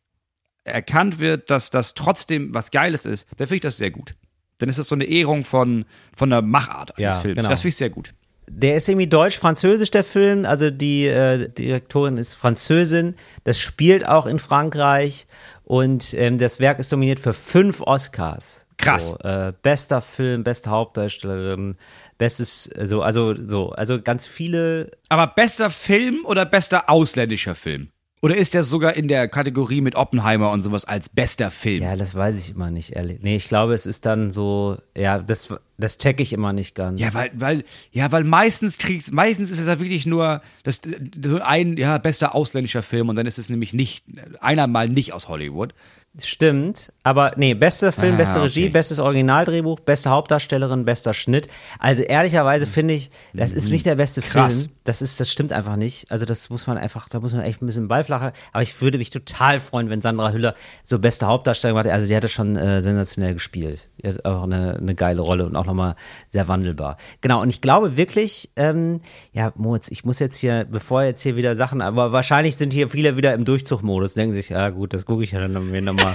erkannt 0.64 1.18
wird, 1.18 1.50
dass 1.50 1.70
das 1.70 1.94
trotzdem 1.94 2.54
was 2.54 2.70
Geiles 2.70 3.04
ist, 3.04 3.26
dann 3.36 3.46
finde 3.46 3.56
ich 3.56 3.62
das 3.62 3.76
sehr 3.76 3.90
gut. 3.90 4.14
Dann 4.58 4.68
ist 4.68 4.78
das 4.78 4.88
so 4.88 4.94
eine 4.94 5.04
Ehrung 5.04 5.44
von, 5.44 5.84
von 6.14 6.30
der 6.30 6.42
Machart 6.42 6.96
eines 6.96 7.14
Ja, 7.14 7.20
Films. 7.20 7.36
genau. 7.36 7.48
Das 7.48 7.60
finde 7.60 7.68
ich 7.70 7.76
sehr 7.76 7.90
gut. 7.90 8.14
Der 8.48 8.76
ist 8.76 8.88
irgendwie 8.88 9.08
deutsch-französisch, 9.08 9.90
der 9.90 10.04
Film. 10.04 10.44
Also 10.44 10.70
die 10.70 11.06
äh, 11.06 11.48
Direktorin 11.48 12.16
ist 12.16 12.34
Französin. 12.34 13.16
Das 13.44 13.58
spielt 13.60 14.06
auch 14.06 14.24
in 14.26 14.38
Frankreich. 14.38 15.26
Und 15.66 16.14
ähm, 16.14 16.38
das 16.38 16.60
Werk 16.60 16.78
ist 16.78 16.92
nominiert 16.92 17.18
für 17.18 17.32
fünf 17.32 17.80
Oscars. 17.80 18.66
Krass. 18.78 19.06
So, 19.06 19.18
äh, 19.28 19.52
bester 19.62 20.00
Film, 20.00 20.44
beste 20.44 20.70
Hauptdarstellerin, 20.70 21.76
bestes, 22.18 22.70
so, 22.84 23.02
also 23.02 23.34
so, 23.34 23.70
also 23.70 24.00
ganz 24.00 24.28
viele. 24.28 24.92
Aber 25.08 25.26
bester 25.26 25.70
Film 25.70 26.24
oder 26.24 26.46
bester 26.46 26.88
ausländischer 26.88 27.56
Film? 27.56 27.88
Oder 28.26 28.38
ist 28.38 28.54
der 28.54 28.64
sogar 28.64 28.94
in 28.94 29.06
der 29.06 29.28
Kategorie 29.28 29.80
mit 29.80 29.94
Oppenheimer 29.94 30.50
und 30.50 30.60
sowas 30.60 30.84
als 30.84 31.08
bester 31.08 31.52
Film? 31.52 31.80
Ja, 31.80 31.94
das 31.94 32.16
weiß 32.16 32.36
ich 32.36 32.50
immer 32.50 32.72
nicht, 32.72 32.96
ehrlich. 32.96 33.22
Nee, 33.22 33.36
ich 33.36 33.46
glaube, 33.46 33.72
es 33.72 33.86
ist 33.86 34.04
dann 34.04 34.32
so, 34.32 34.78
ja, 34.96 35.20
das, 35.20 35.54
das 35.78 35.96
check 35.96 36.18
ich 36.18 36.32
immer 36.32 36.52
nicht 36.52 36.74
ganz. 36.74 37.00
Ja, 37.00 37.14
weil, 37.14 37.30
weil, 37.34 37.64
ja, 37.92 38.10
weil 38.10 38.24
meistens 38.24 38.78
kriegst, 38.78 39.12
meistens 39.12 39.52
ist 39.52 39.60
es 39.60 39.68
ja 39.68 39.78
wirklich 39.78 40.06
nur 40.06 40.42
das, 40.64 40.80
so 41.22 41.38
ein, 41.38 41.76
ja, 41.76 41.98
bester 41.98 42.34
ausländischer 42.34 42.82
Film 42.82 43.10
und 43.10 43.14
dann 43.14 43.28
ist 43.28 43.38
es 43.38 43.48
nämlich 43.48 43.72
nicht, 43.72 44.04
einer 44.40 44.66
mal 44.66 44.88
nicht 44.88 45.12
aus 45.12 45.28
Hollywood. 45.28 45.72
Stimmt, 46.18 46.92
aber 47.02 47.32
nee, 47.36 47.52
bester 47.52 47.92
Film, 47.92 48.14
Ah, 48.14 48.18
beste 48.18 48.42
Regie, 48.42 48.62
okay. 48.64 48.70
bestes 48.70 48.98
Originaldrehbuch, 48.98 49.80
beste 49.80 50.08
Hauptdarstellerin, 50.08 50.86
bester 50.86 51.12
Schnitt. 51.12 51.46
Also 51.78 52.02
ehrlicherweise 52.02 52.64
finde 52.64 52.94
ich, 52.94 53.10
das 53.34 53.52
ist 53.52 53.68
nicht 53.68 53.84
der 53.84 53.96
beste. 53.96 54.22
Krass. 54.22 54.60
Film. 54.62 54.70
Das 54.84 55.02
ist, 55.02 55.20
das 55.20 55.30
stimmt 55.30 55.52
einfach 55.52 55.76
nicht. 55.76 56.10
Also 56.10 56.24
das 56.24 56.48
muss 56.48 56.66
man 56.66 56.78
einfach, 56.78 57.08
da 57.08 57.20
muss 57.20 57.34
man 57.34 57.42
echt 57.42 57.60
ein 57.60 57.66
bisschen 57.66 57.88
beiflachen. 57.88 58.30
Aber 58.52 58.62
ich 58.62 58.80
würde 58.80 58.96
mich 58.96 59.10
total 59.10 59.60
freuen, 59.60 59.90
wenn 59.90 60.00
Sandra 60.00 60.32
Hüller 60.32 60.54
so 60.84 60.98
beste 60.98 61.26
Hauptdarstellerin 61.26 61.84
macht. 61.84 61.92
Also 61.92 62.06
die 62.06 62.16
hatte 62.16 62.28
schon 62.28 62.56
äh, 62.56 62.80
sensationell 62.80 63.34
gespielt. 63.34 63.90
Die 64.02 64.08
hat 64.08 64.24
auch 64.24 64.44
eine, 64.44 64.76
eine 64.76 64.94
geile 64.94 65.20
Rolle 65.20 65.44
und 65.44 65.54
auch 65.54 65.66
nochmal 65.66 65.96
sehr 66.30 66.48
wandelbar. 66.48 66.96
Genau, 67.20 67.42
und 67.42 67.50
ich 67.50 67.60
glaube 67.60 67.96
wirklich, 67.96 68.50
ähm, 68.56 69.00
ja, 69.32 69.52
Moritz, 69.56 69.88
ich 69.90 70.04
muss 70.04 70.18
jetzt 70.18 70.36
hier, 70.38 70.64
bevor 70.64 71.02
jetzt 71.02 71.20
hier 71.22 71.36
wieder 71.36 71.56
Sachen, 71.56 71.82
aber 71.82 72.12
wahrscheinlich 72.12 72.56
sind 72.56 72.72
hier 72.72 72.88
viele 72.88 73.16
wieder 73.16 73.34
im 73.34 73.44
Durchzugmodus, 73.44 74.14
denken 74.14 74.32
sich, 74.32 74.48
ja 74.50 74.70
gut, 74.70 74.94
das 74.94 75.04
gucke 75.04 75.24
ich 75.24 75.32
ja 75.32 75.40
dann 75.40 75.70
mir 75.70 75.82
nochmal 75.82 76.05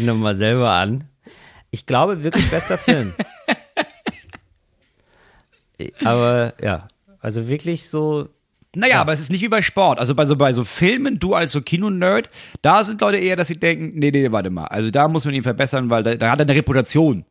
nochmal 0.00 0.34
selber 0.36 0.70
an. 0.70 1.04
Ich 1.70 1.86
glaube 1.86 2.22
wirklich 2.22 2.50
bester 2.50 2.76
Film. 2.78 3.14
Aber 6.04 6.54
ja, 6.62 6.88
also 7.20 7.48
wirklich 7.48 7.88
so, 7.88 8.28
Naja, 8.76 9.00
aber 9.00 9.12
es 9.12 9.20
ist 9.20 9.30
nicht 9.30 9.42
wie 9.42 9.48
bei 9.48 9.62
Sport. 9.62 9.98
Also 9.98 10.14
bei 10.14 10.26
so, 10.26 10.36
bei 10.36 10.52
so 10.52 10.64
Filmen, 10.64 11.18
du 11.18 11.34
als 11.34 11.52
so 11.52 11.60
Kinonerd, 11.60 12.28
da 12.62 12.84
sind 12.84 13.00
Leute 13.00 13.18
eher, 13.18 13.36
dass 13.36 13.48
sie 13.48 13.58
denken, 13.58 13.98
nee, 13.98 14.10
nee, 14.10 14.30
warte 14.30 14.50
mal. 14.50 14.64
Also 14.66 14.90
da 14.90 15.08
muss 15.08 15.24
man 15.24 15.34
ihn 15.34 15.42
verbessern, 15.42 15.90
weil 15.90 16.02
da, 16.02 16.14
da 16.14 16.30
hat 16.30 16.38
er 16.40 16.46
eine 16.46 16.54
Reputation. 16.54 17.24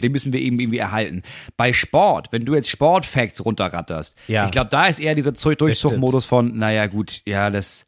Den 0.00 0.12
müssen 0.12 0.32
wir 0.32 0.40
eben 0.40 0.60
irgendwie 0.60 0.78
erhalten. 0.78 1.22
Bei 1.56 1.72
Sport, 1.72 2.28
wenn 2.30 2.44
du 2.44 2.54
jetzt 2.54 2.68
Sportfacts 2.68 3.44
runterratterst, 3.44 4.14
Ja. 4.28 4.44
ich 4.44 4.50
glaube, 4.52 4.68
da 4.70 4.86
ist 4.86 5.00
eher 5.00 5.14
dieser 5.14 5.32
Zu- 5.34 5.54
Durchzugmodus 5.54 6.26
von, 6.26 6.56
naja, 6.58 6.86
gut, 6.86 7.22
ja, 7.24 7.48
das, 7.50 7.86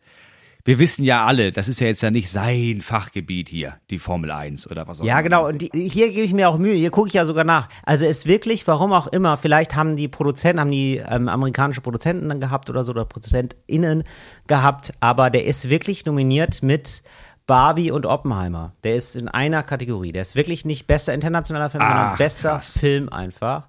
wir 0.68 0.78
wissen 0.78 1.02
ja 1.02 1.24
alle, 1.24 1.50
das 1.50 1.66
ist 1.66 1.80
ja 1.80 1.86
jetzt 1.86 2.02
ja 2.02 2.10
nicht 2.10 2.30
sein 2.30 2.82
Fachgebiet 2.82 3.48
hier, 3.48 3.76
die 3.88 3.98
Formel 3.98 4.30
1 4.30 4.70
oder 4.70 4.86
was 4.86 5.00
auch 5.00 5.04
Ja, 5.06 5.14
immer. 5.14 5.22
genau. 5.22 5.46
Und 5.48 5.62
die, 5.62 5.70
hier 5.72 6.10
gebe 6.10 6.26
ich 6.26 6.34
mir 6.34 6.46
auch 6.46 6.58
Mühe. 6.58 6.74
Hier 6.74 6.90
gucke 6.90 7.08
ich 7.08 7.14
ja 7.14 7.24
sogar 7.24 7.44
nach. 7.44 7.70
Also 7.84 8.04
es 8.04 8.18
ist 8.18 8.26
wirklich, 8.26 8.66
warum 8.66 8.92
auch 8.92 9.06
immer, 9.06 9.38
vielleicht 9.38 9.74
haben 9.76 9.96
die 9.96 10.08
Produzenten, 10.08 10.60
haben 10.60 10.70
die 10.70 10.98
ähm, 10.98 11.28
amerikanische 11.28 11.80
Produzenten 11.80 12.28
dann 12.28 12.38
gehabt 12.38 12.68
oder 12.68 12.84
so, 12.84 12.90
oder 12.92 13.06
ProduzentInnen 13.06 14.04
gehabt, 14.46 14.92
aber 15.00 15.30
der 15.30 15.46
ist 15.46 15.70
wirklich 15.70 16.04
nominiert 16.04 16.62
mit 16.62 17.02
Barbie 17.46 17.90
und 17.90 18.04
Oppenheimer. 18.04 18.74
Der 18.84 18.94
ist 18.94 19.16
in 19.16 19.26
einer 19.28 19.62
Kategorie. 19.62 20.12
Der 20.12 20.20
ist 20.20 20.36
wirklich 20.36 20.66
nicht 20.66 20.86
bester 20.86 21.14
internationaler 21.14 21.70
Film, 21.70 21.82
sondern 21.82 22.08
Ach, 22.12 22.18
bester 22.18 22.56
krass. 22.56 22.76
Film 22.78 23.08
einfach. 23.08 23.68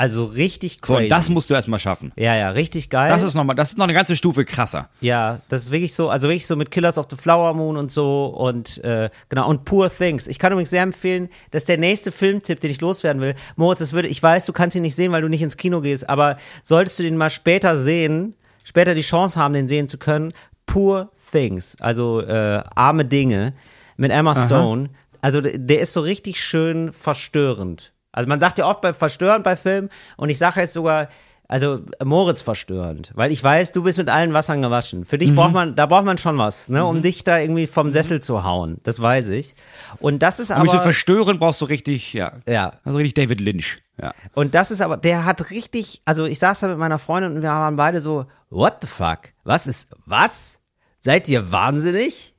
Also 0.00 0.24
richtig 0.24 0.78
So, 0.82 0.94
crazy. 0.94 1.02
und 1.04 1.08
das 1.10 1.28
musst 1.28 1.50
du 1.50 1.54
erstmal 1.54 1.78
schaffen. 1.78 2.10
ja, 2.16 2.34
ja, 2.34 2.48
richtig 2.50 2.88
geil. 2.88 3.10
Das 3.10 3.22
ist 3.22 3.34
nochmal, 3.34 3.54
das 3.54 3.70
ist 3.72 3.76
noch 3.78 3.84
eine 3.84 3.92
ganze 3.92 4.16
Stufe 4.16 4.44
krasser. 4.46 4.88
Ja, 5.00 5.40
das 5.48 5.64
ist 5.64 5.70
wirklich 5.72 5.92
so, 5.94 6.08
also 6.08 6.26
wirklich 6.28 6.46
so 6.46 6.56
mit 6.56 6.70
Killers 6.70 6.96
of 6.96 7.06
the 7.10 7.16
Flower 7.16 7.52
Moon 7.54 7.76
und 7.76 7.92
so 7.92 8.26
und 8.26 8.82
äh, 8.82 9.10
genau 9.28 9.48
und 9.48 9.64
Poor 9.66 9.90
Things. 9.90 10.26
Ich 10.26 10.38
kann 10.38 10.52
übrigens 10.52 10.70
sehr 10.70 10.82
empfehlen, 10.82 11.28
das 11.50 11.62
ist 11.62 11.68
der 11.68 11.76
nächste 11.78 12.12
Filmtipp, 12.12 12.60
den 12.60 12.70
ich 12.70 12.80
loswerden 12.80 13.20
will. 13.20 13.34
Moritz, 13.56 13.80
das 13.80 13.92
würde, 13.92 14.08
ich 14.08 14.22
weiß, 14.22 14.46
du 14.46 14.52
kannst 14.54 14.74
ihn 14.74 14.82
nicht 14.82 14.96
sehen, 14.96 15.12
weil 15.12 15.20
du 15.22 15.28
nicht 15.28 15.42
ins 15.42 15.56
Kino 15.58 15.80
gehst, 15.82 16.08
aber 16.08 16.38
solltest 16.62 16.98
du 16.98 17.02
den 17.02 17.16
mal 17.18 17.28
später 17.30 17.76
sehen, 17.76 18.34
später 18.64 18.94
die 18.94 19.02
Chance 19.02 19.38
haben, 19.38 19.52
den 19.54 19.68
sehen 19.68 19.86
zu 19.86 19.98
können, 19.98 20.32
Poor 20.66 21.10
Things, 21.30 21.76
also 21.80 22.20
äh, 22.22 22.62
arme 22.74 23.04
Dinge 23.04 23.52
mit 23.96 24.12
Emma 24.12 24.34
Stone. 24.34 24.88
Also 25.20 25.40
der- 25.42 25.58
der 25.58 25.80
ist 25.80 25.92
so 25.92 26.00
richtig 26.00 26.40
schön 26.42 26.92
verstörend. 26.94 27.92
Also 28.12 28.28
man 28.28 28.40
sagt 28.40 28.58
ja 28.58 28.66
oft 28.68 28.80
bei 28.80 28.92
verstörend 28.92 29.44
bei 29.44 29.56
Filmen 29.56 29.88
und 30.16 30.28
ich 30.30 30.38
sage 30.38 30.60
jetzt 30.60 30.72
sogar, 30.72 31.08
also 31.46 31.80
Moritz 32.04 32.42
verstörend, 32.42 33.10
weil 33.16 33.32
ich 33.32 33.42
weiß, 33.42 33.72
du 33.72 33.82
bist 33.82 33.98
mit 33.98 34.08
allen 34.08 34.32
Wassern 34.32 34.62
gewaschen. 34.62 35.04
Für 35.04 35.16
Mhm. 35.16 35.20
dich 35.20 35.34
braucht 35.34 35.52
man, 35.52 35.74
da 35.74 35.86
braucht 35.86 36.04
man 36.04 36.16
schon 36.16 36.38
was, 36.38 36.68
ne, 36.68 36.84
um 36.84 37.02
dich 37.02 37.24
da 37.24 37.38
irgendwie 37.40 37.66
vom 37.66 37.90
Sessel 37.92 38.20
zu 38.22 38.44
hauen. 38.44 38.78
Das 38.84 39.00
weiß 39.00 39.28
ich. 39.28 39.56
Und 39.98 40.22
das 40.22 40.38
ist 40.38 40.50
Um 40.52 40.62
mich 40.62 40.70
zu 40.70 40.76
aber, 40.76 40.84
verstören, 40.84 41.40
brauchst 41.40 41.60
du 41.60 41.64
richtig, 41.64 42.12
ja. 42.12 42.34
ja. 42.48 42.74
Also 42.84 42.98
richtig 42.98 43.14
David 43.14 43.40
Lynch. 43.40 43.78
Ja. 44.00 44.12
Und 44.34 44.54
das 44.54 44.70
ist 44.70 44.80
aber, 44.80 44.96
der 44.96 45.24
hat 45.24 45.50
richtig, 45.50 46.02
also 46.04 46.24
ich 46.24 46.38
saß 46.38 46.60
da 46.60 46.68
mit 46.68 46.78
meiner 46.78 47.00
Freundin 47.00 47.34
und 47.34 47.42
wir 47.42 47.48
waren 47.48 47.74
beide 47.76 48.00
so, 48.00 48.26
what 48.48 48.76
the 48.82 48.86
fuck? 48.86 49.18
Was 49.42 49.66
ist, 49.66 49.88
was? 50.06 50.58
Seid 51.00 51.28
ihr 51.28 51.50
wahnsinnig? 51.50 52.34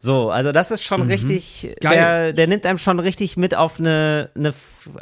So, 0.00 0.30
also 0.30 0.52
das 0.52 0.70
ist 0.70 0.82
schon 0.84 1.02
richtig, 1.02 1.64
Mhm. 1.70 1.74
Geil. 1.80 1.94
der, 1.94 2.32
der 2.32 2.46
nimmt 2.46 2.66
einem 2.66 2.78
schon 2.78 3.00
richtig 3.00 3.36
mit 3.36 3.54
auf 3.54 3.78
eine, 3.80 4.30
eine 4.34 4.52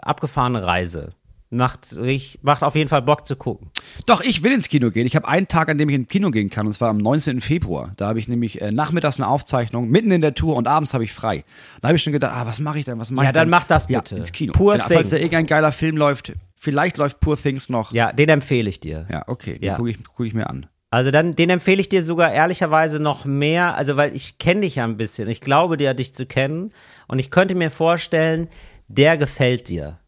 abgefahrene 0.02 0.66
Reise. 0.66 1.10
Macht, 1.50 1.96
macht 2.42 2.62
auf 2.64 2.74
jeden 2.74 2.88
Fall 2.88 3.02
Bock 3.02 3.26
zu 3.28 3.36
gucken. 3.36 3.70
Doch, 4.06 4.22
ich 4.22 4.42
will 4.42 4.50
ins 4.52 4.68
Kino 4.68 4.90
gehen. 4.90 5.06
Ich 5.06 5.14
habe 5.14 5.28
einen 5.28 5.46
Tag, 5.46 5.68
an 5.68 5.78
dem 5.78 5.88
ich 5.88 5.94
ins 5.94 6.08
Kino 6.08 6.32
gehen 6.32 6.50
kann, 6.50 6.66
und 6.66 6.72
zwar 6.72 6.88
am 6.90 6.96
19. 6.98 7.40
Februar. 7.40 7.92
Da 7.96 8.08
habe 8.08 8.18
ich 8.18 8.26
nämlich 8.26 8.60
äh, 8.60 8.72
nachmittags 8.72 9.20
eine 9.20 9.28
Aufzeichnung, 9.28 9.88
mitten 9.88 10.10
in 10.10 10.20
der 10.20 10.34
Tour 10.34 10.56
und 10.56 10.66
abends 10.66 10.94
habe 10.94 11.04
ich 11.04 11.12
frei. 11.12 11.44
Da 11.80 11.88
habe 11.88 11.96
ich 11.96 12.02
schon 12.02 12.12
gedacht, 12.12 12.32
ah, 12.34 12.44
was 12.46 12.58
mache 12.58 12.80
ich 12.80 12.86
denn? 12.86 12.98
Was 12.98 13.12
mache 13.12 13.26
Ja, 13.26 13.30
ich 13.30 13.34
dann 13.34 13.42
denn? 13.44 13.50
mach 13.50 13.64
das 13.64 13.88
Ja, 13.88 14.00
bitte. 14.00 14.16
ins 14.16 14.32
Kino. 14.32 14.52
Poor 14.52 14.76
ja, 14.76 14.84
falls 14.88 15.10
da 15.10 15.16
irgendein 15.16 15.46
geiler 15.46 15.70
Film 15.70 15.96
läuft, 15.96 16.32
vielleicht 16.56 16.96
läuft 16.96 17.20
Poor 17.20 17.36
Things 17.40 17.68
noch. 17.68 17.92
Ja, 17.92 18.12
den 18.12 18.30
empfehle 18.30 18.68
ich 18.68 18.80
dir. 18.80 19.06
Ja, 19.08 19.22
okay, 19.28 19.56
den 19.58 19.62
Ja. 19.64 19.76
gucke 19.76 19.90
ich, 19.90 19.98
guck 20.16 20.26
ich 20.26 20.34
mir 20.34 20.50
an. 20.50 20.66
Also 20.94 21.10
dann, 21.10 21.34
den 21.34 21.50
empfehle 21.50 21.80
ich 21.80 21.88
dir 21.88 22.04
sogar 22.04 22.32
ehrlicherweise 22.32 23.00
noch 23.02 23.24
mehr, 23.24 23.74
also 23.74 23.96
weil 23.96 24.14
ich 24.14 24.38
kenne 24.38 24.60
dich 24.60 24.76
ja 24.76 24.84
ein 24.84 24.96
bisschen. 24.96 25.28
Ich 25.28 25.40
glaube 25.40 25.76
dir, 25.76 25.92
dich 25.92 26.14
zu 26.14 26.24
kennen. 26.24 26.72
Und 27.08 27.18
ich 27.18 27.32
könnte 27.32 27.56
mir 27.56 27.72
vorstellen, 27.72 28.46
der 28.86 29.18
gefällt 29.18 29.68
dir. 29.68 29.98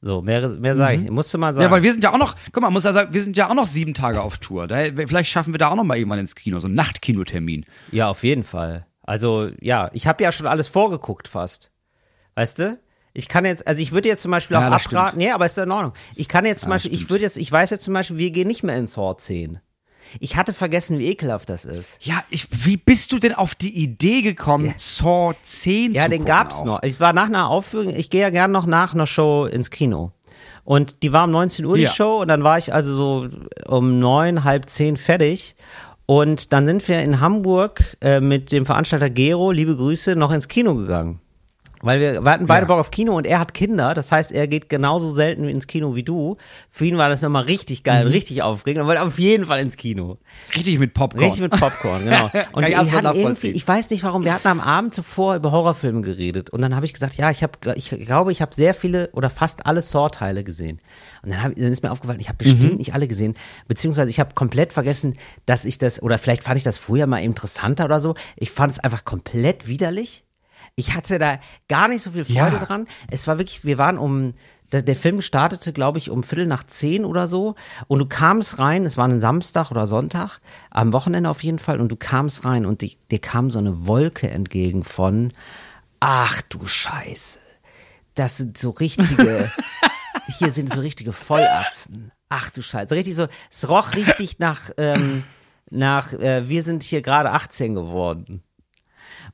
So, 0.00 0.22
mehr, 0.22 0.48
mehr 0.50 0.76
sage 0.76 0.98
ich. 1.02 1.10
Musst 1.10 1.34
du 1.34 1.38
mal 1.38 1.52
sagen. 1.52 1.64
Mhm. 1.64 1.68
Ja, 1.68 1.70
weil 1.72 1.82
wir 1.82 1.90
sind 1.90 2.04
ja 2.04 2.12
auch 2.12 2.18
noch, 2.18 2.36
guck 2.52 2.62
mal, 2.62 2.70
muss 2.70 2.84
ja 2.84 2.92
sagen, 2.92 3.12
wir 3.12 3.22
sind 3.24 3.36
ja 3.36 3.50
auch 3.50 3.54
noch 3.54 3.66
sieben 3.66 3.92
Tage 3.92 4.22
auf 4.22 4.38
Tour. 4.38 4.68
Da, 4.68 4.84
vielleicht 5.08 5.30
schaffen 5.30 5.52
wir 5.52 5.58
da 5.58 5.68
auch 5.70 5.74
noch 5.74 5.82
mal 5.82 5.98
irgendwann 5.98 6.20
ins 6.20 6.36
Kino, 6.36 6.60
so 6.60 6.68
einen 6.68 6.76
Nachtkinotermin. 6.76 7.66
Ja, 7.90 8.08
auf 8.08 8.22
jeden 8.22 8.44
Fall. 8.44 8.86
Also, 9.02 9.50
ja, 9.60 9.90
ich 9.94 10.06
habe 10.06 10.22
ja 10.22 10.30
schon 10.30 10.46
alles 10.46 10.68
vorgeguckt 10.68 11.26
fast. 11.26 11.72
Weißt 12.36 12.60
du? 12.60 12.78
Ich 13.14 13.26
kann 13.26 13.44
jetzt, 13.44 13.66
also 13.66 13.82
ich 13.82 13.90
würde 13.90 14.08
jetzt 14.08 14.22
zum 14.22 14.30
Beispiel 14.30 14.56
auch 14.58 14.60
Ja, 14.60 14.70
abraten, 14.70 15.18
nee, 15.18 15.32
aber 15.32 15.46
ist 15.46 15.58
in 15.58 15.72
Ordnung. 15.72 15.94
Ich 16.14 16.28
kann 16.28 16.44
jetzt 16.44 16.60
zum 16.60 16.68
Ja, 16.70 16.74
Beispiel, 16.76 16.92
ich 16.92 16.98
stimmt. 16.98 17.10
würde 17.10 17.24
jetzt, 17.24 17.36
ich 17.36 17.50
weiß 17.50 17.70
jetzt 17.70 17.82
zum 17.82 17.94
Beispiel, 17.94 18.18
wir 18.18 18.30
gehen 18.30 18.46
nicht 18.46 18.62
mehr 18.62 18.76
in 18.76 18.86
Saw 18.86 19.16
10. 19.16 19.58
Ich 20.20 20.36
hatte 20.36 20.52
vergessen, 20.52 20.98
wie 20.98 21.06
ekelhaft 21.08 21.48
das 21.48 21.64
ist. 21.64 21.98
Ja, 22.00 22.22
ich, 22.30 22.46
wie 22.64 22.76
bist 22.76 23.12
du 23.12 23.18
denn 23.18 23.34
auf 23.34 23.54
die 23.54 23.74
Idee 23.82 24.22
gekommen, 24.22 24.72
Saw 24.76 25.34
10 25.42 25.92
Ja, 25.94 26.04
zu 26.04 26.10
den 26.10 26.18
gucken 26.20 26.26
gab's 26.26 26.60
auch? 26.60 26.64
noch. 26.64 26.82
Ich 26.82 27.00
war 27.00 27.12
nach 27.12 27.26
einer 27.26 27.48
Aufführung, 27.48 27.94
ich 27.94 28.10
gehe 28.10 28.20
ja 28.22 28.30
gern 28.30 28.52
noch 28.52 28.66
nach 28.66 28.94
einer 28.94 29.06
Show 29.06 29.46
ins 29.46 29.70
Kino. 29.70 30.12
Und 30.64 31.02
die 31.02 31.12
war 31.12 31.24
um 31.24 31.30
19 31.30 31.64
Uhr 31.64 31.76
die 31.76 31.84
Ja. 31.84 31.90
Show 31.90 32.20
und 32.22 32.28
dann 32.28 32.42
war 32.42 32.58
ich 32.58 32.72
also 32.74 32.94
so 32.96 33.28
um 33.66 33.98
neun, 33.98 34.42
halb 34.44 34.68
zehn 34.68 34.96
fertig. 34.96 35.54
Und 36.06 36.52
dann 36.52 36.66
sind 36.66 36.86
wir 36.88 37.02
in 37.02 37.20
Hamburg 37.20 37.96
äh, 38.00 38.20
mit 38.20 38.52
dem 38.52 38.64
Veranstalter 38.66 39.10
Gero, 39.10 39.50
liebe 39.50 39.74
Grüße, 39.76 40.14
noch 40.16 40.30
ins 40.32 40.46
Kino 40.48 40.74
gegangen. 40.76 41.20
Weil 41.82 42.00
wir, 42.00 42.22
wir 42.24 42.30
hatten 42.30 42.46
beide 42.46 42.62
Ja. 42.62 42.68
Bock 42.68 42.78
auf 42.80 42.90
Kino 42.90 43.16
und 43.16 43.26
er 43.26 43.38
hat 43.38 43.52
Kinder, 43.54 43.92
das 43.94 44.10
heißt, 44.10 44.32
er 44.32 44.48
geht 44.48 44.68
genauso 44.68 45.10
selten 45.10 45.44
ins 45.48 45.66
Kino 45.66 45.94
wie 45.94 46.02
du. 46.02 46.36
Für 46.70 46.86
ihn 46.86 46.96
war 46.98 47.08
das 47.08 47.22
nochmal 47.22 47.44
richtig 47.44 47.82
geil, 47.82 48.06
Mhm. 48.06 48.10
richtig 48.12 48.42
aufregend 48.42 48.82
und 48.82 48.88
wollte 48.88 49.02
auf 49.02 49.18
jeden 49.18 49.44
Fall 49.46 49.60
ins 49.60 49.76
Kino. 49.76 50.18
Richtig 50.54 50.78
mit 50.78 50.94
Popcorn. 50.94 51.22
Richtig 51.24 51.42
mit 51.42 51.52
Popcorn, 51.52 52.04
genau. 52.04 52.30
Und 52.52 52.66
ich 52.66 52.74
hatten 52.76 53.18
irgendwie, 53.18 53.50
ich 53.50 53.66
weiß 53.68 53.90
nicht 53.90 54.02
warum, 54.04 54.24
wir 54.24 54.32
hatten 54.34 54.48
am 54.48 54.60
Abend 54.60 54.94
zuvor 54.94 55.36
über 55.36 55.52
Horrorfilme 55.52 56.00
geredet 56.00 56.50
und 56.50 56.62
dann 56.62 56.74
habe 56.74 56.86
ich 56.86 56.92
gesagt, 56.92 57.14
ja, 57.16 57.30
ich 57.30 57.42
habe, 57.42 57.52
ich 57.74 57.90
glaube, 57.90 58.32
ich 58.32 58.40
habe 58.42 58.54
sehr 58.54 58.72
viele 58.74 59.10
oder 59.12 59.28
fast 59.30 59.66
alle 59.66 59.82
Saw-Teile 59.82 60.44
gesehen. 60.44 60.80
Und 61.22 61.30
dann, 61.32 61.42
hab, 61.42 61.54
dann 61.54 61.64
ist 61.72 61.82
mir 61.82 61.90
aufgefallen, 61.90 62.20
ich 62.20 62.28
habe 62.28 62.38
bestimmt 62.38 62.72
Mhm. 62.72 62.78
nicht 62.78 62.94
alle 62.94 63.08
gesehen, 63.08 63.34
beziehungsweise 63.68 64.10
ich 64.10 64.20
habe 64.20 64.34
komplett 64.34 64.72
vergessen, 64.72 65.16
dass 65.46 65.64
ich 65.64 65.78
das 65.78 66.02
oder 66.02 66.18
vielleicht 66.18 66.42
fand 66.42 66.56
ich 66.58 66.64
das 66.64 66.78
früher 66.78 67.06
mal 67.06 67.18
interessanter 67.18 67.84
oder 67.84 68.00
so. 68.00 68.14
Ich 68.36 68.50
fand 68.50 68.72
es 68.72 68.78
einfach 68.78 69.04
komplett 69.04 69.66
widerlich. 69.68 70.24
Ich 70.78 70.94
hatte 70.94 71.18
da 71.18 71.38
gar 71.68 71.88
nicht 71.88 72.02
so 72.02 72.10
viel 72.10 72.24
Freude 72.26 72.56
Ja. 72.56 72.64
dran. 72.64 72.86
Es 73.10 73.26
war 73.26 73.38
wirklich, 73.38 73.64
wir 73.64 73.78
waren 73.78 73.96
um, 73.96 74.34
der, 74.72 74.94
Film 74.94 75.22
startete, 75.22 75.72
glaube 75.72 75.96
ich, 75.96 76.10
um 76.10 76.22
Viertel 76.22 76.46
nach 76.46 76.64
zehn 76.64 77.06
oder 77.06 77.26
so. 77.26 77.54
Und 77.88 77.98
du 77.98 78.06
kamst 78.06 78.58
rein, 78.58 78.84
es 78.84 78.98
war 78.98 79.08
ein 79.08 79.18
Samstag 79.18 79.70
oder 79.70 79.86
Sonntag, 79.86 80.38
am 80.70 80.92
Wochenende 80.92 81.30
auf 81.30 81.42
jeden 81.42 81.58
Fall, 81.58 81.80
und 81.80 81.88
du 81.88 81.96
kamst 81.96 82.44
rein 82.44 82.66
und 82.66 82.82
die, 82.82 82.98
dir 83.10 83.20
kam 83.20 83.50
so 83.50 83.58
eine 83.58 83.86
Wolke 83.86 84.28
entgegen 84.28 84.84
von, 84.84 85.32
ach 86.00 86.42
du 86.42 86.66
Scheiße, 86.66 87.38
das 88.14 88.36
sind 88.36 88.58
so 88.58 88.68
richtige, 88.70 89.50
hier 90.38 90.50
sind 90.50 90.74
so 90.74 90.80
richtige 90.80 91.12
Vollatzen. 91.12 92.12
Ach 92.28 92.50
du 92.50 92.60
Scheiße, 92.60 92.94
richtig 92.94 93.14
so, 93.14 93.28
es 93.50 93.66
roch 93.68 93.94
richtig 93.94 94.40
nach, 94.40 94.70
ähm, 94.76 95.22
nach, 95.70 96.12
äh, 96.12 96.48
wir 96.50 96.62
sind 96.62 96.82
hier 96.82 97.00
gerade 97.00 97.30
18 97.30 97.74
geworden. 97.74 98.42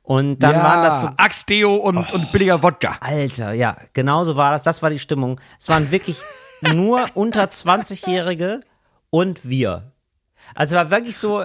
Und 0.03 0.41
dann 0.41 0.55
ja, 0.55 0.65
waren 0.65 0.85
das 0.85 1.01
so 1.01 1.09
Axtdeo 1.17 1.77
und, 1.77 2.13
und 2.13 2.33
billiger 2.33 2.63
Wodka. 2.63 2.97
Alter, 3.01 3.53
ja, 3.53 3.77
genau 3.93 4.25
so 4.25 4.37
war 4.37 4.51
das. 4.53 4.63
Das 4.63 4.83
war 4.83 4.91
die 4.91 4.99
Stimmung. 4.99 5.41
Es 5.61 5.69
waren 5.69 5.91
wirklich 5.91 6.21
nur 6.61 7.07
unter 7.15 7.45
20-Jährige 7.45 8.61
und 9.11 9.49
wir. 9.49 9.93
Also 10.55 10.75
war 10.75 10.91
wirklich 10.91 11.17
so, 11.17 11.45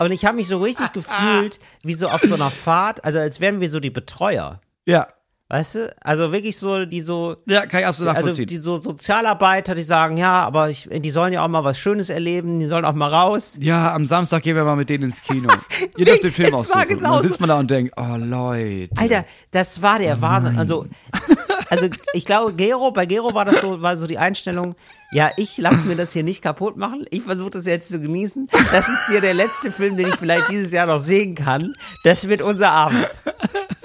Und 0.00 0.12
ich 0.12 0.24
habe 0.24 0.36
mich 0.36 0.48
so 0.48 0.58
richtig 0.58 0.92
gefühlt, 0.94 1.60
wie 1.82 1.94
so 1.94 2.08
auf 2.08 2.22
so 2.22 2.34
einer 2.34 2.50
Fahrt, 2.50 3.04
also 3.04 3.18
als 3.18 3.38
wären 3.38 3.60
wir 3.60 3.68
so 3.68 3.80
die 3.80 3.90
Betreuer. 3.90 4.60
Ja. 4.86 5.06
Weißt 5.52 5.74
du? 5.74 5.92
Also 6.00 6.30
wirklich 6.30 6.56
so, 6.56 6.86
die 6.86 7.00
so, 7.00 7.34
Ja, 7.44 7.66
kann 7.66 7.80
ich 7.80 7.86
absolut 7.86 8.10
also 8.14 8.20
nachvollziehen. 8.20 8.46
die 8.46 8.56
so 8.56 8.76
Sozialarbeiter, 8.78 9.74
die 9.74 9.82
sagen, 9.82 10.16
ja, 10.16 10.44
aber 10.44 10.70
ich, 10.70 10.88
die 10.88 11.10
sollen 11.10 11.32
ja 11.32 11.44
auch 11.44 11.48
mal 11.48 11.64
was 11.64 11.76
Schönes 11.76 12.08
erleben, 12.08 12.60
die 12.60 12.66
sollen 12.66 12.84
auch 12.84 12.92
mal 12.94 13.08
raus. 13.12 13.58
ja, 13.60 13.92
am 13.92 14.06
Samstag 14.06 14.44
gehen 14.44 14.54
wir 14.54 14.62
mal 14.62 14.76
mit 14.76 14.88
denen 14.88 15.04
ins 15.04 15.20
Kino. 15.20 15.52
Ihr 15.96 16.04
dürft 16.04 16.22
den 16.22 16.30
Film 16.30 16.54
aussuchen. 16.54 16.94
Und 16.94 17.02
dann 17.02 17.22
sitzt 17.22 17.40
man 17.40 17.48
da 17.48 17.58
und 17.58 17.68
denkt, 17.68 17.92
oh 17.96 18.14
Leute. 18.16 18.90
Alter, 18.96 19.24
das 19.50 19.82
war 19.82 19.98
der 19.98 20.20
Wahnsinn. 20.22 20.56
Also, 20.56 20.86
also 21.68 21.88
ich 22.14 22.24
glaube, 22.24 22.52
Gero, 22.52 22.92
bei 22.92 23.06
Gero 23.06 23.34
war 23.34 23.44
das 23.44 23.60
so, 23.60 23.82
war 23.82 23.96
so 23.96 24.06
die 24.06 24.18
Einstellung, 24.18 24.76
ja, 25.10 25.32
ich 25.36 25.58
lasse 25.58 25.82
mir 25.82 25.96
das 25.96 26.12
hier 26.12 26.22
nicht 26.22 26.42
kaputt 26.42 26.76
machen. 26.76 27.04
Ich 27.10 27.22
versuche 27.22 27.50
das 27.50 27.66
jetzt 27.66 27.88
zu 27.88 27.98
genießen. 27.98 28.48
Das 28.70 28.88
ist 28.88 29.08
hier 29.08 29.20
der 29.20 29.34
letzte 29.34 29.72
Film, 29.72 29.96
den 29.96 30.06
ich 30.06 30.14
vielleicht 30.14 30.48
dieses 30.48 30.70
Jahr 30.70 30.86
noch 30.86 31.00
sehen 31.00 31.34
kann. 31.34 31.74
Das 32.04 32.28
wird 32.28 32.40
unser 32.40 32.70
Abend. 32.70 33.08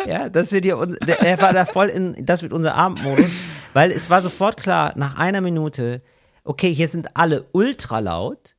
Ja, 0.08 0.30
das 0.30 0.52
wird 0.52 0.66
hier, 0.66 0.78
er 1.08 1.42
war 1.42 1.54
da 1.54 1.66
voll 1.66 1.88
in, 1.90 2.16
das 2.26 2.42
wird 2.44 2.54
unser 2.54 2.76
Abendmodus, 2.76 3.32
weil 3.74 3.92
es 3.92 4.10
war 4.10 4.22
sofort 4.22 4.58
klar, 4.58 4.94
nach 4.96 5.18
einer 5.18 5.42
Minute, 5.42 6.02
okay, 6.44 6.74
hier 6.74 6.88
sind 6.88 7.10
alle 7.16 7.46
ultra 7.52 8.00
laut. 8.00 8.56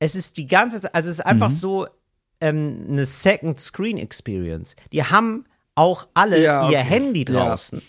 Es 0.00 0.14
ist 0.14 0.36
die 0.36 0.46
ganze 0.46 0.80
Zeit, 0.80 0.94
also 0.94 1.08
es 1.08 1.18
ist 1.18 1.24
einfach 1.26 1.50
so 1.50 1.86
ähm, 2.40 2.86
eine 2.88 3.06
Second 3.06 3.58
Screen 3.58 3.98
Experience. 3.98 4.76
Die 4.92 5.02
haben 5.02 5.44
auch 5.74 6.08
alle 6.14 6.42
Ja, 6.42 6.62
ihr 6.70 6.78
okay. 6.78 6.88
Handy 6.88 7.24
Ja. 7.28 7.46
draußen. 7.48 7.82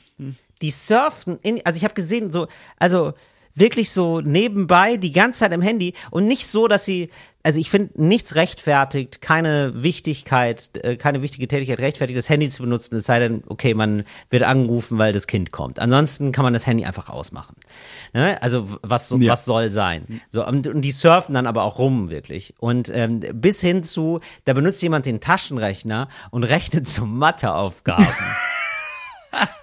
Die 0.62 0.72
surfen 0.72 1.40
in, 1.42 1.66
also 1.66 1.78
ich 1.78 1.84
habe 1.84 1.94
gesehen, 1.94 2.32
so, 2.32 2.48
also 2.78 3.14
wirklich 3.56 3.92
so 3.92 4.22
nebenbei 4.22 4.98
die 4.98 5.12
ganze 5.12 5.40
Zeit 5.42 5.52
im 5.54 5.62
Handy 5.62 5.94
und 6.12 6.28
nicht 6.28 6.48
so, 6.48 6.68
dass 6.68 6.86
sie, 6.86 7.10
also 7.44 7.60
ich 7.60 7.70
finde, 7.70 8.02
nichts 8.02 8.36
rechtfertigt, 8.36 9.22
keine 9.22 9.84
Wichtigkeit, 9.84 10.70
äh, 10.84 10.96
keine 10.96 11.22
wichtige 11.22 11.48
Tätigkeit 11.48 11.80
rechtfertigt, 11.80 12.18
das 12.18 12.30
Handy 12.30 12.50
zu 12.50 12.64
benutzen, 12.64 12.96
es 12.98 13.06
sei 13.06 13.20
denn, 13.20 13.44
okay, 13.48 13.74
man 13.74 14.04
wird 14.30 14.44
angerufen, 14.44 14.98
weil 14.98 15.14
das 15.14 15.28
Kind 15.28 15.52
kommt. 15.52 15.80
Ansonsten 15.80 16.32
kann 16.32 16.44
man 16.44 16.54
das 16.54 16.66
Handy 16.68 16.86
einfach 16.86 17.10
ausmachen. 17.10 17.56
Ne? 18.14 18.42
Also 18.42 18.78
was, 18.82 19.08
so, 19.08 19.18
Ja. 19.18 19.34
was 19.34 19.46
soll 19.46 19.70
sein? 19.70 20.22
So, 20.30 20.46
und, 20.46 20.68
und 20.68 20.82
die 20.82 20.92
surfen 20.92 21.34
dann 21.36 21.48
aber 21.48 21.64
auch 21.64 21.80
rum, 21.80 22.10
wirklich. 22.10 22.54
Und 22.60 22.90
ähm, 22.94 23.20
bis 23.34 23.62
hin 23.62 23.84
zu, 23.84 24.20
da 24.46 24.54
benutzt 24.54 24.82
jemand 24.82 25.06
den 25.06 25.20
Taschenrechner 25.22 26.08
und 26.32 26.44
rechnet 26.44 26.88
so 26.88 27.06
Matheaufgaben. 27.06 28.06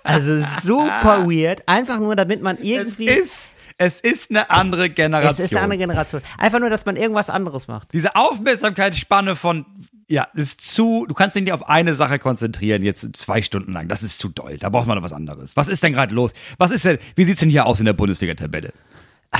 Also 0.05 0.45
super 0.62 1.26
weird, 1.28 1.64
einfach 1.66 1.99
nur, 1.99 2.14
damit 2.14 2.41
man 2.41 2.57
irgendwie. 2.59 3.09
Es 3.09 3.18
ist, 3.18 3.51
es 3.79 4.01
ist 4.01 4.31
eine 4.31 4.51
andere 4.51 4.89
Generation. 4.89 5.33
Es 5.33 5.39
ist 5.39 5.53
eine 5.53 5.62
andere 5.62 5.79
Generation. 5.79 6.22
Einfach 6.39 6.61
nur, 6.61 6.70
dass 6.70 6.87
man 6.87 6.97
irgendwas 6.97 7.29
anderes 7.29 7.68
macht. 7.68 7.93
Diese 7.93 8.16
Aufmerksamkeitsspanne 8.16 9.37
von, 9.37 9.66
ja, 10.09 10.29
ist 10.35 10.62
zu, 10.62 11.05
du 11.07 11.14
kannst 11.14 11.37
dich 11.37 11.45
nicht 11.45 11.53
auf 11.53 11.68
eine 11.68 11.95
Sache 11.95 12.18
konzentrieren, 12.18 12.83
jetzt 12.83 13.16
zwei 13.16 13.43
Stunden 13.43 13.72
lang. 13.72 13.89
Das 13.89 14.03
ist 14.03 14.18
zu 14.18 14.29
doll. 14.29 14.57
Da 14.59 14.70
braucht 14.70 14.87
man 14.87 14.97
noch 14.97 15.05
was 15.05 15.12
anderes. 15.12 15.57
Was 15.57 15.68
ist 15.68 15.83
denn 15.83 15.93
gerade 15.93 16.14
los? 16.14 16.33
Was 16.57 16.70
ist 16.70 16.85
denn, 16.85 16.99
wie 17.16 17.24
sieht's 17.24 17.41
denn 17.41 17.51
hier 17.51 17.66
aus 17.66 17.79
in 17.79 17.87
der 17.87 17.93
Bundesliga-Tabelle? 17.93 18.72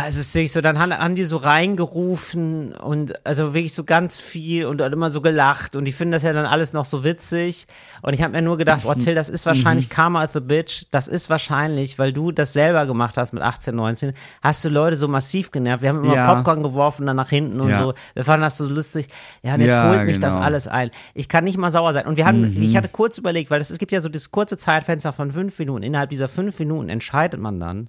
Also 0.03 0.21
es 0.21 0.29
ist 0.29 0.35
wirklich 0.35 0.53
so, 0.53 0.61
dann 0.61 0.79
haben, 0.79 0.93
haben 0.97 1.15
die 1.15 1.25
so 1.25 1.37
reingerufen 1.39 2.73
und 2.75 3.25
also 3.27 3.55
wirklich 3.55 3.75
so 3.75 3.85
ganz 3.85 4.19
viel 4.19 4.67
und 4.67 4.79
dann 4.79 4.93
immer 4.93 5.11
so 5.11 5.21
gelacht 5.21 5.77
und 5.77 5.85
die 5.85 5.93
finden 5.93 6.13
das 6.13 6.23
ja 6.23 6.33
dann 6.33 6.47
alles 6.47 6.73
noch 6.73 6.85
so 6.85 7.05
witzig. 7.05 7.67
Und 8.03 8.13
ich 8.15 8.23
habe 8.23 8.33
mir 8.33 8.43
nur 8.43 8.57
gedacht, 8.57 8.83
oh 8.85 8.95
Till, 8.95 9.15
das 9.15 9.29
ist 9.29 9.47
wahrscheinlich 9.47 9.89
Karma 9.89 10.25
of 10.25 10.33
the 10.33 10.41
Bitch, 10.41 10.85
das 10.91 11.09
ist 11.09 11.31
wahrscheinlich, 11.31 11.99
weil 11.99 12.13
du 12.13 12.33
das 12.33 12.53
selber 12.53 12.87
gemacht 12.87 13.17
hast 13.17 13.33
mit 13.33 13.43
18, 13.43 13.75
19, 13.75 14.13
hast 14.43 14.65
du 14.65 14.69
Leute 14.69 14.97
so 14.97 15.09
massiv 15.09 15.51
genervt, 15.51 15.83
wir 15.83 15.89
haben 15.91 16.03
immer 16.03 16.15
Ja. 16.15 16.35
Popcorn 16.35 16.63
geworfen 16.63 17.07
dann 17.07 17.17
nach 17.17 17.31
hinten 17.31 17.61
und 17.61 17.71
Ja. 17.71 17.79
so, 17.79 17.95
wir 18.15 18.25
fanden 18.25 18.43
das 18.43 18.57
so 18.57 18.67
lustig, 18.67 19.09
ja 19.43 19.55
und 19.55 19.61
jetzt 19.61 19.71
Ja, 19.77 19.89
holt 19.89 20.07
mich 20.07 20.19
das 20.19 20.35
genau. 20.35 20.45
alles 20.47 20.69
ein, 20.69 20.91
ich 21.15 21.29
kann 21.29 21.45
nicht 21.45 21.59
mal 21.59 21.71
sauer 21.73 21.93
sein. 21.93 22.07
Und 22.07 22.17
wir 22.17 22.27
hatten, 22.27 22.45
ich 22.63 22.77
hatte 22.77 22.89
kurz 22.89 23.19
überlegt, 23.19 23.51
weil 23.51 23.59
das, 23.59 23.71
es 23.71 23.79
gibt 23.79 23.93
ja 23.93 24.01
so 24.01 24.09
dieses 24.09 24.31
kurze 24.31 24.57
Zeitfenster 24.59 25.13
von 25.13 25.33
fünf 25.33 25.59
Minuten, 25.59 25.83
innerhalb 25.83 26.11
dieser 26.11 26.29
fünf 26.29 26.59
Minuten 26.59 26.89
entscheidet 26.89 27.41
man 27.41 27.59
dann, 27.61 27.89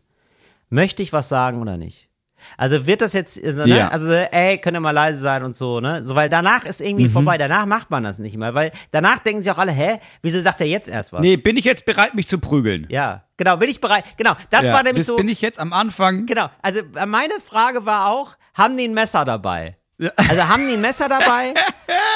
möchte 0.69 1.03
ich 1.03 1.13
was 1.13 1.29
sagen 1.29 1.61
oder 1.61 1.77
nicht? 1.77 2.09
Also 2.55 2.85
wird 2.85 3.01
das 3.01 3.13
jetzt, 3.13 3.43
also, 3.43 3.65
ne? 3.65 3.77
Ja. 3.79 3.87
also 3.87 4.11
ey, 4.11 4.59
könnt 4.59 4.77
ihr 4.77 4.79
mal 4.79 4.91
leise 4.91 5.19
sein 5.19 5.43
und 5.43 5.55
so, 5.55 5.79
ne? 5.79 6.03
So, 6.03 6.13
weil 6.13 6.29
danach 6.29 6.65
ist 6.65 6.81
irgendwie 6.81 7.05
Mhm. 7.07 7.11
vorbei, 7.11 7.37
danach 7.39 7.65
macht 7.65 7.89
man 7.89 8.03
das 8.03 8.19
nicht 8.19 8.37
mehr, 8.37 8.53
weil 8.53 8.71
danach 8.91 9.17
denken 9.19 9.41
sich 9.41 9.51
auch 9.51 9.57
alle, 9.57 9.71
hä, 9.71 9.97
wieso 10.21 10.39
sagt 10.39 10.61
er 10.61 10.67
jetzt 10.67 10.87
erst 10.87 11.11
was? 11.13 11.21
Nee, 11.21 11.37
bin 11.37 11.57
ich 11.57 11.65
jetzt 11.65 11.85
bereit, 11.85 12.13
mich 12.13 12.27
zu 12.27 12.37
prügeln? 12.37 12.85
Ja, 12.91 13.23
genau, 13.37 13.57
bin 13.57 13.69
ich 13.69 13.81
bereit, 13.81 14.03
genau, 14.17 14.35
das 14.51 14.67
Ja, 14.67 14.73
war 14.73 14.83
nämlich 14.83 14.97
bis- 14.97 15.05
so, 15.07 15.15
Bin 15.17 15.29
ich 15.29 15.41
jetzt 15.41 15.59
am 15.59 15.73
Anfang? 15.73 16.27
genau, 16.27 16.47
also 16.61 16.81
meine 17.07 17.33
Frage 17.43 17.87
war 17.87 18.11
auch, 18.11 18.37
haben 18.53 18.77
die 18.77 18.83
ein 18.87 18.93
Messer 18.93 19.25
dabei? 19.25 19.75
Also 20.15 20.47
haben 20.47 20.67
die 20.67 20.73
ein 20.73 20.81
Messer 20.81 21.09
dabei? 21.09 21.53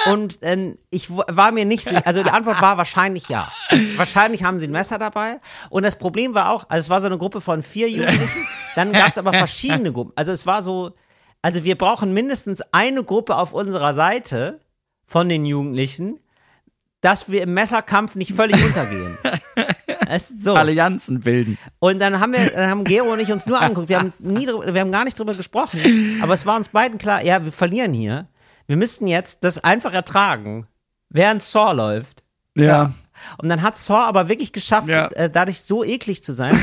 Und 0.05 0.39
ähm, 0.41 0.77
ich 0.91 1.09
war 1.09 1.51
mir 1.51 1.65
nicht 1.65 1.83
sicher, 1.83 2.05
also 2.05 2.21
die 2.21 2.29
Antwort 2.29 2.61
war 2.61 2.77
wahrscheinlich 2.77 3.27
ja. 3.27 3.51
Wahrscheinlich 3.95 4.43
haben 4.43 4.59
sie 4.59 4.67
ein 4.67 4.71
Messer 4.71 4.99
dabei. 4.99 5.39
Und 5.69 5.83
das 5.83 5.95
Problem 5.97 6.33
war 6.35 6.51
auch, 6.51 6.65
also 6.69 6.85
es 6.85 6.89
war 6.89 7.01
so 7.01 7.07
eine 7.07 7.17
Gruppe 7.17 7.41
von 7.41 7.63
vier 7.63 7.89
Jugendlichen, 7.89 8.47
dann 8.75 8.91
gab 8.91 9.09
es 9.09 9.17
aber 9.17 9.33
verschiedene 9.33 9.91
Gruppen. 9.91 10.13
Also 10.15 10.31
es 10.31 10.45
war 10.45 10.61
so, 10.61 10.91
also 11.41 11.63
wir 11.63 11.77
brauchen 11.77 12.13
mindestens 12.13 12.61
eine 12.71 13.03
Gruppe 13.03 13.35
auf 13.35 13.53
unserer 13.53 13.93
Seite 13.93 14.59
von 15.07 15.27
den 15.27 15.45
Jugendlichen, 15.45 16.19
dass 17.01 17.31
wir 17.31 17.41
im 17.41 17.53
Messerkampf 17.55 18.15
nicht 18.15 18.33
völlig 18.33 18.63
untergehen. 18.63 19.17
Es 20.11 20.29
ist 20.31 20.43
so. 20.43 20.53
Allianzen 20.55 21.19
bilden. 21.21 21.57
Und 21.79 21.99
dann 22.01 22.19
haben 22.19 22.33
wir, 22.33 22.49
dann 22.51 22.69
haben 22.69 22.83
Gero 22.83 23.11
und 23.13 23.19
ich 23.19 23.31
uns 23.31 23.45
nur 23.45 23.59
angeguckt. 23.61 23.89
Wir 23.89 23.99
haben 23.99 24.11
nie, 24.19 24.45
drüber- 24.45 24.73
wir 24.73 24.81
haben 24.81 24.91
gar 24.91 25.03
nicht 25.05 25.17
drüber 25.17 25.35
gesprochen. 25.35 26.19
Aber 26.21 26.33
es 26.33 26.45
war 26.45 26.55
uns 26.57 26.69
beiden 26.69 26.97
klar, 26.97 27.23
ja, 27.23 27.43
wir 27.43 27.51
verlieren 27.51 27.93
hier. 27.93 28.27
Wir 28.67 28.77
müssten 28.77 29.07
jetzt 29.07 29.43
das 29.43 29.63
einfach 29.63 29.93
ertragen, 29.93 30.67
während 31.09 31.41
Saw 31.43 31.73
läuft. 31.73 32.23
Ja. 32.55 32.93
Und 33.41 33.49
dann 33.49 33.61
hat 33.61 33.77
Saw 33.77 33.99
aber 34.07 34.29
wirklich 34.29 34.51
geschafft, 34.53 34.87
Ja. 34.87 35.07
äh, 35.07 35.29
dadurch 35.29 35.61
so 35.61 35.83
eklig 35.83 36.23
zu 36.23 36.33
sein, 36.33 36.57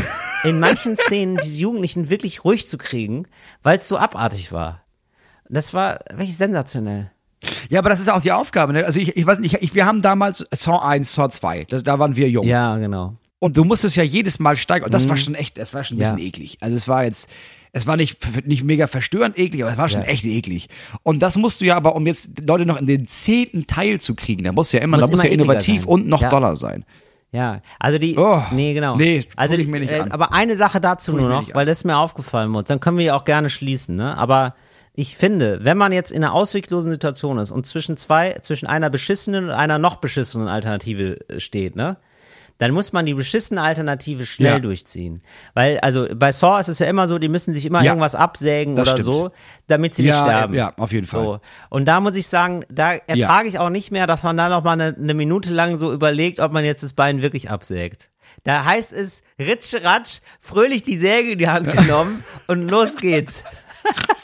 in 0.44 0.58
manchen 0.60 0.96
Szenen 0.96 1.36
diese 1.42 1.60
Jugendlichen 1.60 2.10
wirklich 2.10 2.44
ruhig 2.44 2.68
zu 2.68 2.78
kriegen, 2.78 3.26
weil 3.62 3.78
es 3.78 3.88
so 3.88 3.96
abartig 3.96 4.52
war. 4.52 4.82
Das 5.48 5.72
war 5.72 6.00
wirklich 6.10 6.36
sensationell. 6.36 7.10
Ja, 7.68 7.78
aber 7.78 7.90
das 7.90 8.00
ist 8.00 8.08
auch 8.10 8.20
die 8.20 8.32
Aufgabe. 8.32 8.72
Ne? 8.72 8.84
Also 8.84 8.98
ich, 8.98 9.16
ich 9.16 9.24
weiß 9.24 9.38
nicht, 9.38 9.54
ich, 9.62 9.74
wir 9.74 9.86
haben 9.86 10.02
damals 10.02 10.44
Saw 10.52 10.78
1, 10.78 11.12
Saw 11.12 11.28
2, 11.30 11.64
da, 11.64 11.80
da 11.80 11.98
waren 11.98 12.16
wir 12.16 12.28
jung. 12.28 12.44
Ja, 12.46 12.76
genau. 12.76 13.16
Und 13.40 13.56
du 13.56 13.64
musstest 13.64 13.94
ja 13.96 14.02
jedes 14.02 14.38
Mal 14.40 14.56
steigern. 14.56 14.86
Und 14.86 14.94
das 14.94 15.08
war 15.08 15.16
schon 15.16 15.34
echt, 15.34 15.58
das 15.58 15.72
war 15.72 15.84
schon 15.84 15.96
ein 15.96 16.00
Ja. 16.00 16.10
bisschen 16.12 16.26
eklig. 16.26 16.58
Also 16.60 16.74
es 16.76 16.88
war 16.88 17.04
jetzt, 17.04 17.28
es 17.72 17.86
war 17.86 17.96
nicht, 17.96 18.18
nicht 18.46 18.64
mega 18.64 18.86
verstörend 18.88 19.38
eklig, 19.38 19.62
aber 19.62 19.70
es 19.72 19.78
war 19.78 19.88
schon 19.88 20.00
Ja. 20.02 20.08
echt 20.08 20.24
eklig. 20.24 20.68
Und 21.04 21.20
das 21.20 21.36
musst 21.36 21.60
du 21.60 21.64
ja 21.64 21.76
aber, 21.76 21.94
um 21.94 22.06
jetzt 22.06 22.40
Leute 22.44 22.66
noch 22.66 22.80
in 22.80 22.86
den 22.86 23.06
zehnten 23.06 23.66
Teil 23.68 24.00
zu 24.00 24.16
kriegen, 24.16 24.42
da 24.42 24.50
muss 24.52 24.72
ja 24.72 24.80
immer, 24.80 24.96
Muss 24.96 25.06
da 25.06 25.10
muss 25.12 25.20
immer 25.20 25.28
ja 25.28 25.34
innovativ 25.34 25.82
sein. 25.82 25.88
und 25.90 26.08
noch 26.08 26.22
Ja. 26.22 26.28
doller 26.30 26.56
sein. 26.56 26.84
Ja, 27.30 27.60
also 27.78 27.98
die. 27.98 28.16
Oh, 28.16 28.42
nee, 28.52 28.72
genau. 28.72 28.96
nee, 28.96 29.22
also 29.36 29.56
die, 29.56 29.70
äh, 29.70 30.00
an. 30.00 30.10
Aber 30.12 30.32
eine 30.32 30.56
Sache 30.56 30.80
dazu 30.80 31.12
Guck 31.12 31.20
nur 31.20 31.28
noch, 31.28 31.54
weil 31.54 31.66
das 31.66 31.84
mir 31.84 31.98
aufgefallen 31.98 32.50
muss. 32.50 32.64
Dann 32.64 32.80
können 32.80 32.96
wir 32.96 33.04
ja 33.04 33.14
auch 33.16 33.24
gerne 33.26 33.50
schließen, 33.50 33.96
ne? 33.96 34.16
Aber 34.16 34.54
ich 34.94 35.16
finde, 35.16 35.58
wenn 35.62 35.76
man 35.76 35.92
jetzt 35.92 36.10
in 36.10 36.24
einer 36.24 36.32
ausweglosen 36.32 36.90
Situation 36.90 37.36
ist 37.38 37.50
und 37.50 37.66
zwischen 37.66 37.98
zwei, 37.98 38.32
zwischen 38.40 38.66
einer 38.66 38.88
beschissenen 38.88 39.44
und 39.44 39.50
einer 39.50 39.78
noch 39.78 39.96
beschissenen 39.96 40.48
Alternative 40.48 41.18
äh, 41.28 41.38
steht, 41.38 41.76
ne? 41.76 41.98
Dann 42.58 42.72
muss 42.72 42.92
man 42.92 43.06
die 43.06 43.14
beschissene 43.14 43.62
Alternative 43.62 44.26
schnell 44.26 44.54
Ja. 44.54 44.58
durchziehen. 44.58 45.22
Weil, 45.54 45.78
also 45.78 46.06
bei 46.14 46.32
Saw 46.32 46.58
ist 46.60 46.68
es 46.68 46.80
ja 46.80 46.86
immer 46.88 47.06
so, 47.06 47.18
die 47.18 47.28
müssen 47.28 47.54
sich 47.54 47.64
immer 47.64 47.82
Ja, 47.82 47.92
irgendwas 47.92 48.14
absägen 48.16 48.74
oder 48.74 48.90
stimmt. 48.92 49.04
so, 49.04 49.30
damit 49.68 49.94
sie 49.94 50.02
nicht 50.02 50.14
Ja, 50.14 50.18
sterben. 50.24 50.54
ja, 50.54 50.72
auf 50.76 50.90
jeden 50.92 51.06
Fall. 51.06 51.22
So. 51.24 51.40
Und 51.70 51.84
da 51.86 52.00
muss 52.00 52.16
ich 52.16 52.26
sagen, 52.26 52.64
da 52.68 52.94
ertrage 52.94 53.48
ich 53.48 53.58
auch 53.60 53.70
nicht 53.70 53.92
mehr, 53.92 54.06
dass 54.08 54.24
man 54.24 54.36
da 54.36 54.48
noch 54.48 54.64
mal 54.64 54.72
eine, 54.72 54.96
eine 54.96 55.14
Minute 55.14 55.52
lang 55.52 55.78
so 55.78 55.92
überlegt, 55.92 56.40
ob 56.40 56.52
man 56.52 56.64
jetzt 56.64 56.82
das 56.82 56.92
Bein 56.94 57.22
wirklich 57.22 57.48
absägt. 57.50 58.08
Da 58.44 58.64
heißt 58.64 58.92
es, 58.92 59.22
ritsch, 59.38 59.74
ratsch, 59.82 60.18
fröhlich 60.40 60.82
die 60.82 60.96
Säge 60.96 61.32
in 61.32 61.38
die 61.38 61.48
Hand 61.48 61.70
genommen 61.76 62.24
und 62.48 62.68
los 62.68 62.96
geht's. 62.96 63.44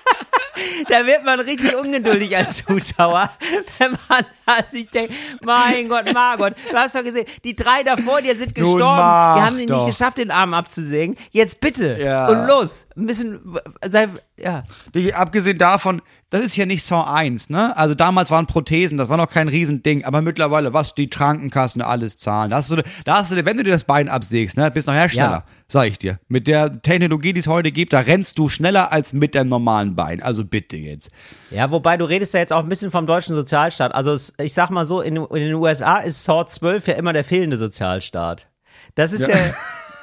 da 0.89 1.07
wird 1.07 1.25
man 1.25 1.41
richtig 1.41 1.77
ungeduldig 1.77 2.37
als 2.37 2.65
Zuschauer, 2.65 3.31
wenn 3.79 3.93
man 4.09 4.25
da 4.47 4.53
sich 4.71 4.89
denkt, 4.91 5.15
mein 5.45 5.89
Gott, 5.89 6.13
Margot, 6.13 6.55
du 6.71 6.77
hast 6.77 6.95
doch 6.95 7.03
gesehen, 7.05 7.27
die 7.45 7.55
drei 7.57 7.83
davor 7.83 8.21
dir 8.21 8.37
sind 8.37 8.55
gestorben, 8.55 8.81
wir 8.83 9.45
haben 9.47 9.67
doch. 9.67 9.87
nicht 9.87 9.97
geschafft, 9.99 10.19
den 10.19 10.31
Arm 10.31 10.55
abzusägen. 10.55 11.17
Jetzt 11.31 11.61
bitte 11.61 11.99
Ja. 12.01 12.29
und 12.29 12.47
los, 12.47 12.87
ein 12.97 13.07
bisschen, 13.07 13.41
sei, 13.89 14.09
ja. 14.37 14.65
Die, 14.95 15.15
abgesehen 15.15 15.59
davon, 15.59 16.03
das 16.31 16.41
ist 16.43 16.57
ja 16.57 16.67
nicht 16.67 16.85
Saw 16.85 17.05
1, 17.09 17.51
ne? 17.51 17.77
Also 17.77 17.95
damals 17.95 18.31
waren 18.31 18.47
Prothesen, 18.47 18.99
das 18.99 19.09
war 19.09 19.17
noch 19.17 19.31
kein 19.31 19.49
Riesending, 19.49 20.05
aber 20.05 20.21
mittlerweile, 20.23 20.73
was 20.73 20.95
die 20.95 21.09
Krankenkassen 21.09 21.81
alles 21.83 22.17
zahlen. 22.17 22.51
Da 22.51 22.57
hast 22.57 22.71
du, 22.71 22.83
da 23.05 23.19
hast 23.19 23.31
du, 23.33 23.45
wenn 23.45 23.57
du 23.57 23.63
dir 23.63 23.71
das 23.73 23.85
Bein 23.85 24.09
absägst, 24.09 24.57
ne, 24.57 24.71
bist 24.71 24.87
nachher 24.89 25.09
schneller, 25.09 25.31
Ja. 25.31 25.45
Sag 25.75 25.89
ich 25.89 25.99
dir. 25.99 26.21
Mit 26.29 26.47
der 26.47 26.81
Technologie, 26.81 27.33
die 27.33 27.41
es 27.41 27.49
heute 27.49 27.73
gibt, 27.73 27.93
da 27.93 27.99
rennst 27.99 28.39
du 28.39 28.49
schneller 28.49 28.93
als 28.93 29.13
mit 29.13 29.35
deinem 29.35 29.49
normalen 29.49 29.97
Bein. 29.97 30.23
Also 30.23 30.45
bitte 30.45 30.77
jetzt. 30.77 31.11
Ja, 31.51 31.71
wobei 31.71 31.97
du 31.97 32.05
redest 32.05 32.33
ja 32.33 32.41
jetzt 32.41 32.53
auch 32.53 32.63
ein 32.63 32.69
bisschen 32.69 32.93
vom 32.93 33.07
deutschen 33.07 33.35
Sozialstaat. 33.35 33.93
Also 33.93 34.15
ich 34.43 34.55
sag 34.55 34.71
mal 34.71 34.87
so, 34.87 35.01
in, 35.01 35.17
in 35.17 35.41
den 35.41 35.55
USA 35.55 35.99
ist 35.99 36.23
Saw 36.23 36.47
12 36.47 36.87
ja 36.87 36.95
immer 36.95 37.13
der 37.13 37.25
fehlende 37.25 37.57
Sozialstaat. 37.57 38.47
Das 38.95 39.13
ist 39.13 39.27
ja, 39.27 39.37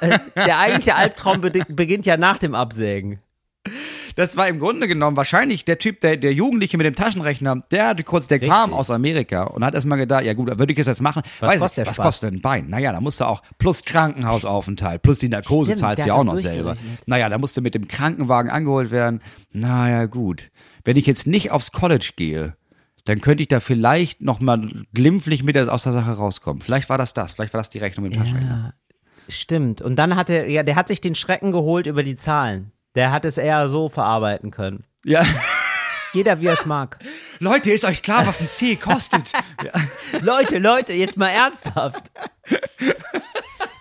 äh, 0.02 0.18
der 0.36 0.60
eigentliche 0.60 0.94
Albtraum 0.94 1.40
be 1.40 1.50
beginnt 1.68 2.04
ja 2.04 2.18
nach 2.18 2.36
dem 2.36 2.54
Absägen. 2.54 3.20
Das 4.16 4.36
war 4.36 4.48
im 4.48 4.58
Grunde 4.58 4.88
genommen 4.88 5.16
wahrscheinlich 5.16 5.64
der 5.64 5.78
Typ, 5.78 6.00
der, 6.00 6.16
der 6.16 6.32
Jugendliche 6.32 6.76
mit 6.76 6.86
dem 6.86 6.94
Taschenrechner, 6.94 7.64
der 7.70 7.88
hatte 7.88 8.04
kurz, 8.04 8.28
der 8.28 8.40
kam 8.40 8.72
aus 8.72 8.90
Amerika 8.90 9.44
und 9.44 9.64
hat 9.64 9.74
erstmal 9.74 9.98
gedacht, 9.98 10.24
ja 10.24 10.34
gut, 10.34 10.58
würde 10.58 10.72
ich 10.72 10.78
es 10.78 10.86
jetzt 10.86 11.00
machen? 11.00 11.22
Was 11.40 11.54
Weiß 11.54 11.60
kostet 11.60 11.70
ich, 11.70 11.84
der 11.84 11.86
was 11.90 11.96
Spaß? 11.96 12.06
kostet 12.06 12.34
ein 12.34 12.40
Bein? 12.40 12.68
Naja, 12.68 12.92
da 12.92 13.00
musst 13.00 13.20
du 13.20 13.24
auch 13.24 13.42
plus 13.58 13.84
Krankenhausaufenthalt, 13.84 15.02
plus 15.02 15.18
die 15.18 15.28
Narkose 15.28 15.72
Stimmt, 15.72 15.80
zahlst 15.80 16.04
du 16.04 16.08
ja 16.08 16.14
auch 16.14 16.24
das 16.24 16.34
noch 16.34 16.38
selber. 16.38 16.76
Naja, 17.06 17.28
da 17.28 17.38
musst 17.38 17.56
du 17.56 17.60
mit 17.60 17.74
dem 17.74 17.88
Krankenwagen 17.88 18.50
angeholt 18.50 18.90
werden. 18.90 19.20
Naja, 19.52 20.06
gut. 20.06 20.50
Wenn 20.84 20.96
ich 20.96 21.06
jetzt 21.06 21.26
nicht 21.26 21.50
aufs 21.50 21.72
College 21.72 22.12
gehe, 22.16 22.56
dann 23.04 23.20
könnte 23.20 23.42
ich 23.42 23.48
da 23.48 23.60
vielleicht 23.60 24.22
noch 24.22 24.40
mal 24.40 24.84
glimpflich 24.94 25.42
mit 25.42 25.56
aus 25.56 25.82
der 25.82 25.92
Sache 25.92 26.12
rauskommen. 26.12 26.62
Vielleicht 26.62 26.88
war 26.88 26.98
das 26.98 27.14
das, 27.14 27.32
vielleicht 27.34 27.52
war 27.52 27.60
das 27.60 27.70
die 27.70 27.78
Rechnung 27.78 28.04
mit 28.04 28.14
dem 28.14 28.20
Taschenrechner. 28.20 28.74
Stimmt. 29.28 29.82
Und 29.82 29.96
dann 29.96 30.16
hat 30.16 30.30
er, 30.30 30.48
ja, 30.50 30.62
der 30.62 30.76
hat 30.76 30.88
sich 30.88 31.00
den 31.00 31.14
Schrecken 31.14 31.52
geholt 31.52 31.86
über 31.86 32.02
die 32.02 32.16
Zahlen. 32.16 32.72
Der 32.94 33.10
hat 33.12 33.24
es 33.24 33.38
eher 33.38 33.68
so 33.68 33.88
verarbeiten 33.88 34.50
können. 34.50 34.84
Ja. 35.04 35.24
Jeder 36.12 36.40
wie 36.40 36.46
er 36.46 36.52
es 36.54 36.66
mag. 36.66 36.98
Leute, 37.38 37.70
ist 37.70 37.84
euch 37.84 38.02
klar, 38.02 38.26
was 38.26 38.40
ein 38.40 38.48
C 38.48 38.76
kostet? 38.76 39.32
ja. 39.64 39.70
Leute, 40.20 40.58
Leute, 40.58 40.92
jetzt 40.92 41.16
mal 41.16 41.28
ernsthaft. 41.30 42.02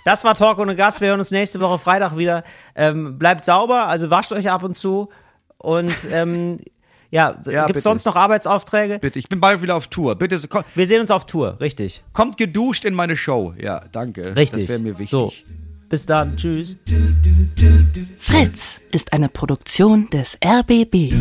Das 0.05 0.23
war 0.23 0.33
Talk 0.33 0.57
ohne 0.59 0.75
Gast. 0.75 1.01
Wir 1.01 1.09
hören 1.09 1.19
uns 1.19 1.31
nächste 1.31 1.59
Woche 1.59 1.77
Freitag 1.77 2.17
wieder. 2.17 2.43
Ähm, 2.75 3.19
bleibt 3.19 3.45
sauber, 3.45 3.87
also 3.87 4.09
wascht 4.09 4.31
euch 4.31 4.49
ab 4.49 4.63
und 4.63 4.75
zu. 4.75 5.09
Und 5.57 5.93
ähm, 6.11 6.57
ja, 7.11 7.35
Ja, 7.45 7.65
gibt 7.65 7.77
es 7.77 7.83
sonst 7.83 8.05
noch 8.05 8.15
Arbeitsaufträge? 8.15 8.97
Bitte, 8.99 9.19
ich 9.19 9.27
bin 9.29 9.39
bald 9.41 9.61
wieder 9.61 9.75
auf 9.75 9.87
Tour. 9.89 10.15
Bitte 10.15 10.39
ko- 10.47 10.63
Wir 10.73 10.87
sehen 10.87 11.01
uns 11.01 11.11
auf 11.11 11.25
Tour, 11.25 11.59
richtig. 11.59 12.03
kommt 12.13 12.37
geduscht 12.37 12.85
in 12.85 12.93
meine 12.95 13.15
Show. 13.17 13.53
Ja, 13.59 13.81
danke. 13.91 14.35
Richtig. 14.35 14.63
Das 14.63 14.69
wäre 14.71 14.79
mir 14.79 14.93
wichtig. 14.97 15.09
So, 15.09 15.31
bis 15.91 16.05
dann, 16.05 16.37
tschüss. 16.37 16.77
Fritz 18.17 18.79
ist 18.93 19.11
eine 19.11 19.27
Produktion 19.27 20.09
des 20.09 20.37
RBB. 20.41 21.11